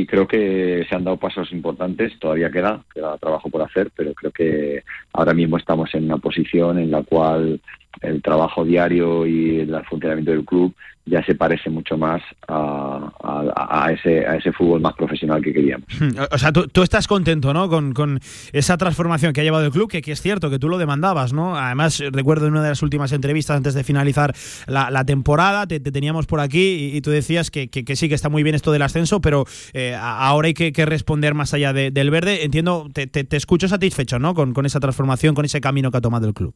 y 0.00 0.06
creo 0.06 0.26
que 0.26 0.86
se 0.88 0.94
han 0.94 1.04
dado 1.04 1.18
pasos 1.18 1.52
importantes, 1.52 2.18
todavía 2.18 2.50
queda, 2.50 2.82
queda 2.94 3.18
trabajo 3.18 3.50
por 3.50 3.60
hacer, 3.60 3.90
pero 3.94 4.14
creo 4.14 4.32
que 4.32 4.82
ahora 5.12 5.34
mismo 5.34 5.58
estamos 5.58 5.94
en 5.94 6.04
una 6.04 6.16
posición 6.16 6.78
en 6.78 6.90
la 6.90 7.02
cual 7.02 7.60
el 8.00 8.22
trabajo 8.22 8.64
diario 8.64 9.26
y 9.26 9.60
el 9.60 9.84
funcionamiento 9.84 10.30
del 10.30 10.44
club 10.44 10.74
ya 11.10 11.24
se 11.24 11.34
parece 11.34 11.68
mucho 11.70 11.98
más 11.98 12.22
a, 12.48 13.10
a- 13.22 13.92
ese, 13.92 14.26
a 14.26 14.36
ese 14.36 14.52
fútbol 14.52 14.80
más 14.80 14.94
profesional 14.94 15.42
que 15.42 15.52
queríamos. 15.52 15.86
Hmm, 15.98 16.10
O 16.30 16.38
sea, 16.38 16.52
tú, 16.52 16.82
estás 16.82 17.06
contento, 17.08 17.52
¿no? 17.52 17.68
Con, 17.68 17.92
con 17.92 18.20
esa 18.52 18.76
transformación 18.76 19.32
que 19.32 19.40
ha 19.40 19.44
llevado 19.44 19.64
el 19.66 19.72
club, 19.72 19.90
que, 19.90 20.02
que 20.02 20.12
es 20.12 20.20
cierto 20.22 20.50
que 20.50 20.58
tú 20.58 20.68
lo 20.68 20.78
demandabas, 20.78 21.32
¿no? 21.32 21.56
Además, 21.56 22.02
recuerdo 22.12 22.46
en 22.46 22.52
una 22.52 22.62
de 22.62 22.68
las 22.70 22.82
últimas 22.82 23.12
entrevistas 23.12 23.56
antes 23.56 23.74
de 23.74 23.84
finalizar 23.84 24.34
la, 24.66 24.90
temporada, 25.04 25.66
te, 25.66 25.80
te 25.80 25.90
teníamos 25.92 26.26
por 26.26 26.40
aquí 26.40 26.90
y, 26.94 27.00
tú 27.00 27.10
decías 27.10 27.50
que, 27.50 27.68
que- 27.68 27.96
sí, 27.96 28.08
que 28.08 28.14
está 28.14 28.28
muy 28.28 28.42
bien 28.42 28.54
esto 28.54 28.70
del 28.72 28.82
ascenso, 28.82 29.20
pero 29.20 29.44
eh, 29.72 29.96
ahora 30.00 30.46
hay 30.48 30.54
que, 30.54 30.70
responder 30.86 31.34
más 31.34 31.52
allá 31.54 31.72
de- 31.72 31.90
del 31.90 32.10
verde. 32.10 32.44
Entiendo, 32.44 32.88
te, 32.92 33.06
te- 33.06 33.24
te 33.24 33.36
escucho 33.36 33.68
satisfecho, 33.68 34.18
¿no? 34.18 34.34
Con, 34.34 34.54
con 34.54 34.66
esa 34.66 34.80
transformación, 34.80 35.34
con 35.34 35.44
ese 35.44 35.60
camino 35.60 35.90
que 35.90 35.96
ha 35.98 36.00
tomado 36.00 36.26
el 36.28 36.34
club. 36.34 36.54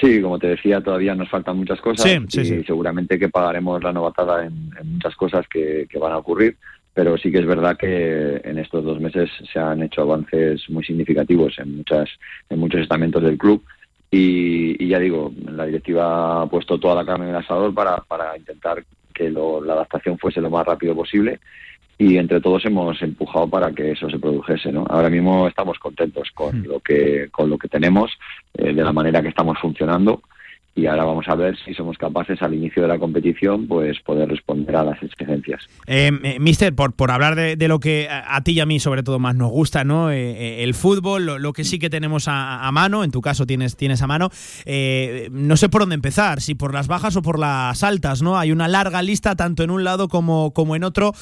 Sí, 0.00 0.20
como 0.20 0.38
te 0.38 0.48
decía, 0.48 0.80
todavía 0.80 1.14
nos 1.14 1.28
faltan 1.28 1.56
muchas 1.58 1.80
cosas 1.80 2.10
Sí, 2.10 2.18
sí, 2.28 2.40
y 2.40 2.44
sí. 2.46 2.64
seguramente 2.64 3.18
que 3.18 3.28
pagaremos 3.28 3.82
la 3.82 3.92
novatada 3.92 4.44
en, 4.44 4.70
en 4.80 4.92
muchas 4.94 5.14
cosas 5.14 5.46
que, 5.48 5.86
que 5.88 5.98
van 5.98 6.12
a 6.12 6.18
ocurrir, 6.18 6.56
pero 6.92 7.16
sí 7.16 7.30
que 7.30 7.38
es 7.38 7.46
verdad 7.46 7.76
que 7.76 8.40
en 8.44 8.58
estos 8.58 8.84
dos 8.84 9.00
meses 9.00 9.30
se 9.52 9.58
han 9.58 9.82
hecho 9.82 10.02
avances 10.02 10.68
muy 10.68 10.84
significativos 10.84 11.58
en 11.58 11.76
muchas 11.76 12.08
en 12.50 12.58
muchos 12.58 12.80
estamentos 12.80 13.22
del 13.22 13.38
club 13.38 13.62
y, 14.10 14.82
y 14.84 14.88
ya 14.88 14.98
digo, 14.98 15.32
la 15.48 15.66
directiva 15.66 16.42
ha 16.42 16.46
puesto 16.46 16.78
toda 16.78 16.96
la 16.96 17.04
carne 17.06 17.24
en 17.26 17.30
el 17.30 17.36
asador 17.36 17.72
para, 17.72 17.96
para 17.98 18.36
intentar 18.36 18.84
que 19.12 19.30
lo- 19.30 19.62
la 19.64 19.74
adaptación 19.74 20.18
fuese 20.18 20.40
lo 20.40 20.50
más 20.50 20.66
rápido 20.66 20.94
posible 20.94 21.38
y 21.98 22.16
entre 22.16 22.40
todos 22.40 22.64
hemos 22.64 23.00
empujado 23.02 23.48
para 23.48 23.72
que 23.72 23.92
eso 23.92 24.10
se 24.10 24.18
produjese 24.18 24.72
¿no? 24.72 24.84
ahora 24.88 25.10
mismo 25.10 25.46
estamos 25.46 25.78
contentos 25.78 26.30
con 26.32 26.62
lo 26.64 26.80
que 26.80 27.28
con 27.30 27.48
lo 27.48 27.58
que 27.58 27.68
tenemos 27.68 28.10
eh, 28.54 28.72
de 28.72 28.82
la 28.82 28.92
manera 28.92 29.22
que 29.22 29.28
estamos 29.28 29.58
funcionando 29.60 30.22
y 30.74 30.86
ahora 30.86 31.04
vamos 31.04 31.26
a 31.28 31.34
ver 31.34 31.56
si 31.64 31.74
somos 31.74 31.96
capaces 31.98 32.42
al 32.42 32.54
inicio 32.54 32.82
de 32.82 32.88
la 32.88 32.98
competición 32.98 33.66
pues 33.66 34.00
poder 34.00 34.28
responder 34.28 34.76
a 34.76 34.84
las 34.84 35.02
exigencias 35.02 35.68
Eh, 35.86 36.10
Mister, 36.40 36.74
por, 36.74 36.94
por 36.94 37.10
hablar 37.10 37.34
de, 37.36 37.56
de 37.56 37.68
lo 37.68 37.80
que 37.80 38.08
a, 38.10 38.40
ti 38.42 38.52
y 38.52 38.60
a 38.60 38.66
mí 38.66 38.80
sobre 38.80 39.02
todo 39.02 39.18
más 39.18 39.34
nos 39.36 39.50
gusta, 39.50 39.84
¿no? 39.84 40.10
Eh, 40.10 40.16
eh, 40.16 40.64
el 40.64 40.74
fútbol, 40.74 41.26
lo, 41.26 41.38
lo 41.38 41.52
que 41.52 41.64
sí 41.64 41.78
que 41.78 41.90
tenemos 41.90 42.28
a, 42.28 42.66
a 42.66 42.72
mano, 42.72 43.04
en 43.04 43.10
tu 43.10 43.20
caso 43.20 43.46
tienes, 43.46 43.76
tienes 43.76 44.02
a 44.02 44.06
mano, 44.06 44.30
no 45.30 45.56
sé 45.56 45.68
por 45.68 45.82
dónde 45.82 45.94
empezar, 45.94 46.40
si 46.40 46.54
por 46.54 46.72
las 46.72 46.88
bajas 46.88 47.16
o 47.16 47.22
por 47.22 47.38
las 47.38 47.82
altas, 47.82 48.22
¿no? 48.22 48.38
Hay 48.38 48.52
una 48.52 48.68
larga 48.68 49.02
lista 49.02 49.36
tanto 49.36 49.62
en 49.62 49.70
un 49.70 49.84
lado 49.84 50.08
como, 50.08 50.52
como 50.52 50.76
en 50.76 50.84
otro. 50.84 51.12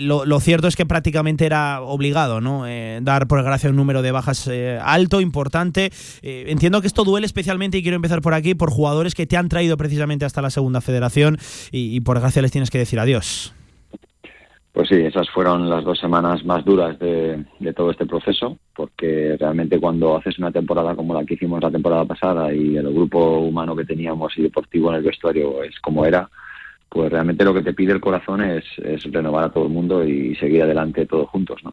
Lo, 0.00 0.24
lo 0.24 0.40
cierto 0.40 0.68
es 0.68 0.76
que 0.76 0.86
prácticamente 0.86 1.46
era 1.46 1.80
obligado, 1.82 2.40
¿no? 2.40 2.64
Dar 3.02 3.26
por 3.26 3.42
gracia 3.42 3.70
un 3.70 3.76
número 3.76 4.02
de 4.02 4.12
bajas 4.12 4.48
alto, 4.82 5.20
importante. 5.20 5.90
Entiendo 6.22 6.80
que 6.80 6.86
esto 6.86 7.04
duele 7.04 7.26
especialmente 7.26 7.78
y 7.78 7.82
quiero 7.82 7.96
empezar 7.96 8.20
por 8.20 8.34
aquí, 8.34 8.54
por 8.54 8.70
jugadores 8.76 9.14
que 9.14 9.26
te 9.26 9.36
han 9.36 9.48
traído 9.48 9.76
precisamente 9.76 10.24
hasta 10.24 10.42
la 10.42 10.50
segunda 10.50 10.80
federación 10.80 11.38
y, 11.72 12.00
por 12.00 12.16
desgracia 12.16 12.42
les 12.42 12.52
tienes 12.52 12.70
que 12.70 12.78
decir 12.78 13.00
adiós. 13.00 13.54
Pues 14.72 14.88
sí, 14.88 14.96
esas 14.96 15.30
fueron 15.30 15.70
las 15.70 15.84
dos 15.84 15.98
semanas 15.98 16.44
más 16.44 16.62
duras 16.62 16.98
de, 16.98 17.44
de 17.58 17.72
todo 17.72 17.90
este 17.90 18.04
proceso, 18.04 18.58
porque 18.74 19.36
realmente 19.40 19.80
cuando 19.80 20.16
haces 20.16 20.38
una 20.38 20.52
temporada 20.52 20.94
como 20.94 21.14
la 21.14 21.24
que 21.24 21.34
hicimos 21.34 21.62
la 21.62 21.70
temporada 21.70 22.04
pasada 22.04 22.52
y 22.52 22.76
el 22.76 22.92
grupo 22.92 23.38
humano 23.38 23.74
que 23.74 23.86
teníamos 23.86 24.36
y 24.36 24.42
deportivo 24.42 24.90
en 24.90 24.96
el 24.96 25.02
vestuario 25.02 25.62
es 25.62 25.80
como 25.80 26.04
era, 26.04 26.28
pues 26.90 27.10
realmente 27.10 27.44
lo 27.44 27.54
que 27.54 27.62
te 27.62 27.72
pide 27.72 27.92
el 27.92 28.00
corazón 28.00 28.42
es, 28.42 28.64
es 28.78 29.02
renovar 29.04 29.44
a 29.44 29.48
todo 29.50 29.64
el 29.64 29.72
mundo 29.72 30.04
y 30.04 30.34
seguir 30.36 30.62
adelante 30.62 31.06
todos 31.06 31.28
juntos, 31.30 31.64
¿no? 31.64 31.72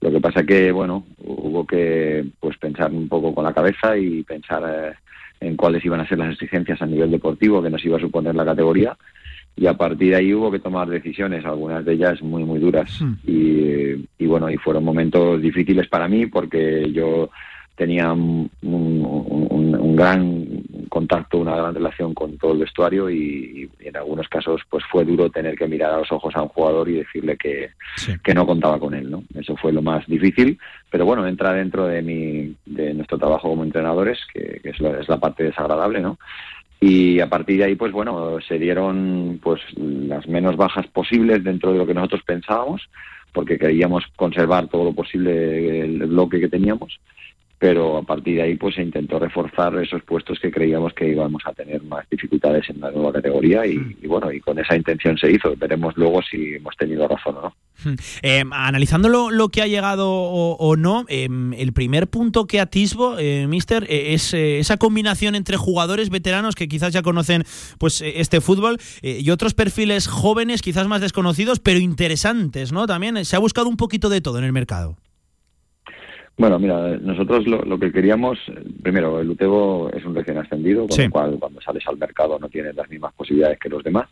Lo 0.00 0.10
que 0.10 0.20
pasa 0.20 0.44
que, 0.44 0.70
bueno, 0.70 1.06
hubo 1.24 1.66
que 1.66 2.26
pues 2.38 2.58
pensar 2.58 2.92
un 2.92 3.08
poco 3.08 3.34
con 3.34 3.44
la 3.44 3.54
cabeza 3.54 3.96
y 3.96 4.22
pensar 4.22 4.62
eh, 4.68 4.94
en 5.46 5.56
cuáles 5.56 5.84
iban 5.84 6.00
a 6.00 6.08
ser 6.08 6.18
las 6.18 6.32
exigencias 6.32 6.80
a 6.82 6.86
nivel 6.86 7.10
deportivo 7.10 7.62
que 7.62 7.70
nos 7.70 7.84
iba 7.84 7.96
a 7.96 8.00
suponer 8.00 8.34
la 8.34 8.44
categoría 8.44 8.96
y 9.56 9.66
a 9.66 9.74
partir 9.74 10.10
de 10.10 10.16
ahí 10.16 10.34
hubo 10.34 10.50
que 10.50 10.58
tomar 10.58 10.88
decisiones, 10.88 11.44
algunas 11.44 11.84
de 11.84 11.92
ellas 11.92 12.20
muy, 12.22 12.42
muy 12.44 12.58
duras. 12.58 13.00
Y, 13.26 14.04
y 14.18 14.26
bueno, 14.26 14.50
y 14.50 14.56
fueron 14.56 14.82
momentos 14.84 15.40
difíciles 15.40 15.86
para 15.88 16.08
mí 16.08 16.26
porque 16.26 16.90
yo 16.92 17.30
tenía 17.76 18.12
un, 18.12 18.50
un- 18.62 19.46
un- 19.50 19.74
un 19.76 19.96
gran 19.96 20.44
contacto, 20.94 21.38
una 21.38 21.56
gran 21.56 21.74
relación 21.74 22.14
con 22.14 22.38
todo 22.38 22.52
el 22.52 22.60
vestuario 22.60 23.10
y, 23.10 23.68
y 23.80 23.88
en 23.88 23.96
algunos 23.96 24.28
casos 24.28 24.62
pues 24.70 24.84
fue 24.90 25.04
duro 25.04 25.28
tener 25.28 25.56
que 25.56 25.66
mirar 25.66 25.92
a 25.92 25.98
los 25.98 26.12
ojos 26.12 26.34
a 26.36 26.42
un 26.42 26.48
jugador 26.48 26.88
y 26.88 26.98
decirle 26.98 27.36
que, 27.36 27.70
que 28.22 28.32
no 28.32 28.46
contaba 28.46 28.78
con 28.78 28.94
él, 28.94 29.10
¿no? 29.10 29.24
Eso 29.34 29.56
fue 29.56 29.72
lo 29.72 29.82
más 29.82 30.06
difícil, 30.06 30.56
pero 30.88 31.04
bueno, 31.04 31.26
entra 31.26 31.52
dentro 31.52 31.86
de 31.86 32.00
mi, 32.00 32.54
de 32.64 32.94
nuestro 32.94 33.18
trabajo 33.18 33.48
como 33.48 33.64
entrenadores, 33.64 34.20
que, 34.32 34.60
que 34.62 34.70
es, 34.70 34.80
la, 34.80 35.00
es 35.00 35.08
la 35.08 35.18
parte 35.18 35.42
desagradable, 35.42 36.00
¿no? 36.00 36.16
y 36.80 37.20
a 37.20 37.28
partir 37.28 37.58
de 37.58 37.64
ahí 37.64 37.76
pues 37.76 37.92
bueno 37.92 38.38
se 38.46 38.58
dieron 38.58 39.38
pues 39.42 39.60
las 39.76 40.26
menos 40.28 40.56
bajas 40.56 40.86
posibles 40.88 41.42
dentro 41.42 41.72
de 41.72 41.78
lo 41.78 41.86
que 41.86 41.94
nosotros 41.94 42.22
pensábamos 42.26 42.82
porque 43.32 43.58
queríamos 43.58 44.04
conservar 44.16 44.68
todo 44.68 44.84
lo 44.84 44.92
posible 44.92 45.80
el 45.82 46.06
bloque 46.06 46.40
que 46.40 46.48
teníamos 46.48 46.98
pero 47.64 47.96
a 47.96 48.02
partir 48.02 48.36
de 48.36 48.42
ahí 48.42 48.56
pues 48.56 48.74
se 48.74 48.82
intentó 48.82 49.18
reforzar 49.18 49.74
esos 49.82 50.02
puestos 50.02 50.38
que 50.38 50.50
creíamos 50.50 50.92
que 50.92 51.08
íbamos 51.08 51.42
a 51.46 51.54
tener 51.54 51.82
más 51.82 52.06
dificultades 52.10 52.68
en 52.68 52.78
la 52.78 52.90
nueva 52.90 53.10
categoría 53.10 53.64
y, 53.64 53.96
y 54.02 54.06
bueno 54.06 54.30
y 54.30 54.38
con 54.38 54.58
esa 54.58 54.76
intención 54.76 55.16
se 55.16 55.32
hizo 55.32 55.56
veremos 55.56 55.96
luego 55.96 56.20
si 56.20 56.56
hemos 56.56 56.76
tenido 56.76 57.08
razón 57.08 57.36
o 57.38 57.40
no 57.40 57.54
Eh, 58.22 58.44
analizando 58.52 59.08
lo, 59.08 59.30
lo 59.30 59.48
que 59.48 59.60
ha 59.60 59.66
llegado 59.66 60.08
o, 60.10 60.56
o 60.56 60.76
no, 60.76 61.06
eh, 61.08 61.28
el 61.58 61.72
primer 61.72 62.06
punto 62.06 62.46
que 62.46 62.60
atisbo, 62.60 63.18
eh, 63.18 63.46
Mister, 63.48 63.84
eh, 63.90 64.14
es 64.14 64.32
eh, 64.32 64.58
esa 64.58 64.76
combinación 64.76 65.34
entre 65.34 65.56
jugadores 65.56 66.08
veteranos 66.08 66.54
que 66.54 66.68
quizás 66.68 66.92
ya 66.92 67.02
conocen 67.02 67.42
pues 67.78 68.00
este 68.00 68.40
fútbol 68.40 68.78
y 69.02 69.28
otros 69.30 69.54
perfiles 69.54 70.06
jóvenes, 70.06 70.62
quizás 70.62 70.86
más 70.86 71.00
desconocidos, 71.00 71.58
pero 71.58 71.80
interesantes, 71.80 72.72
¿no? 72.72 72.86
También 72.86 73.24
se 73.24 73.36
ha 73.36 73.40
buscado 73.40 73.68
un 73.68 73.76
poquito 73.76 74.08
de 74.08 74.20
todo 74.20 74.38
en 74.38 74.44
el 74.44 74.52
mercado. 74.52 74.96
Bueno, 76.36 76.58
mira, 76.58 76.96
nosotros 76.96 77.46
lo, 77.46 77.62
lo 77.62 77.78
que 77.78 77.92
queríamos, 77.92 78.38
primero, 78.82 79.20
el 79.20 79.30
Utebo 79.30 79.88
es 79.94 80.04
un 80.04 80.16
recién 80.16 80.38
ascendido, 80.38 80.88
con 80.88 80.98
lo 81.04 81.10
cual 81.10 81.36
cuando 81.38 81.60
sales 81.60 81.86
al 81.86 81.96
mercado 81.96 82.38
no 82.40 82.48
tienes 82.48 82.74
las 82.74 82.88
mismas 82.90 83.14
posibilidades 83.14 83.58
que 83.58 83.68
los 83.68 83.84
demás. 83.84 84.08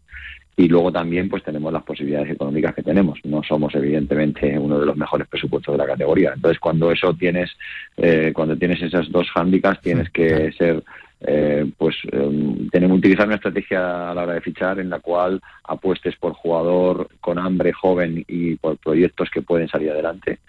Y 0.56 0.68
luego 0.68 0.92
también 0.92 1.28
pues 1.28 1.42
tenemos 1.42 1.72
las 1.72 1.82
posibilidades 1.82 2.30
económicas 2.30 2.74
que 2.74 2.82
tenemos. 2.82 3.18
No 3.24 3.42
somos 3.42 3.74
evidentemente 3.74 4.56
uno 4.56 4.78
de 4.78 4.86
los 4.86 4.96
mejores 4.96 5.26
presupuestos 5.26 5.72
de 5.72 5.78
la 5.78 5.86
categoría. 5.86 6.32
Entonces 6.34 6.60
cuando 6.60 6.92
eso 6.92 7.14
tienes, 7.14 7.50
eh, 7.96 8.32
cuando 8.34 8.56
tienes 8.56 8.80
esas 8.82 9.10
dos 9.10 9.28
hándicaps, 9.30 9.80
tienes 9.80 10.10
que 10.10 10.52
ser 10.52 10.84
eh, 11.24 11.70
pues 11.78 11.96
eh, 12.10 12.68
tenemos 12.70 12.96
que 12.96 12.98
utilizar 12.98 13.26
una 13.26 13.36
estrategia 13.36 14.10
a 14.10 14.14
la 14.14 14.24
hora 14.24 14.34
de 14.34 14.40
fichar 14.40 14.80
en 14.80 14.90
la 14.90 14.98
cual 14.98 15.40
apuestes 15.64 16.16
por 16.16 16.34
jugador 16.34 17.08
con 17.20 17.38
hambre 17.38 17.72
joven 17.72 18.24
y 18.26 18.56
por 18.56 18.76
proyectos 18.78 19.30
que 19.30 19.40
pueden 19.40 19.68
salir 19.68 19.90
adelante 19.90 20.40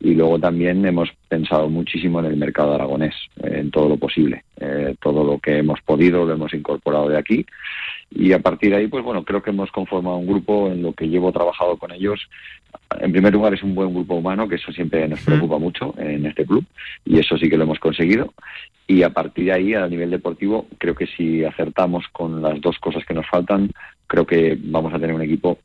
y 0.00 0.14
luego 0.14 0.38
también 0.38 0.84
hemos 0.86 1.10
pensado 1.28 1.68
muchísimo 1.68 2.20
en 2.20 2.26
el 2.26 2.36
mercado 2.36 2.74
aragonés, 2.74 3.14
en 3.42 3.70
todo 3.70 3.88
lo 3.88 3.96
posible. 3.96 4.44
Eh, 4.60 4.94
todo 5.00 5.24
lo 5.24 5.38
que 5.38 5.58
hemos 5.58 5.80
podido 5.82 6.24
lo 6.24 6.32
hemos 6.32 6.52
incorporado 6.54 7.08
de 7.08 7.18
aquí 7.18 7.44
y 8.10 8.32
a 8.32 8.38
partir 8.38 8.70
de 8.70 8.76
ahí, 8.76 8.88
pues 8.88 9.04
bueno, 9.04 9.24
creo 9.24 9.42
que 9.42 9.50
hemos 9.50 9.70
conformado 9.70 10.16
un 10.16 10.26
grupo 10.26 10.68
en 10.68 10.82
lo 10.82 10.92
que 10.92 11.08
llevo 11.08 11.30
trabajado 11.30 11.76
con 11.76 11.92
ellos. 11.92 12.28
En 12.98 13.12
primer 13.12 13.32
lugar, 13.32 13.52
es 13.54 13.62
un 13.62 13.74
buen 13.74 13.92
grupo 13.92 14.14
humano, 14.14 14.48
que 14.48 14.54
eso 14.54 14.72
siempre 14.72 15.06
nos 15.06 15.20
preocupa 15.20 15.58
mucho 15.58 15.94
en 15.98 16.24
este 16.24 16.46
club 16.46 16.64
y 17.04 17.18
eso 17.18 17.36
sí 17.36 17.50
que 17.50 17.56
lo 17.56 17.64
hemos 17.64 17.78
conseguido. 17.78 18.32
Y 18.86 19.02
a 19.02 19.10
partir 19.10 19.46
de 19.46 19.52
ahí, 19.52 19.74
a 19.74 19.86
nivel 19.86 20.10
deportivo, 20.10 20.66
creo 20.78 20.94
que 20.94 21.06
si 21.06 21.44
acertamos 21.44 22.06
con 22.08 22.40
las 22.40 22.60
dos 22.60 22.78
cosas 22.78 23.04
que 23.04 23.12
nos 23.12 23.28
faltan, 23.28 23.70
creo 24.06 24.26
que 24.26 24.56
vamos 24.58 24.94
a 24.94 24.98
tener 24.98 25.14
un 25.14 25.22
equipo 25.22 25.58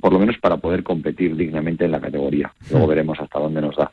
por 0.00 0.12
lo 0.12 0.18
menos 0.18 0.38
para 0.38 0.56
poder 0.58 0.82
competir 0.82 1.34
dignamente 1.36 1.84
en 1.84 1.92
la 1.92 2.00
categoría. 2.00 2.52
Luego 2.70 2.86
veremos 2.86 3.18
hasta 3.18 3.38
dónde 3.38 3.60
nos 3.60 3.76
da. 3.76 3.90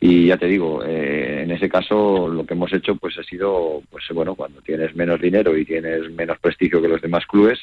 Y 0.00 0.26
ya 0.26 0.36
te 0.36 0.46
digo, 0.46 0.84
eh, 0.84 1.44
en 1.44 1.50
ese 1.50 1.68
caso 1.68 2.28
lo 2.28 2.44
que 2.44 2.52
hemos 2.52 2.70
hecho 2.74 2.94
pues 2.96 3.16
ha 3.18 3.22
sido, 3.22 3.80
pues 3.90 4.04
bueno, 4.12 4.34
cuando 4.34 4.60
tienes 4.60 4.94
menos 4.94 5.18
dinero 5.20 5.56
y 5.56 5.64
tienes 5.64 6.10
menos 6.10 6.38
prestigio 6.40 6.82
que 6.82 6.88
los 6.88 7.00
demás 7.00 7.24
clubes, 7.26 7.60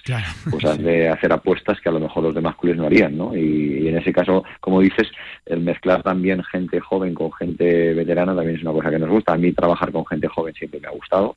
pues 0.50 0.66
has 0.66 0.80
de 0.80 1.10
hacer 1.10 1.32
apuestas 1.32 1.80
que 1.80 1.90
a 1.90 1.92
lo 1.92 2.00
mejor 2.00 2.24
los 2.24 2.34
demás 2.34 2.56
clubes 2.56 2.78
no 2.78 2.88
harían, 2.88 3.16
¿no? 3.16 3.36
Y, 3.36 3.84
y 3.84 3.88
en 3.90 3.98
ese 3.98 4.12
caso, 4.12 4.44
como 4.60 4.82
dices, 4.82 5.08
el 5.46 5.60
mezclar 5.60 6.02
también 6.02 6.44
gente 6.44 6.80
joven 6.80 7.14
con 7.14 7.32
gente 7.34 7.94
veterana 7.94 8.36
también 8.36 8.58
es 8.58 8.64
una 8.64 8.72
cosa 8.72 8.90
que 8.90 9.00
nos 9.00 9.10
gusta. 9.10 9.34
A 9.34 9.38
mí 9.38 9.52
trabajar 9.52 9.92
con 9.92 10.06
gente 10.08 10.28
joven 10.28 10.56
siempre 10.56 10.80
me 10.80 10.88
ha 10.88 10.92
gustado, 10.92 11.36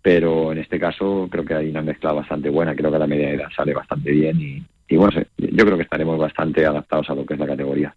pero 0.00 0.52
en 0.52 0.58
este 0.58 0.80
caso 0.80 1.28
creo 1.30 1.44
que 1.44 1.54
hay 1.54 1.68
una 1.68 1.82
mezcla 1.82 2.12
bastante 2.12 2.48
buena, 2.48 2.74
creo 2.74 2.90
que 2.90 2.98
la 2.98 3.06
media 3.06 3.30
edad 3.30 3.48
sale 3.54 3.74
bastante 3.74 4.10
bien 4.10 4.40
y, 4.40 4.62
y 4.90 4.96
bueno, 4.96 5.22
yo 5.38 5.64
creo 5.64 5.76
que 5.76 5.84
estaremos 5.84 6.18
bastante 6.18 6.66
adaptados 6.66 7.08
a 7.10 7.14
lo 7.14 7.24
que 7.24 7.34
es 7.34 7.40
la 7.40 7.46
categoría. 7.46 7.94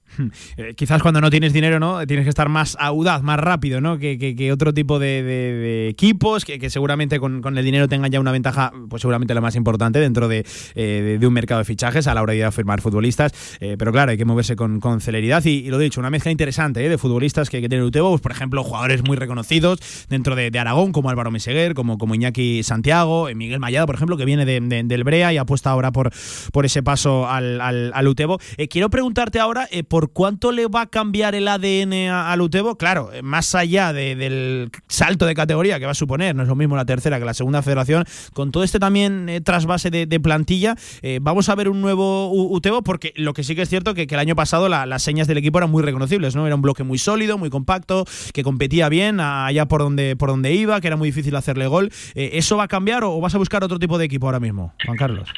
Eh, 0.57 0.73
quizás 0.75 1.01
cuando 1.01 1.19
no 1.21 1.29
tienes 1.31 1.51
dinero, 1.51 1.79
¿no? 1.79 2.05
Tienes 2.05 2.23
que 2.25 2.29
estar 2.29 2.47
más 2.49 2.77
audaz, 2.79 3.23
más 3.23 3.39
rápido, 3.39 3.81
¿no? 3.81 3.97
Que, 3.97 4.17
que- 4.17 4.51
otro 4.53 4.73
tipo 4.73 4.99
de, 4.99 5.87
equipos, 5.89 6.45
que, 6.45 6.69
seguramente 6.69 7.19
con, 7.19 7.41
con 7.41 7.57
el 7.57 7.65
dinero 7.65 7.87
tengan 7.87 8.11
ya 8.11 8.19
una 8.19 8.31
ventaja, 8.31 8.71
pues 8.89 9.01
seguramente 9.01 9.33
la 9.33 9.41
más 9.41 9.55
importante 9.55 9.99
dentro 9.99 10.27
de, 10.27 10.45
eh, 10.75 11.17
de- 11.19 11.27
un 11.27 11.33
mercado 11.33 11.59
de 11.59 11.65
fichajes 11.65 12.05
a 12.07 12.13
la 12.13 12.21
hora 12.21 12.33
de 12.33 12.51
firmar 12.51 12.81
futbolistas. 12.81 13.33
Eh, 13.59 13.75
pero 13.79 13.91
claro, 13.91 14.11
hay 14.11 14.17
que 14.17 14.25
moverse 14.25 14.55
con, 14.55 14.79
con 14.79 15.01
celeridad 15.01 15.43
y, 15.45 15.49
y 15.65 15.69
lo 15.69 15.79
dicho, 15.79 15.99
una 15.99 16.11
mezcla 16.11 16.31
interesante 16.31 16.87
de 16.87 16.97
futbolistas 16.99 17.49
que, 17.49 17.59
tiene 17.59 17.77
el 17.77 17.83
Utebo, 17.83 18.11
pues, 18.11 18.21
por 18.21 18.31
ejemplo, 18.31 18.63
jugadores 18.63 19.03
muy 19.03 19.17
reconocidos 19.17 19.79
dentro 20.09 20.35
de, 20.35 20.51
Aragón, 20.59 20.91
como 20.91 21.09
Álvaro 21.09 21.31
Meseguer, 21.31 21.73
como, 21.73 21.97
como 21.97 22.13
Iñaki 22.13 22.61
Santiago, 22.61 23.27
Miguel 23.33 23.59
Mayado, 23.59 23.87
por 23.87 23.95
ejemplo, 23.95 24.17
que 24.17 24.25
viene 24.25 24.45
de- 24.45 24.59
de- 24.61 24.83
del 24.83 25.03
Brea 25.03 25.33
y 25.33 25.37
apuesta 25.37 25.71
ahora 25.71 25.91
por, 25.91 26.11
por 26.51 26.65
ese 26.65 26.82
paso 26.83 27.27
al, 27.29 27.59
al, 27.61 28.07
Utebo. 28.07 28.39
Eh, 28.57 28.67
quiero 28.67 28.89
preguntarte 28.89 29.39
ahora 29.39 29.67
eh, 29.71 29.83
por 29.83 30.11
cuánto 30.11 30.51
le 30.51 30.67
va 30.67 30.81
a 30.81 30.85
cambiar 30.87 31.35
el 31.35 31.47
ADN 31.47 32.09
al 32.09 32.41
Utebo. 32.41 32.77
Claro, 32.77 33.11
eh, 33.13 33.21
más 33.21 33.55
allá 33.55 33.93
de- 33.93 34.15
del 34.15 34.69
salto 34.87 35.25
de 35.25 35.33
categoría 35.35 35.79
que 35.79 35.85
va 35.85 35.91
a 35.91 35.95
suponer, 35.95 36.35
no 36.35 36.43
es 36.43 36.49
lo 36.49 36.55
mismo 36.55 36.75
la 36.75 36.85
tercera 36.85 37.19
que 37.19 37.25
la 37.25 37.33
segunda 37.33 37.61
federación, 37.61 38.05
con 38.33 38.51
todo 38.51 38.63
este 38.63 38.79
también 38.79 39.41
trasvase 39.43 39.89
de, 39.89 40.19
plantilla, 40.19 40.75
vamos 41.21 41.49
a 41.49 41.55
ver 41.55 41.69
un 41.69 41.81
nuevo 41.81 42.31
Utebo, 42.31 42.81
porque 42.83 43.13
lo 43.15 43.33
que 43.33 43.43
sí 43.43 43.55
que 43.55 43.63
es 43.63 43.69
cierto 43.69 43.93
que, 43.93 44.07
que 44.07 44.15
el 44.15 44.19
año 44.19 44.35
pasado 44.35 44.69
la- 44.69 44.85
las 44.85 45.01
señas 45.03 45.27
del 45.27 45.37
equipo 45.37 45.57
eran 45.57 45.71
muy 45.71 45.83
reconocibles, 45.83 46.35
¿no? 46.35 46.45
Era 46.45 46.55
un 46.55 46.61
bloque 46.61 46.83
muy 46.83 46.97
sólido, 46.97 47.37
muy 47.37 47.49
compacto, 47.49 48.05
que 48.33 48.43
competía 48.43 48.89
bien 48.89 49.19
allá 49.19 49.65
por 49.67 49.81
donde, 49.81 50.15
por 50.15 50.29
donde 50.29 50.53
iba, 50.53 50.79
que 50.81 50.87
era 50.87 50.95
muy 50.97 51.09
difícil 51.09 51.35
hacerle 51.35 51.67
gol. 51.67 51.91
¿Eso 52.15 52.57
va 52.57 52.63
a 52.63 52.67
cambiar 52.67 53.03
o, 53.03 53.13
o 53.15 53.21
vas 53.21 53.35
a 53.35 53.37
buscar 53.37 53.63
otro 53.63 53.79
tipo 53.79 53.97
de 53.97 54.05
equipo 54.05 54.27
ahora 54.27 54.39
mismo, 54.39 54.73
Juan 54.85 54.97
Carlos? 54.97 55.29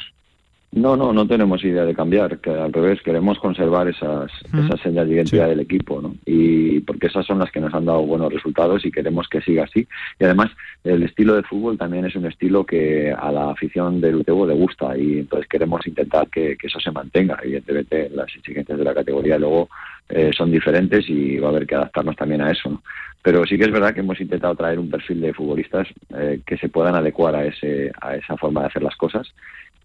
No, 0.76 0.94
no, 0.94 1.10
no 1.10 1.26
tenemos 1.26 1.64
idea 1.64 1.86
de 1.86 1.94
cambiar, 1.94 2.38
que 2.38 2.50
al 2.50 2.70
revés, 2.70 3.00
queremos 3.00 3.38
conservar 3.38 3.88
esas, 3.88 4.30
esas 4.52 4.78
señas 4.82 5.08
de 5.08 5.14
identidad 5.14 5.48
del 5.48 5.60
equipo, 5.60 6.02
¿no? 6.02 6.14
Y 6.26 6.80
porque 6.80 7.06
esas 7.06 7.24
son 7.24 7.38
las 7.38 7.50
que 7.50 7.60
nos 7.60 7.72
han 7.72 7.86
dado 7.86 8.02
buenos 8.02 8.30
resultados 8.30 8.84
y 8.84 8.90
queremos 8.90 9.26
que 9.26 9.40
siga 9.40 9.64
así. 9.64 9.88
Y 10.20 10.24
además, 10.24 10.50
el 10.84 11.02
estilo 11.02 11.34
de 11.34 11.44
fútbol 11.44 11.78
también 11.78 12.04
es 12.04 12.14
un 12.14 12.26
estilo 12.26 12.66
que 12.66 13.10
a 13.10 13.32
la 13.32 13.52
afición 13.52 14.02
del 14.02 14.16
UTEBO 14.16 14.46
le 14.46 14.52
gusta 14.52 14.98
y 14.98 15.20
entonces 15.20 15.48
queremos 15.48 15.86
intentar 15.86 16.28
que, 16.28 16.58
que 16.58 16.66
eso 16.66 16.78
se 16.78 16.90
mantenga. 16.90 17.38
Evidentemente, 17.42 18.10
las 18.10 18.28
exigencias 18.36 18.76
de 18.76 18.84
la 18.84 18.92
categoría 18.92 19.38
luego 19.38 19.70
eh, 20.10 20.30
son 20.36 20.50
diferentes 20.50 21.08
y 21.08 21.38
va 21.38 21.48
a 21.48 21.50
haber 21.52 21.66
que 21.66 21.74
adaptarnos 21.74 22.16
también 22.16 22.42
a 22.42 22.50
eso, 22.50 22.68
¿no? 22.68 22.82
Pero 23.22 23.44
sí 23.44 23.56
que 23.56 23.64
es 23.64 23.72
verdad 23.72 23.92
que 23.92 24.00
hemos 24.00 24.20
intentado 24.20 24.54
traer 24.54 24.78
un 24.78 24.88
perfil 24.90 25.20
de 25.20 25.32
futbolistas 25.32 25.88
eh, 26.16 26.42
que 26.46 26.58
se 26.58 26.68
puedan 26.68 26.94
adecuar 26.94 27.34
a, 27.34 27.44
ese, 27.46 27.90
a 28.00 28.14
esa 28.14 28.36
forma 28.36 28.60
de 28.60 28.66
hacer 28.66 28.82
las 28.82 28.94
cosas 28.94 29.26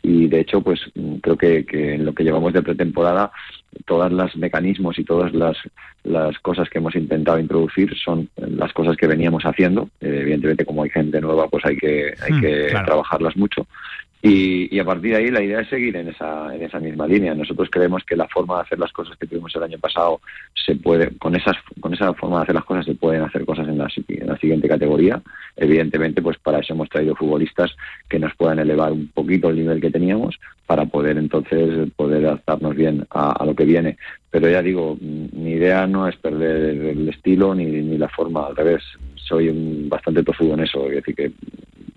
y 0.03 0.27
de 0.27 0.39
hecho 0.39 0.61
pues 0.61 0.79
mm, 0.95 1.15
creo 1.17 1.37
que, 1.37 1.65
que 1.65 1.95
en 1.95 2.05
lo 2.05 2.13
que 2.13 2.23
llevamos 2.23 2.53
de 2.53 2.61
pretemporada 2.63 3.31
todos 3.85 4.11
los 4.11 4.35
mecanismos 4.35 4.97
y 4.99 5.03
todas 5.03 5.33
las, 5.33 5.57
las 6.03 6.37
cosas 6.39 6.69
que 6.69 6.79
hemos 6.79 6.95
intentado 6.95 7.39
introducir 7.39 7.95
son 7.97 8.29
las 8.35 8.73
cosas 8.73 8.97
que 8.97 9.07
veníamos 9.07 9.43
haciendo 9.43 9.89
Eh, 10.01 10.19
evidentemente 10.21 10.65
como 10.65 10.83
hay 10.83 10.89
gente 10.89 11.21
nueva 11.21 11.47
pues 11.47 11.63
hay 11.65 11.77
que 11.77 12.13
hay 12.21 12.33
Hmm, 12.33 12.41
que 12.41 12.67
claro. 12.69 12.85
trabajarlas 12.85 13.35
mucho 13.37 13.67
y, 14.21 14.75
y 14.75 14.79
a 14.79 14.85
partir 14.85 15.11
de 15.11 15.17
ahí 15.17 15.31
la 15.31 15.41
idea 15.41 15.61
es 15.61 15.69
seguir 15.69 15.95
en 15.97 16.09
esa, 16.09 16.53
en 16.55 16.61
esa 16.61 16.79
misma 16.79 17.07
línea. 17.07 17.33
Nosotros 17.33 17.69
creemos 17.71 18.03
que 18.03 18.15
la 18.15 18.27
forma 18.27 18.57
de 18.57 18.61
hacer 18.61 18.79
las 18.79 18.91
cosas 18.91 19.17
que 19.17 19.25
tuvimos 19.25 19.55
el 19.55 19.63
año 19.63 19.79
pasado 19.79 20.21
se 20.53 20.75
puede, 20.75 21.17
con 21.17 21.35
esas, 21.35 21.55
con 21.79 21.93
esa 21.93 22.13
forma 22.13 22.37
de 22.37 22.43
hacer 22.43 22.55
las 22.55 22.65
cosas 22.65 22.85
se 22.85 22.93
pueden 22.95 23.23
hacer 23.23 23.45
cosas 23.45 23.67
en 23.67 23.77
la, 23.79 23.89
si- 23.89 24.05
en 24.09 24.27
la 24.27 24.37
siguiente 24.37 24.67
categoría. 24.67 25.21
Evidentemente, 25.55 26.21
pues 26.21 26.37
para 26.37 26.59
eso 26.59 26.73
hemos 26.73 26.89
traído 26.89 27.15
futbolistas 27.15 27.75
que 28.07 28.19
nos 28.19 28.35
puedan 28.35 28.59
elevar 28.59 28.91
un 28.91 29.07
poquito 29.07 29.49
el 29.49 29.55
nivel 29.57 29.81
que 29.81 29.89
teníamos 29.91 30.39
para 30.67 30.85
poder 30.85 31.17
entonces 31.17 31.89
poder 31.95 32.25
adaptarnos 32.25 32.75
bien 32.75 33.05
a, 33.09 33.43
lo 33.45 33.55
que 33.55 33.65
viene. 33.65 33.97
Pero 34.29 34.49
ya 34.49 34.61
digo, 34.61 34.97
mi 35.01 35.51
idea 35.51 35.85
no 35.87 36.07
es 36.07 36.15
perder 36.15 36.75
el 36.75 37.09
estilo 37.09 37.53
ni, 37.55 37.65
ni 37.65 37.97
la 37.97 38.07
forma, 38.07 38.47
al 38.47 38.55
revés. 38.55 38.83
Soy 39.15 39.49
un, 39.49 39.89
bastante 39.89 40.23
tozudo 40.23 40.53
en 40.53 40.61
eso, 40.61 40.85
es 40.87 40.95
decir, 40.95 41.15
que 41.15 41.31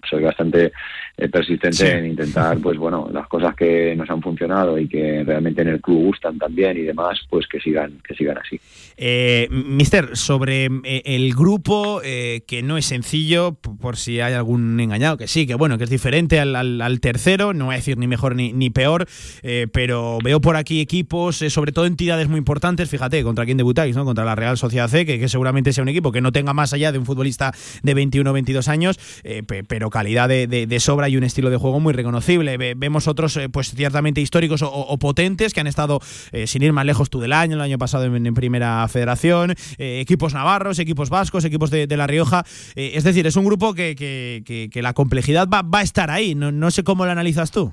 soy 0.08 0.22
bastante 0.22 0.72
eh, 1.16 1.28
persistente 1.28 1.76
Sí. 1.76 1.86
en 1.86 2.06
intentar, 2.06 2.58
pues 2.58 2.76
bueno, 2.78 3.08
las 3.12 3.28
cosas 3.28 3.54
que 3.54 3.94
nos 3.96 4.10
han 4.10 4.20
funcionado 4.20 4.78
y 4.78 4.88
que 4.88 5.22
realmente 5.24 5.62
en 5.62 5.68
el 5.68 5.80
club 5.80 6.06
gustan 6.06 6.38
también 6.38 6.76
y 6.76 6.82
demás, 6.82 7.20
pues 7.30 7.46
que 7.46 7.60
sigan, 7.60 8.00
que 8.06 8.14
sigan 8.14 8.38
así. 8.38 8.58
Eh, 8.96 9.48
Mister, 9.50 10.16
sobre 10.16 10.66
eh, 10.84 11.02
el 11.04 11.34
grupo, 11.34 12.00
eh, 12.04 12.42
que 12.46 12.62
no 12.62 12.76
es 12.76 12.86
sencillo, 12.86 13.54
por 13.54 13.96
si 13.96 14.20
hay 14.20 14.34
algún 14.34 14.78
engañado, 14.80 15.16
que 15.16 15.26
sí, 15.28 15.46
que 15.46 15.54
bueno, 15.54 15.78
que 15.78 15.84
es 15.84 15.90
diferente 15.90 16.38
al, 16.40 16.54
al- 16.56 16.80
al 16.80 17.00
tercero, 17.00 17.52
no 17.54 17.66
voy 17.66 17.74
a 17.74 17.78
decir 17.78 17.96
ni 17.98 18.06
mejor 18.06 18.34
ni, 18.36 18.52
ni 18.52 18.70
peor, 18.70 19.06
eh, 19.42 19.66
pero 19.72 20.18
veo 20.22 20.40
por 20.40 20.56
aquí 20.56 20.80
equipos, 20.80 21.36
sobre 21.36 21.72
todo 21.72 21.86
entidades 21.86 22.28
muy 22.28 22.38
importantes, 22.38 22.88
fíjate, 22.90 23.22
contra 23.22 23.44
quién 23.44 23.56
debutáis, 23.56 23.94
¿no? 23.96 24.04
Contra 24.04 24.24
la 24.24 24.34
Real 24.34 24.56
Sociedad 24.56 24.88
C, 24.88 25.06
que, 25.06 25.18
que 25.18 25.28
seguramente 25.28 25.72
sea 25.72 25.82
un 25.82 25.88
equipo 25.88 26.10
que 26.12 26.20
no 26.20 26.32
tenga 26.32 26.52
más 26.54 26.72
allá 26.72 26.90
de 26.92 26.98
un 26.98 27.06
futbolista 27.06 27.52
de 27.82 27.94
21 27.94 28.28
o 28.30 28.32
22 28.32 28.68
años, 28.68 28.98
pe- 29.46 29.64
pero 29.64 29.90
calidad 29.90 30.28
de, 30.28 30.46
de- 30.46 30.66
de 30.66 30.80
sobra 30.80 31.03
y 31.08 31.16
un 31.16 31.24
estilo 31.24 31.50
de 31.50 31.56
juego 31.56 31.80
muy 31.80 31.92
reconocible. 31.92 32.56
Ve- 32.56 32.74
vemos 32.76 33.08
otros, 33.08 33.36
eh, 33.36 33.48
pues 33.48 33.70
ciertamente 33.74 34.20
históricos 34.20 34.62
o, 34.62 34.98
potentes, 34.98 35.52
que 35.54 35.60
han 35.60 35.66
estado, 35.66 36.00
eh, 36.32 36.46
sin 36.46 36.62
ir 36.62 36.72
más 36.72 36.84
lejos, 36.86 37.10
tú 37.10 37.20
del 37.20 37.32
año, 37.32 37.54
el 37.56 37.60
año 37.60 37.78
pasado 37.78 38.04
en, 38.04 38.34
Primera 38.34 38.86
Federación, 38.88 39.54
eh, 39.78 40.00
equipos 40.00 40.34
navarros, 40.34 40.78
equipos 40.78 41.10
vascos, 41.10 41.44
equipos 41.44 41.70
de, 41.70 41.86
La 41.96 42.06
Rioja. 42.06 42.44
Es 42.74 43.04
decir, 43.04 43.26
es 43.26 43.36
un 43.36 43.44
grupo 43.44 43.74
que, 43.74 43.94
que- 43.94 44.42
que- 44.44 44.68
que 44.70 44.82
la 44.82 44.92
complejidad 44.94 45.48
va, 45.48 45.62
va 45.62 45.78
a 45.80 45.82
estar 45.82 46.10
ahí. 46.10 46.34
No, 46.34 46.50
no 46.52 46.70
sé 46.70 46.82
cómo 46.82 47.04
lo 47.04 47.12
analizas 47.12 47.50
tú. 47.50 47.72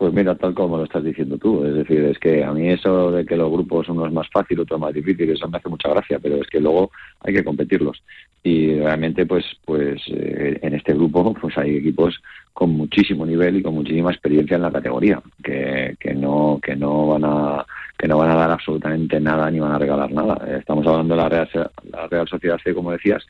Pues 0.00 0.14
mira, 0.14 0.34
tal 0.34 0.54
como 0.54 0.78
lo 0.78 0.84
estás 0.84 1.04
diciendo 1.04 1.36
tú, 1.36 1.62
es 1.62 1.74
decir, 1.74 2.02
es 2.04 2.18
que 2.18 2.42
a 2.42 2.54
mí 2.54 2.70
eso 2.70 3.12
de 3.12 3.26
que 3.26 3.36
los 3.36 3.50
grupos 3.50 3.86
uno 3.90 4.06
es 4.06 4.12
más 4.14 4.26
fácil, 4.30 4.60
otro 4.60 4.78
más 4.78 4.94
difícil, 4.94 5.28
eso 5.28 5.46
me 5.46 5.58
hace 5.58 5.68
mucha 5.68 5.90
gracia, 5.90 6.18
pero 6.18 6.36
es 6.36 6.48
que 6.48 6.58
luego 6.58 6.90
hay 7.20 7.34
que 7.34 7.44
competirlos. 7.44 8.02
Y 8.42 8.78
realmente, 8.78 9.26
pues, 9.26 9.44
pues 9.62 10.00
eh, 10.08 10.58
en 10.62 10.74
este 10.74 10.94
grupo, 10.94 11.34
pues 11.34 11.58
hay 11.58 11.76
equipos 11.76 12.18
con 12.54 12.70
muchísimo 12.70 13.26
nivel 13.26 13.58
y 13.58 13.62
con 13.62 13.74
muchísima 13.74 14.10
experiencia 14.10 14.56
en 14.56 14.62
la 14.62 14.72
categoría, 14.72 15.20
que, 15.44 15.94
que 16.00 16.14
no, 16.14 16.58
que 16.62 16.74
no 16.74 17.08
van 17.08 17.24
a, 17.26 17.66
que 17.98 18.08
no 18.08 18.16
van 18.16 18.30
a 18.30 18.36
dar 18.36 18.52
absolutamente 18.52 19.20
nada 19.20 19.50
ni 19.50 19.60
van 19.60 19.72
a 19.72 19.78
regalar 19.78 20.10
nada. 20.10 20.42
Estamos 20.58 20.86
hablando 20.86 21.14
de 21.14 21.20
la 21.20 21.28
Real, 21.28 21.70
la 21.92 22.06
Real 22.06 22.26
Sociedad 22.26 22.58
C, 22.64 22.72
como 22.72 22.92
decías, 22.92 23.22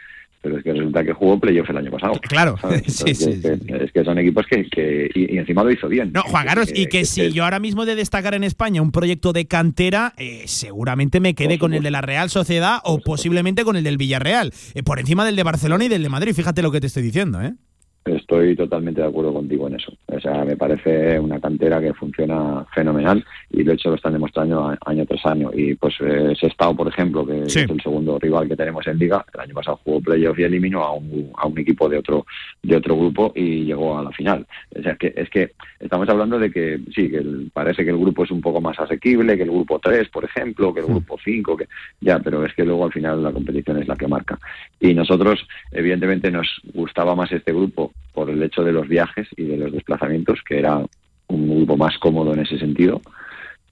pero 0.43 0.57
es 0.57 0.65
que 0.65 0.73
resulta 0.73 1.05
que 1.05 1.12
jugó 1.12 1.39
playoff 1.39 1.69
el 1.71 1.77
año 1.77 1.91
pasado. 1.91 2.15
Claro, 2.23 2.57
sí, 2.87 3.15
sí, 3.15 3.31
es, 3.31 3.41
que, 3.41 3.85
es 3.85 3.93
que 3.93 4.05
son 4.05 4.19
equipos 4.19 4.47
que, 4.47 4.69
que 4.71 5.11
y, 5.15 5.35
y 5.35 5.39
encima 5.39 5.62
lo 5.62 5.71
hizo 5.71 5.89
bien. 5.89 6.12
No, 6.12 6.23
Juan 6.23 6.47
Carlos, 6.47 6.71
y 6.75 6.87
que 6.87 7.05
si 7.05 7.33
yo 7.33 7.45
ahora 7.45 7.61
mismo 7.61 7.85
de 7.85 7.95
destacar 7.95 8.35
en 8.35 8.45
España 8.45 8.81
un 8.81 8.93
proyecto 8.93 9.33
de 9.33 9.47
cantera, 9.47 10.15
eh, 10.17 10.43
seguramente 10.47 11.21
me 11.21 11.35
quede 11.35 11.59
con 11.59 11.75
el 11.75 11.83
de 11.83 11.91
la 11.91 12.01
Real 12.01 12.31
Sociedad 12.31 12.79
o 12.85 13.01
posiblemente 13.01 13.65
con 13.65 13.77
el 13.77 13.85
del 13.85 13.99
Villarreal, 13.99 14.53
eh, 14.75 14.83
por 14.83 14.99
encima 14.99 15.25
del 15.25 15.37
de 15.37 15.43
Barcelona 15.43 15.85
y 15.85 15.89
del 15.89 16.03
de 16.03 16.09
Madrid. 16.09 16.33
Fíjate 16.35 16.62
lo 16.62 16.71
que 16.71 16.81
te 16.81 16.87
estoy 16.87 17.03
diciendo, 17.03 17.43
¿eh? 17.43 17.55
Estoy 18.05 18.57
totalmente 18.57 19.03
de 19.03 19.07
acuerdo 19.09 19.33
contigo 19.35 19.69
en 19.69 19.75
eso. 19.75 19.93
O 20.07 20.19
sea, 20.19 20.45
me 20.45 20.57
parece 20.57 21.21
una 21.21 21.39
cantera 21.39 21.81
que 21.81 21.93
funciona 21.93 22.65
fenomenal 22.75 23.23
y 23.51 23.63
de 23.63 23.75
hecho 23.75 23.91
lo 23.91 23.97
están 23.97 24.15
demostrando 24.15 24.75
año 24.87 25.05
tras 25.07 25.27
año. 25.27 25.51
Y 25.53 25.75
pues 25.75 25.95
eh, 26.01 26.35
Sestao, 26.39 26.75
por 26.75 26.89
ejemplo, 26.89 27.27
que 27.27 27.49
Sí. 27.49 27.61
es 27.61 27.71
el 27.71 27.81
segundo 27.83 28.19
rival 28.19 28.49
que 28.49 28.57
tenemos 28.57 28.87
en 28.87 28.99
Liga, 28.99 29.25
el 29.35 29.41
año 29.41 29.55
pasado 29.55 29.81
jugó 29.85 30.01
playoff 30.01 30.39
y 30.39 30.45
eliminó 30.45 30.83
a 30.83 30.95
un, 30.95 31.31
a 31.37 31.47
un 31.47 31.59
equipo 31.59 31.89
de 31.89 31.99
otro 31.99 32.25
de 32.63 32.77
otro 32.77 32.97
grupo 32.97 33.33
y 33.35 33.65
llegó 33.65 33.99
a 33.99 34.03
la 34.03 34.11
final. 34.13 34.47
O 34.79 34.83
sea, 34.83 34.97
que 34.97 35.13
es 35.15 35.29
que 35.29 35.53
estamos 35.81 36.09
hablando 36.09 36.39
de 36.39 36.51
que 36.51 36.78
sí, 36.94 37.11
que 37.11 37.16
el- 37.16 37.51
parece 37.52 37.85
que 37.85 37.90
el 37.90 37.98
grupo 37.98 38.24
es 38.24 38.31
un 38.31 38.40
poco 38.40 38.61
más 38.61 38.78
asequible 38.78 39.36
que 39.36 39.43
el 39.44 39.51
grupo 39.51 39.78
3, 39.78 40.09
por 40.11 40.24
ejemplo, 40.24 40.73
que 40.73 40.81
el 40.81 40.86
grupo 40.86 41.19
5, 41.24 41.57
que 41.57 41.66
ya, 42.01 42.19
pero 42.20 42.44
es 42.44 42.55
que 42.55 42.65
luego 42.65 42.85
al 42.85 42.93
final 42.93 43.23
la 43.23 43.32
competición 43.32 43.78
es 43.78 43.89
la 43.89 43.97
que 43.97 44.07
marca. 44.07 44.39
Y 44.78 44.94
nosotros, 44.94 45.47
evidentemente, 45.73 46.31
nos 46.31 46.47
gustaba 46.74 47.15
más 47.15 47.32
este 47.32 47.52
grupo 47.52 47.93
por 48.12 48.31
el 48.31 48.43
hecho 48.43 48.62
de 48.62 48.73
los 48.73 48.86
viajes 48.86 49.27
y 49.36 49.44
de 49.44 49.57
los 49.57 49.73
desplazamientos, 49.73 50.40
que 50.47 50.59
era 50.59 50.78
un 51.28 51.57
grupo 51.57 51.77
más 51.77 51.97
cómodo 51.98 52.35
en 52.35 52.40
ese 52.40 52.59
sentido. 52.59 53.01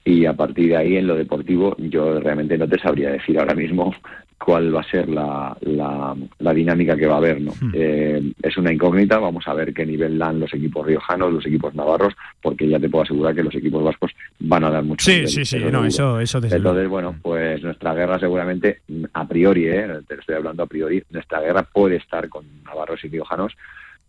Y 0.09 0.25
a 0.25 0.33
partir 0.33 0.69
de 0.69 0.77
ahí, 0.77 0.97
en 0.97 1.05
lo 1.05 1.15
deportivo, 1.15 1.75
yo 1.77 2.19
realmente 2.19 2.57
no 2.57 2.67
te 2.67 2.79
sabría 2.79 3.11
decir 3.11 3.37
ahora 3.37 3.53
mismo 3.53 3.93
cuál 4.43 4.75
va 4.75 4.81
a 4.81 4.89
ser 4.89 5.07
la, 5.07 5.55
la, 5.61 6.15
la 6.39 6.53
dinámica 6.53 6.95
que 6.95 7.05
va 7.05 7.13
a 7.13 7.17
haber. 7.17 7.39
¿no? 7.39 7.53
Eh, 7.73 8.33
es 8.41 8.57
una 8.57 8.73
incógnita, 8.73 9.19
vamos 9.19 9.47
a 9.47 9.53
ver 9.53 9.71
qué 9.71 9.85
nivel 9.85 10.17
dan 10.17 10.39
los 10.39 10.51
equipos 10.51 10.87
riojanos, 10.87 11.31
los 11.31 11.45
equipos 11.45 11.75
navarros, 11.75 12.15
porque 12.41 12.67
ya 12.67 12.79
te 12.79 12.89
puedo 12.89 13.03
asegurar 13.03 13.35
que 13.35 13.43
los 13.43 13.53
equipos 13.53 13.83
vascos 13.83 14.11
van 14.39 14.63
a 14.63 14.71
dar 14.71 14.83
mucho 14.83 15.05
Sí, 15.05 15.11
nivel, 15.11 15.27
sí, 15.27 15.45
sí, 15.45 15.59
no, 15.71 15.85
eso, 15.85 16.19
eso 16.19 16.39
Entonces, 16.41 16.89
bueno, 16.89 17.15
pues 17.21 17.61
nuestra 17.61 17.93
guerra 17.93 18.17
seguramente, 18.17 18.81
a 19.13 19.27
priori, 19.27 19.67
¿eh? 19.67 19.87
te 20.07 20.15
estoy 20.15 20.35
hablando 20.37 20.63
a 20.63 20.67
priori, 20.67 21.03
nuestra 21.11 21.39
guerra 21.39 21.61
puede 21.71 21.97
estar 21.97 22.27
con 22.29 22.45
navarros 22.63 23.03
y 23.03 23.09
riojanos, 23.09 23.53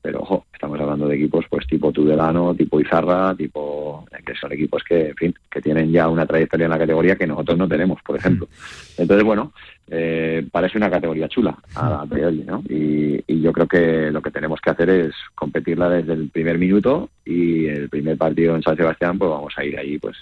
pero 0.02 0.20
ojo, 0.20 0.46
estamos 0.52 0.80
hablando 0.80 1.06
de 1.06 1.16
equipos 1.16 1.44
pues 1.48 1.66
tipo 1.66 1.92
Tudelano, 1.92 2.54
tipo 2.54 2.80
Izarra, 2.80 3.34
tipo 3.34 4.06
que 4.24 4.34
son 4.34 4.52
equipos 4.52 4.82
que, 4.82 5.08
en 5.08 5.16
fin, 5.16 5.34
que 5.50 5.60
tienen 5.60 5.90
ya 5.90 6.08
una 6.08 6.26
trayectoria 6.26 6.64
en 6.64 6.70
la 6.70 6.78
categoría 6.78 7.16
que 7.16 7.26
nosotros 7.26 7.58
no 7.58 7.68
tenemos, 7.68 8.00
por 8.02 8.16
ejemplo. 8.16 8.48
Entonces, 8.98 9.24
bueno, 9.24 9.52
eh, 9.88 10.46
parece 10.50 10.78
una 10.78 10.90
categoría 10.90 11.28
chula 11.28 11.56
a, 11.74 12.06
priori, 12.06 12.44
¿no? 12.44 12.62
Y, 12.68 13.22
y 13.26 13.40
yo 13.40 13.52
creo 13.52 13.66
que 13.66 14.10
lo 14.10 14.22
que 14.22 14.30
tenemos 14.30 14.60
que 14.60 14.70
hacer 14.70 14.90
es 14.90 15.14
competirla 15.34 15.90
desde 15.90 16.12
el 16.12 16.28
primer 16.28 16.58
minuto 16.58 17.10
y 17.24 17.66
el 17.66 17.88
primer 17.88 18.16
partido 18.16 18.54
en 18.54 18.62
San 18.62 18.76
Sebastián, 18.76 19.18
pues 19.18 19.30
vamos 19.30 19.52
a 19.56 19.64
ir 19.64 19.78
ahí, 19.78 19.98
pues 19.98 20.16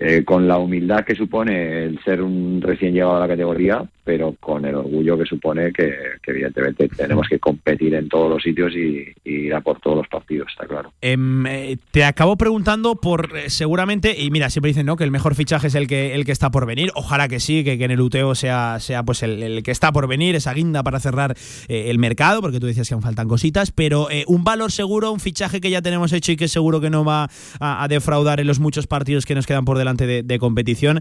eh, 0.00 0.24
con 0.24 0.48
la 0.48 0.56
humildad 0.56 1.04
que 1.04 1.14
supone 1.14 1.84
el 1.84 2.02
ser 2.02 2.22
un 2.22 2.62
recién 2.62 2.94
llegado 2.94 3.16
a 3.16 3.20
la 3.20 3.28
categoría, 3.28 3.84
pero 4.02 4.34
con 4.40 4.64
el 4.64 4.74
orgullo 4.74 5.18
que 5.18 5.26
supone 5.26 5.70
que, 5.70 5.94
evidentemente 6.26 6.88
tenemos 6.88 7.28
que 7.28 7.38
competir 7.38 7.94
en 7.94 8.08
todos 8.08 8.30
los 8.30 8.42
sitios 8.42 8.72
y, 8.74 9.12
ir 9.24 9.54
a 9.54 9.60
por 9.60 9.80
todos 9.80 9.98
los 9.98 10.08
partidos, 10.08 10.48
está 10.50 10.66
claro. 10.66 10.92
Em, 11.02 11.46
eh, 11.46 11.76
te 11.90 12.04
acabo 12.04 12.36
preguntando 12.36 12.94
por 12.94 13.36
eh, 13.36 13.50
seguramente, 13.50 14.18
y 14.18 14.30
mira, 14.30 14.48
siempre 14.48 14.70
dicen 14.70 14.86
¿no? 14.86 14.96
que 14.96 15.04
el 15.04 15.10
mejor 15.10 15.34
fichaje 15.34 15.66
es 15.66 15.74
el 15.74 15.86
que, 15.86 16.14
el 16.14 16.24
que 16.24 16.32
está 16.32 16.50
por 16.50 16.64
venir. 16.64 16.90
Ojalá 16.94 17.28
que 17.28 17.38
sí, 17.38 17.62
que, 17.62 17.76
que 17.76 17.84
en 17.84 17.90
el 17.90 18.00
UTEO 18.00 18.34
sea, 18.34 18.80
sea 18.80 19.02
pues 19.02 19.22
el, 19.22 19.62
que 19.62 19.70
está 19.70 19.92
por 19.92 20.08
venir, 20.08 20.36
esa 20.36 20.54
guinda 20.54 20.82
para 20.82 21.00
cerrar 21.00 21.36
el 21.68 21.98
mercado, 21.98 22.40
porque 22.40 22.60
tú 22.60 22.66
decías 22.66 22.88
que 22.88 22.94
aún 22.94 23.02
faltan 23.02 23.28
cositas, 23.28 23.72
pero 23.72 24.08
un 24.26 24.42
valor 24.42 24.72
seguro, 24.72 25.12
un 25.12 25.20
fichaje 25.20 25.60
que 25.60 25.70
ya 25.70 25.82
tenemos 25.82 26.12
hecho 26.12 26.32
y 26.32 26.36
que 26.36 26.48
seguro 26.48 26.80
que 26.80 26.88
no 26.88 27.04
va 27.04 27.28
a 27.60 27.86
defraudar 27.88 28.40
en 28.40 28.46
los 28.46 28.58
muchos 28.58 28.86
partidos 28.86 29.26
que 29.26 29.34
nos 29.34 29.46
quedan 29.46 29.64
por 29.64 29.78
delante 29.82 30.22
de, 30.22 30.38
competición. 30.38 31.00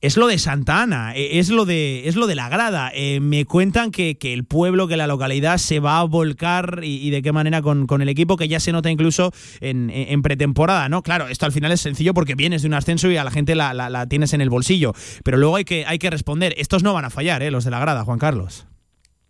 Es 0.00 0.18
lo 0.18 0.26
de 0.26 0.38
Santa 0.38 0.82
Ana, 0.82 1.14
eh, 1.16 1.38
es 1.38 1.48
lo 1.48 1.64
de, 1.64 2.08
es 2.08 2.14
lo 2.16 2.26
de 2.26 2.34
la 2.34 2.48
grada. 2.50 2.90
Eh, 2.94 3.20
me 3.20 3.46
cuentan 3.46 3.90
que, 3.90 4.16
que 4.18 4.34
el 4.34 4.44
pueblo, 4.44 4.86
que 4.86 4.98
la 4.98 5.06
localidad 5.06 5.56
se 5.56 5.80
va 5.80 6.00
a 6.00 6.04
volcar 6.04 6.80
y, 6.82 7.08
de 7.08 7.22
qué 7.22 7.32
manera 7.32 7.62
con, 7.62 7.86
con 7.86 8.02
el 8.02 8.08
equipo, 8.10 8.36
que 8.36 8.46
ya 8.48 8.60
se 8.60 8.72
nota 8.72 8.90
incluso 8.90 9.32
en, 9.60 9.90
en 9.90 10.20
pretemporada, 10.20 10.88
¿no? 10.90 11.02
Claro, 11.02 11.28
esto 11.28 11.46
al 11.46 11.52
final 11.52 11.72
es 11.72 11.80
sencillo 11.80 12.12
porque 12.12 12.34
vienes 12.34 12.60
de 12.62 12.68
un 12.68 12.74
ascenso 12.74 13.10
y 13.10 13.16
a 13.16 13.24
la 13.24 13.30
gente 13.30 13.54
la, 13.54 13.72
la- 13.72 13.88
la 13.88 14.06
tienes 14.06 14.34
en 14.34 14.42
el 14.42 14.50
bolsillo. 14.50 14.92
Pero 15.22 15.38
luego 15.38 15.56
hay 15.56 15.64
que, 15.64 15.86
hay 15.86 15.98
que 15.98 16.10
responder. 16.10 16.54
Estos 16.58 16.82
no 16.82 16.92
van 16.92 17.06
a 17.06 17.10
fallar, 17.10 17.42
¿eh? 17.42 17.50
Los 17.50 17.64
de 17.64 17.70
la 17.70 17.78
grada, 17.78 18.04
Juan 18.04 18.18
Carlos. 18.18 18.66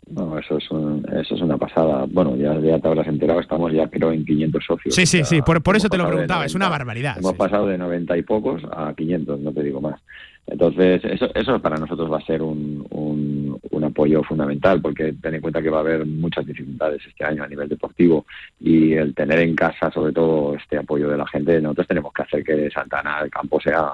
No, 0.07 0.37
eso 0.37 0.57
es, 0.57 0.69
un- 0.71 1.05
eso 1.19 1.35
es 1.35 1.41
una 1.41 1.57
pasada. 1.57 2.05
Bueno, 2.07 2.35
ya, 2.35 2.59
ya 2.59 2.79
te 2.79 2.87
habrás 2.87 3.07
enterado, 3.07 3.39
estamos 3.39 3.73
ya 3.73 3.87
creo 3.87 4.11
en 4.11 4.23
500 4.23 4.63
socios. 4.63 4.95
Sí, 4.95 5.05
sí, 5.05 5.23
sí, 5.23 5.41
por, 5.41 5.75
eso 5.75 5.89
te 5.89 5.97
lo 5.97 6.07
preguntaba, 6.07 6.45
es 6.45 6.53
una 6.53 6.65
90 6.65 6.77
barbaridad. 6.77 7.17
Hemos 7.17 7.31
sí. 7.31 7.37
pasado 7.37 7.67
de 7.67 7.77
90 7.77 8.17
y 8.17 8.21
pocos 8.21 8.61
a 8.71 8.93
500, 8.95 9.39
no 9.39 9.51
te 9.51 9.63
digo 9.63 9.81
más. 9.81 9.99
Entonces, 10.47 11.03
eso, 11.03 11.27
eso 11.33 11.59
para 11.59 11.77
nosotros 11.77 12.11
va 12.11 12.19
a 12.19 12.25
ser 12.25 12.43
un, 12.43 12.85
un, 12.91 13.59
un 13.71 13.83
apoyo 13.83 14.21
fundamental, 14.23 14.79
porque 14.79 15.13
ten 15.13 15.33
en 15.33 15.41
cuenta 15.41 15.59
que 15.59 15.71
va 15.71 15.77
a 15.77 15.81
haber 15.81 16.05
muchas 16.05 16.45
dificultades 16.45 17.01
este 17.07 17.25
año 17.25 17.43
a 17.43 17.47
nivel 17.47 17.67
deportivo 17.67 18.27
y 18.59 18.93
el 18.93 19.15
tener 19.15 19.39
en 19.39 19.55
casa, 19.55 19.89
sobre 19.91 20.13
todo, 20.13 20.53
este 20.55 20.77
apoyo 20.77 21.09
de 21.09 21.17
la 21.17 21.27
gente, 21.27 21.59
nosotros 21.59 21.87
tenemos 21.87 22.13
que 22.13 22.21
hacer 22.21 22.43
que 22.43 22.69
Santana, 22.69 23.21
el 23.23 23.31
campo, 23.31 23.59
sea, 23.59 23.85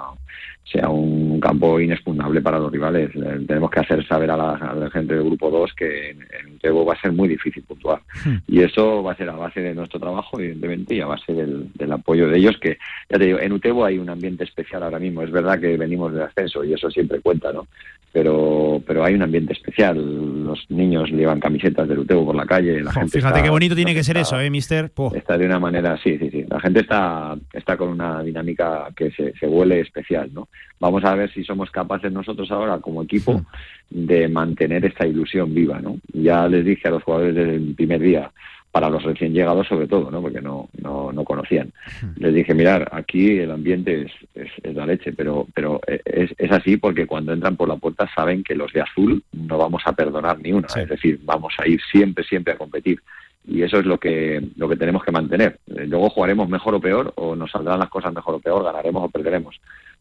sea 0.64 0.90
un 0.90 1.40
campo 1.40 1.80
inexpugnable 1.80 2.42
para 2.42 2.60
los 2.60 2.72
rivales. 2.72 3.10
Eh, 3.16 3.46
tenemos 3.48 3.70
que 3.70 3.80
hacer 3.82 4.06
saber 4.08 4.32
a 4.32 4.38
la, 4.38 4.52
a 4.54 4.74
la 4.74 4.90
gente 4.90 5.16
del 5.16 5.26
Grupo 5.26 5.50
2 5.50 5.74
que 5.74 6.12
en, 6.12 6.56
Utebo 6.56 6.86
va 6.86 6.94
a 6.94 7.02
ser 7.02 7.12
muy 7.12 7.28
difícil 7.28 7.64
puntuar. 7.64 8.02
Y 8.48 8.62
eso 8.62 9.04
va 9.04 9.14
a 9.14 9.18
ser 9.18 9.30
a 9.30 9.36
base 9.36 9.62
de 9.62 9.74
nuestro 9.74 10.00
trabajo, 10.00 10.40
evidentemente, 10.40 10.96
y 10.96 11.02
a 11.02 11.08
base 11.08 11.34
del, 11.34 11.72
del 11.74 11.92
apoyo 11.92 12.28
de 12.28 12.38
ellos, 12.38 12.58
que, 12.60 12.78
ya 13.10 13.18
te 13.18 13.26
digo, 13.26 13.40
en 13.40 13.54
Utebo 13.54 13.86
hay 13.86 13.98
un 13.98 14.10
ambiente 14.10 14.44
especial 14.44 14.84
ahora 14.84 15.00
mismo. 15.00 15.24
Es 15.24 15.32
verdad 15.32 15.60
que 15.60 15.78
venimos 15.78 16.14
de 16.14 16.24
ascenso 16.24 16.64
y 16.64 16.74
eso 16.74 16.90
siempre 16.90 17.20
cuenta, 17.20 17.52
¿no? 17.52 17.68
Pero, 18.14 18.84
pero 18.86 19.06
hay 19.06 19.14
un 19.14 19.22
ambiente 19.22 19.54
especial. 19.54 20.44
Los 20.46 20.66
niños 20.70 21.10
llevan 21.12 21.40
camisetas 21.40 21.88
del 21.88 22.00
Utebo 22.00 22.26
por 22.26 22.36
la 22.36 22.46
calle. 22.46 22.82
La 22.84 22.92
gente 22.92 23.10
Fíjate 23.20 23.36
está- 23.36 23.44
qué 23.44 23.50
bonito 23.50 23.74
tiene 23.74 23.94
que 23.94 24.04
ser 24.04 24.18
está- 24.18 24.36
eso, 24.36 24.42
¿eh, 24.42 24.50
mister? 24.50 24.90
Po. 24.92 25.16
Está 25.16 25.38
de 25.38 25.46
una 25.46 25.60
manera, 25.60 25.98
sí, 26.04 26.18
sí, 26.18 26.30
sí. 26.30 26.46
La 26.50 26.60
gente 26.60 26.82
está, 26.82 27.38
está 27.54 27.78
con 27.78 27.88
una 27.90 28.22
dinámica 28.22 28.88
que 28.98 29.12
se, 29.12 29.34
se 29.38 29.48
huele 29.48 29.80
especial, 29.80 30.30
¿no? 30.34 30.50
Vamos 30.80 31.06
a 31.06 31.16
ver 31.16 31.32
si 31.32 31.44
somos 31.46 31.72
capaces 31.72 32.12
nosotros 32.12 32.52
ahora 32.52 32.80
como 32.80 33.02
equipo 33.04 33.46
de 33.90 34.28
mantener 34.28 34.84
esta 34.86 35.08
ilusión 35.08 35.54
viva, 35.54 35.80
¿no? 35.80 35.98
Ya 36.12 36.48
les 36.50 36.66
dije 36.66 36.90
a 36.90 36.92
los 36.92 37.04
jugadores 37.04 37.34
desde 37.36 37.56
el 37.56 37.76
primer 37.76 38.02
día, 38.02 38.30
para 38.72 38.90
los 38.90 39.04
recién 39.04 39.34
llegados 39.34 39.68
sobre 39.68 39.88
todo, 39.88 40.10
¿no? 40.10 40.22
Porque 40.22 40.42
no, 40.42 40.70
no, 40.82 41.12
no 41.12 41.24
conocían. 41.24 41.72
Les 42.16 42.34
dije, 42.34 42.54
mirar, 42.54 42.88
aquí 42.92 43.40
el 43.40 43.52
ambiente 43.52 44.04
es, 44.04 44.12
es, 44.34 44.52
es 44.64 44.76
la 44.76 44.86
leche, 44.86 45.12
pero, 45.14 45.46
pero 45.54 45.82
es, 45.88 46.32
es 46.38 46.52
así 46.52 46.78
porque 46.78 47.06
cuando 47.06 47.34
entran 47.34 47.58
por 47.58 47.68
la 47.68 47.76
puerta 47.76 48.10
saben 48.16 48.44
que 48.44 48.56
los 48.56 48.72
de 48.72 48.82
azul 48.82 49.24
no 49.34 49.58
vamos 49.58 49.82
a 49.86 49.94
perdonar 49.94 50.40
ni 50.40 50.54
una. 50.54 50.68
Es 50.68 50.90
decir, 50.90 51.20
vamos 51.24 51.54
a 51.58 51.68
ir 51.68 51.82
siempre, 51.92 52.24
siempre 52.24 52.54
a 52.54 52.58
competir 52.58 53.02
y 53.48 53.64
eso 53.64 53.80
es 53.80 53.86
lo 53.86 54.00
que 54.00 54.42
lo 54.56 54.70
que 54.70 54.76
tenemos 54.76 55.04
que 55.04 55.12
mantener. 55.12 55.60
Eh, 55.68 55.86
Luego 55.88 56.10
jugaremos 56.10 56.48
mejor 56.48 56.76
o 56.76 56.80
peor, 56.80 57.14
o 57.16 57.36
nos 57.36 57.52
saldrán 57.52 57.80
las 57.80 57.90
cosas 57.90 58.14
mejor 58.14 58.36
o 58.36 58.40
peor, 58.40 58.64
ganaremos 58.64 59.04
o 59.04 59.10
perderemos. 59.10 59.60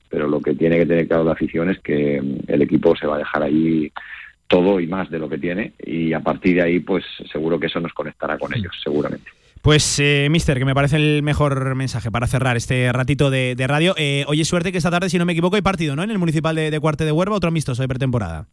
Pero 0.08 0.28
lo 0.28 0.40
que 0.40 0.54
tiene 0.54 0.76
que 0.78 0.86
tener 0.86 1.06
claro 1.08 1.24
la 1.24 1.32
afición 1.32 1.70
es 1.70 1.78
que 1.80 2.20
mm, 2.20 2.38
el 2.48 2.62
equipo 2.62 2.94
se 2.96 3.06
va 3.06 3.16
a 3.16 3.18
dejar 3.18 3.42
ahí 3.42 3.90
todo 4.50 4.80
y 4.80 4.88
más 4.88 5.08
de 5.10 5.20
lo 5.20 5.28
que 5.28 5.38
tiene, 5.38 5.74
y 5.78 6.12
a 6.12 6.20
partir 6.20 6.56
de 6.56 6.62
ahí, 6.62 6.80
pues 6.80 7.04
seguro 7.30 7.58
que 7.60 7.68
eso 7.68 7.78
nos 7.78 7.92
conectará 7.92 8.36
con 8.36 8.52
ellos, 8.52 8.74
seguramente. 8.82 9.30
Pues, 9.62 10.00
eh, 10.00 10.26
mister, 10.28 10.58
que 10.58 10.64
me 10.64 10.74
parece 10.74 10.96
el 10.96 11.22
mejor 11.22 11.76
mensaje 11.76 12.10
para 12.10 12.26
cerrar 12.26 12.56
este 12.56 12.90
ratito 12.92 13.30
de, 13.30 13.54
de 13.54 13.66
radio. 13.68 13.94
Eh, 13.96 14.24
oye, 14.26 14.44
suerte 14.44 14.72
que 14.72 14.78
esta 14.78 14.90
tarde, 14.90 15.08
si 15.08 15.18
no 15.18 15.24
me 15.24 15.32
equivoco, 15.32 15.54
hay 15.54 15.62
partido, 15.62 15.94
¿no? 15.94 16.02
En 16.02 16.10
el 16.10 16.18
Municipal 16.18 16.56
de, 16.56 16.70
de 16.70 16.80
Cuarte 16.80 17.04
de 17.04 17.12
Huerva, 17.12 17.36
otro 17.36 17.48
amistoso 17.48 17.80
de 17.80 17.88
pretemporada. 17.88 18.48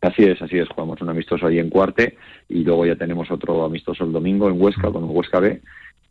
Así 0.00 0.22
es, 0.22 0.40
así 0.40 0.58
es. 0.58 0.68
Jugamos 0.68 1.00
un 1.02 1.10
amistoso 1.10 1.46
ahí 1.46 1.58
en 1.58 1.70
Cuarte 1.70 2.16
y 2.48 2.62
luego 2.62 2.86
ya 2.86 2.96
tenemos 2.96 3.30
otro 3.30 3.64
amistoso 3.64 4.04
el 4.04 4.12
domingo 4.12 4.48
en 4.48 4.60
Huesca 4.60 4.90
con 4.90 5.04
el 5.04 5.10
Huesca 5.10 5.40
B 5.40 5.60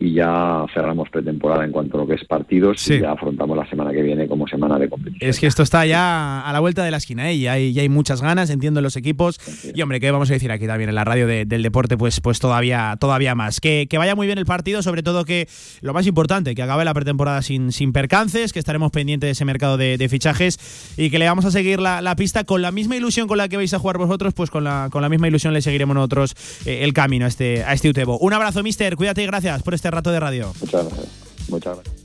y 0.01 0.13
ya 0.13 0.63
cerramos 0.73 1.09
pretemporada 1.09 1.65
en 1.65 1.73
cuanto 1.73 1.97
a 1.97 2.01
lo 2.01 2.07
que 2.07 2.13
es 2.15 2.23
partidos 2.23 2.89
y 2.89 3.01
ya 3.01 3.11
afrontamos 3.11 3.57
la 3.57 3.69
semana 3.69 3.91
que 3.91 4.01
viene 4.01 4.27
como 4.30 4.47
semana 4.47 4.80
de 4.80 4.88
competición. 4.88 5.30
Es 5.30 5.39
que 5.41 5.47
esto 5.47 5.61
está 5.61 5.85
ya 5.85 6.39
a 6.41 6.53
la 6.53 6.61
vuelta 6.61 6.85
de 6.85 6.91
la 6.91 6.97
esquina, 6.97 7.30
¿eh? 7.30 7.34
Y 7.35 7.47
hay, 7.47 7.73
ya 7.73 7.81
hay 7.81 7.89
muchas 7.89 8.21
ganas, 8.21 8.49
entiendo 8.49 8.80
en 8.80 8.85
los 8.85 8.95
equipos. 8.95 9.39
Y 9.76 9.81
hombre, 9.81 9.99
¿qué 9.99 10.09
vamos 10.11 10.30
a 10.30 10.34
decir 10.34 10.53
aquí 10.53 10.67
también 10.67 10.89
en 10.89 10.95
la 10.95 11.03
radio 11.03 11.27
de- 11.27 11.43
del 11.45 11.63
deporte? 11.63 11.97
Pues, 11.97 12.21
pues 12.21 12.39
todavía, 12.39 12.95
todavía 12.97 13.35
más. 13.35 13.59
Que, 13.59 13.88
que 13.89 13.97
vaya 13.97 14.15
muy 14.15 14.26
bien 14.26 14.38
el 14.38 14.45
partido, 14.45 14.81
sobre 14.81 15.03
todo 15.03 15.26
que 15.26 15.49
lo 15.81 15.93
más 15.93 16.07
importante, 16.07 16.55
que 16.55 16.63
acabe 16.63 16.85
la 16.85 16.93
pretemporada 16.93 17.41
sin, 17.41 17.73
sin 17.73 17.91
percances, 17.91 18.53
que 18.53 18.59
estaremos 18.59 18.91
pendientes 18.91 19.27
de 19.27 19.31
ese 19.31 19.43
mercado 19.43 19.76
de, 19.76 19.97
de 19.97 20.07
fichajes 20.07 20.93
y 20.97 21.09
que 21.09 21.19
le 21.19 21.26
vamos 21.27 21.43
a 21.43 21.51
seguir 21.51 21.81
la, 21.81 22.01
la 22.01 22.15
pista 22.15 22.45
con 22.45 22.61
la 22.61 22.71
misma 22.71 22.95
ilusión 22.95 23.27
con 23.27 23.38
la 23.38 23.49
que 23.49 23.57
vais 23.57 23.73
a 23.73 23.80
jugar 23.80 23.97
vosotros, 23.97 24.34
pues 24.34 24.49
con 24.49 24.63
la, 24.63 24.88
con 24.91 25.01
la 25.01 25.09
misma 25.09 25.27
ilusión 25.27 25.53
le 25.53 25.61
seguiremos 25.61 25.93
nosotros 25.93 26.35
eh, 26.65 26.84
el 26.84 26.93
camino 26.93 27.26
a 27.26 27.27
este, 27.27 27.65
a 27.65 27.73
este 27.73 27.89
Utebo. 27.89 28.17
Un 28.19 28.31
abrazo, 28.31 28.63
mister, 28.63 28.95
cuídate 28.95 29.23
y 29.23 29.26
gracias 29.26 29.61
por 29.61 29.73
este 29.73 29.89
rato 29.91 30.11
de 30.11 30.20
radio. 30.20 30.53
Muchas 30.60 30.86
gracias. 30.86 31.07
Muchas 31.49 31.76
gracias. 31.76 31.98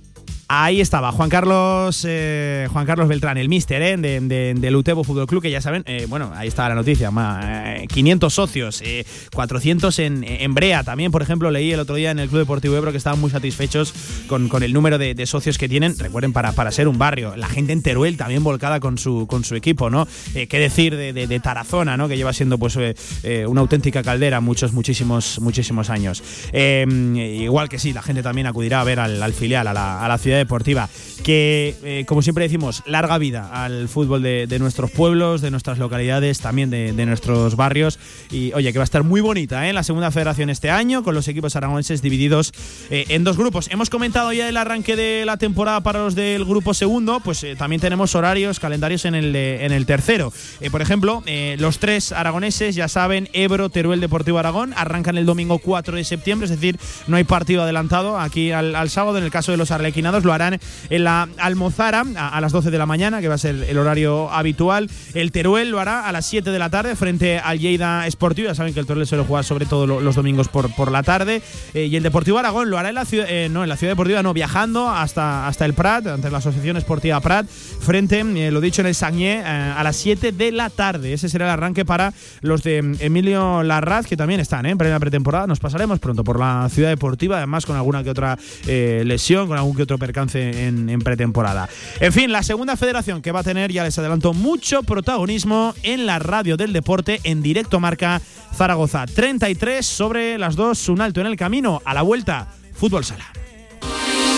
Ahí 0.46 0.82
estaba 0.82 1.10
Juan 1.10 1.30
Carlos 1.30 2.04
eh, 2.06 2.68
Juan 2.70 2.84
Carlos 2.84 3.08
Beltrán, 3.08 3.38
el 3.38 3.48
míster 3.48 3.80
¿eh? 3.80 3.96
de, 3.96 4.20
de- 4.20 4.54
del 4.54 4.76
Utebo 4.76 5.02
Fútbol 5.02 5.26
Club, 5.26 5.40
que 5.42 5.50
ya 5.50 5.62
saben, 5.62 5.82
eh, 5.86 6.04
bueno, 6.08 6.32
ahí 6.34 6.48
está 6.48 6.68
la 6.68 6.74
noticia, 6.74 7.10
ma, 7.10 7.40
eh, 7.76 7.86
500 7.88 8.32
socios, 8.32 8.82
eh, 8.84 9.06
400 9.32 9.98
en, 10.00 10.54
Brea 10.54 10.84
también, 10.84 11.10
por 11.10 11.22
ejemplo, 11.22 11.50
leí 11.50 11.72
el 11.72 11.80
otro 11.80 11.94
día 11.94 12.10
en 12.10 12.18
el 12.18 12.28
Club 12.28 12.40
Deportivo 12.40 12.76
Ebro 12.76 12.90
que 12.92 12.98
estaban 12.98 13.18
muy 13.20 13.30
satisfechos 13.30 13.94
con, 14.26 14.48
con 14.48 14.62
el 14.62 14.74
número 14.74 14.98
de, 14.98 15.24
socios 15.26 15.56
que 15.56 15.68
tienen, 15.68 15.98
recuerden, 15.98 16.34
para, 16.34 16.52
para 16.52 16.70
ser 16.70 16.88
un 16.88 16.98
barrio, 16.98 17.34
la 17.36 17.48
gente 17.48 17.72
en 17.72 17.82
Teruel 17.82 18.18
también 18.18 18.44
volcada 18.44 18.80
con 18.80 18.98
su, 18.98 19.26
con 19.26 19.44
su 19.44 19.54
equipo, 19.54 19.88
¿no? 19.88 20.06
¿Qué 20.34 20.58
decir 20.58 20.94
de, 20.94 21.40
Tarazona, 21.40 21.96
¿no? 21.96 22.06
Que 22.08 22.16
lleva 22.18 22.34
siendo 22.34 22.58
pues 22.58 22.76
una 22.76 23.60
auténtica 23.62 24.02
caldera 24.02 24.40
muchos, 24.40 24.72
muchísimos, 24.74 25.40
muchísimos 25.40 25.88
años. 25.88 26.22
Igual 26.52 27.70
que 27.70 27.78
sí, 27.78 27.94
la 27.94 28.02
gente 28.02 28.22
también 28.22 28.46
acudirá 28.46 28.82
a 28.82 28.84
ver 28.84 29.00
al, 29.00 29.22
al 29.22 29.32
filial, 29.32 29.66
a 29.66 29.72
la, 29.72 30.04
a 30.04 30.08
la 30.08 30.18
ciudad 30.18 30.33
deportiva. 30.36 30.88
Que, 31.22 31.74
eh, 31.82 32.04
como 32.06 32.20
siempre 32.20 32.44
decimos, 32.44 32.82
larga 32.86 33.16
vida 33.18 33.48
al 33.52 33.88
fútbol 33.88 34.22
de, 34.22 34.56
nuestros 34.58 34.90
pueblos, 34.90 35.40
de 35.40 35.50
nuestras 35.50 35.78
localidades, 35.78 36.40
también 36.40 36.70
de, 36.70 37.06
nuestros 37.06 37.56
barrios. 37.56 37.98
Y 38.30 38.52
oye, 38.52 38.72
que 38.72 38.78
va 38.78 38.82
a 38.82 38.84
estar 38.84 39.04
muy 39.04 39.20
bonita 39.20 39.68
¿eh? 39.68 39.72
la 39.72 39.82
segunda 39.82 40.10
federación 40.10 40.50
este 40.50 40.70
año, 40.70 41.02
con 41.02 41.14
los 41.14 41.28
equipos 41.28 41.56
aragoneses 41.56 42.02
divididos 42.02 42.52
eh, 42.90 43.06
en 43.08 43.24
dos 43.24 43.36
grupos. 43.36 43.68
Hemos 43.70 43.90
comentado 43.90 44.32
ya 44.32 44.48
el 44.48 44.56
arranque 44.56 44.96
de 44.96 45.24
la 45.24 45.36
temporada 45.36 45.80
para 45.82 46.00
los 46.00 46.14
del 46.14 46.44
grupo 46.44 46.74
segundo, 46.74 47.20
pues 47.20 47.42
eh, 47.44 47.56
también 47.56 47.80
tenemos 47.80 48.14
horarios, 48.14 48.60
calendarios 48.60 49.04
en 49.04 49.14
el, 49.14 49.34
en 49.34 49.72
el 49.72 49.86
tercero. 49.86 50.32
Por 50.70 50.82
ejemplo, 50.82 51.22
los 51.58 51.78
tres 51.78 52.12
aragoneses, 52.12 52.74
ya 52.74 52.88
saben, 52.88 53.28
Ebro, 53.32 53.68
Teruel, 53.68 54.00
Deportivo 54.00 54.38
Aragón, 54.38 54.74
arrancan 54.76 55.18
el 55.18 55.26
domingo 55.26 55.58
4 55.58 55.96
de 55.96 56.04
septiembre, 56.04 56.46
es 56.46 56.50
decir, 56.50 56.78
no 57.06 57.16
hay 57.16 57.24
partido 57.24 57.62
adelantado 57.62 58.18
aquí 58.18 58.50
al 58.52 58.90
sábado. 58.90 59.18
En 59.18 59.24
el 59.24 59.30
caso 59.30 59.52
de 59.52 59.58
los 59.58 59.70
arlequinados, 59.70 60.23
lo 60.24 60.32
harán 60.32 60.58
en 60.90 61.04
la 61.04 61.28
Almozara 61.38 62.04
a, 62.16 62.28
a 62.36 62.40
las 62.40 62.52
12 62.52 62.70
de 62.70 62.78
la 62.78 62.86
mañana, 62.86 63.20
que 63.20 63.28
va 63.28 63.34
a 63.34 63.38
ser 63.38 63.54
el 63.68 63.78
horario 63.78 64.30
habitual. 64.30 64.90
El 65.14 65.32
Teruel 65.32 65.70
lo 65.70 65.80
hará 65.80 66.06
a 66.06 66.12
las 66.12 66.26
7 66.26 66.50
de 66.50 66.58
la 66.58 66.70
tarde 66.70 66.96
frente 66.96 67.38
al 67.38 67.58
Lleida 67.58 68.08
Sportivo. 68.10 68.48
Ya 68.48 68.54
saben 68.54 68.74
que 68.74 68.80
el 68.80 68.86
Teruel 68.86 69.06
suele 69.06 69.24
jugar 69.24 69.44
sobre 69.44 69.66
todo 69.66 69.86
lo- 69.86 70.00
los 70.00 70.14
domingos 70.16 70.48
por, 70.48 70.74
por 70.74 70.90
la 70.90 71.02
tarde. 71.02 71.42
Eh, 71.74 71.86
y 71.86 71.96
el 71.96 72.02
Deportivo 72.02 72.38
Aragón 72.38 72.70
lo 72.70 72.78
hará 72.78 72.88
en 72.88 72.94
la 72.94 73.04
ciudad, 73.04 73.26
eh, 73.28 73.48
no, 73.50 73.62
en 73.62 73.68
la 73.68 73.76
ciudad 73.76 73.92
deportiva, 73.92 74.22
no, 74.22 74.32
viajando 74.34 74.88
hasta, 74.88 75.46
hasta 75.46 75.64
el 75.64 75.74
Prat, 75.74 76.06
ante 76.06 76.30
la 76.30 76.38
Asociación 76.38 76.76
Esportiva 76.76 77.20
Prat, 77.20 77.46
frente, 77.48 78.20
eh, 78.20 78.50
lo 78.50 78.60
dicho, 78.60 78.80
en 78.80 78.86
el 78.88 78.94
Sagné, 78.94 79.40
eh, 79.40 79.44
a 79.44 79.82
las 79.82 79.96
7 79.96 80.32
de 80.32 80.52
la 80.52 80.70
tarde. 80.70 81.12
Ese 81.12 81.28
será 81.28 81.46
el 81.46 81.50
arranque 81.52 81.84
para 81.84 82.12
los 82.40 82.62
de 82.62 82.82
mm, 82.82 82.94
Emilio 83.00 83.62
Larraz, 83.62 84.06
que 84.06 84.16
también 84.16 84.40
están 84.40 84.66
eh, 84.66 84.70
en 84.70 84.78
plena 84.78 84.98
pretemporada. 85.00 85.46
Nos 85.46 85.60
pasaremos 85.60 85.98
pronto 85.98 86.24
por 86.24 86.38
la 86.38 86.68
ciudad 86.70 86.88
deportiva, 86.90 87.36
además 87.38 87.66
con 87.66 87.76
alguna 87.76 88.02
que 88.04 88.10
otra 88.10 88.38
eh, 88.66 89.02
lesión, 89.04 89.48
con 89.48 89.56
algún 89.58 89.74
que 89.76 89.82
otro 89.82 89.98
percance 89.98 90.13
en, 90.34 90.88
en 90.88 91.00
pretemporada. 91.00 91.68
En 92.00 92.12
fin, 92.12 92.32
la 92.32 92.42
segunda 92.42 92.76
federación 92.76 93.22
que 93.22 93.32
va 93.32 93.40
a 93.40 93.44
tener, 93.44 93.72
ya 93.72 93.84
les 93.84 93.98
adelanto, 93.98 94.32
mucho 94.32 94.82
protagonismo 94.82 95.74
en 95.82 96.06
la 96.06 96.18
radio 96.18 96.56
del 96.56 96.72
deporte 96.72 97.20
en 97.24 97.42
directo 97.42 97.80
marca 97.80 98.20
Zaragoza. 98.54 99.06
33 99.06 99.84
sobre 99.84 100.38
las 100.38 100.56
dos, 100.56 100.88
un 100.88 101.00
alto 101.00 101.20
en 101.20 101.26
el 101.26 101.36
camino, 101.36 101.82
a 101.84 101.94
la 101.94 102.02
vuelta, 102.02 102.48
fútbol 102.72 103.04
sala. 103.04 103.43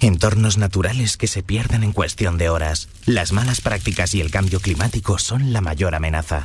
Entornos 0.00 0.58
naturales 0.58 1.16
que 1.16 1.26
se 1.26 1.42
pierden 1.42 1.82
en 1.82 1.92
cuestión 1.92 2.38
de 2.38 2.48
horas. 2.48 2.88
Las 3.06 3.32
malas 3.32 3.60
prácticas 3.60 4.14
y 4.14 4.20
el 4.20 4.30
cambio 4.30 4.60
climático 4.60 5.18
son 5.18 5.52
la 5.52 5.60
mayor 5.60 5.94
amenaza. 5.94 6.44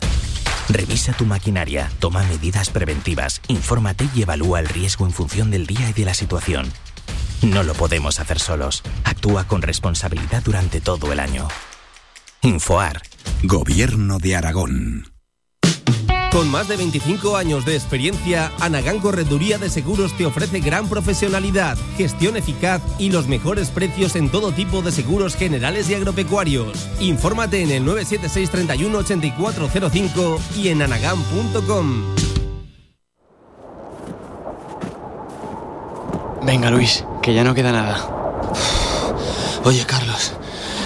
Revisa 0.69 1.13
tu 1.13 1.25
maquinaria, 1.25 1.91
toma 1.99 2.23
medidas 2.23 2.69
preventivas, 2.69 3.41
infórmate 3.47 4.07
y 4.15 4.21
evalúa 4.21 4.59
el 4.59 4.69
riesgo 4.69 5.05
en 5.05 5.11
función 5.11 5.51
del 5.51 5.67
día 5.67 5.89
y 5.89 5.93
de 5.93 6.05
la 6.05 6.13
situación. 6.13 6.71
No 7.41 7.63
lo 7.63 7.73
podemos 7.73 8.19
hacer 8.19 8.39
solos. 8.39 8.83
Actúa 9.03 9.45
con 9.45 9.61
responsabilidad 9.61 10.43
durante 10.43 10.79
todo 10.79 11.11
el 11.11 11.19
año. 11.19 11.47
Infoar. 12.41 13.01
Gobierno 13.43 14.19
de 14.19 14.35
Aragón. 14.35 15.11
Con 16.31 16.49
más 16.49 16.69
de 16.69 16.77
25 16.77 17.35
años 17.35 17.65
de 17.65 17.75
experiencia, 17.75 18.53
Anagán 18.61 18.99
Correduría 18.99 19.57
de 19.57 19.69
Seguros 19.69 20.15
te 20.15 20.25
ofrece 20.25 20.61
gran 20.61 20.87
profesionalidad, 20.87 21.77
gestión 21.97 22.37
eficaz 22.37 22.81
y 22.97 23.11
los 23.11 23.27
mejores 23.27 23.69
precios 23.69 24.15
en 24.15 24.29
todo 24.29 24.53
tipo 24.53 24.81
de 24.81 24.93
seguros 24.93 25.35
generales 25.35 25.89
y 25.89 25.93
agropecuarios. 25.93 26.87
Infórmate 27.01 27.61
en 27.61 27.71
el 27.71 27.83
976 27.83 28.49
31 28.49 28.97
8405 28.99 30.39
y 30.55 30.69
en 30.69 30.81
anagán.com. 30.81 32.15
Venga, 36.43 36.71
Luis, 36.71 37.03
que 37.21 37.33
ya 37.33 37.43
no 37.43 37.53
queda 37.53 37.73
nada. 37.73 38.53
Oye, 39.65 39.85
Carlos, 39.85 40.31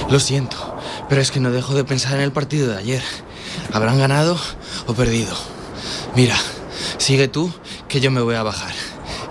lo 0.10 0.20
siento, 0.20 0.76
pero 1.08 1.22
es 1.22 1.30
que 1.30 1.40
no 1.40 1.52
dejo 1.52 1.76
de 1.76 1.84
pensar 1.84 2.16
en 2.16 2.22
el 2.22 2.32
partido 2.32 2.68
de 2.68 2.78
ayer. 2.78 3.04
¿Habrán 3.74 4.00
ganado 4.00 4.40
o 4.88 4.94
perdido? 4.94 5.36
Mira, 6.16 6.36
sigue 6.98 7.28
tú, 7.28 7.52
que 7.88 8.00
yo 8.00 8.12
me 8.12 8.22
voy 8.22 8.36
a 8.36 8.44
bajar. 8.44 8.74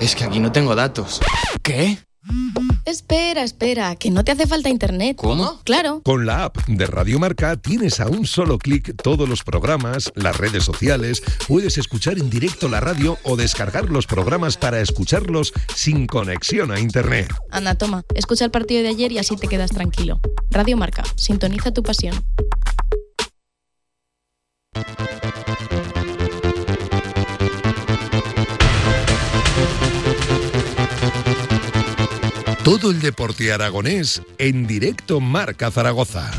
Es 0.00 0.14
que 0.14 0.24
aquí 0.24 0.40
no 0.40 0.52
tengo 0.52 0.74
datos. 0.74 1.20
¿Qué? 1.62 1.98
Espera, 2.84 3.42
espera, 3.42 3.96
que 3.96 4.10
no 4.10 4.24
te 4.24 4.32
hace 4.32 4.46
falta 4.46 4.68
internet. 4.68 5.16
¿Cómo? 5.16 5.60
Claro. 5.64 6.02
Con 6.04 6.26
la 6.26 6.44
app 6.44 6.58
de 6.66 6.86
Radio 6.86 7.18
Marca 7.18 7.56
tienes 7.56 8.00
a 8.00 8.08
un 8.08 8.26
solo 8.26 8.58
clic 8.58 8.94
todos 9.02 9.28
los 9.28 9.42
programas, 9.42 10.12
las 10.14 10.36
redes 10.36 10.64
sociales, 10.64 11.22
puedes 11.48 11.78
escuchar 11.78 12.18
en 12.18 12.30
directo 12.30 12.68
la 12.68 12.80
radio 12.80 13.18
o 13.24 13.36
descargar 13.36 13.90
los 13.90 14.06
programas 14.06 14.56
para 14.56 14.80
escucharlos 14.80 15.52
sin 15.74 16.06
conexión 16.06 16.70
a 16.70 16.80
internet. 16.80 17.34
Anda, 17.50 17.74
toma, 17.74 18.02
escucha 18.14 18.44
el 18.44 18.50
partido 18.50 18.82
de 18.82 18.88
ayer 18.88 19.12
y 19.12 19.18
así 19.18 19.36
te 19.36 19.48
quedas 19.48 19.70
tranquilo. 19.70 20.20
Radio 20.50 20.76
Marca, 20.76 21.04
sintoniza 21.16 21.72
tu 21.72 21.82
pasión. 21.82 22.14
Todo 32.64 32.90
el 32.90 33.00
deporte 33.00 33.52
aragonés 33.52 34.22
en 34.38 34.66
directo 34.66 35.20
Marca 35.20 35.70
Zaragoza. 35.70 36.32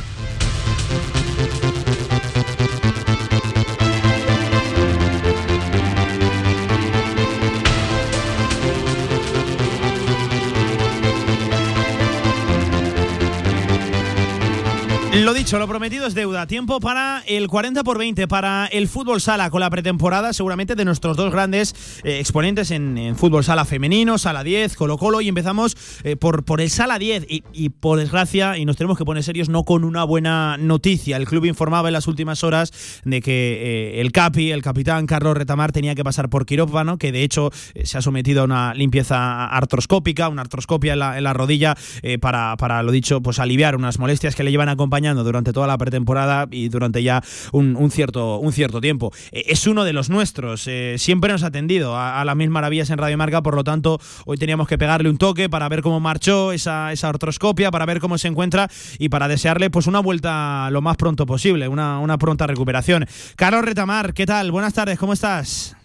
Lo 15.24 15.34
dicho, 15.34 15.58
lo 15.60 15.68
prometido 15.68 16.08
es 16.08 16.14
deuda. 16.14 16.46
Tiempo 16.46 16.82
para 16.82 17.24
el 17.26 17.48
40 17.48 17.86
por 17.86 17.98
20, 17.98 18.28
para 18.28 18.66
el 18.66 18.90
fútbol 18.90 19.22
sala 19.22 19.50
con 19.50 19.62
la 19.62 19.70
pretemporada, 19.70 20.34
seguramente 20.34 20.76
de 20.76 20.84
nuestros 20.84 21.16
dos 21.16 21.32
grandes 21.32 22.02
eh, 22.04 22.20
exponentes 22.20 22.70
en, 22.70 23.16
fútbol 23.16 23.46
sala 23.46 23.64
femenino, 23.64 24.18
sala 24.18 24.44
10, 24.44 24.76
Colo 24.76 24.98
Colo, 24.98 25.22
y 25.22 25.30
empezamos 25.30 25.78
eh, 26.04 26.18
por, 26.18 26.44
por 26.44 26.60
el 26.60 26.70
sala 26.70 27.00
10. 27.00 27.28
Y, 27.30 27.70
por 27.70 27.98
desgracia, 27.98 28.58
y 28.58 28.66
nos 28.66 28.76
tenemos 28.76 28.98
que 28.98 29.06
poner 29.06 29.24
serios, 29.24 29.48
no 29.48 29.64
con 29.64 29.86
una 29.86 30.04
buena 30.04 30.58
noticia. 30.58 31.16
El 31.16 31.26
club 31.28 31.46
informaba 31.46 31.88
en 31.88 31.94
las 31.94 32.08
últimas 32.08 32.44
horas 32.44 33.02
de 33.06 33.22
que 33.22 33.94
eh, 33.96 34.02
el 34.02 34.12
Capi, 34.12 34.52
el 34.52 34.62
capitán 34.62 35.06
Carlos 35.06 35.38
Retamar, 35.38 35.72
tenía 35.72 35.96
que 35.96 36.04
pasar 36.04 36.30
por 36.30 36.46
quirófano, 36.46 36.98
que 36.98 37.14
de 37.14 37.24
hecho 37.24 37.52
se 37.84 37.98
ha 37.98 38.02
sometido 38.02 38.42
a 38.42 38.44
una 38.44 38.74
limpieza 38.74 39.46
artroscópica, 39.46 40.28
una 40.28 40.42
artroscopia 40.42 40.92
en 40.94 41.00
la, 41.00 41.34
rodilla, 41.34 41.78
para, 42.20 42.58
para, 42.58 42.84
lo 42.84 42.92
dicho, 42.92 43.22
pues 43.22 43.40
aliviar 43.40 43.78
unas 43.78 43.98
molestias 43.98 44.36
que 44.36 44.44
le 44.44 44.52
llevan 44.52 44.68
acompañando 44.68 45.05
durante 45.14 45.54
toda 45.54 45.68
la 45.68 45.78
pretemporada 45.78 46.48
y 46.50 46.70
durante 46.70 47.04
ya 47.04 47.22
un, 47.52 47.76
un 47.76 47.92
cierto, 47.92 48.40
un 48.40 48.52
cierto 48.52 48.82
tiempo. 48.82 49.12
Eh, 49.32 49.44
es 49.48 49.68
uno 49.68 49.84
de 49.84 49.94
los 49.94 50.10
nuestros, 50.10 50.68
eh, 50.68 50.96
siempre 50.98 51.32
nos 51.32 51.44
ha 51.44 51.48
atendido 51.48 51.96
a, 51.96 52.22
a 52.22 52.26
las 52.26 52.36
mil 52.36 52.50
maravillas 52.50 52.90
en 52.90 52.98
Radio 52.98 53.18
Marca, 53.18 53.42
por 53.42 53.56
lo 53.56 53.64
tanto, 53.64 54.00
hoy 54.26 54.38
teníamos 54.38 54.68
que 54.68 54.78
pegarle 54.78 55.10
un 55.10 55.18
toque 55.18 55.50
para 55.50 55.70
ver 55.70 55.82
cómo 55.82 56.00
marchó 56.00 56.52
esa, 56.52 56.92
esa 56.92 57.10
artroscopia, 57.10 57.72
para 57.72 57.86
ver 57.86 58.00
cómo 58.00 58.18
se 58.18 58.28
encuentra 58.28 58.70
y 58.98 59.10
para 59.10 59.28
desearle 59.28 59.70
pues 59.70 59.88
una 59.88 60.00
vuelta 60.00 60.70
lo 60.72 60.82
más 60.82 60.98
pronto 60.98 61.26
posible, 61.26 61.68
una, 61.68 62.00
una 62.00 62.18
pronta 62.18 62.48
recuperación. 62.48 63.06
Carlos 63.36 63.64
Retamar, 63.64 64.14
¿qué 64.14 64.26
tal? 64.26 64.52
Buenas 64.52 64.74
tardes, 64.74 64.98
¿cómo 64.98 65.14
estás? 65.14 65.76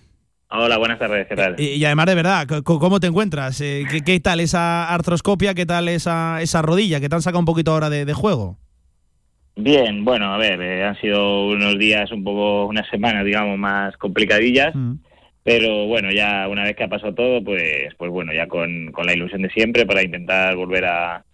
Hola, 0.53 0.79
buenas 0.79 0.99
tardes, 0.99 1.29
¿qué 1.29 1.37
tal? 1.37 1.55
Y, 1.59 1.75
y 1.75 1.85
además, 1.85 2.07
de 2.07 2.15
verdad, 2.17 2.47
¿cómo 2.65 2.99
te 2.99 3.07
encuentras? 3.07 3.61
Eh, 3.61 3.85
¿qué, 3.89 4.01
qué 4.01 4.19
tal 4.19 4.41
esa 4.41 4.89
artroscopia? 4.93 5.55
¿Qué 5.55 5.65
tal 5.65 5.89
esa, 5.89 6.43
esa 6.43 6.61
rodilla? 6.61 6.99
que 6.99 7.09
te 7.09 7.15
han 7.15 7.23
sacado 7.23 7.39
un 7.39 7.45
poquito 7.45 7.73
ahora 7.73 7.89
de, 7.89 8.05
de 8.05 8.13
juego? 8.15 8.59
Bien, 9.57 10.05
bueno, 10.05 10.33
a 10.33 10.39
ver, 10.39 10.61
eh, 10.63 10.85
han 10.85 10.99
sido 11.01 11.49
unos 11.49 11.79
días, 11.79 12.11
un 12.13 12.25
poco, 12.25 12.67
unas 12.67 12.89
semanas, 12.89 13.25
digamos, 13.25 13.59
más 13.59 13.97
complicadillas, 13.97 14.75
pero 15.43 15.87
bueno, 15.87 16.11
ya 16.13 16.49
una 16.49 16.65
vez 16.65 16.77
que 16.77 16.85
ha 16.85 16.89
pasado 16.89 17.15
todo, 17.15 17.45
pues, 17.45 17.95
pues 17.99 18.11
bueno, 18.11 18.33
ya 18.33 18.47
con, 18.47 18.91
con 18.93 19.07
la 19.07 19.13
ilusión 19.13 19.43
de 19.43 19.51
siempre 19.51 19.87
para 19.87 20.03
intentar 20.03 20.57
volver 20.57 20.85
a 20.87 21.25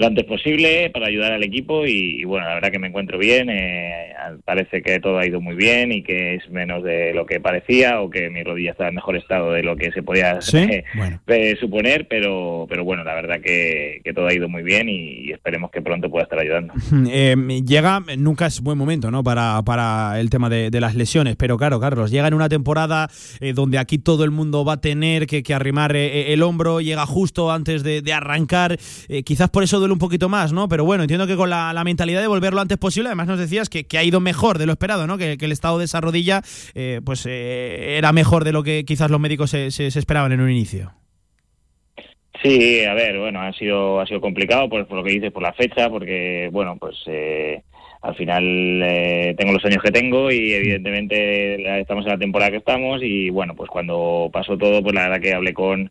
lo 0.00 0.06
antes 0.06 0.24
posible, 0.24 0.88
para 0.90 1.08
ayudar 1.08 1.32
al 1.32 1.42
equipo 1.44 1.84
y, 1.86 2.22
y 2.22 2.24
bueno, 2.24 2.48
la 2.48 2.54
verdad 2.54 2.70
que 2.70 2.78
me 2.78 2.86
encuentro 2.86 3.18
bien, 3.18 3.50
eh, 3.50 4.14
parece 4.46 4.80
que 4.80 4.98
todo 4.98 5.18
ha 5.18 5.26
ido 5.26 5.42
muy 5.42 5.54
bien 5.56 5.92
y 5.92 6.02
que 6.02 6.36
es 6.36 6.48
menos 6.50 6.82
de 6.82 7.12
lo 7.12 7.26
que 7.26 7.38
parecía 7.38 8.00
o 8.00 8.08
que 8.08 8.30
mi 8.30 8.42
rodilla 8.42 8.70
está 8.70 8.88
en 8.88 8.94
mejor 8.94 9.16
estado 9.16 9.52
de 9.52 9.62
lo 9.62 9.76
que 9.76 9.92
se 9.92 10.02
podía 10.02 10.40
¿Sí? 10.40 10.56
eh, 10.56 10.84
Bueno. 10.94 11.20
eh, 11.26 11.54
suponer, 11.60 12.08
pero, 12.08 12.66
pero 12.68 12.82
bueno, 12.82 13.04
la 13.04 13.14
verdad 13.14 13.42
que, 13.42 14.00
que 14.02 14.14
todo 14.14 14.26
ha 14.26 14.32
ido 14.34 14.48
muy 14.48 14.62
bien 14.62 14.88
y, 14.88 15.26
y 15.28 15.32
esperemos 15.32 15.70
que 15.70 15.82
pronto 15.82 16.08
pueda 16.10 16.24
estar 16.24 16.38
ayudando. 16.38 16.72
Llega, 17.66 18.00
nunca 18.16 18.46
es 18.46 18.62
buen 18.62 18.78
momento 18.78 19.10
¿no? 19.10 19.22
para, 19.22 19.60
para 19.66 20.18
el 20.18 20.30
tema 20.30 20.48
de, 20.48 20.70
de 20.70 20.80
las 20.80 20.94
lesiones, 20.94 21.36
pero 21.36 21.58
claro, 21.58 21.78
Carlos, 21.78 22.10
llega 22.10 22.26
en 22.26 22.34
una 22.34 22.48
temporada 22.48 23.08
eh, 23.40 23.52
donde 23.52 23.76
aquí 23.78 23.98
todo 23.98 24.24
el 24.24 24.30
mundo 24.30 24.64
va 24.64 24.74
a 24.74 24.80
tener 24.80 25.26
que, 25.26 25.42
que 25.42 25.52
arrimar 25.52 25.94
el 25.94 26.42
hombro, 26.42 26.80
llega 26.80 27.04
justo 27.04 27.50
antes 27.52 27.82
de, 27.82 28.00
de 28.00 28.12
arrancar, 28.14 28.78
quizás 29.24 29.50
por 29.50 29.62
eso 29.62 29.78
un 29.92 29.98
poquito 29.98 30.28
más, 30.28 30.52
¿no? 30.52 30.68
Pero 30.68 30.84
bueno, 30.84 31.04
entiendo 31.04 31.26
que 31.26 31.36
con 31.36 31.50
la, 31.50 31.82
mentalidad 31.84 32.20
de 32.20 32.26
volver 32.26 32.54
lo 32.54 32.60
antes 32.60 32.78
posible, 32.78 33.08
además 33.08 33.26
nos 33.26 33.38
decías 33.38 33.68
que, 33.68 33.86
ha 33.98 34.04
ido 34.04 34.20
mejor 34.20 34.58
de 34.58 34.66
lo 34.66 34.72
esperado, 34.72 35.06
¿no? 35.06 35.18
Que, 35.18 35.36
el 35.40 35.52
estado 35.52 35.78
de 35.78 35.86
esa 35.86 36.00
rodilla 36.00 36.42
eh, 36.74 37.00
pues 37.04 37.26
eh, 37.26 37.96
era 37.96 38.12
mejor 38.12 38.44
de 38.44 38.52
lo 38.52 38.62
que 38.62 38.84
quizás 38.84 39.10
los 39.10 39.20
médicos 39.20 39.50
se, 39.50 39.70
se- 39.70 39.86
esperaban 39.86 40.32
en 40.32 40.40
un 40.40 40.50
inicio. 40.50 40.92
Sí, 42.42 42.84
a 42.84 42.94
ver, 42.94 43.18
bueno, 43.18 43.42
ha 43.42 43.52
sido 43.52 44.00
ha 44.00 44.06
sido 44.06 44.20
complicado 44.20 44.68
por, 44.68 44.90
lo 44.90 45.04
que 45.04 45.12
dices, 45.12 45.32
por 45.32 45.42
la 45.42 45.52
fecha, 45.52 45.90
porque 45.90 46.48
bueno, 46.50 46.76
pues 46.78 46.96
eh, 47.06 47.62
al 48.00 48.14
final 48.14 48.44
eh, 48.82 49.34
tengo 49.36 49.52
los 49.52 49.64
años 49.64 49.82
que 49.82 49.90
tengo 49.90 50.30
y 50.30 50.52
evidentemente 50.52 51.80
estamos 51.80 52.06
en 52.06 52.12
la 52.12 52.18
temporada 52.18 52.50
que 52.50 52.56
estamos 52.56 53.02
y 53.02 53.28
bueno, 53.28 53.54
pues 53.54 53.68
cuando 53.68 54.30
pasó 54.32 54.56
todo, 54.56 54.82
pues 54.82 54.94
la 54.94 55.08
verdad 55.08 55.20
que 55.20 55.34
hablé 55.34 55.52
con 55.52 55.90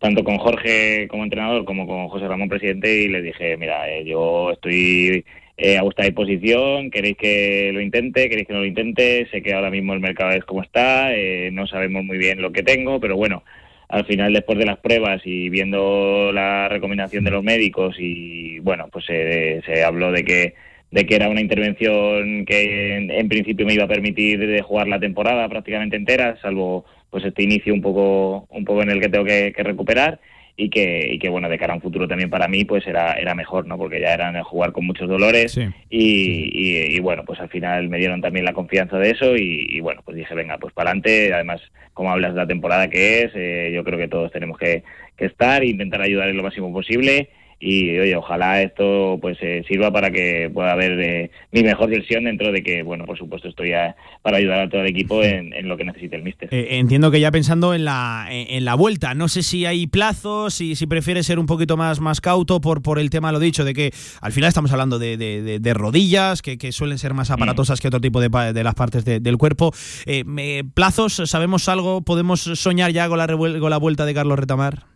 tanto 0.00 0.24
con 0.24 0.38
Jorge 0.38 1.08
como 1.08 1.24
entrenador 1.24 1.64
como 1.64 1.86
con 1.86 2.08
José 2.08 2.28
Ramón 2.28 2.48
presidente 2.48 3.02
y 3.02 3.08
les 3.08 3.22
dije, 3.22 3.56
mira, 3.56 3.88
eh, 3.90 4.04
yo 4.04 4.52
estoy 4.52 5.24
eh, 5.56 5.78
a 5.78 5.82
vuestra 5.82 6.06
disposición, 6.06 6.90
queréis 6.90 7.16
que 7.16 7.70
lo 7.72 7.80
intente, 7.80 8.28
queréis 8.28 8.46
que 8.46 8.54
no 8.54 8.60
lo 8.60 8.66
intente, 8.66 9.28
sé 9.30 9.42
que 9.42 9.54
ahora 9.54 9.70
mismo 9.70 9.92
el 9.94 10.00
mercado 10.00 10.32
es 10.32 10.44
como 10.44 10.62
está, 10.62 11.14
eh, 11.14 11.50
no 11.52 11.66
sabemos 11.66 12.04
muy 12.04 12.18
bien 12.18 12.42
lo 12.42 12.52
que 12.52 12.62
tengo, 12.62 13.00
pero 13.00 13.16
bueno, 13.16 13.44
al 13.88 14.04
final 14.06 14.32
después 14.32 14.58
de 14.58 14.66
las 14.66 14.78
pruebas 14.78 15.22
y 15.24 15.48
viendo 15.50 16.32
la 16.32 16.68
recomendación 16.68 17.24
de 17.24 17.30
los 17.30 17.44
médicos 17.44 17.96
y 17.98 18.58
bueno, 18.60 18.88
pues 18.90 19.04
se 19.06 19.84
habló 19.84 20.10
de 20.10 20.24
que 20.24 20.54
de 20.94 21.06
que 21.06 21.16
era 21.16 21.28
una 21.28 21.40
intervención 21.40 22.44
que 22.46 22.96
en, 22.96 23.10
en 23.10 23.28
principio 23.28 23.66
me 23.66 23.74
iba 23.74 23.82
a 23.82 23.88
permitir 23.88 24.38
de 24.38 24.62
jugar 24.62 24.86
la 24.86 25.00
temporada 25.00 25.48
prácticamente 25.48 25.96
entera, 25.96 26.36
salvo 26.40 26.84
pues 27.10 27.24
este 27.24 27.42
inicio 27.42 27.74
un 27.74 27.82
poco 27.82 28.46
un 28.50 28.64
poco 28.64 28.82
en 28.82 28.90
el 28.90 29.00
que 29.00 29.08
tengo 29.08 29.24
que, 29.24 29.52
que 29.52 29.62
recuperar 29.64 30.20
y 30.56 30.70
que, 30.70 31.08
y 31.12 31.18
que 31.18 31.28
bueno 31.28 31.48
de 31.48 31.58
cara 31.58 31.72
a 31.72 31.76
un 31.76 31.82
futuro 31.82 32.06
también 32.06 32.30
para 32.30 32.46
mí 32.46 32.64
pues 32.64 32.86
era 32.86 33.14
era 33.14 33.34
mejor 33.34 33.66
no 33.66 33.76
porque 33.76 34.00
ya 34.00 34.14
era 34.14 34.44
jugar 34.44 34.70
con 34.70 34.86
muchos 34.86 35.08
dolores 35.08 35.58
y, 35.90 35.98
y- 35.98 36.96
y, 36.96 37.00
bueno 37.00 37.24
pues 37.26 37.40
al 37.40 37.48
final 37.48 37.88
me 37.88 37.98
dieron 37.98 38.20
también 38.20 38.44
la 38.44 38.52
confianza 38.52 38.96
de 38.98 39.10
eso 39.10 39.34
y, 39.36 39.66
y, 39.68 39.80
bueno 39.80 40.00
pues 40.04 40.16
dije 40.16 40.32
venga 40.36 40.58
pues 40.58 40.72
para 40.72 40.90
adelante 40.90 41.34
además 41.34 41.60
como 41.92 42.12
hablas 42.12 42.34
de 42.34 42.40
la 42.40 42.46
temporada 42.46 42.88
que 42.88 43.22
es 43.22 43.32
eh, 43.34 43.72
yo 43.74 43.82
creo 43.82 43.98
que 43.98 44.06
todos 44.06 44.30
tenemos 44.30 44.56
que, 44.58 44.84
que 45.16 45.24
estar 45.24 45.64
e 45.64 45.70
intentar 45.70 46.00
ayudar 46.02 46.28
en 46.28 46.36
lo 46.36 46.44
máximo 46.44 46.72
posible 46.72 47.30
y 47.66 47.98
oye 47.98 48.14
ojalá 48.14 48.60
esto 48.62 49.18
pues 49.22 49.38
eh, 49.40 49.64
sirva 49.66 49.90
para 49.90 50.10
que 50.10 50.50
pueda 50.52 50.72
haber 50.72 51.00
eh, 51.00 51.30
mi 51.52 51.62
mejor 51.62 51.88
versión 51.90 52.24
dentro 52.24 52.52
de 52.52 52.62
que 52.62 52.82
bueno 52.82 53.04
por 53.06 53.16
supuesto 53.16 53.48
estoy 53.48 53.72
a- 53.72 53.96
para 54.22 54.36
ayudar 54.36 54.60
a 54.60 54.68
todo 54.68 54.82
el 54.82 54.88
equipo 54.88 55.22
en, 55.22 55.52
en 55.54 55.68
lo 55.68 55.76
que 55.76 55.84
necesite 55.84 56.16
el 56.16 56.22
míster 56.22 56.48
Eh, 56.52 56.78
entiendo 56.78 57.10
que 57.10 57.20
ya 57.20 57.30
pensando 57.30 57.74
en 57.74 57.84
la, 57.84 58.26
en, 58.30 58.64
la 58.64 58.74
vuelta, 58.74 59.14
no 59.14 59.28
sé 59.28 59.42
si 59.42 59.64
hay 59.66 59.86
plazos, 59.86 60.54
si, 60.54 60.74
si 60.76 60.86
prefieres 60.86 61.26
ser 61.26 61.38
un 61.38 61.46
poquito 61.46 61.76
más, 61.76 62.00
más 62.00 62.20
cauto 62.20 62.60
por, 62.60 62.82
por 62.82 62.98
el 62.98 63.08
tema, 63.10 63.32
lo 63.32 63.38
dicho, 63.38 63.64
de 63.64 63.72
que 63.74 63.92
al 64.20 64.32
final 64.32 64.48
estamos 64.48 64.70
hablando 64.72 64.98
de, 64.98 65.16
de- 65.16 65.42
de- 65.42 65.58
de 65.58 65.74
rodillas, 65.74 66.42
que, 66.42 66.58
que 66.58 66.72
suelen 66.72 66.98
ser 66.98 67.14
más 67.14 67.30
aparatosas 67.30 67.80
que 67.80 67.88
otro 67.88 68.00
tipo 68.00 68.20
de, 68.20 68.28
de 68.52 68.64
las 68.64 68.74
partes 68.74 69.04
de- 69.04 69.20
del 69.20 69.36
cuerpo. 69.38 69.72
Eh, 70.06 70.24
me- 70.24 70.62
¿Plazos? 70.74 71.14
¿Sabemos 71.26 71.68
algo? 71.68 72.02
¿Podemos 72.02 72.40
soñar 72.42 72.90
ya 72.92 73.08
con 73.08 73.18
la, 73.18 73.26
revuel- 73.26 73.58
con 73.60 73.70
la 73.70 73.78
vuelta 73.78 74.04
de 74.04 74.14
Carlos 74.14 74.38
Retamar? 74.38 74.93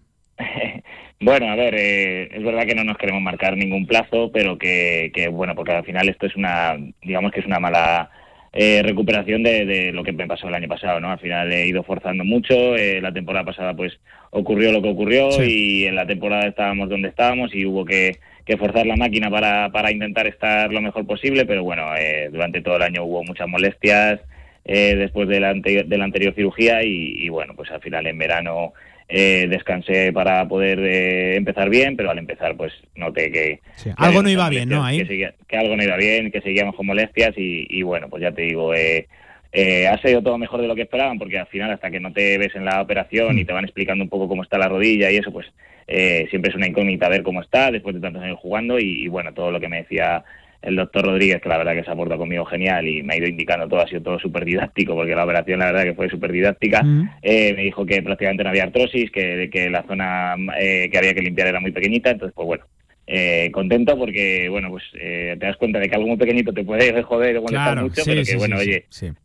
Bueno, 1.20 1.50
a 1.50 1.56
ver, 1.56 1.74
eh, 1.76 2.28
es 2.32 2.44
verdad 2.44 2.64
que 2.64 2.76
no 2.76 2.84
nos 2.84 2.96
queremos 2.96 3.20
marcar 3.22 3.56
ningún 3.56 3.86
plazo, 3.86 4.30
pero 4.32 4.56
que, 4.56 5.10
que, 5.12 5.26
bueno, 5.28 5.54
porque 5.56 5.72
al 5.72 5.84
final 5.84 6.08
esto 6.08 6.26
es 6.26 6.36
una, 6.36 6.76
digamos 7.02 7.32
que 7.32 7.40
es 7.40 7.46
una 7.46 7.58
mala 7.58 8.08
eh, 8.52 8.82
recuperación 8.84 9.42
de, 9.42 9.66
de 9.66 9.92
lo 9.92 10.04
que 10.04 10.12
me 10.12 10.28
pasó 10.28 10.46
el 10.48 10.54
año 10.54 10.68
pasado, 10.68 11.00
¿no? 11.00 11.10
Al 11.10 11.18
final 11.18 11.52
he 11.52 11.66
ido 11.66 11.82
forzando 11.82 12.22
mucho, 12.24 12.76
eh, 12.76 13.00
la 13.00 13.12
temporada 13.12 13.44
pasada 13.44 13.74
pues 13.74 13.98
ocurrió 14.30 14.70
lo 14.70 14.80
que 14.80 14.90
ocurrió 14.90 15.32
Sí. 15.32 15.82
y 15.82 15.86
en 15.86 15.96
la 15.96 16.06
temporada 16.06 16.46
estábamos 16.46 16.88
donde 16.88 17.08
estábamos 17.08 17.52
y 17.52 17.66
hubo 17.66 17.84
que, 17.84 18.18
que 18.46 18.56
forzar 18.56 18.86
la 18.86 18.96
máquina 18.96 19.28
para, 19.28 19.70
para 19.72 19.90
intentar 19.90 20.28
estar 20.28 20.72
lo 20.72 20.80
mejor 20.80 21.04
posible, 21.04 21.46
pero 21.46 21.64
bueno, 21.64 21.96
eh, 21.96 22.28
durante 22.30 22.60
todo 22.62 22.76
el 22.76 22.82
año 22.82 23.02
hubo 23.04 23.24
muchas 23.24 23.48
molestias 23.48 24.20
eh, 24.64 24.94
después 24.96 25.26
de 25.28 25.40
la, 25.40 25.50
ante- 25.50 25.82
de 25.82 25.98
la 25.98 26.04
anterior 26.04 26.32
cirugía 26.34 26.82
y, 26.84 27.24
y, 27.24 27.28
bueno, 27.28 27.54
pues 27.56 27.70
al 27.72 27.80
final 27.80 28.06
en 28.06 28.18
verano 28.18 28.72
eh, 29.08 29.46
descansé 29.48 30.12
para 30.12 30.46
poder 30.46 30.78
eh, 30.80 31.36
empezar 31.36 31.70
bien, 31.70 31.96
pero 31.96 32.10
al 32.10 32.18
empezar 32.18 32.56
pues 32.56 32.72
noté 32.94 33.30
que... 33.32 33.60
algo 33.96 34.22
no 34.22 34.28
iba 34.28 34.48
bien, 34.50 34.68
¿no? 34.68 34.84
Ahí. 34.84 34.98
Que, 34.98 35.06
seguía- 35.06 35.34
que 35.48 35.56
algo 35.56 35.76
no 35.76 35.82
iba 35.82 35.96
bien, 35.96 36.30
que 36.30 36.40
seguíamos 36.42 36.74
con 36.76 36.86
molestias 36.86 37.32
y, 37.36 37.66
y 37.70 37.82
bueno, 37.82 38.08
pues 38.08 38.22
ya 38.22 38.32
te 38.32 38.42
digo, 38.42 38.74
eh, 38.74 39.06
eh, 39.52 39.86
ha 39.88 39.96
sido 40.02 40.22
todo 40.22 40.36
mejor 40.36 40.60
de 40.60 40.68
lo 40.68 40.74
que 40.74 40.82
esperaban 40.82 41.18
porque 41.18 41.38
al 41.38 41.46
final 41.46 41.70
hasta 41.70 41.90
que 41.90 42.00
no 42.00 42.12
te 42.12 42.36
ves 42.36 42.54
en 42.54 42.66
la 42.66 42.82
operación 42.82 43.34
Mm. 43.34 43.38
y 43.38 43.44
te 43.46 43.52
van 43.54 43.64
explicando 43.64 44.04
un 44.04 44.10
poco 44.10 44.28
cómo 44.28 44.42
está 44.42 44.58
la 44.58 44.68
rodilla 44.68 45.10
y 45.10 45.16
eso, 45.16 45.32
pues 45.32 45.46
eh, 45.86 46.26
siempre 46.28 46.50
es 46.50 46.56
una 46.56 46.68
incógnita 46.68 47.08
ver 47.08 47.22
cómo 47.22 47.40
está 47.40 47.70
después 47.70 47.94
de 47.94 48.02
tantos 48.02 48.22
años 48.22 48.38
jugando 48.38 48.78
y, 48.78 49.04
y 49.04 49.08
bueno, 49.08 49.32
todo 49.32 49.50
lo 49.50 49.58
que 49.58 49.68
me 49.68 49.78
decía 49.78 50.22
el 50.62 50.76
doctor 50.76 51.04
Rodríguez, 51.06 51.40
que 51.40 51.48
la 51.48 51.58
verdad 51.58 51.74
que 51.74 51.84
se 51.84 51.90
ha 51.90 51.96
portado 51.96 52.20
conmigo 52.20 52.44
genial 52.44 52.86
y 52.86 53.02
me 53.02 53.14
ha 53.14 53.18
ido 53.18 53.28
indicando 53.28 53.68
todo, 53.68 53.80
ha 53.80 53.88
sido 53.88 54.02
todo 54.02 54.18
súper 54.18 54.44
didáctico, 54.44 54.94
porque 54.94 55.14
la 55.14 55.24
operación 55.24 55.60
la 55.60 55.66
verdad 55.66 55.84
que 55.84 55.94
fue 55.94 56.08
súper 56.08 56.32
didáctica. 56.32 56.82
Eh, 57.22 57.54
me 57.54 57.62
dijo 57.62 57.86
que 57.86 58.02
prácticamente 58.02 58.42
no 58.42 58.50
había 58.50 58.64
artrosis, 58.64 59.10
que, 59.10 59.48
que 59.52 59.70
la 59.70 59.84
zona 59.84 60.34
eh, 60.60 60.88
que 60.90 60.98
había 60.98 61.14
que 61.14 61.22
limpiar 61.22 61.48
era 61.48 61.60
muy 61.60 61.70
pequeñita, 61.70 62.10
entonces 62.10 62.34
pues 62.34 62.46
bueno, 62.46 62.64
eh, 63.10 63.50
contento 63.52 63.96
porque 63.98 64.48
bueno, 64.50 64.68
pues 64.70 64.84
eh, 65.00 65.34
te 65.40 65.46
das 65.46 65.56
cuenta 65.56 65.78
de 65.78 65.88
que 65.88 65.94
algo 65.96 66.08
muy 66.08 66.18
pequeñito 66.18 66.52
te 66.52 66.62
puede 66.62 67.02
joder 67.02 67.38
o 67.38 67.42
molestar 67.42 67.72
Claro, 67.72 67.82
mucho, 67.88 68.02
sí, 68.04 68.10
pero 68.10 68.20
que 68.20 68.26
sí, 68.26 68.36
bueno, 68.36 68.58
sí, 68.58 68.68
oye, 68.68 68.84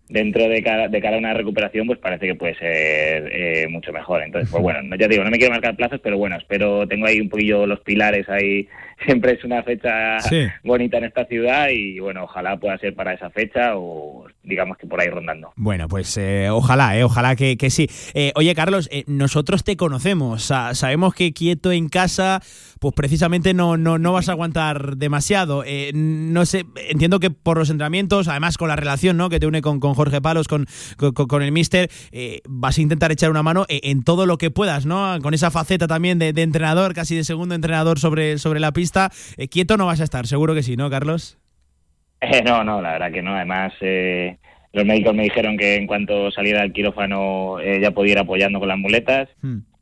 dentro 0.10 0.48
de 0.48 0.62
cara, 0.64 0.88
de 0.88 1.02
cara 1.02 1.16
a 1.16 1.20
una 1.20 1.34
recuperación, 1.34 1.88
pues 1.88 2.00
parece 2.00 2.28
que 2.28 2.36
puede 2.36 2.56
ser 2.56 3.30
eh, 3.32 3.68
mucho 3.70 3.92
mejor. 3.92 4.22
Entonces, 4.24 4.50
pues 4.52 4.62
bueno, 4.64 4.82
no- 4.84 4.96
ya 4.96 5.08
te 5.08 5.14
digo, 5.16 5.24
no 5.24 5.32
me 5.32 5.38
quiero 5.38 5.52
marcar 5.54 5.76
plazos, 5.76 6.00
pero 6.04 6.18
bueno, 6.18 6.38
espero, 6.38 6.88
tengo 6.88 7.06
ahí 7.08 7.20
un 7.20 7.30
poquillo 7.30 7.66
los 7.66 7.80
pilares 7.82 8.28
ahí. 8.30 8.68
Siempre 9.06 9.34
es 9.34 9.44
una 9.44 9.64
fecha 9.64 10.20
bonita 10.64 10.98
en 11.00 11.06
esta 11.06 11.26
ciudad 11.26 11.68
y 11.70 12.00
bueno, 12.00 12.24
ojalá 12.26 12.56
pueda 12.58 12.78
ser 12.78 12.94
para 12.94 13.14
esa 13.14 13.30
fecha 13.32 13.76
o 13.76 14.28
digamos 14.44 14.78
que 14.78 14.86
por 14.88 15.02
ahí 15.02 15.10
rondando. 15.10 15.52
Bueno, 15.56 15.88
pues 15.90 16.16
eh, 16.18 16.48
ojalá, 16.50 16.98
eh, 16.98 17.04
ojalá 17.04 17.36
que, 17.36 17.58
que 17.58 17.70
sí. 17.70 17.88
Eh, 18.14 18.32
oye, 18.36 18.54
Carlos, 18.56 18.88
eh, 18.92 19.04
nosotros 19.08 19.64
te 19.64 19.76
conocemos, 19.76 20.44
sa- 20.44 20.74
sabemos 20.76 21.16
que 21.16 21.34
quieto 21.34 21.72
en 21.72 21.90
casa, 21.90 22.40
pues 22.84 22.94
precisamente 22.96 23.54
no, 23.54 23.78
no, 23.78 23.98
no 23.98 24.12
vas 24.12 24.28
a 24.28 24.34
aguantar 24.34 24.98
demasiado. 24.98 25.64
Eh, 25.66 25.92
no 25.96 26.46
sé, 26.46 26.66
entiendo 26.90 27.22
que 27.22 27.30
por 27.32 27.58
los 27.58 27.70
entrenamientos, 27.70 28.28
además 28.28 28.58
con 28.58 28.68
la 28.68 28.76
relación 28.76 29.16
¿no? 29.16 29.30
que 29.30 29.40
te 29.40 29.48
une 29.48 29.62
con, 29.62 29.80
con 29.80 29.94
Jorge 29.94 30.20
Palos, 30.20 30.50
con, 30.50 30.66
con, 30.98 31.14
con 31.14 31.42
el 31.42 31.54
Mister, 31.54 31.90
eh, 32.12 32.42
vas 32.46 32.78
a 32.78 32.82
intentar 32.82 33.10
echar 33.14 33.32
una 33.32 33.42
mano 33.42 33.66
eh, 33.70 33.80
en 33.84 34.04
todo 34.04 34.26
lo 34.26 34.38
que 34.38 34.52
puedas, 34.52 34.86
¿no? 34.86 35.18
Con 35.22 35.34
esa 35.34 35.50
faceta 35.50 35.88
también 35.88 36.20
de, 36.20 36.34
de 36.34 36.42
entrenador, 36.42 36.94
casi 36.94 37.16
de 37.16 37.24
segundo 37.24 37.56
entrenador 37.56 38.00
sobre, 38.00 38.38
sobre 38.38 38.60
la 38.60 38.74
pista. 38.74 39.12
Eh, 39.38 39.48
quieto 39.48 39.78
no 39.78 39.86
vas 39.86 40.02
a 40.02 40.04
estar, 40.04 40.28
seguro 40.28 40.54
que 40.54 40.62
sí, 40.62 40.76
¿no, 40.76 40.90
Carlos? 40.90 41.38
Eh, 42.20 42.44
no, 42.44 42.66
no, 42.66 42.82
la 42.82 42.92
verdad 42.92 43.14
que 43.14 43.22
no. 43.22 43.34
Además, 43.34 43.72
eh, 43.80 44.36
los 44.74 44.84
médicos 44.84 45.16
me 45.16 45.24
dijeron 45.24 45.56
que 45.56 45.76
en 45.76 45.88
cuanto 45.88 46.32
saliera 46.32 46.64
del 46.64 46.74
quirófano 46.74 47.60
ya 47.82 47.92
podía 47.92 48.12
ir 48.12 48.20
apoyando 48.20 48.60
con 48.60 48.68
las 48.68 48.78
muletas. 48.78 49.30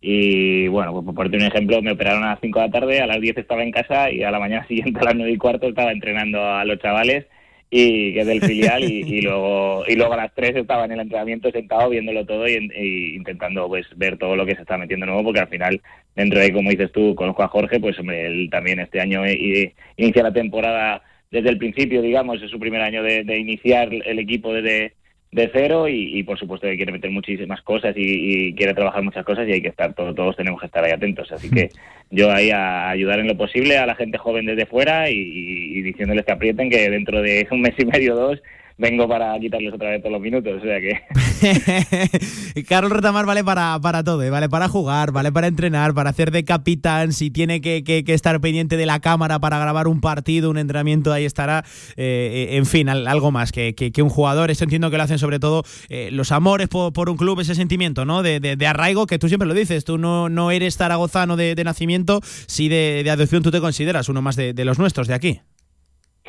Y 0.01 0.67
bueno, 0.67 0.93
pues 0.93 1.05
por 1.05 1.13
ponerte 1.15 1.37
un 1.37 1.43
ejemplo, 1.43 1.81
me 1.83 1.91
operaron 1.91 2.23
a 2.23 2.31
las 2.31 2.39
5 2.41 2.59
de 2.59 2.65
la 2.65 2.71
tarde, 2.71 3.01
a 3.01 3.07
las 3.07 3.21
10 3.21 3.37
estaba 3.37 3.61
en 3.63 3.71
casa 3.71 4.09
y 4.11 4.23
a 4.23 4.31
la 4.31 4.39
mañana 4.39 4.67
siguiente 4.67 4.99
a 4.99 5.05
las 5.05 5.15
9 5.15 5.31
y 5.31 5.37
cuarto 5.37 5.67
estaba 5.67 5.91
entrenando 5.91 6.43
a 6.43 6.65
los 6.65 6.79
chavales 6.79 7.27
y 7.73 8.13
que 8.13 8.19
es 8.19 8.27
del 8.27 8.41
filial 8.41 8.83
y, 8.83 9.21
luego 9.21 9.85
y 9.87 9.95
luego 9.95 10.13
a 10.13 10.17
las 10.17 10.35
3 10.35 10.57
estaba 10.57 10.83
en 10.85 10.91
el 10.91 10.99
entrenamiento 10.99 11.49
sentado 11.51 11.89
viéndolo 11.89 12.25
todo 12.25 12.45
y, 12.45 12.69
y 12.75 13.15
intentando 13.15 13.69
pues 13.69 13.87
ver 13.95 14.17
todo 14.17 14.35
lo 14.35 14.45
que 14.45 14.55
se 14.55 14.61
está 14.61 14.77
metiendo 14.77 15.05
nuevo 15.05 15.23
porque 15.23 15.39
al 15.39 15.47
final 15.47 15.81
dentro 16.13 16.41
de 16.41 16.51
como 16.51 16.69
dices 16.69 16.91
tú 16.91 17.15
conozco 17.15 17.43
a 17.43 17.47
Jorge 17.47 17.79
pues 17.79 17.97
hombre 17.97 18.25
él 18.25 18.49
también 18.51 18.79
este 18.81 18.99
año 18.99 19.25
eh, 19.25 19.73
inicia 19.95 20.21
la 20.21 20.33
temporada 20.33 21.01
desde 21.31 21.47
el 21.47 21.57
principio 21.57 22.01
digamos 22.01 22.41
es 22.41 22.51
su 22.51 22.59
primer 22.59 22.81
año 22.81 23.03
de, 23.03 23.23
de 23.23 23.37
iniciar 23.37 23.87
el 23.93 24.19
equipo 24.19 24.53
desde 24.53 24.95
de 25.31 25.49
cero 25.53 25.87
y, 25.87 26.19
y, 26.19 26.23
por 26.23 26.37
supuesto 26.37 26.67
que 26.67 26.75
quiere 26.75 26.91
meter 26.91 27.09
muchísimas 27.09 27.61
cosas 27.61 27.95
y, 27.95 28.01
y 28.49 28.53
quiere 28.53 28.73
trabajar 28.73 29.01
muchas 29.01 29.23
cosas 29.23 29.47
y 29.47 29.53
hay 29.53 29.61
que 29.61 29.69
estar 29.69 29.93
todo- 29.93 30.13
todos 30.13 30.35
tenemos 30.35 30.59
que 30.59 30.65
estar 30.65 30.83
ahí 30.83 30.91
atentos. 30.91 31.31
Así 31.31 31.49
que 31.49 31.69
yo 32.11 32.29
ahí 32.31 32.51
a 32.51 32.89
ayudar 32.89 33.19
en 33.19 33.27
lo 33.27 33.37
posible 33.37 33.77
a 33.77 33.85
la 33.85 33.95
gente 33.95 34.17
joven 34.17 34.45
desde 34.45 34.65
fuera 34.65 35.09
y, 35.09 35.13
y- 35.17 35.77
y 35.77 35.81
diciéndoles 35.83 36.25
que 36.25 36.33
aprieten 36.33 36.69
que 36.69 36.89
dentro 36.89 37.21
de 37.21 37.47
un 37.49 37.61
mes 37.61 37.73
y 37.77 37.85
medio 37.85 38.13
o 38.13 38.17
dos 38.17 38.41
vengo 38.77 39.07
para 39.07 39.37
quitarles 39.39 39.73
otra 39.73 39.89
vez 39.91 40.01
todos 40.01 40.13
los 40.13 40.21
minutos 40.21 40.53
o 40.59 40.61
sea 40.63 40.79
que 40.79 41.01
Carlos 42.67 42.91
Retamar 42.91 43.25
vale 43.25 43.43
para, 43.43 43.79
para 43.81 44.03
todo, 44.03 44.21
¿eh? 44.23 44.29
vale 44.29 44.49
para 44.49 44.67
jugar, 44.67 45.11
vale 45.11 45.31
para 45.31 45.47
entrenar, 45.47 45.93
para 45.93 46.09
hacer 46.11 46.31
de 46.31 46.43
capitán, 46.43 47.13
si 47.13 47.31
tiene 47.31 47.61
que, 47.61 47.83
que- 47.83 48.03
estar 48.13 48.39
pendiente 48.41 48.77
de 48.77 48.85
la 48.85 48.99
cámara 48.99 49.39
para 49.39 49.57
grabar 49.57 49.87
un 49.87 50.01
partido, 50.01 50.49
un 50.49 50.57
entrenamiento, 50.57 51.11
ahí 51.13 51.25
estará. 51.25 51.63
Eh, 51.95 52.47
eh, 52.51 52.57
en 52.57 52.65
fin, 52.65 52.89
al- 52.89 53.07
algo 53.07 53.31
más 53.31 53.51
que, 53.51 53.73
que- 53.73 54.01
un 54.01 54.09
jugador. 54.09 54.51
Esto 54.51 54.63
entiendo 54.65 54.89
que 54.91 54.97
lo 54.97 55.03
hacen 55.03 55.19
sobre 55.19 55.39
todo 55.39 55.63
los 56.11 56.31
amores 56.31 56.67
por, 56.67 56.91
por 56.93 57.09
un 57.09 57.17
club, 57.17 57.39
ese 57.39 57.55
sentimiento 57.55 58.05
¿no? 58.05 58.21
de, 58.23 58.39
de- 58.39 58.67
arraigo, 58.67 59.05
que 59.07 59.19
tú 59.19 59.27
siempre 59.27 59.47
lo 59.47 59.53
dices, 59.53 59.83
tú 59.85 59.97
no, 59.97 60.29
no 60.29 60.51
eres 60.51 60.77
zaragozano 60.77 61.35
de, 61.37 61.55
de 61.55 61.63
nacimiento, 61.63 62.19
si 62.47 62.67
de, 62.69 63.07
adopción 63.11 63.43
tú 63.43 63.51
te 63.51 63.59
consideras 63.61 64.09
uno 64.09 64.21
más 64.21 64.35
de 64.35 64.53
los 64.65 64.79
nuestros 64.79 65.07
de 65.07 65.13
aquí. 65.13 65.41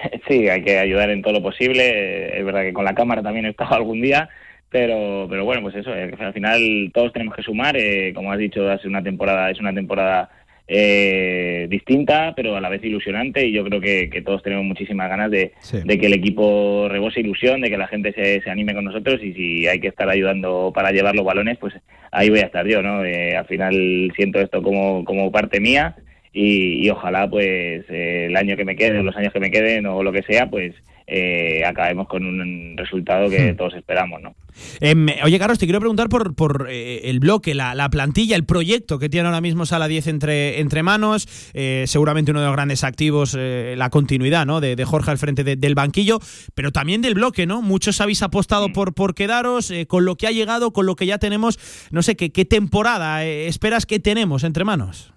Sí, 0.29 0.49
hay 0.49 0.63
que 0.63 0.79
ayudar 0.79 1.11
en 1.11 1.23
todo 1.23 1.35
lo 1.35 1.43
posible. 1.43 2.39
Es 2.39 2.45
verdad 2.45 2.63
que 2.63 2.73
con 2.73 2.85
la 2.85 2.95
cámara 2.95 3.23
también 3.23 3.47
he 3.47 3.51
estado 3.51 3.75
algún 3.75 4.01
día, 4.01 4.29
pero, 4.69 5.27
pero 5.29 5.45
bueno, 5.45 5.63
pues 5.63 5.75
eso, 5.77 5.95
eh, 5.95 6.15
al 6.19 6.33
final 6.33 6.91
todos 6.95 7.13
tenemos 7.13 7.35
que 7.35 7.43
sumar. 7.43 7.77
eh, 7.77 8.13
como 8.15 8.33
has 8.33 8.39
dicho, 8.39 8.71
es 8.71 8.85
una 8.85 9.03
temporada, 9.03 9.51
es 9.51 9.61
una 9.61 9.75
temporada 9.75 10.31
eh, 10.69 11.67
distinta, 11.69 12.33
pero 12.35 12.57
a 12.57 12.61
la 12.61 12.69
vez 12.69 12.83
ilusionante 12.85 13.47
y 13.47 13.53
yo 13.53 13.65
creo 13.65 13.81
que, 13.81 14.09
que 14.09 14.23
todos 14.23 14.43
tenemos 14.43 14.65
muchísimas 14.65 15.09
ganas 15.09 15.31
de, 15.31 15.53
de 15.85 15.99
que 15.99 16.07
el 16.07 16.15
equipo 16.15 16.89
rebose 16.89 17.21
ilusión, 17.21 17.61
de 17.61 17.69
que 17.69 17.77
la 17.77 17.89
gente 17.89 18.13
se, 18.13 18.41
se 18.41 18.51
anime 18.51 18.73
con 18.73 18.85
nosotros 18.85 19.21
y 19.23 19.35
si 19.35 19.67
hay 19.67 19.81
que 19.81 19.89
estar 19.89 20.09
ayudando 20.09 20.73
para 20.75 20.93
llevar 20.93 21.15
los 21.15 21.27
balones, 21.27 21.59
pues 21.59 21.75
ahí 22.11 22.31
voy 22.31 22.39
a 22.39 22.47
estar 22.47 22.67
yo, 22.67 22.81
¿no? 22.81 23.05
Eh, 23.05 23.37
al 23.37 23.47
final 23.47 24.13
siento 24.17 24.41
esto 24.41 24.63
como, 24.63 25.05
como 25.05 25.31
parte 25.31 25.61
mía 25.61 25.97
y, 26.33 26.87
y 26.87 26.91
ojalá 26.91 27.29
pues 27.29 27.85
eh, 27.89 28.27
el 28.29 28.37
año 28.37 28.57
que 28.57 28.65
me 28.65 28.77
quede, 28.77 29.03
los 29.03 29.17
años 29.17 29.33
que 29.33 29.41
me 29.41 29.51
queden 29.51 29.87
o 29.87 30.03
lo 30.03 30.13
que 30.13 30.23
sea, 30.23 30.49
pues 30.49 30.75
eh, 31.07 31.63
acabemos 31.67 32.07
con 32.09 32.25
un 32.25 32.75
resultado 32.77 33.29
que 33.29 33.53
Hmm. 33.53 33.57
todos 33.57 33.75
esperamos, 33.75 34.23
¿no? 34.23 34.35
Em, 34.81 35.07
oye, 35.25 35.39
Carlos, 35.39 35.59
te 35.59 35.67
quiero 35.67 35.81
preguntar 35.81 36.09
por, 36.09 36.35
por 36.35 36.69
eh, 36.71 37.01
el 37.11 37.19
bloque, 37.21 37.55
la, 37.55 37.75
la 37.75 37.91
plantilla, 37.91 38.37
el 38.37 38.45
proyecto 38.47 38.99
que 38.99 39.09
tiene 39.09 39.27
ahora 39.27 39.41
mismo 39.41 39.67
Sala 39.67 39.89
10 39.89 40.07
entre, 40.07 40.61
entre 40.61 40.83
manos. 40.83 41.27
eh, 41.55 41.85
seguramente 41.87 42.31
uno 42.31 42.41
de 42.41 42.47
los 42.47 42.55
grandes 42.55 42.85
activos, 42.85 43.35
eh, 43.39 43.75
la 43.77 43.91
continuidad 43.91 44.47
¿no? 44.47 44.61
de, 44.61 44.77
de 44.77 44.85
Jorge 44.85 45.11
al 45.11 45.19
frente 45.19 45.43
de- 45.45 45.57
del 45.57 45.75
banquillo, 45.75 46.19
pero 46.55 46.71
también 46.71 47.03
del 47.03 47.15
bloque, 47.15 47.47
¿no? 47.47 47.63
Muchos 47.63 48.01
habéis 48.01 48.23
apostado 48.23 48.73
por, 48.73 48.95
por 48.95 49.15
quedaros 49.15 49.71
eh, 49.71 49.87
con 49.87 50.05
lo 50.05 50.17
que 50.17 50.29
ha 50.29 50.31
llegado, 50.33 50.73
con 50.73 50.87
lo 50.87 50.95
que 50.97 51.07
ya 51.07 51.19
tenemos. 51.19 51.59
No 51.91 52.03
sé, 52.03 52.15
¿qué, 52.17 52.31
qué 52.31 52.45
temporada 52.45 53.25
eh, 53.27 53.49
esperas 53.49 53.87
que 53.87 53.99
tenemos 53.99 54.45
entre 54.45 54.65
manos? 54.65 55.13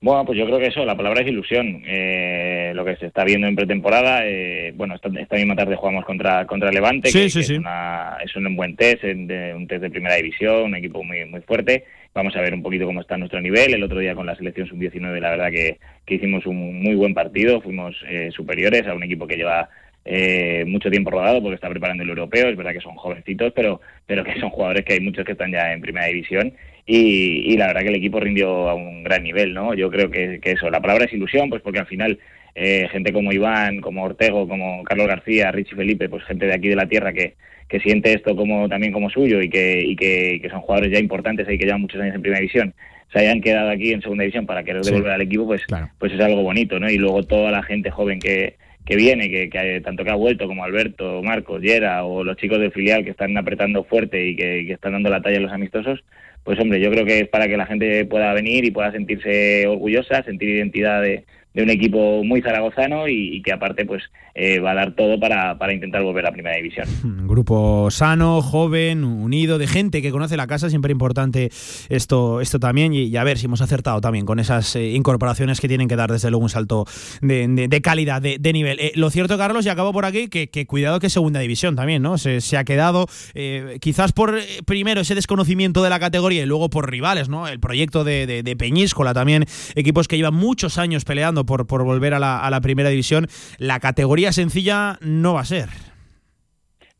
Bueno, 0.00 0.24
pues 0.24 0.38
yo 0.38 0.46
creo 0.46 0.60
que 0.60 0.66
eso, 0.68 0.84
la 0.84 0.96
palabra 0.96 1.22
es 1.22 1.28
ilusión. 1.28 1.82
Eh, 1.84 2.70
lo 2.74 2.84
que 2.84 2.94
se 2.96 3.06
está 3.06 3.24
viendo 3.24 3.48
en 3.48 3.56
pretemporada, 3.56 4.20
eh, 4.24 4.72
bueno, 4.76 4.94
esta, 4.94 5.08
esta 5.18 5.34
misma 5.36 5.56
tarde 5.56 5.74
jugamos 5.74 6.04
contra 6.04 6.46
contra 6.46 6.70
Levante, 6.70 7.08
Sí, 7.10 7.22
que, 7.22 7.30
sí, 7.30 7.38
que 7.40 7.44
sí. 7.44 7.52
Es, 7.54 7.58
una- 7.58 8.16
es 8.24 8.36
un 8.36 8.54
buen 8.54 8.76
test, 8.76 9.02
en- 9.02 9.26
de- 9.26 9.54
un 9.54 9.66
test 9.66 9.82
de 9.82 9.90
primera 9.90 10.14
división, 10.14 10.62
un 10.66 10.76
equipo 10.76 11.02
muy 11.02 11.24
muy 11.24 11.40
fuerte. 11.40 11.84
Vamos 12.14 12.36
a 12.36 12.40
ver 12.40 12.54
un 12.54 12.62
poquito 12.62 12.86
cómo 12.86 13.00
está 13.00 13.16
nuestro 13.18 13.40
nivel. 13.40 13.74
El 13.74 13.82
otro 13.82 13.98
día 13.98 14.14
con 14.14 14.26
la 14.26 14.36
selección 14.36 14.68
sub-19, 14.68 15.18
la 15.20 15.30
verdad 15.30 15.50
que, 15.50 15.78
que 16.06 16.14
hicimos 16.14 16.46
un 16.46 16.80
muy 16.80 16.94
buen 16.94 17.12
partido, 17.12 17.60
fuimos 17.60 17.96
eh, 18.08 18.30
superiores 18.32 18.86
a 18.86 18.94
un 18.94 19.02
equipo 19.02 19.26
que 19.26 19.36
lleva 19.36 19.68
eh, 20.04 20.64
mucho 20.66 20.90
tiempo 20.90 21.10
rodado 21.10 21.42
porque 21.42 21.56
está 21.56 21.68
preparando 21.68 22.04
el 22.04 22.08
europeo. 22.08 22.48
Es 22.48 22.56
verdad 22.56 22.72
que 22.72 22.80
son 22.80 22.94
jovencitos, 22.94 23.52
pero, 23.54 23.80
pero 24.06 24.22
que 24.24 24.38
son 24.40 24.50
jugadores 24.50 24.84
que 24.84 24.94
hay 24.94 25.00
muchos 25.00 25.24
que 25.24 25.32
están 25.32 25.50
ya 25.52 25.72
en 25.72 25.80
primera 25.80 26.06
división. 26.06 26.52
Y, 26.90 27.52
y 27.52 27.56
la 27.58 27.66
verdad 27.66 27.82
que 27.82 27.88
el 27.88 27.96
equipo 27.96 28.18
rindió 28.18 28.66
a 28.70 28.74
un 28.74 29.04
gran 29.04 29.22
nivel, 29.22 29.52
¿no? 29.52 29.74
Yo 29.74 29.90
creo 29.90 30.10
que, 30.10 30.40
que 30.40 30.52
eso, 30.52 30.70
la 30.70 30.80
palabra 30.80 31.04
es 31.04 31.12
ilusión, 31.12 31.50
pues 31.50 31.60
porque 31.60 31.80
al 31.80 31.86
final 31.86 32.18
eh, 32.54 32.88
gente 32.90 33.12
como 33.12 33.30
Iván, 33.30 33.82
como 33.82 34.04
Ortego, 34.04 34.48
como 34.48 34.82
Carlos 34.84 35.06
García, 35.06 35.52
Richie 35.52 35.76
Felipe, 35.76 36.08
pues 36.08 36.24
gente 36.24 36.46
de 36.46 36.54
aquí 36.54 36.68
de 36.68 36.76
la 36.76 36.88
tierra 36.88 37.12
que, 37.12 37.34
que 37.68 37.78
siente 37.80 38.14
esto 38.14 38.34
como 38.34 38.70
también 38.70 38.94
como 38.94 39.10
suyo 39.10 39.42
y 39.42 39.50
que, 39.50 39.82
y 39.84 39.96
que, 39.96 40.38
que 40.40 40.48
son 40.48 40.62
jugadores 40.62 40.90
ya 40.90 40.98
importantes 40.98 41.46
y 41.50 41.58
que 41.58 41.66
llevan 41.66 41.82
muchos 41.82 42.00
años 42.00 42.14
en 42.14 42.22
primera 42.22 42.40
división, 42.40 42.72
se 43.12 43.18
hayan 43.18 43.42
quedado 43.42 43.68
aquí 43.68 43.92
en 43.92 44.00
segunda 44.00 44.22
división 44.22 44.46
para 44.46 44.64
querer 44.64 44.82
Sí. 44.82 44.90
devolver 44.90 45.12
al 45.12 45.20
equipo, 45.20 45.46
pues, 45.46 45.62
pues 45.98 46.12
es 46.14 46.20
algo 46.20 46.42
bonito, 46.42 46.80
¿no? 46.80 46.90
Y 46.90 46.96
luego 46.96 47.22
toda 47.22 47.50
la 47.50 47.62
gente 47.62 47.90
joven 47.90 48.18
que, 48.18 48.54
que 48.86 48.96
viene, 48.96 49.28
que, 49.28 49.50
que 49.50 49.82
tanto 49.82 50.04
que 50.04 50.10
ha 50.10 50.14
vuelto 50.14 50.46
como 50.46 50.64
Alberto, 50.64 51.22
Marcos, 51.22 51.60
Yera 51.60 52.04
o 52.04 52.24
los 52.24 52.38
chicos 52.38 52.58
del 52.58 52.72
filial 52.72 53.04
que 53.04 53.10
están 53.10 53.36
apretando 53.36 53.84
fuerte 53.84 54.26
y 54.26 54.34
que, 54.36 54.64
que 54.66 54.72
están 54.72 54.92
dando 54.92 55.10
la 55.10 55.20
talla 55.20 55.36
a 55.36 55.40
los 55.40 55.52
amistosos, 55.52 56.02
pues 56.48 56.58
hombre, 56.60 56.80
yo 56.80 56.90
creo 56.90 57.04
que 57.04 57.18
es 57.18 57.28
para 57.28 57.46
que 57.46 57.58
la 57.58 57.66
gente 57.66 58.06
pueda 58.06 58.32
venir 58.32 58.64
y 58.64 58.70
pueda 58.70 58.90
sentirse 58.90 59.66
orgullosa, 59.66 60.22
sentir 60.22 60.48
identidad 60.48 61.02
de, 61.02 61.26
de 61.54 61.62
un 61.62 61.70
equipo 61.70 62.22
muy 62.24 62.40
zaragozano 62.42 63.08
y, 63.08 63.42
que 63.42 63.52
aparte 63.52 63.84
pues 63.86 64.02
eh, 64.34 64.60
va 64.60 64.72
a 64.72 64.74
dar 64.74 64.94
todo 64.94 65.18
para, 65.18 65.58
para 65.58 65.72
intentar 65.72 66.02
volver 66.02 66.24
a 66.26 66.30
primera 66.32 66.56
división. 66.56 66.86
Grupo 67.26 67.90
sano, 67.90 68.40
joven, 68.42 69.02
unido, 69.02 69.58
de 69.58 69.66
gente 69.66 70.00
que 70.02 70.10
conoce 70.10 70.36
la 70.36 70.46
casa, 70.46 70.68
siempre 70.70 70.92
importante 70.92 71.50
esto, 71.88 72.40
esto 72.40 72.60
también. 72.60 72.92
Y, 72.94 73.16
a 73.16 73.24
ver 73.24 73.38
si 73.38 73.46
hemos 73.46 73.60
acertado 73.60 74.00
también 74.00 74.24
con 74.26 74.38
esas 74.38 74.76
eh, 74.76 74.90
incorporaciones 74.92 75.60
que 75.60 75.66
tienen 75.68 75.88
que 75.88 75.96
dar 75.96 76.12
desde 76.12 76.30
luego 76.30 76.44
un 76.44 76.50
salto 76.50 76.84
de, 77.22 77.48
de- 77.48 77.68
de 77.68 77.80
calidad, 77.80 78.22
de, 78.22 78.36
de 78.38 78.52
nivel. 78.52 78.78
Eh, 78.80 78.92
lo 78.94 79.10
cierto, 79.10 79.36
Carlos, 79.38 79.66
y 79.66 79.68
acabo 79.70 79.92
por 79.92 80.04
aquí, 80.04 80.28
que, 80.28 80.48
que 80.50 80.66
cuidado 80.66 81.00
que 81.00 81.08
segunda 81.10 81.40
división 81.40 81.74
también, 81.74 82.02
¿no? 82.02 82.18
Se, 82.18 82.40
se 82.40 82.56
ha 82.56 82.64
quedado 82.64 83.06
quizás 83.80 84.12
por 84.12 84.38
primero 84.66 85.00
ese 85.00 85.14
desconocimiento 85.14 85.82
de 85.82 85.90
la 85.90 85.98
categoría 85.98 86.42
y 86.42 86.46
luego 86.46 86.70
por 86.70 86.90
rivales, 86.90 87.28
¿no? 87.28 87.48
El 87.48 87.58
proyecto 87.60 88.04
de, 88.04 88.26
de 88.42 88.56
Peñíscola 88.56 89.14
también, 89.14 89.44
equipos 89.74 90.06
que 90.08 90.16
llevan 90.16 90.34
muchos 90.34 90.78
años 90.78 91.04
peleando 91.04 91.37
por, 91.44 91.66
por 91.66 91.84
volver 91.84 92.14
a 92.14 92.18
la, 92.18 92.38
a 92.38 92.50
la 92.50 92.60
primera 92.60 92.88
división. 92.88 93.26
La 93.58 93.80
categoría 93.80 94.32
sencilla 94.32 94.98
no 95.00 95.34
va 95.34 95.40
a 95.40 95.44
ser. 95.44 95.68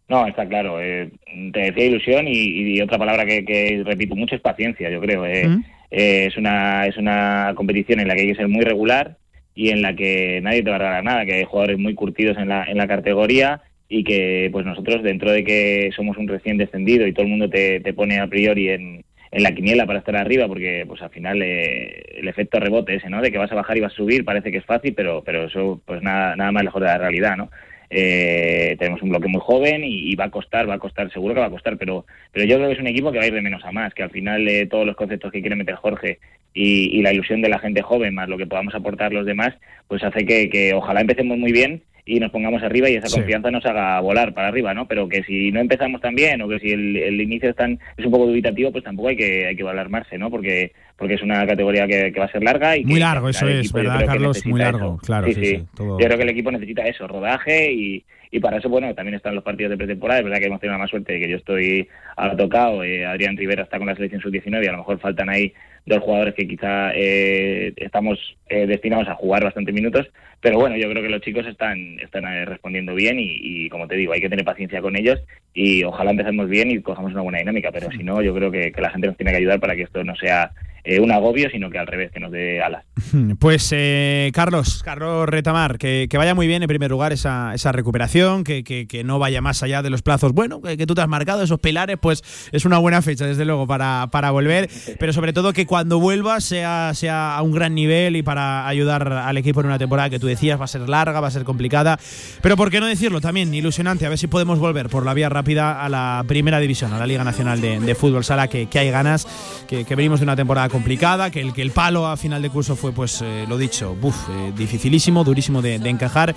No, 0.09 0.27
está 0.27 0.49
claro. 0.49 0.81
eh, 0.81 1.11
te 1.53 1.61
decía 1.61 1.85
ilusión 1.85 2.27
y, 2.29 2.33
y 2.77 2.81
otra 2.81 2.97
palabra 2.99 3.27
que, 3.27 3.45
que 3.45 3.83
repito 3.85 4.17
mucho 4.17 4.35
es 4.37 4.41
paciencia, 4.41 4.89
yo 4.91 5.01
creo. 5.01 5.27
eh. 5.27 5.49
Eh, 5.91 6.27
es, 6.27 6.37
una, 6.37 6.87
es 6.87 6.97
una 6.99 7.53
competición 7.55 8.01
en 8.01 8.09
la 8.09 8.15
que 8.15 8.23
hay 8.23 8.29
que 8.29 8.35
ser 8.35 8.49
muy 8.49 8.63
regular 8.63 9.17
y 9.55 9.71
en 9.71 9.81
la 9.83 9.95
que 9.97 10.41
nadie 10.43 10.63
te 10.63 10.71
va 10.71 10.77
a 10.77 10.79
regalar 10.81 11.05
nada, 11.05 11.25
que 11.27 11.35
hay 11.35 11.45
jugadores 11.45 11.79
muy 11.79 11.95
curtidos 11.95 12.37
en 12.37 12.49
la, 12.49 12.65
en 12.65 12.77
la 12.77 12.87
categoría 12.87 13.63
y 13.89 14.05
que 14.05 14.51
pues 14.53 14.67
nosotros 14.67 15.03
dentro 15.03 15.33
de 15.33 15.45
que 15.45 15.91
somos 15.97 16.17
un 16.19 16.29
recién 16.29 16.59
descendido 16.59 17.07
y 17.07 17.13
todo 17.13 17.25
el 17.25 17.31
mundo 17.31 17.49
te, 17.49 17.81
te 17.81 17.95
pone 17.95 18.21
a 18.21 18.27
priori 18.27 18.69
en, 18.69 19.05
en 19.31 19.43
la 19.43 19.53
quiniela 19.55 19.87
para 19.87 19.99
estar 19.99 20.17
arriba 20.17 20.47
porque 20.49 20.85
pues 20.87 21.03
al 21.03 21.11
final 21.11 21.43
eh, 21.43 22.19
el 22.19 22.29
efecto 22.29 22.59
rebote 22.59 22.95
ese 22.95 23.11
no 23.11 23.21
de 23.21 23.31
que 23.31 23.39
vas 23.39 23.53
a 23.53 23.57
bajar 23.57 23.77
y 23.77 23.81
vas 23.81 23.93
a 23.93 23.97
subir 23.97 24.25
parece 24.25 24.51
que 24.51 24.59
es 24.59 24.65
fácil 24.65 24.95
pero 24.95 25.23
pero 25.25 25.45
eso 25.45 25.81
pues 25.85 26.03
nada 26.03 26.37
nada 26.37 26.53
más 26.53 26.65
lejos 26.65 26.81
de 26.81 26.87
la 26.87 26.99
realidad 26.99 27.37
no 27.37 27.51
Eh, 27.91 28.77
tenemos 28.79 29.01
un 29.01 29.09
bloque 29.09 29.29
muy 29.29 29.41
joven 29.41 29.81
y, 29.83 30.15
va 30.15 30.25
a 30.27 30.31
costar 30.31 30.69
va 30.69 30.75
a 30.75 30.79
costar 30.79 31.11
seguro 31.11 31.33
que 31.33 31.41
va 31.41 31.47
a 31.47 31.57
costar 31.57 31.79
pero 31.79 32.05
pero 32.33 32.45
yo 32.45 32.57
creo 32.57 32.69
que 32.69 32.75
es 32.75 32.81
un 32.81 32.87
equipo 32.87 33.11
que 33.11 33.17
va 33.19 33.25
a 33.25 33.29
ir 33.29 33.33
de 33.33 33.41
menos 33.41 33.65
a 33.65 33.73
más 33.73 33.95
que 33.95 34.03
al 34.03 34.11
final 34.11 34.47
eh, 34.47 34.67
todos 34.67 34.85
los 34.85 34.95
conceptos 34.95 35.33
que 35.33 35.41
quiere 35.41 35.57
meter 35.57 35.75
Jorge 35.77 36.19
y, 36.53 36.99
y 36.99 37.01
la 37.01 37.15
ilusión 37.15 37.41
de 37.41 37.49
la 37.49 37.59
gente 37.59 37.81
joven 37.81 38.13
más 38.13 38.29
lo 38.29 38.37
que 38.37 38.47
podamos 38.47 38.75
aportar 38.75 39.15
los 39.15 39.25
demás 39.25 39.55
pues 39.89 40.05
hace 40.05 40.27
que, 40.27 40.51
que 40.51 40.75
ojalá 40.75 41.01
empecemos 41.01 41.39
muy 41.39 41.51
bien 41.51 41.81
y 42.11 42.19
nos 42.21 42.31
pongamos 42.31 42.63
arriba 42.63 42.89
y 42.89 42.95
esa 42.95 43.07
Sí. 43.09 43.17
confianza 43.17 43.51
nos 43.51 43.67
haga 43.67 44.01
volar 44.01 44.33
para 44.33 44.49
arriba, 44.49 44.73
¿no? 44.73 44.89
Pero 44.89 45.09
que 45.09 45.23
si 45.25 45.53
no 45.53 45.61
empezamos 45.61 46.01
tan 46.01 46.15
bien 46.15 46.41
o 46.41 46.49
que 46.49 46.59
si 46.59 46.71
el, 46.71 46.97
el 46.97 47.21
inicio 47.21 47.51
es, 47.51 47.57
tan, 47.57 47.79
es 47.99 48.05
un 48.07 48.11
poco 48.11 48.27
dubitativo, 48.27 48.73
pues 48.73 48.83
tampoco 48.83 49.09
hay 49.09 49.17
que 49.17 49.47
hay 49.47 49.55
que 49.55 49.63
alarmarse, 49.69 50.17
¿no? 50.17 50.31
Porque 50.31 50.73
porque 50.97 51.15
es 51.15 51.23
una 51.23 51.47
categoría 51.47 51.87
que, 51.87 52.11
que 52.13 52.19
va 52.19 52.27
a 52.27 52.33
ser 52.33 52.43
larga 52.43 52.77
y 52.77 52.85
Muy 52.85 52.99
largo, 52.99 53.29
eso 53.29 53.47
es, 53.47 53.73
¿verdad, 53.73 54.05
Carlos? 54.07 54.45
Muy 54.47 54.59
largo, 54.59 54.97
eso. 54.97 55.07
claro, 55.07 55.27
Sí, 55.29 55.35
sí, 55.35 55.45
sí. 55.45 55.57
sí, 55.59 55.63
todo- 55.77 56.01
Yo 56.01 56.07
creo 56.07 56.17
que 56.17 56.25
el 56.25 56.31
equipo 56.31 56.51
necesita 56.51 56.83
eso, 56.89 57.07
rodaje 57.07 57.71
y, 57.73 58.05
y 58.33 58.41
para 58.41 58.57
eso, 58.57 58.69
bueno, 58.69 58.93
también 58.95 59.15
están 59.15 59.35
los 59.37 59.45
partidos 59.45 59.71
de 59.71 59.77
pretemporada. 59.77 60.19
Es 60.21 60.25
verdad 60.25 60.39
que 60.41 60.47
hemos 60.47 60.61
tenido 60.61 60.73
la 60.73 60.79
más 60.83 60.91
suerte 60.91 61.13
de 61.13 61.21
que 61.21 61.29
yo 61.29 61.37
estoy 61.37 61.87
a 62.17 62.35
tocado, 62.37 62.83
eh, 62.83 63.05
Adrián 63.07 63.37
Rivera 63.37 63.63
está 63.63 63.79
con 63.79 63.87
la 63.87 63.95
selección 63.95 64.21
sub-19 64.23 64.65
y 64.65 64.67
a 64.69 64.73
lo 64.73 64.79
mejor 64.79 64.99
faltan 64.99 65.29
ahí 65.29 65.53
dos 65.87 66.01
jugadores 66.03 66.35
que 66.35 66.49
quizá 66.49 66.91
eh, 66.95 67.73
estamos 67.77 68.19
eh, 68.49 68.67
destinados 68.67 69.09
a 69.09 69.15
jugar 69.15 69.45
bastantes 69.45 69.75
minutos, 69.75 70.07
pero 70.41 70.59
bueno, 70.59 70.77
yo 70.77 70.89
creo 70.91 71.03
que 71.03 71.09
los 71.09 71.21
chicos 71.21 71.47
están, 71.47 71.99
están 72.01 72.25
eh, 72.25 72.45
respondiendo 72.45 72.95
bien 72.95 73.19
y, 73.19 73.39
y, 73.43 73.69
como 73.69 73.89
te 73.89 73.97
digo, 73.97 74.13
hay 74.13 74.21
que 74.21 74.29
tener 74.29 74.45
paciencia 74.45 74.81
con 74.81 74.97
ellos 74.97 75.19
y 75.55 75.83
ojalá 75.85 76.11
empecemos 76.13 76.49
bien 76.49 76.71
y 76.71 76.81
cojamos 76.81 77.13
una 77.13 77.23
buena 77.23 77.39
dinámica, 77.39 77.71
pero 77.73 77.91
si 77.91 78.03
no, 78.05 78.23
yo 78.23 78.35
creo 78.35 78.51
que, 78.51 78.71
que 78.73 78.81
la 78.81 78.91
gente 78.91 79.07
nos 79.09 79.17
tiene 79.17 79.33
que 79.33 79.39
ayudar 79.39 79.59
para 79.61 79.75
que 79.75 79.83
esto 79.83 80.05
no 80.05 80.15
sea 80.17 80.53
eh, 80.85 81.01
un 81.01 81.11
agobio, 81.11 81.51
sino 81.51 81.69
que 81.71 81.79
al 81.79 81.87
revés, 81.89 82.11
que 82.13 82.21
nos 82.21 82.31
dé 82.31 82.63
alas. 82.63 82.85
Pues 83.41 83.73
eh, 83.77 84.31
Carlos, 84.33 84.83
Carlos 84.85 85.29
Retamar, 85.29 85.79
que, 85.79 86.07
que 86.09 86.19
vaya 86.19 86.35
muy 86.35 86.47
bien 86.47 86.63
en 86.63 86.69
primer 86.69 86.91
lugar 86.91 87.13
esa, 87.13 87.53
esa 87.55 87.73
recuperación, 87.73 88.45
que, 88.45 88.63
que- 88.65 88.87
que 88.87 89.03
no 89.05 89.19
vaya 89.19 89.41
más 89.41 89.63
allá 89.63 89.83
de 89.83 89.91
los 89.91 90.03
plazos, 90.03 90.33
bueno, 90.33 90.61
que, 90.63 90.77
que 90.77 90.87
tú 90.87 90.95
te 90.95 91.01
has 91.01 91.09
marcado, 91.09 91.43
esos 91.43 91.59
pilares, 91.61 91.97
pues 92.01 92.23
es 92.53 92.65
una 92.65 92.79
buena 92.79 93.03
fecha, 93.03 93.27
desde 93.27 93.45
luego, 93.45 93.67
para, 93.67 94.09
para 94.13 94.31
volver, 94.31 94.69
pero 95.01 95.13
sobre 95.13 95.33
todo 95.33 95.53
que 95.53 95.67
cuando 95.67 95.99
vuelvas 95.99 96.45
sea, 96.45 96.93
sea 96.95 97.37
a 97.37 97.43
un 97.43 97.53
gran 97.53 97.75
nivel 97.75 98.17
y 98.17 98.23
para 98.23 98.38
ayudar 98.39 99.13
al 99.13 99.37
equipo 99.37 99.61
en 99.61 99.67
una 99.67 99.79
temporada 99.79 100.11
que 100.11 100.19
tú 100.19 100.27
decías 100.27 100.61
va 100.61 100.65
a 100.65 100.69
ser 100.69 100.89
larga, 100.89 101.21
va 101.21 101.29
a 101.29 101.31
ser 101.31 101.45
complicada, 101.45 101.99
pero 102.41 102.57
por 102.57 102.71
qué 102.71 102.81
no 102.81 102.87
decirlo 102.87 103.21
también, 103.21 103.53
ilusionante, 103.53 104.07
a 104.07 104.09
ver 104.09 104.19
si 104.19 104.27
podemos 104.27 104.59
volver 104.59 104.89
por 104.89 105.05
la 105.05 105.15
vía 105.15 105.29
rápida 105.29 105.85
a 105.85 105.89
la 105.89 106.25
primera 106.27 106.61
división, 106.61 106.93
a 106.93 106.99
la 106.99 107.07
Liga 107.07 107.25
Nacional 107.25 107.61
de, 107.61 107.81
de 107.81 107.95
Fútbol 107.95 108.25
Sala, 108.25 108.49
que, 108.49 108.67
que 108.67 108.79
hay 108.79 108.91
ganas, 108.91 109.27
que, 109.67 109.85
que 109.85 109.95
venimos 109.95 110.21
de 110.21 110.25
una 110.25 110.37
temporada 110.37 110.69
complicada, 110.69 111.31
que 111.31 111.41
el, 111.41 111.53
que 111.53 111.63
el 111.63 111.71
palo 111.73 112.07
a 112.07 112.17
final 112.17 112.43
de 112.43 112.51
curso 112.51 112.77
fue, 112.77 112.93
pues 112.93 113.23
eh, 113.23 113.45
lo 113.49 113.59
dicho, 113.59 113.95
buf, 113.95 114.17
eh, 114.31 114.53
dificilísimo, 114.57 115.25
durísimo 115.25 115.63
de, 115.63 115.79
de 115.79 115.91
encajar, 115.91 116.35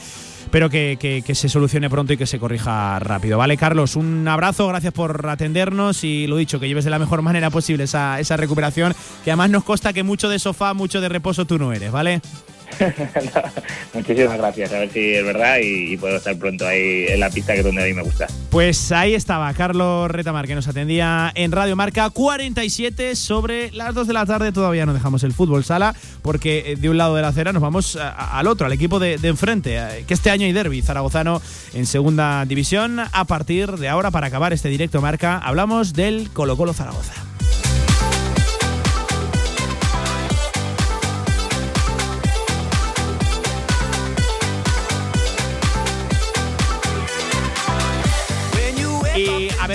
pero 0.52 0.70
que, 0.70 0.98
que- 1.00 1.24
que 1.26 1.34
se 1.36 1.50
solucione 1.50 1.90
pronto 1.90 2.14
y 2.14 2.18
que 2.18 2.28
se 2.28 2.38
corrija 2.40 3.00
rápido. 3.00 3.38
Vale, 3.38 3.58
Carlos, 3.58 3.96
un 3.96 4.28
abrazo, 4.28 4.68
gracias 4.68 4.94
por 4.94 5.28
atendernos 5.28 6.04
y 6.04 6.28
lo 6.28 6.38
dicho, 6.38 6.60
que 6.60 6.68
lleves 6.68 6.84
de 6.86 6.92
la 6.92 7.00
mejor 7.00 7.22
manera 7.22 7.50
posible 7.50 7.86
esa, 7.86 8.20
esa 8.20 8.38
recuperación, 8.38 8.94
que 9.24 9.32
además 9.32 9.50
nos 9.50 9.64
consta 9.64 9.94
que 9.94 10.04
mucho 10.04 10.30
de 10.30 10.38
sofá, 10.40 10.74
mucho 10.74 11.02
de 11.02 11.10
reposo 11.10 11.46
tú 11.46 11.58
no 11.58 11.74
eres, 11.74 11.92
¿vale? 11.92 12.22
Muchísimas 13.94 14.38
gracias, 14.38 14.74
a 14.74 14.80
ver 14.80 14.90
si 14.92 15.14
es 15.14 15.26
verdad 15.26 15.58
y, 15.62 15.94
y 15.94 15.98
puedo 15.98 16.18
estar 16.18 16.36
pronto 16.38 16.68
ahí 16.68 17.06
en 17.08 17.20
la 17.20 17.30
pista 17.30 17.54
que 17.54 17.60
es 17.60 17.66
donde 17.66 17.84
a 17.84 17.86
mí 17.86 17.94
me 17.94 18.04
gusta. 18.04 18.28
Pues 18.50 18.92
ahí 18.92 19.14
estaba 19.14 19.54
Carlos 19.54 20.10
Retamar, 20.12 20.48
que 20.48 20.56
nos 20.56 20.68
atendía 20.68 21.32
en 21.36 21.52
Radio 21.52 21.76
Marca 21.76 22.10
47 22.10 23.16
sobre 23.16 23.72
las 23.72 23.94
2 23.94 24.08
de 24.08 24.14
la 24.14 24.26
tarde. 24.26 24.52
Todavía 24.52 24.86
no 24.86 24.94
dejamos 24.94 25.24
el 25.24 25.34
fútbol 25.34 25.64
sala, 25.64 25.96
porque 26.22 26.64
eh, 26.66 26.76
de 26.76 26.90
un 26.90 26.98
lado 26.98 27.16
de 27.16 27.22
la 27.22 27.30
acera 27.30 27.54
nos 27.54 27.62
vamos 27.62 27.98
al 27.98 28.48
otro, 28.48 28.66
al 28.66 28.74
equipo 28.74 29.00
de, 29.00 29.18
de 29.18 29.28
enfrente, 29.28 29.78
eh, 29.78 30.06
que 30.08 30.14
este 30.14 30.30
año 30.30 30.46
hay 30.46 30.54
derby 30.54 30.82
zaragozano 30.82 31.42
en 31.74 31.86
segunda 31.86 32.46
división. 32.46 33.00
A 33.00 33.26
partir 33.26 33.78
de 33.78 33.90
ahora, 33.90 34.12
para 34.12 34.28
acabar 34.28 34.54
este 34.54 34.70
directo 34.70 35.02
marca, 35.02 35.38
hablamos 35.38 35.94
del 35.94 36.30
Colo 36.32 36.58
Colo 36.58 36.74
Zaragoza. 36.74 37.31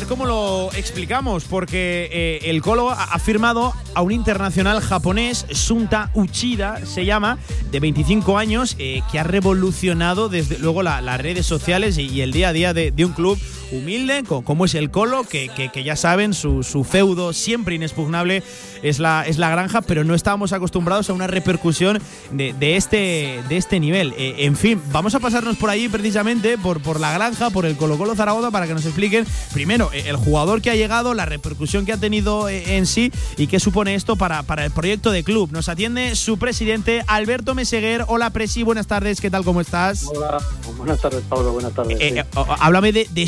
Cómo 0.06 0.26
lo 0.26 0.70
explicamos, 0.74 1.44
porque 1.44 2.08
eh, 2.12 2.50
el 2.50 2.62
Colo 2.62 2.90
ha 2.90 3.18
firmado 3.18 3.72
a 3.94 4.02
un 4.02 4.12
internacional 4.12 4.80
japonés, 4.80 5.46
Sunta 5.50 6.10
Uchida, 6.14 6.84
se 6.86 7.04
llama, 7.04 7.38
de 7.70 7.80
25 7.80 8.38
años, 8.38 8.76
eh, 8.78 9.02
que 9.10 9.18
ha 9.18 9.24
revolucionado 9.24 10.28
desde 10.28 10.58
luego 10.58 10.82
la- 10.82 11.00
las 11.00 11.20
redes 11.20 11.46
sociales 11.46 11.98
y, 11.98 12.20
el 12.20 12.32
día 12.32 12.48
a 12.48 12.52
día 12.52 12.72
de 12.74 13.04
un 13.04 13.12
club 13.12 13.38
humilde, 13.72 14.22
co- 14.26 14.42
como 14.42 14.64
es 14.64 14.74
el 14.74 14.90
Colo, 14.90 15.24
que, 15.24 15.48
que- 15.48 15.70
que 15.70 15.84
ya 15.84 15.96
saben, 15.96 16.34
su, 16.34 16.62
su 16.62 16.84
feudo 16.84 17.32
siempre 17.32 17.74
inexpugnable 17.74 18.42
es 18.82 18.98
la, 18.98 19.24
es 19.26 19.38
la 19.38 19.50
granja, 19.50 19.80
pero 19.82 20.04
no 20.04 20.14
estábamos 20.14 20.52
acostumbrados 20.52 21.10
a 21.10 21.12
una 21.12 21.26
repercusión 21.26 22.00
de, 22.30 22.52
de 22.52 22.76
este, 22.76 23.42
de 23.48 23.56
este 23.56 23.80
nivel. 23.80 24.14
Eh, 24.16 24.36
en 24.44 24.56
fin, 24.56 24.80
vamos 24.92 25.14
a 25.14 25.20
pasarnos 25.20 25.56
por 25.56 25.70
ahí 25.70 25.88
precisamente, 25.88 26.58
por, 26.58 26.80
por 26.80 27.00
la 27.00 27.12
granja, 27.12 27.50
por 27.50 27.66
el 27.66 27.76
Colo 27.76 27.98
Colo 27.98 28.14
Zaragoza, 28.14 28.50
para 28.50 28.66
que 28.66 28.74
nos 28.74 28.84
expliquen 28.84 29.26
primero 29.52 29.90
eh, 29.92 30.04
el 30.06 30.16
jugador 30.16 30.62
que 30.62 30.70
ha 30.70 30.76
llegado, 30.76 31.14
la 31.14 31.24
repercusión 31.26 31.84
que 31.86 31.92
ha 31.92 31.96
tenido 31.96 32.48
eh, 32.48 32.76
en 32.76 32.86
sí 32.86 33.10
y 33.36 33.46
qué 33.48 33.58
supone 33.60 33.94
esto 33.94 34.16
para, 34.16 34.42
para 34.42 34.64
el 34.64 34.70
proyecto 34.70 35.10
de 35.10 35.24
club. 35.24 35.50
Nos 35.52 35.68
atiende 35.68 36.14
su 36.16 36.38
presidente, 36.38 37.02
Alberto 37.06 37.54
Meseguer. 37.54 38.04
Hola, 38.08 38.30
Presi, 38.30 38.62
buenas 38.62 38.86
tardes, 38.86 39.20
¿qué 39.20 39.30
tal? 39.30 39.42
¿Cómo 39.44 39.60
estás? 39.60 40.04
Hola, 40.14 40.38
buenas 40.76 41.00
tardes, 41.00 41.22
Pablo, 41.28 41.52
buenas 41.52 41.72
tardes. 41.72 41.96
Eh, 42.00 42.24
sí. 42.32 42.40
háblame 42.60 42.92
de, 42.92 43.08
de 43.10 43.26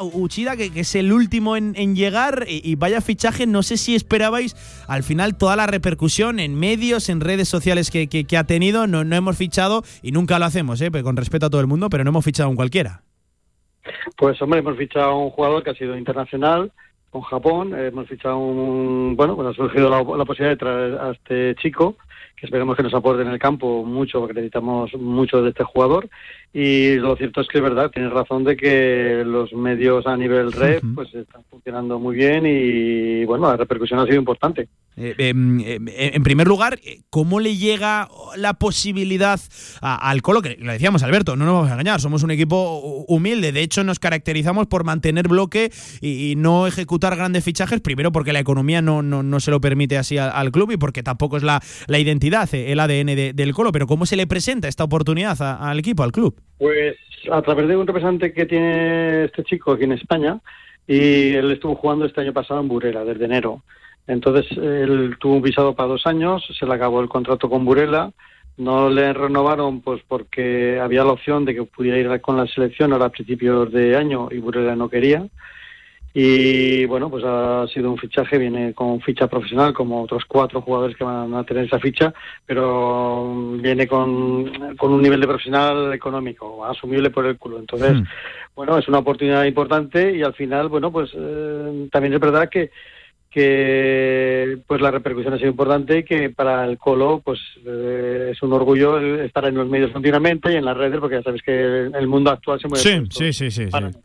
Uchida, 0.00 0.56
que, 0.56 0.72
que 0.72 0.80
es 0.80 0.94
el 0.94 1.12
último 1.12 1.56
en, 1.56 1.74
en 1.76 1.94
llegar 1.96 2.44
y, 2.48 2.60
y 2.68 2.74
vaya 2.74 3.00
fichaje. 3.00 3.46
No 3.46 3.62
sé 3.62 3.76
si 3.76 3.94
esperabais 3.94 4.56
al 4.88 5.02
final 5.02 5.36
toda 5.36 5.56
la 5.56 5.66
repercusión 5.66 6.40
en 6.40 6.54
medios, 6.54 7.08
en 7.08 7.20
redes 7.20 7.48
sociales 7.48 7.90
que, 7.90 8.08
que- 8.08 8.24
que 8.24 8.36
ha 8.36 8.44
tenido. 8.44 8.86
No, 8.86 9.04
no 9.04 9.16
hemos 9.16 9.36
fichado 9.36 9.82
y 10.02 10.12
nunca 10.12 10.38
lo 10.38 10.44
hacemos, 10.44 10.80
eh, 10.80 10.90
con 11.02 11.16
respeto 11.16 11.46
a 11.46 11.50
todo 11.50 11.60
el 11.60 11.66
mundo, 11.66 11.88
pero 11.90 12.04
no 12.04 12.10
hemos 12.10 12.24
fichado 12.24 12.46
a 12.48 12.50
un 12.50 12.56
cualquiera. 12.56 13.02
Pues 14.16 14.40
hombre, 14.42 14.60
hemos 14.60 14.76
fichado 14.76 15.10
a 15.10 15.16
un 15.24 15.30
jugador 15.30 15.62
que 15.62 15.70
ha 15.70 15.74
sido 15.74 15.96
internacional 15.96 16.72
con 17.10 17.22
Japón, 17.22 17.72
hemos 17.78 18.08
fichado 18.08 18.36
un, 18.38 19.14
bueno, 19.16 19.36
pues 19.36 19.48
ha 19.48 19.52
surgido 19.54 19.88
la, 19.88 19.98
la 20.16 20.24
posibilidad 20.24 20.50
de 20.50 20.56
traer 20.56 20.94
a 20.98 21.12
este 21.12 21.54
chico, 21.62 21.96
que 22.36 22.46
esperemos 22.46 22.76
que 22.76 22.82
nos 22.82 22.94
aporte 22.94 23.22
en 23.22 23.28
el 23.28 23.38
campo 23.38 23.82
mucho, 23.84 24.20
porque 24.20 24.34
necesitamos 24.34 24.92
mucho 24.94 25.42
de 25.42 25.50
este 25.50 25.64
jugador. 25.64 26.08
Y 26.52 26.96
lo 26.96 27.16
cierto 27.16 27.40
es 27.40 27.48
que 27.48 27.58
es 27.58 27.64
verdad, 27.64 27.90
tienes 27.90 28.12
razón 28.12 28.44
de 28.44 28.56
que 28.56 29.22
los 29.24 29.52
medios 29.54 30.06
a 30.06 30.16
nivel 30.16 30.52
red 30.52 30.82
pues 30.94 31.14
están 31.14 31.42
funcionando 31.50 31.98
muy 31.98 32.16
bien 32.16 32.44
y 32.46 33.24
bueno, 33.24 33.48
la 33.48 33.56
repercusión 33.56 34.00
ha 34.00 34.04
sido 34.04 34.16
importante. 34.16 34.68
Eh, 34.98 35.14
em, 35.18 35.60
em, 35.60 35.86
en 35.88 36.22
primer 36.22 36.46
lugar, 36.48 36.78
eh, 36.82 37.00
¿cómo 37.10 37.38
le 37.38 37.56
llega 37.56 38.08
la 38.36 38.54
posibilidad 38.54 39.38
al 39.82 40.22
Colo? 40.22 40.40
Que 40.40 40.56
lo 40.58 40.72
decíamos, 40.72 41.02
Alberto, 41.02 41.36
no 41.36 41.44
nos 41.44 41.54
vamos 41.54 41.68
a 41.70 41.72
engañar, 41.74 42.00
somos 42.00 42.22
un 42.22 42.30
equipo 42.30 42.80
hu- 42.82 43.04
humilde. 43.08 43.52
De 43.52 43.60
hecho, 43.60 43.84
nos 43.84 43.98
caracterizamos 43.98 44.66
por 44.68 44.84
mantener 44.84 45.28
bloque 45.28 45.70
y, 46.00 46.34
no 46.36 46.66
ejecutar 46.66 47.14
grandes 47.16 47.44
fichajes. 47.44 47.80
Primero, 47.80 48.10
porque 48.12 48.32
la 48.32 48.40
economía 48.40 48.80
no, 48.82 49.02
no, 49.02 49.22
no 49.22 49.40
se 49.40 49.50
lo 49.50 49.60
permite 49.60 49.98
así 49.98 50.16
al, 50.18 50.50
club 50.50 50.70
y 50.72 50.76
porque 50.76 51.02
tampoco 51.02 51.36
es 51.36 51.42
la, 51.42 51.60
la 51.88 51.98
identidad, 51.98 52.48
eh, 52.54 52.72
el 52.72 52.80
ADN 52.80 53.14
de- 53.14 53.32
del 53.34 53.52
Colo. 53.52 53.72
Pero 53.72 53.86
¿cómo 53.86 54.06
se 54.06 54.16
le 54.16 54.26
presenta 54.26 54.68
esta 54.68 54.84
oportunidad 54.84 55.40
al 55.60 55.78
equipo, 55.78 56.02
al 56.04 56.12
club? 56.12 56.40
Pues 56.58 56.96
a 57.30 57.42
través 57.42 57.68
de 57.68 57.76
un 57.76 57.86
representante 57.86 58.32
que 58.32 58.46
tiene 58.46 59.24
este 59.24 59.42
chico 59.44 59.72
aquí 59.72 59.84
en 59.84 59.92
España 59.92 60.40
y 60.86 61.32
él 61.34 61.50
estuvo 61.50 61.74
jugando 61.74 62.04
este 62.06 62.20
año 62.20 62.32
pasado 62.32 62.60
en 62.60 62.68
Burela 62.68 63.04
desde 63.04 63.24
enero. 63.24 63.62
Entonces 64.06 64.50
él 64.56 65.16
tuvo 65.18 65.34
un 65.34 65.42
visado 65.42 65.74
para 65.74 65.88
dos 65.88 66.06
años, 66.06 66.46
se 66.58 66.66
le 66.66 66.74
acabó 66.74 67.00
el 67.00 67.08
contrato 67.08 67.50
con 67.50 67.64
Burela, 67.64 68.12
no 68.56 68.88
le 68.88 69.12
renovaron 69.12 69.80
pues 69.80 70.00
porque 70.06 70.80
había 70.80 71.04
la 71.04 71.12
opción 71.12 71.44
de 71.44 71.54
que 71.54 71.64
pudiera 71.64 71.98
ir 71.98 72.20
con 72.20 72.36
la 72.36 72.46
selección 72.46 72.92
ahora 72.92 73.06
a 73.06 73.10
principios 73.10 73.70
de 73.72 73.96
año 73.96 74.28
y 74.30 74.38
Burela 74.38 74.76
no 74.76 74.88
quería. 74.88 75.26
Y 76.18 76.86
bueno, 76.86 77.10
pues 77.10 77.22
ha 77.26 77.66
sido 77.68 77.90
un 77.90 77.98
fichaje, 77.98 78.38
viene 78.38 78.72
con 78.72 79.02
ficha 79.02 79.26
profesional, 79.26 79.74
como 79.74 80.02
otros 80.02 80.24
cuatro 80.26 80.62
jugadores 80.62 80.96
que 80.96 81.04
van 81.04 81.34
a 81.34 81.44
tener 81.44 81.66
esa 81.66 81.78
ficha, 81.78 82.14
pero 82.46 83.34
mm, 83.34 83.60
viene 83.60 83.86
con, 83.86 84.76
con 84.78 84.94
un 84.94 85.02
nivel 85.02 85.20
de 85.20 85.26
profesional 85.26 85.92
económico, 85.92 86.64
asumible 86.64 87.10
por 87.10 87.26
el 87.26 87.36
culo. 87.36 87.58
Entonces, 87.58 87.98
bueno, 88.54 88.78
es 88.78 88.88
una 88.88 89.00
oportunidad 89.00 89.44
importante 89.44 90.16
y 90.16 90.22
al 90.22 90.32
final, 90.32 90.70
bueno, 90.70 90.90
pues 90.90 91.10
eh, 91.14 91.86
también 91.92 92.14
es 92.14 92.20
verdad 92.20 92.48
que 92.48 92.70
que 93.36 94.60
pues 94.66 94.80
la 94.80 94.90
repercusión 94.90 95.34
ha 95.34 95.36
sido 95.36 95.50
importante 95.50 95.98
y 95.98 96.04
que 96.04 96.30
para 96.30 96.64
el 96.64 96.78
Colo 96.78 97.20
pues 97.22 97.38
eh, 97.66 98.30
es 98.32 98.42
un 98.42 98.50
orgullo 98.54 98.98
estar 99.20 99.44
en 99.44 99.56
los 99.56 99.68
medios 99.68 99.90
continuamente 99.92 100.50
y 100.50 100.56
en 100.56 100.64
las 100.64 100.74
redes 100.74 100.98
porque 101.00 101.16
ya 101.16 101.22
sabes 101.22 101.42
que 101.42 101.52
el, 101.52 102.06
mundo 102.06 102.30
actual 102.30 102.58
se 102.58 102.66
mueve 102.66 102.82
Sí, 102.82 103.02
sí, 103.10 103.32
sí, 103.34 103.50
sí, 103.50 103.66
Para- 103.66 103.92
sí. 103.92 103.98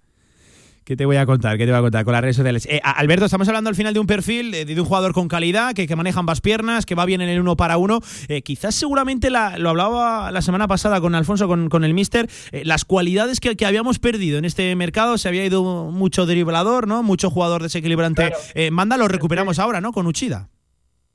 ¿Qué 0.84 0.96
te 0.98 1.06
voy 1.06 1.18
a 1.18 1.28
contar? 1.28 1.58
¿Qué 1.58 1.66
te 1.66 1.72
voy 1.72 1.78
a 1.78 1.82
contar 1.82 2.04
con 2.04 2.14
las 2.14 2.22
redes 2.22 2.36
sociales? 2.36 2.66
Eh, 2.66 2.82
Alberto, 2.84 3.26
estamos 3.26 3.48
hablando 3.48 3.70
al 3.70 3.76
final 3.76 3.94
de 3.94 4.00
un 4.00 4.08
perfil, 4.08 4.54
eh, 4.56 4.66
de, 4.66 4.80
un 4.80 4.88
jugador 4.88 5.14
con 5.14 5.28
calidad, 5.28 5.74
que, 5.76 5.86
que 5.86 5.96
maneja 5.96 6.20
ambas 6.20 6.42
piernas, 6.42 6.88
que 6.88 6.96
va 6.96 7.06
bien 7.06 7.22
en 7.22 7.30
el 7.30 7.40
uno 7.40 7.56
para 7.56 7.78
uno. 7.78 8.00
Eh, 8.28 8.42
quizás 8.42 8.74
seguramente 8.74 9.30
la- 9.30 9.60
lo 9.60 9.70
hablaba 9.70 10.32
la 10.32 10.42
semana 10.42 10.68
pasada 10.68 11.00
con 11.00 11.14
Alfonso, 11.14 11.48
con, 11.48 11.70
con 11.70 11.84
el 11.84 11.94
Mister, 11.94 12.28
eh, 12.52 12.64
las 12.66 12.84
cualidades 12.84 13.40
que, 13.40 13.56
que 13.56 13.66
habíamos 13.68 14.00
perdido 14.00 14.40
en 14.40 14.46
este 14.46 14.76
mercado, 14.76 15.20
se 15.20 15.28
había 15.28 15.46
ido 15.46 15.64
mucho 15.92 16.26
driblador, 16.26 16.88
¿no? 16.88 17.04
Mucho 17.04 17.30
jugador 17.30 17.62
desequilibrante. 17.62 18.32
Manda, 18.72 18.98
lo 18.98 19.08
recuperamos 19.08 19.60
ahora, 19.60 19.82
¿no? 19.82 19.92
Con 19.92 20.08
Uchida. 20.08 20.50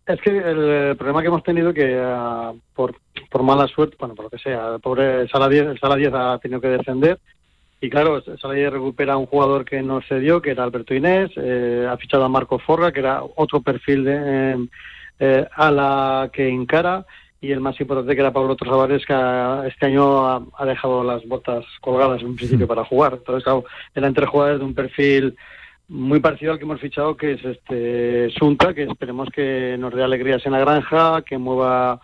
Es 0.06 0.20
que 0.20 0.30
el, 0.30 0.96
problema 0.96 1.20
que 1.20 1.26
hemos 1.26 1.42
tenido 1.42 1.74
que 1.74 2.00
ah, 2.00 2.52
por, 2.74 2.94
por 3.28 3.42
mala 3.42 3.66
suerte, 3.66 3.96
bueno, 3.98 4.14
por 4.14 4.26
lo 4.26 4.30
que 4.30 4.38
sea, 4.38 4.74
el 4.74 4.80
pobre 4.80 5.26
Sala 5.28 5.48
10, 5.48 5.66
el 5.66 5.80
Sala 5.80 5.96
10 5.96 6.12
ha 6.14 6.38
tenido 6.38 6.60
que 6.60 6.68
descender 6.68 7.18
y 7.80 7.90
claro, 7.90 8.22
Sala 8.22 8.54
10 8.54 8.72
recupera 8.72 9.14
a 9.14 9.16
un 9.18 9.26
jugador 9.26 9.64
que 9.64 9.82
no 9.82 10.00
se 10.02 10.18
dio, 10.20 10.40
que 10.40 10.50
era 10.52 10.64
Alberto 10.64 10.94
Inés, 10.94 11.30
eh, 11.36 11.86
ha 11.90 11.96
fichado 11.98 12.24
a 12.24 12.28
Marco 12.28 12.58
Forra, 12.58 12.90
que 12.92 13.00
era 13.00 13.22
otro 13.36 13.60
perfil 13.60 14.04
de 14.04 14.16
eh, 14.16 14.56
eh, 15.20 15.46
ala 15.54 16.30
que 16.32 16.48
encara 16.48 17.04
y 17.40 17.52
el 17.52 17.60
más 17.60 17.78
importante 17.80 18.14
que 18.14 18.20
era 18.20 18.32
Pablo 18.32 18.56
Trozavares, 18.56 19.04
que 19.04 19.12
ha- 19.12 19.64
este 19.66 19.86
año 19.86 20.26
ha, 20.26 20.42
ha 20.58 20.64
dejado 20.64 21.04
las 21.04 21.24
botas 21.26 21.64
colgadas 21.80 22.22
en 22.22 22.28
un 22.28 22.36
principio 22.36 22.66
para 22.72 22.84
jugar. 22.84 23.12
Entonces, 23.18 23.44
claro, 23.44 23.64
eran 23.94 24.14
tres 24.14 24.28
jugadores 24.30 24.58
de 24.58 24.64
un 24.64 24.74
perfil 24.74 25.36
muy 25.88 26.18
parecido 26.18 26.52
al 26.52 26.58
que 26.58 26.64
hemos 26.64 26.80
fichado, 26.80 27.16
que 27.16 27.32
es 27.32 27.44
este 27.44 28.30
Sunta, 28.30 28.74
que 28.74 28.84
esperemos 28.84 29.28
que 29.30 29.76
nos 29.78 29.94
dé 29.94 30.02
alegrías 30.02 30.44
en 30.46 30.52
la 30.52 30.58
granja, 30.60 31.22
que 31.22 31.38
mueva 31.38 32.00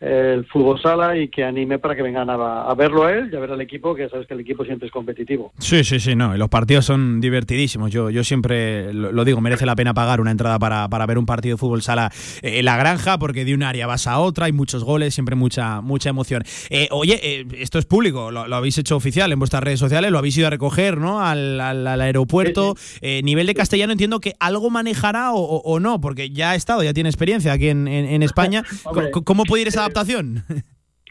el 0.00 0.44
fútbol 0.46 0.80
sala 0.82 1.16
y 1.16 1.28
que 1.28 1.44
anime 1.44 1.78
para 1.78 1.94
que 1.96 2.02
vengan 2.02 2.28
a, 2.28 2.34
a 2.64 2.74
verlo 2.74 3.04
a 3.04 3.12
él 3.12 3.30
y 3.32 3.36
a 3.36 3.40
ver 3.40 3.52
al 3.52 3.60
equipo, 3.60 3.94
que 3.94 4.02
ya 4.02 4.08
sabes 4.10 4.26
que 4.26 4.34
el 4.34 4.40
equipo 4.40 4.64
siempre 4.64 4.86
es 4.86 4.92
competitivo. 4.92 5.52
Sí, 5.58 5.82
sí, 5.84 5.98
sí, 6.00 6.14
no. 6.14 6.34
y 6.34 6.38
Los 6.38 6.48
partidos 6.50 6.84
son 6.84 7.20
divertidísimos. 7.20 7.90
Yo, 7.90 8.10
yo 8.10 8.22
siempre 8.24 8.92
lo, 8.92 9.12
lo 9.12 9.24
digo, 9.24 9.40
merece 9.40 9.64
la 9.66 9.76
pena 9.76 9.94
pagar 9.94 10.20
una 10.20 10.30
entrada 10.30 10.58
para, 10.58 10.88
para 10.88 11.06
ver 11.06 11.16
un 11.16 11.24
partido 11.26 11.54
de 11.54 11.58
fútbol 11.58 11.80
sala 11.82 12.10
eh, 12.42 12.58
en 12.58 12.64
la 12.66 12.76
granja, 12.76 13.18
porque 13.18 13.44
de 13.44 13.54
un 13.54 13.62
área 13.62 13.86
vas 13.86 14.06
a 14.06 14.18
otra, 14.18 14.46
hay 14.46 14.52
muchos 14.52 14.84
goles, 14.84 15.14
siempre 15.14 15.36
mucha, 15.36 15.80
mucha 15.80 16.10
emoción. 16.10 16.42
Eh, 16.70 16.88
oye, 16.90 17.18
eh, 17.22 17.46
esto 17.58 17.78
es 17.78 17.86
público, 17.86 18.30
lo, 18.30 18.46
lo 18.46 18.56
habéis 18.56 18.76
hecho 18.78 18.96
oficial 18.96 19.32
en 19.32 19.38
vuestras 19.38 19.62
redes 19.62 19.78
sociales, 19.80 20.10
lo 20.10 20.18
habéis 20.18 20.36
ido 20.36 20.48
a 20.48 20.50
recoger, 20.50 20.98
¿no? 20.98 21.20
Al, 21.20 21.60
al- 21.60 21.86
al 21.86 22.00
aeropuerto. 22.00 22.74
Nivel 23.00 23.46
de 23.46 23.54
castellano 23.54 23.92
entiendo 23.92 24.20
que 24.20 24.34
algo 24.38 24.68
manejará 24.70 25.30
o, 25.32 25.80
no, 25.80 26.00
porque 26.00 26.30
ya 26.30 26.50
ha 26.50 26.54
estado, 26.54 26.82
ya 26.82 26.92
tiene 26.92 27.08
experiencia 27.08 27.52
aquí 27.52 27.68
en, 27.68 27.88
en- 27.88 28.06
en 28.06 28.22
España. 28.22 28.62
¿Cómo, 28.84 29.10
cómo 29.24 29.44
puede 29.44 29.62
ir 29.62 29.68
esa 29.68 29.83
adaptación? 29.84 30.42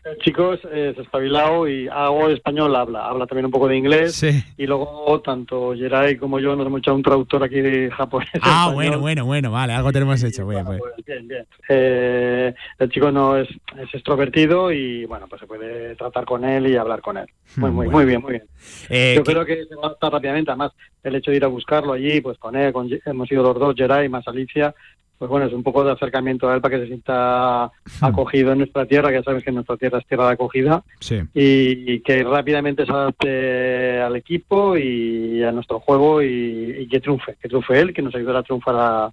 El 0.05 0.17
chico 0.17 0.51
es, 0.51 0.59
es 0.65 0.97
espabilado 0.97 1.65
y 1.65 1.87
de 2.27 2.33
español 2.33 2.75
habla, 2.75 3.05
habla 3.07 3.25
también 3.25 3.45
un 3.45 3.51
poco 3.53 3.69
de 3.69 3.77
inglés 3.77 4.21
y 4.57 4.67
luego 4.67 5.21
tanto 5.21 5.73
Geray 5.73 6.17
como 6.17 6.41
yo 6.41 6.57
nos 6.57 6.67
hemos 6.67 6.79
echado 6.79 6.97
un 6.97 7.03
traductor 7.03 7.41
aquí 7.41 7.61
de 7.61 7.89
japonés. 7.89 8.27
Ah, 8.41 8.67
español. 8.69 8.73
bueno, 8.75 8.99
bueno, 8.99 9.25
bueno, 9.25 9.51
vale, 9.51 9.71
algo 9.71 9.93
tenemos 9.93 10.21
hecho. 10.21 10.45
Bien, 10.45 10.65
bien. 10.65 10.79
Bien, 11.07 11.27
bien. 11.29 11.45
Eh, 11.69 12.53
el 12.79 12.89
chico 12.89 13.13
no 13.13 13.37
es, 13.37 13.47
es 13.47 13.93
extrovertido 13.93 14.73
y 14.73 15.05
bueno, 15.05 15.25
pues 15.29 15.39
se 15.39 15.47
puede 15.47 15.95
tratar 15.95 16.25
con 16.25 16.43
él 16.43 16.67
y 16.67 16.75
hablar 16.75 16.99
con 16.99 17.15
él. 17.17 17.27
Muy, 17.55 17.71
muy, 17.71 17.87
muy 17.87 18.03
bien, 18.03 18.21
muy 18.21 18.31
bien. 18.31 18.43
Eh, 18.89 19.13
Yo 19.15 19.23
que- 19.23 19.31
creo 19.31 19.45
que 19.45 19.65
se 19.67 19.75
va 19.75 19.83
a 19.83 19.85
adaptar 19.87 20.11
rápidamente. 20.11 20.51
Además, 20.51 20.73
el 21.01 21.15
hecho 21.15 21.31
de 21.31 21.37
ir 21.37 21.43
a 21.45 21.47
buscarlo 21.47 21.93
allí, 21.93 22.19
pues 22.19 22.37
con 22.39 22.57
él, 22.57 22.73
con, 22.73 22.89
hemos 23.05 23.31
ido 23.31 23.43
los 23.43 23.57
dos, 23.57 23.75
Geray 23.75 24.09
más 24.09 24.27
Alicia, 24.27 24.75
pues 25.23 25.29
bueno, 25.31 25.45
es 25.45 25.53
un 25.53 25.63
poco 25.63 25.85
de 25.85 25.91
acercamiento 25.93 26.49
a 26.49 26.55
él 26.55 26.59
para 26.59 26.75
que 26.75 26.81
se 26.81 26.87
sienta 26.87 27.71
acogido 28.01 28.51
en 28.51 28.57
nuestra 28.57 28.85
tierra, 28.85 29.07
que 29.07 29.15
ya 29.15 29.23
sabes 29.23 29.41
que 29.41 29.53
nuestra 29.53 29.77
tierra 29.77 29.99
es 29.99 30.05
tierra 30.05 30.27
de 30.27 30.33
acogida, 30.33 30.83
Sí. 30.99 31.21
y, 31.33 32.01
que 32.01 32.23
rápidamente 32.25 32.85
se 32.85 32.91
adapte 32.91 34.01
al 34.01 34.17
equipo 34.17 34.75
y 34.77 35.41
a 35.43 35.53
nuestro 35.53 35.79
juego 35.79 36.21
y, 36.21 36.75
y 36.79 36.87
que 36.89 36.99
triunfe, 36.99 37.37
que 37.41 37.47
triunfe 37.47 37.79
él, 37.79 37.93
que 37.93 38.01
nos 38.01 38.13
ayudará 38.15 38.39
a 38.39 38.43
triunfar 38.43 38.75
a, 38.77 39.11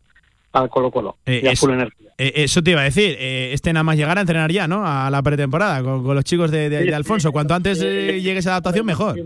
al 0.54 0.68
Colo 0.68 0.90
Colo 0.90 1.16
Eh, 1.26 1.42
y 1.44 1.46
a 1.46 1.52
es- 1.52 1.60
full 1.60 1.70
energía. 1.70 2.08
Eh, 2.18 2.42
eso 2.42 2.60
te 2.60 2.72
iba 2.72 2.80
a 2.80 2.84
decir, 2.84 3.16
eh, 3.18 3.50
este 3.54 3.72
nada 3.72 3.82
más 3.84 3.96
llegar 3.96 4.18
a 4.18 4.22
entrenar 4.22 4.50
ya, 4.52 4.66
¿no? 4.68 4.82
A 4.84 5.08
la 5.10 5.22
pretemporada 5.22 5.82
con, 5.82 6.02
con 6.04 6.14
los 6.16 6.24
chicos 6.24 6.50
de, 6.50 6.68
de- 6.68 6.84
de 6.84 6.94
Alfonso. 6.94 7.30
Cuanto 7.32 7.54
antes 7.54 7.80
llegue 7.80 8.36
esa 8.38 8.50
adaptación, 8.50 8.84
mejor. 8.84 9.16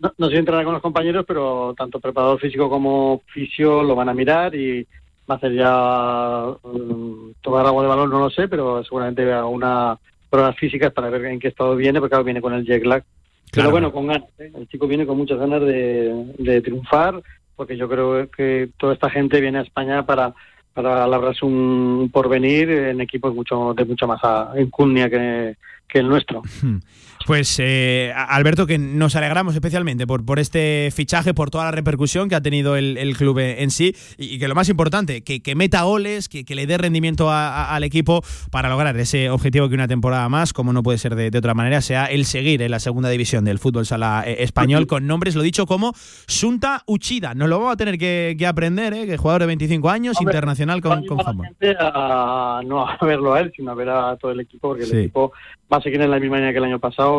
No, 0.00 0.12
no 0.18 0.28
sé 0.28 0.36
entrar 0.36 0.62
con 0.64 0.74
los 0.74 0.82
compañeros, 0.82 1.24
pero 1.26 1.72
tanto 1.78 2.00
preparador 2.00 2.38
físico 2.40 2.68
como 2.68 3.22
fisio 3.32 3.82
lo 3.84 3.94
van 3.94 4.10
a 4.10 4.14
mirar 4.14 4.54
y 4.54 4.86
va 5.28 5.34
a 5.34 5.38
hacer 5.38 5.54
ya 5.54 6.54
mm, 6.62 7.32
tomar 7.40 7.66
agua 7.66 7.82
de 7.82 7.88
balón, 7.88 8.10
no 8.10 8.18
lo 8.18 8.30
sé, 8.30 8.48
pero 8.48 8.82
seguramente 8.84 9.26
una 9.42 9.98
pruebas 10.30 10.56
físicas 10.56 10.92
para 10.92 11.10
ver 11.10 11.26
en 11.26 11.38
qué 11.38 11.48
estado 11.48 11.76
viene, 11.76 12.00
porque 12.00 12.10
claro, 12.10 12.24
viene 12.24 12.40
con 12.40 12.54
el 12.54 12.64
jet 12.64 12.84
lag. 12.84 13.04
Pero 13.52 13.70
bueno, 13.70 13.92
con 13.92 14.08
ganas. 14.08 14.28
¿eh? 14.38 14.50
El 14.56 14.68
chico 14.68 14.88
viene 14.88 15.06
con 15.06 15.16
muchas 15.16 15.38
ganas 15.38 15.60
de, 15.60 16.34
de 16.38 16.60
triunfar 16.60 17.22
porque 17.54 17.76
yo 17.76 17.88
creo 17.88 18.28
que 18.30 18.70
toda 18.78 18.94
esta 18.94 19.10
gente 19.10 19.40
viene 19.40 19.58
a 19.58 19.62
España 19.62 20.04
para 20.04 20.34
para 20.72 21.06
labrarse 21.06 21.46
un 21.46 22.10
porvenir 22.12 22.68
en 22.68 23.00
equipos 23.00 23.32
mucho 23.32 23.74
de 23.74 23.84
mucha 23.84 24.08
más 24.08 24.20
encunia 24.56 25.08
que, 25.08 25.56
que 25.86 26.00
el 26.00 26.08
nuestro. 26.08 26.42
Pues 27.26 27.56
eh, 27.58 28.12
Alberto, 28.14 28.66
que 28.66 28.76
nos 28.76 29.16
alegramos 29.16 29.54
especialmente 29.54 30.06
por, 30.06 30.26
por 30.26 30.38
este 30.38 30.90
fichaje, 30.94 31.32
por 31.32 31.48
toda 31.50 31.64
la 31.64 31.70
repercusión 31.70 32.28
que 32.28 32.34
ha 32.34 32.42
tenido 32.42 32.76
el, 32.76 32.98
el 32.98 33.16
club 33.16 33.38
en 33.38 33.70
sí 33.70 33.94
y, 34.18 34.34
y 34.34 34.38
que 34.38 34.46
lo 34.46 34.54
más 34.54 34.68
importante, 34.68 35.22
que, 35.22 35.40
que 35.42 35.54
meta 35.54 35.82
goles, 35.84 36.28
que, 36.28 36.44
que 36.44 36.54
le 36.54 36.66
dé 36.66 36.76
rendimiento 36.76 37.30
a- 37.30 37.48
a- 37.48 37.74
al 37.76 37.82
equipo 37.84 38.22
para 38.50 38.68
lograr 38.68 38.94
ese 38.98 39.30
objetivo 39.30 39.70
que 39.70 39.74
una 39.74 39.88
temporada 39.88 40.28
más, 40.28 40.52
como 40.52 40.74
no 40.74 40.82
puede 40.82 40.98
ser 40.98 41.14
de, 41.14 41.30
de 41.30 41.38
otra 41.38 41.54
manera, 41.54 41.80
sea 41.80 42.04
el 42.06 42.26
seguir 42.26 42.60
en 42.60 42.70
la 42.70 42.78
segunda 42.78 43.08
división 43.08 43.44
del 43.46 43.58
fútbol 43.58 43.86
sala 43.86 44.22
eh, 44.26 44.42
español 44.42 44.86
con 44.86 45.06
nombres, 45.06 45.34
lo 45.34 45.40
dicho, 45.40 45.64
como 45.64 45.94
Sunta 46.26 46.82
Uchida. 46.86 47.32
Nos 47.34 47.48
lo 47.48 47.58
vamos 47.58 47.72
a 47.72 47.76
tener 47.78 47.96
que, 47.96 48.36
que 48.38 48.46
aprender, 48.46 48.92
¿eh? 48.92 49.06
que 49.06 49.16
jugador 49.16 49.40
de 49.40 49.46
25 49.46 49.88
años, 49.88 50.16
Hombre, 50.18 50.32
internacional 50.32 50.82
con, 50.82 51.06
con 51.06 51.16
Japón. 51.18 51.46
A, 51.80 52.60
no 52.66 52.86
a 52.86 52.98
verlo 53.00 53.32
a 53.32 53.40
él, 53.40 53.50
sino 53.56 53.70
a 53.70 53.74
ver 53.74 53.88
a 53.88 54.16
todo 54.18 54.30
el 54.32 54.40
equipo, 54.40 54.68
porque 54.68 54.84
Sí. 54.84 54.92
el 54.92 54.98
equipo 55.04 55.32
va 55.72 55.78
a 55.78 55.80
seguir 55.80 56.00
en 56.02 56.10
la 56.10 56.20
misma 56.20 56.36
línea 56.36 56.52
que 56.52 56.58
el 56.58 56.64
año 56.64 56.78
pasado, 56.78 57.13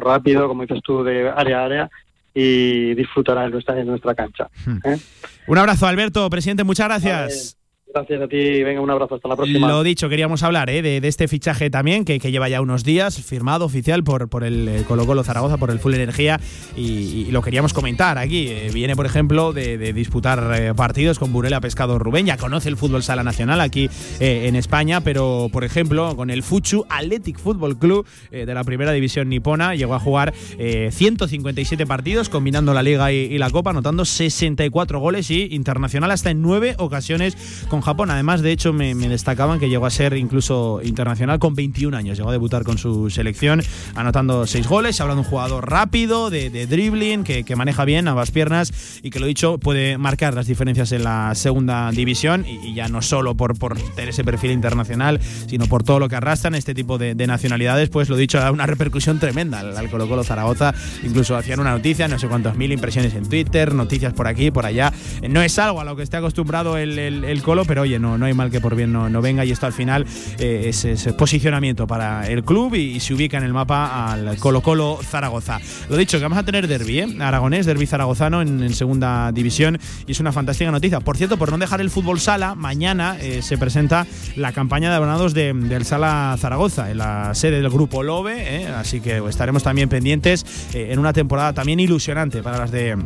rápido, 0.00 0.48
como 0.48 0.62
dices 0.62 0.80
tú, 0.82 1.02
de 1.02 1.28
área 1.28 1.60
a 1.60 1.64
área, 1.64 1.90
y 2.34 2.94
disfrutará 2.94 3.44
en 3.44 3.52
nuestra, 3.52 3.78
en 3.78 3.86
nuestra 3.86 4.14
cancha. 4.14 4.48
¿eh? 4.84 4.98
Un 5.46 5.58
abrazo, 5.58 5.86
Alberto, 5.86 6.28
presidente, 6.30 6.64
muchas 6.64 6.86
gracias. 6.86 7.56
Gracias 7.94 8.22
a 8.22 8.26
ti, 8.26 8.64
venga, 8.64 8.80
un 8.80 8.90
abrazo, 8.90 9.14
hasta 9.14 9.28
la 9.28 9.36
próxima. 9.36 9.68
Lo 9.68 9.84
dicho, 9.84 10.08
queríamos 10.08 10.42
hablar 10.42 10.68
¿eh? 10.68 10.82
de, 10.82 11.06
este 11.06 11.28
fichaje 11.28 11.70
también, 11.70 12.04
que, 12.04 12.18
que 12.18 12.32
lleva 12.32 12.48
ya 12.48 12.60
unos 12.60 12.82
días, 12.82 13.22
firmado 13.22 13.64
oficial 13.64 14.02
por, 14.02 14.28
por 14.28 14.42
el 14.42 14.66
eh, 14.66 14.84
Colo 14.88 15.06
Colo 15.06 15.22
Zaragoza, 15.22 15.58
por 15.58 15.70
el 15.70 15.78
Full 15.78 15.94
Energía, 15.94 16.40
y, 16.76 17.26
lo 17.30 17.40
queríamos 17.40 17.72
comentar 17.72 18.18
aquí. 18.18 18.48
Eh, 18.48 18.70
viene, 18.74 18.96
por 18.96 19.06
ejemplo, 19.06 19.52
de, 19.52 19.92
disputar 19.92 20.74
partidos 20.74 21.20
con 21.20 21.32
Burela 21.32 21.60
Pescado 21.60 22.00
Rubén, 22.00 22.26
ya 22.26 22.36
conoce 22.36 22.68
el 22.68 22.76
fútbol 22.76 23.04
sala 23.04 23.22
nacional 23.22 23.60
aquí 23.60 23.88
en 24.18 24.56
España, 24.56 25.00
pero, 25.00 25.48
por 25.52 25.62
ejemplo, 25.62 26.16
con 26.16 26.30
el 26.30 26.42
Fuchu 26.42 26.84
Athletic 26.88 27.38
Football 27.38 27.78
Club 27.78 28.06
de 28.30 28.52
la 28.52 28.64
primera 28.64 28.90
división 28.90 29.28
nipona, 29.28 29.76
llegó 29.76 29.94
a 29.94 30.00
jugar 30.00 30.34
eh, 30.58 30.88
157 30.90 31.86
partidos, 31.86 32.28
combinando 32.28 32.74
la 32.74 32.82
Liga 32.82 33.12
y, 33.12 33.16
y 33.16 33.38
la 33.38 33.50
Copa, 33.50 33.70
anotando 33.70 34.04
64 34.04 34.98
goles 34.98 35.30
y 35.30 35.54
internacional 35.54 36.10
hasta 36.10 36.30
en 36.30 36.42
nueve 36.42 36.74
ocasiones 36.78 37.36
con 37.68 37.83
Japón. 37.84 38.10
Además, 38.10 38.40
de 38.42 38.50
hecho, 38.52 38.72
me, 38.72 38.94
me 38.94 39.08
destacaban 39.08 39.58
que 39.60 39.68
llegó 39.68 39.86
a 39.86 39.90
ser 39.90 40.16
incluso 40.16 40.80
internacional 40.82 41.38
con 41.38 41.54
21 41.54 41.96
años. 41.96 42.16
Llegó 42.18 42.30
a 42.30 42.32
debutar 42.32 42.64
con 42.64 42.78
su 42.78 43.10
selección, 43.10 43.62
anotando 43.94 44.46
6 44.46 44.66
goles. 44.66 45.00
Habla 45.00 45.14
de 45.14 45.20
un 45.20 45.26
jugador 45.26 45.70
rápido, 45.70 46.30
de, 46.30 46.50
de 46.50 46.66
dribbling, 46.66 47.24
que, 47.24 47.44
que 47.44 47.56
maneja 47.56 47.84
bien 47.84 48.08
ambas 48.08 48.30
piernas 48.30 48.72
y 49.02 49.10
que, 49.10 49.20
lo 49.20 49.26
dicho, 49.26 49.58
puede 49.58 49.98
marcar 49.98 50.34
las 50.34 50.46
diferencias 50.46 50.92
en 50.92 51.04
la 51.04 51.34
segunda 51.34 51.90
división. 51.90 52.44
Y, 52.46 52.68
y 52.68 52.74
ya 52.74 52.88
no 52.88 53.02
solo 53.02 53.34
por, 53.34 53.58
por 53.58 53.78
tener 53.78 54.08
ese 54.10 54.24
perfil 54.24 54.50
internacional, 54.52 55.20
sino 55.46 55.66
por 55.66 55.82
todo 55.82 55.98
lo 55.98 56.08
que 56.08 56.16
arrastran 56.16 56.54
este 56.54 56.74
tipo 56.74 56.98
de, 56.98 57.14
de 57.14 57.26
nacionalidades, 57.26 57.88
pues 57.90 58.08
lo 58.08 58.16
dicho, 58.16 58.38
da 58.38 58.50
una 58.50 58.66
repercusión 58.66 59.18
tremenda 59.18 59.60
al, 59.60 59.90
Colo 59.90 60.08
Colo 60.08 60.24
Zaragoza. 60.24 60.74
Incluso 61.02 61.36
hacían 61.36 61.60
una 61.60 61.72
noticia, 61.72 62.08
no 62.08 62.18
sé 62.18 62.28
cuántos 62.28 62.56
mil 62.56 62.72
impresiones 62.72 63.14
en 63.14 63.28
Twitter, 63.28 63.74
noticias 63.74 64.12
por 64.12 64.26
aquí, 64.26 64.50
por 64.50 64.64
allá. 64.66 64.92
No 65.28 65.42
es 65.42 65.58
algo 65.58 65.80
a 65.80 65.84
lo 65.84 65.96
que 65.96 66.02
esté 66.02 66.16
acostumbrado 66.16 66.78
el, 66.78 66.98
el- 66.98 67.24
el 67.24 67.42
Colo, 67.42 67.64
pero 67.64 67.73
oye, 67.78 67.98
no, 67.98 68.18
no 68.18 68.26
hay 68.26 68.34
mal 68.34 68.50
que 68.50 68.60
por 68.60 68.74
bien 68.74 68.92
no, 68.92 69.08
no 69.08 69.22
venga 69.22 69.44
y 69.44 69.50
esto 69.50 69.66
al 69.66 69.72
final 69.72 70.06
eh, 70.38 70.66
es, 70.68 70.84
posicionamiento 71.16 71.86
para 71.86 72.28
el 72.28 72.44
club 72.44 72.74
y, 72.74 73.00
se 73.00 73.14
ubica 73.14 73.36
en 73.36 73.44
el 73.44 73.52
mapa 73.52 74.12
al 74.12 74.36
Colo 74.38 74.60
Colo 74.62 74.98
Zaragoza. 75.02 75.60
Lo 75.88 75.96
dicho, 75.96 76.18
que 76.18 76.22
vamos 76.22 76.38
a 76.38 76.42
tener 76.42 76.66
derby, 76.68 77.00
¿eh? 77.00 77.16
aragonés, 77.20 77.66
derby 77.66 77.86
zaragozano 77.86 78.40
en, 78.42 78.72
segunda 78.74 79.30
división 79.32 79.78
y 80.06 80.12
es 80.12 80.20
una 80.20 80.32
fantástica 80.32 80.70
noticia. 80.70 81.00
Por 81.00 81.16
cierto, 81.16 81.36
por 81.36 81.50
no 81.50 81.58
dejar 81.58 81.80
el 81.80 81.90
fútbol 81.90 82.20
sala, 82.20 82.54
mañana 82.54 83.16
eh, 83.20 83.42
se 83.42 83.58
presenta 83.58 84.06
la 84.36 84.52
campaña 84.52 84.90
de 84.90 84.96
abonados 84.96 85.34
de- 85.34 85.52
del 85.52 85.84
Sala 85.84 86.36
Zaragoza, 86.38 86.90
en 86.90 86.98
la 86.98 87.34
sede 87.34 87.60
del 87.60 87.70
grupo 87.70 88.02
Lobe, 88.02 88.62
¿eh? 88.62 88.66
así 88.68 89.00
que 89.00 89.22
estaremos 89.28 89.62
también 89.62 89.88
pendientes 89.88 90.44
en 90.72 90.98
una 90.98 91.12
temporada 91.12 91.52
también 91.52 91.80
ilusionante 91.80 92.42
para 92.42 92.58
las 92.58 92.70
de 92.70 92.96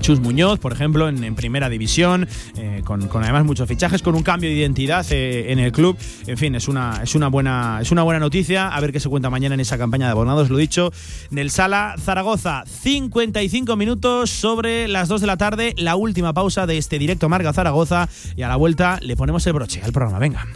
Chus 0.00 0.20
Muñoz, 0.20 0.58
por 0.58 0.72
ejemplo, 0.72 1.08
en, 1.08 1.34
primera 1.34 1.68
división, 1.68 2.28
eh, 2.56 2.82
con, 2.84 3.08
con 3.08 3.22
además 3.22 3.44
muchos 3.44 3.68
fichajes, 3.68 4.02
con 4.02 4.14
un 4.14 4.22
cambio 4.22 4.50
de 4.50 4.56
identidad 4.56 5.04
eh, 5.10 5.52
en 5.52 5.58
el 5.58 5.72
club. 5.72 5.96
En 6.26 6.36
fin, 6.36 6.54
es 6.54 6.68
una, 6.68 7.00
es, 7.02 7.14
una 7.14 7.28
buena, 7.28 7.78
es 7.80 7.90
una 7.90 8.02
buena 8.02 8.20
noticia. 8.20 8.68
A 8.68 8.80
ver 8.80 8.92
qué 8.92 9.00
se 9.00 9.08
cuenta 9.08 9.30
mañana 9.30 9.54
en 9.54 9.60
esa 9.60 9.78
campaña 9.78 10.06
de 10.06 10.12
abonados, 10.12 10.50
lo 10.50 10.56
dicho, 10.56 10.92
del 11.30 11.50
Sala 11.50 11.94
Zaragoza. 11.98 12.64
55 12.66 13.76
minutos 13.76 14.30
sobre 14.30 14.88
las 14.88 15.08
2 15.08 15.20
de 15.20 15.26
la 15.26 15.36
tarde, 15.36 15.74
la 15.76 15.96
última 15.96 16.32
pausa 16.32 16.66
de 16.66 16.78
este 16.78 16.98
directo 16.98 17.28
Marga 17.28 17.52
Zaragoza. 17.52 18.08
Y 18.36 18.42
a 18.42 18.48
la 18.48 18.56
vuelta 18.56 18.98
le 19.02 19.16
ponemos 19.16 19.46
el 19.46 19.52
broche 19.52 19.80
al 19.82 19.92
programa. 19.92 20.18
Venga. 20.18 20.46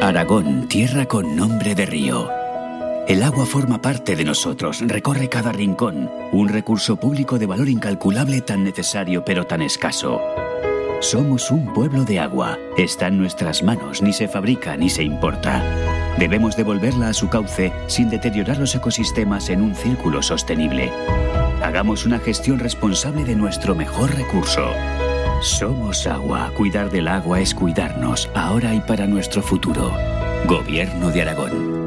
Aragón, 0.00 0.68
tierra 0.68 1.06
con 1.06 1.36
nombre 1.36 1.74
de 1.74 1.86
río. 1.86 2.41
El 3.08 3.24
agua 3.24 3.46
forma 3.46 3.82
parte 3.82 4.14
de 4.14 4.24
nosotros, 4.24 4.80
recorre 4.86 5.28
cada 5.28 5.50
rincón, 5.50 6.08
un 6.30 6.48
recurso 6.48 6.96
público 6.96 7.38
de 7.38 7.46
valor 7.46 7.68
incalculable 7.68 8.40
tan 8.40 8.62
necesario 8.62 9.24
pero 9.24 9.44
tan 9.44 9.60
escaso. 9.60 10.20
Somos 11.00 11.50
un 11.50 11.72
pueblo 11.72 12.04
de 12.04 12.20
agua, 12.20 12.58
está 12.78 13.08
en 13.08 13.18
nuestras 13.18 13.64
manos, 13.64 14.02
ni 14.02 14.12
se 14.12 14.28
fabrica 14.28 14.76
ni 14.76 14.88
se 14.88 15.02
importa. 15.02 15.64
Debemos 16.16 16.56
devolverla 16.56 17.08
a 17.08 17.12
su 17.12 17.28
cauce 17.28 17.72
sin 17.88 18.08
deteriorar 18.08 18.58
los 18.58 18.74
ecosistemas 18.76 19.48
en 19.48 19.62
un 19.62 19.74
círculo 19.74 20.22
sostenible. 20.22 20.92
Hagamos 21.60 22.06
una 22.06 22.20
gestión 22.20 22.60
responsable 22.60 23.24
de 23.24 23.34
nuestro 23.34 23.74
mejor 23.74 24.14
recurso. 24.14 24.70
Somos 25.40 26.06
agua, 26.06 26.52
cuidar 26.56 26.88
del 26.88 27.08
agua 27.08 27.40
es 27.40 27.52
cuidarnos, 27.52 28.30
ahora 28.34 28.72
y 28.74 28.80
para 28.80 29.08
nuestro 29.08 29.42
futuro. 29.42 29.92
Gobierno 30.46 31.10
de 31.10 31.22
Aragón. 31.22 31.81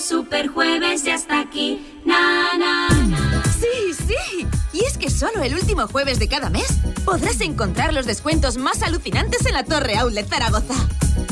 Super, 0.00 0.46
super 0.46 0.48
jueves 0.48 1.04
ya 1.04 1.14
está 1.14 1.40
aquí. 1.40 2.00
Na, 2.04 2.56
na, 2.58 2.88
na. 3.06 3.42
Sí, 3.44 3.94
sí. 3.94 4.46
Y 4.72 4.84
es 4.84 4.96
que 4.98 5.10
solo 5.10 5.42
el 5.42 5.54
último 5.54 5.86
jueves 5.88 6.18
de 6.18 6.28
cada 6.28 6.50
mes 6.50 6.78
podrás 7.04 7.40
encontrar 7.40 7.92
los 7.92 8.06
descuentos 8.06 8.58
más 8.58 8.82
alucinantes 8.82 9.44
en 9.46 9.54
la 9.54 9.64
Torre 9.64 9.96
Outlet 9.96 10.28
Zaragoza. 10.28 10.74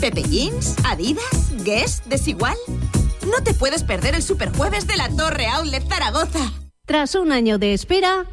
Pepe 0.00 0.22
Jeans, 0.22 0.74
Adidas, 0.84 1.52
Guess, 1.64 2.02
Desigual. 2.06 2.56
No 3.26 3.42
te 3.42 3.54
puedes 3.54 3.82
perder 3.82 4.14
el 4.14 4.22
super 4.22 4.54
jueves 4.56 4.86
de 4.86 4.96
la 4.96 5.08
Torre 5.10 5.46
Outlet 5.46 5.86
Zaragoza. 5.88 6.52
Tras 6.86 7.14
un 7.14 7.32
año 7.32 7.58
de 7.58 7.72
espera, 7.74 8.26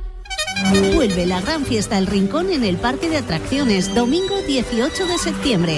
vuelve 0.93 1.25
la 1.25 1.41
gran 1.41 1.65
fiesta 1.65 1.97
El 1.97 2.07
Rincón 2.07 2.49
en 2.51 2.63
el 2.63 2.77
Parque 2.77 3.09
de 3.09 3.17
Atracciones, 3.17 3.93
domingo 3.93 4.41
18 4.47 5.05
de 5.05 5.17
septiembre. 5.17 5.77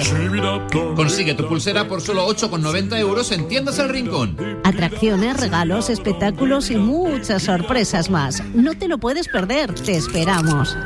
Consigue 0.94 1.34
tu 1.34 1.48
pulsera 1.48 1.88
por 1.88 2.00
solo 2.00 2.28
8,90 2.28 2.98
euros 2.98 3.32
en 3.32 3.48
Tiendas 3.48 3.78
El 3.78 3.88
Rincón. 3.88 4.36
Atracciones, 4.64 5.38
regalos, 5.40 5.90
espectáculos 5.90 6.70
y 6.70 6.76
muchas 6.76 7.42
sorpresas 7.44 8.10
más. 8.10 8.42
No 8.54 8.74
te 8.74 8.88
lo 8.88 8.98
puedes 8.98 9.28
perder, 9.28 9.74
te 9.74 9.96
esperamos. 9.96 10.76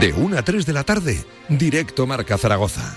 De 0.00 0.12
1 0.12 0.38
a 0.38 0.42
3 0.42 0.64
de 0.64 0.72
la 0.72 0.84
tarde, 0.84 1.24
directo 1.48 2.06
Marca 2.06 2.38
Zaragoza. 2.38 2.96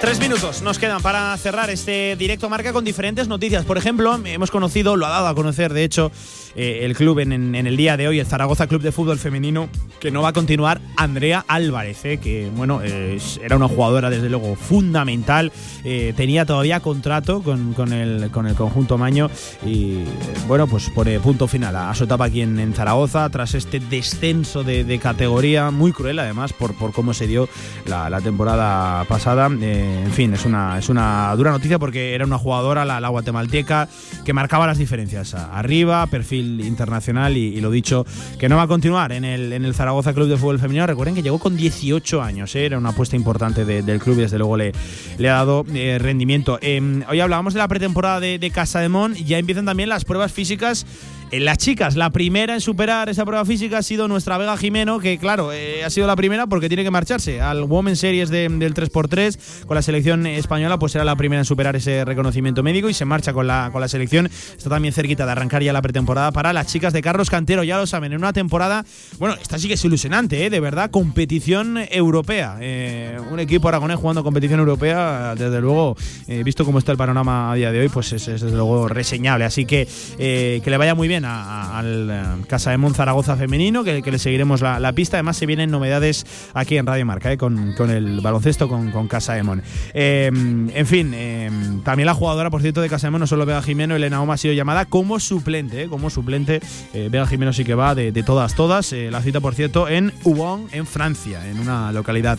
Tres 0.00 0.20
minutos 0.20 0.62
nos 0.62 0.78
quedan 0.78 1.02
para 1.02 1.36
cerrar 1.36 1.68
este 1.68 2.16
directo 2.16 2.48
marca 2.48 2.72
con 2.72 2.84
diferentes 2.84 3.28
noticias. 3.28 3.64
Por 3.66 3.76
ejemplo, 3.76 4.18
hemos 4.24 4.50
conocido, 4.50 4.96
lo 4.96 5.04
ha 5.04 5.10
dado 5.10 5.26
a 5.26 5.34
conocer, 5.34 5.74
de 5.74 5.84
hecho, 5.84 6.12
eh, 6.56 6.80
el 6.84 6.94
club 6.96 7.18
en, 7.20 7.32
en- 7.32 7.54
el 7.66 7.76
día 7.76 7.96
de 7.96 8.08
hoy, 8.08 8.18
el 8.18 8.26
Zaragoza 8.26 8.66
Club 8.66 8.82
de 8.82 8.92
Fútbol 8.92 9.18
Femenino, 9.18 9.68
que 10.00 10.10
no 10.10 10.22
va 10.22 10.30
a 10.30 10.32
continuar 10.32 10.80
Andrea 10.96 11.44
Álvarez, 11.48 12.04
eh, 12.04 12.18
que 12.18 12.50
bueno, 12.56 12.80
eh, 12.82 13.18
era 13.42 13.56
una 13.56 13.68
jugadora 13.68 14.10
desde 14.10 14.28
luego 14.30 14.56
fundamental. 14.56 15.52
eh, 15.84 16.12
tenía 16.16 16.44
todavía 16.46 16.80
contrato 16.80 17.42
con, 17.42 17.74
con 17.74 17.92
el, 17.92 18.30
con 18.30 18.46
el 18.46 18.54
conjunto 18.54 18.96
Maño 18.98 19.30
y 19.64 19.98
eh, 19.98 20.04
bueno, 20.48 20.66
pues 20.66 20.90
pone 20.90 21.18
punto 21.20 21.46
final 21.46 21.76
a, 21.76 21.90
a 21.90 21.94
su 21.94 22.04
etapa 22.04 22.24
aquí 22.26 22.40
en, 22.40 22.58
en 22.58 22.72
Zaragoza 22.74 23.28
tras 23.30 23.54
este 23.54 23.78
descenso 23.80 24.64
de, 24.64 24.84
de 24.84 24.98
categoría 24.98 25.70
muy 25.70 25.92
cruel 25.92 26.18
además 26.18 26.52
por, 26.52 26.74
por 26.74 26.92
cómo 26.92 27.12
se 27.14 27.26
dio 27.26 27.48
la, 27.86 28.08
la 28.10 28.20
temporada 28.20 29.04
pasada. 29.04 29.48
Eh, 29.60 30.02
en 30.06 30.12
fin, 30.12 30.32
es 30.34 30.44
una, 30.44 30.78
es 30.78 30.88
una 30.88 31.34
dura 31.36 31.50
noticia 31.50 31.78
porque 31.78 32.14
era 32.14 32.24
una 32.24 32.38
jugadora, 32.38 32.84
la, 32.84 33.00
la 33.00 33.08
guatemalteca, 33.08 33.88
que 34.24 34.32
marcaba 34.32 34.66
las 34.66 34.78
diferencias. 34.78 35.34
Arriba, 35.34 36.06
perfil 36.06 36.45
nivel 36.46 36.66
internacional 36.66 37.36
y, 37.36 37.56
y 37.56 37.60
lo 37.60 37.70
dicho, 37.70 38.06
que 38.38 38.48
no 38.48 38.56
va 38.56 38.62
a 38.62 38.66
continuar 38.66 39.12
en 39.12 39.24
el, 39.24 39.52
en 39.52 39.64
el 39.64 39.74
Zaragoza 39.74 40.12
Club 40.14 40.28
de 40.28 40.36
Fútbol 40.36 40.58
Femenino. 40.58 40.86
Recuerden 40.86 41.14
que 41.14 41.22
llegó 41.22 41.38
con 41.38 41.56
18 41.56 42.22
años, 42.22 42.54
¿eh? 42.54 42.66
era 42.66 42.78
una 42.78 42.90
apuesta 42.90 43.16
importante 43.16 43.64
de- 43.64 43.82
del 43.82 43.98
club 44.00 44.18
y 44.18 44.22
desde 44.22 44.38
luego 44.38 44.56
le, 44.56 44.72
le 45.18 45.28
ha 45.30 45.34
dado 45.34 45.64
eh, 45.74 45.98
rendimiento. 46.00 46.58
Eh, 46.62 47.02
hoy 47.08 47.20
hablábamos 47.20 47.54
de 47.54 47.58
la 47.58 47.68
pretemporada 47.68 48.20
de, 48.20 48.38
de 48.38 48.50
Casa 48.50 48.80
de 48.80 48.88
Mon, 48.88 49.14
ya 49.14 49.38
empiezan 49.38 49.64
también 49.64 49.88
las 49.88 50.04
pruebas 50.04 50.32
físicas 50.32 50.86
en 51.32 51.44
las 51.44 51.58
chicas, 51.58 51.96
la 51.96 52.10
primera 52.10 52.54
en 52.54 52.60
superar 52.60 53.08
esa 53.08 53.24
prueba 53.24 53.44
física 53.44 53.78
ha 53.78 53.82
sido 53.82 54.06
nuestra 54.06 54.38
Vega 54.38 54.56
Jimeno, 54.56 55.00
que 55.00 55.18
claro, 55.18 55.52
eh, 55.52 55.84
ha 55.84 55.90
sido 55.90 56.06
la 56.06 56.14
primera 56.14 56.46
porque 56.46 56.68
tiene 56.68 56.84
que 56.84 56.90
marcharse 56.92 57.40
al 57.40 57.64
Women's 57.64 57.98
Series 57.98 58.30
de- 58.30 58.48
del 58.48 58.74
3x3 58.74 59.64
con 59.66 59.74
la 59.74 59.82
selección 59.82 60.24
española, 60.26 60.78
pues 60.78 60.92
será 60.92 61.04
la 61.04 61.16
primera 61.16 61.40
en 61.40 61.44
superar 61.44 61.74
ese 61.74 62.04
reconocimiento 62.04 62.62
médico 62.62 62.88
y 62.88 62.94
se 62.94 63.04
marcha 63.04 63.32
con 63.32 63.48
la, 63.48 63.70
con 63.72 63.80
la 63.80 63.88
selección. 63.88 64.26
Está 64.26 64.70
también 64.70 64.94
cerquita 64.94 65.26
de 65.26 65.32
arrancar 65.32 65.64
ya 65.64 65.72
la 65.72 65.82
pretemporada 65.82 66.30
para 66.30 66.52
las 66.52 66.68
chicas 66.68 66.92
de 66.92 67.02
Carlos 67.02 67.28
Cantero, 67.28 67.64
ya 67.64 67.76
lo 67.76 67.88
saben, 67.88 68.12
en 68.12 68.18
una 68.18 68.32
temporada, 68.32 68.84
bueno, 69.18 69.34
esta 69.42 69.58
sí 69.58 69.66
que 69.66 69.74
es 69.74 69.84
ilusionante, 69.84 70.46
¿eh? 70.46 70.48
de 70.50 70.60
verdad, 70.60 70.90
competición 70.92 71.78
europea. 71.90 72.56
Eh, 72.60 73.18
un 73.32 73.40
equipo 73.40 73.68
aragonés 73.68 73.96
jugando 73.96 74.22
competición 74.22 74.60
europea, 74.60 75.34
desde 75.34 75.60
luego, 75.60 75.96
eh, 76.28 76.42
visto 76.44 76.64
cómo 76.64 76.78
está 76.78 76.92
el 76.92 76.98
panorama 76.98 77.50
a 77.50 77.54
día 77.56 77.72
de 77.72 77.80
hoy, 77.80 77.88
pues 77.88 78.12
es, 78.12 78.28
es 78.28 78.40
desde 78.42 78.56
luego 78.56 78.86
reseñable. 78.88 79.44
Así 79.44 79.64
que 79.66 79.88
eh, 80.18 80.60
que 80.62 80.70
le 80.70 80.76
vaya 80.76 80.94
muy 80.94 81.08
bien 81.08 81.15
a- 81.24 81.78
al 81.78 82.10
eh, 82.10 82.22
Casa 82.48 82.70
de 82.70 82.78
Mon 82.78 82.94
Zaragoza 82.94 83.36
femenino, 83.36 83.84
que, 83.84 84.02
le 84.02 84.18
seguiremos 84.18 84.60
la, 84.60 84.92
pista. 84.92 85.16
Además, 85.16 85.36
se 85.36 85.46
vienen 85.46 85.70
novedades 85.70 86.26
aquí 86.54 86.76
en 86.76 86.86
Radio 86.86 87.06
Marca, 87.06 87.32
eh, 87.32 87.38
con, 87.38 87.74
con 87.74 87.90
el 87.90 88.20
baloncesto, 88.20 88.68
con, 88.68 88.90
con 88.90 89.08
Casa 89.08 89.34
de 89.34 89.42
Mon. 89.42 89.62
Eh, 89.94 90.30
en 90.32 90.86
fin, 90.86 91.12
eh, 91.14 91.50
también 91.84 92.06
la 92.06 92.14
jugadora, 92.14 92.50
por 92.50 92.62
cierto, 92.62 92.80
de 92.80 92.88
Casa 92.88 93.06
de 93.06 93.10
Mon, 93.12 93.20
no 93.20 93.26
solo 93.26 93.46
Vega 93.46 93.62
Jimeno, 93.62 93.96
Elena 93.96 94.20
Oma 94.22 94.34
ha 94.34 94.38
sido 94.38 94.54
llamada 94.54 94.84
como 94.84 95.18
suplente, 95.20 95.84
eh, 95.84 95.88
como 95.88 96.10
suplente. 96.10 96.60
Eh, 96.94 97.08
Vega 97.10 97.26
Jimeno 97.26 97.52
sí 97.52 97.64
que 97.64 97.74
va 97.74 97.94
de, 97.94 98.12
todas, 98.22 98.54
todas. 98.54 98.92
La 98.92 99.20
cita, 99.22 99.40
por 99.40 99.54
cierto, 99.54 99.88
en 99.88 100.12
Ubon, 100.24 100.66
en 100.72 100.86
Francia, 100.86 101.48
en 101.48 101.58
una 101.58 101.92
localidad 101.92 102.38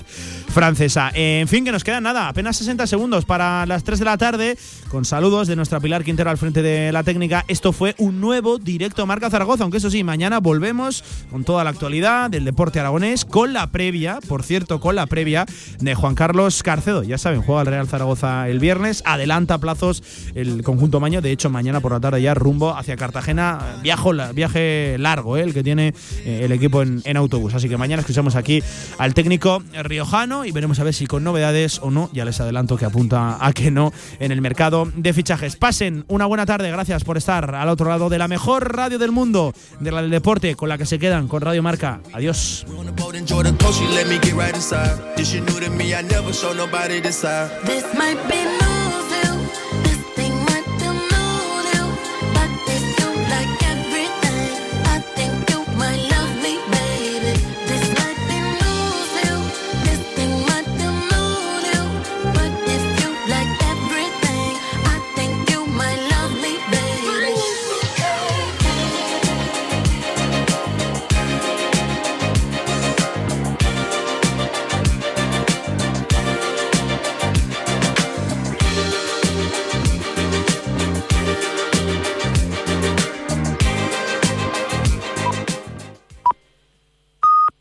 francesa. 0.49 1.11
En 1.13 1.47
fin, 1.47 1.65
que 1.65 1.71
nos 1.71 1.83
quedan 1.83 2.03
nada, 2.03 2.27
apenas 2.27 2.57
60 2.57 2.87
segundos 2.87 3.25
para 3.25 3.65
las 3.65 3.83
3 3.83 3.99
de 3.99 4.05
la 4.05 4.17
tarde, 4.17 4.57
con 4.89 5.05
saludos 5.05 5.47
de 5.47 5.55
nuestra 5.55 5.79
Pilar 5.79 6.03
Quintero 6.03 6.29
al 6.29 6.37
frente 6.37 6.61
de 6.61 6.91
la 6.91 7.03
técnica. 7.03 7.45
Esto 7.47 7.73
fue 7.73 7.95
un 7.97 8.19
nuevo 8.19 8.57
directo 8.67 9.05
Marca 9.05 9.29
Zaragoza, 9.29 9.63
aunque 9.63 9.77
eso 9.77 9.89
sí, 9.89 10.03
mañana 10.03 10.39
volvemos 10.39 11.03
con 11.31 11.45
toda 11.45 11.63
la 11.63 11.69
actualidad 11.69 12.29
del 12.29 12.43
deporte 12.43 12.81
aragonés, 12.81 13.23
con 13.23 13.53
la 13.53 13.67
previa, 13.67 14.19
por 14.27 14.43
cierto, 14.43 14.81
con 14.81 14.95
la 14.95 15.07
previa 15.07 15.45
de 15.79 15.95
Juan 15.95 16.15
Carlos 16.15 16.61
Carcedo. 16.63 17.01
Ya 17.03 17.17
saben, 17.17 17.41
juega 17.41 17.61
el 17.61 17.67
Real 17.67 17.87
Zaragoza 17.87 18.49
el 18.49 18.59
viernes, 18.59 19.03
adelanta 19.05 19.57
plazos 19.57 20.03
el 20.35 20.63
conjunto 20.63 20.99
maño. 20.99 21.21
De 21.21 21.31
hecho, 21.31 21.49
mañana 21.49 21.79
por 21.79 21.93
la 21.93 22.01
tarde 22.01 22.21
ya 22.21 22.33
rumbo 22.33 22.75
hacia 22.75 22.97
Cartagena, 22.97 23.59
viajo, 23.81 24.11
viaje 24.33 24.97
largo, 24.99 25.37
eh, 25.37 25.43
el 25.43 25.53
que 25.53 25.63
tiene 25.63 25.93
eh, 26.25 26.41
el 26.43 26.51
equipo 26.51 26.81
en, 26.81 27.01
en 27.05 27.15
autobús. 27.15 27.53
Así 27.53 27.69
que 27.69 27.77
mañana 27.77 28.01
escuchamos 28.01 28.35
aquí 28.35 28.61
al 28.97 29.13
técnico 29.13 29.63
riojano 29.81 30.43
y 30.43 30.51
veremos 30.51 30.79
a 30.79 30.83
ver 30.83 30.93
si 30.93 31.07
con 31.07 31.23
novedades 31.23 31.79
o 31.81 31.89
no. 31.89 32.09
Ya 32.11 32.25
les 32.25 32.41
adelanto 32.41 32.75
que 32.75 32.83
apunta 32.83 33.37
a 33.39 33.53
que 33.53 33.71
no 33.71 33.93
en 34.19 34.33
el 34.33 34.41
mercado 34.41 34.91
de 34.93 35.13
fichajes. 35.13 35.55
Pasen 35.55 36.03
una 36.09 36.25
buena 36.25 36.45
tarde, 36.45 36.69
gracias 36.69 37.05
por 37.05 37.15
estar 37.15 37.55
al 37.55 37.69
otro 37.69 37.89
lado 37.89 38.09
de 38.09 38.17
la 38.17 38.27
mejor 38.27 38.56
radio 38.59 38.97
del 38.97 39.11
mundo, 39.11 39.53
de 39.79 39.91
la 39.91 40.01
del 40.01 40.11
deporte, 40.11 40.55
con 40.55 40.69
la 40.69 40.77
que 40.77 40.85
se 40.85 40.99
quedan 40.99 41.27
con 41.27 41.41
Radio 41.41 41.63
Marca. 41.63 42.01
Adiós. 42.13 42.65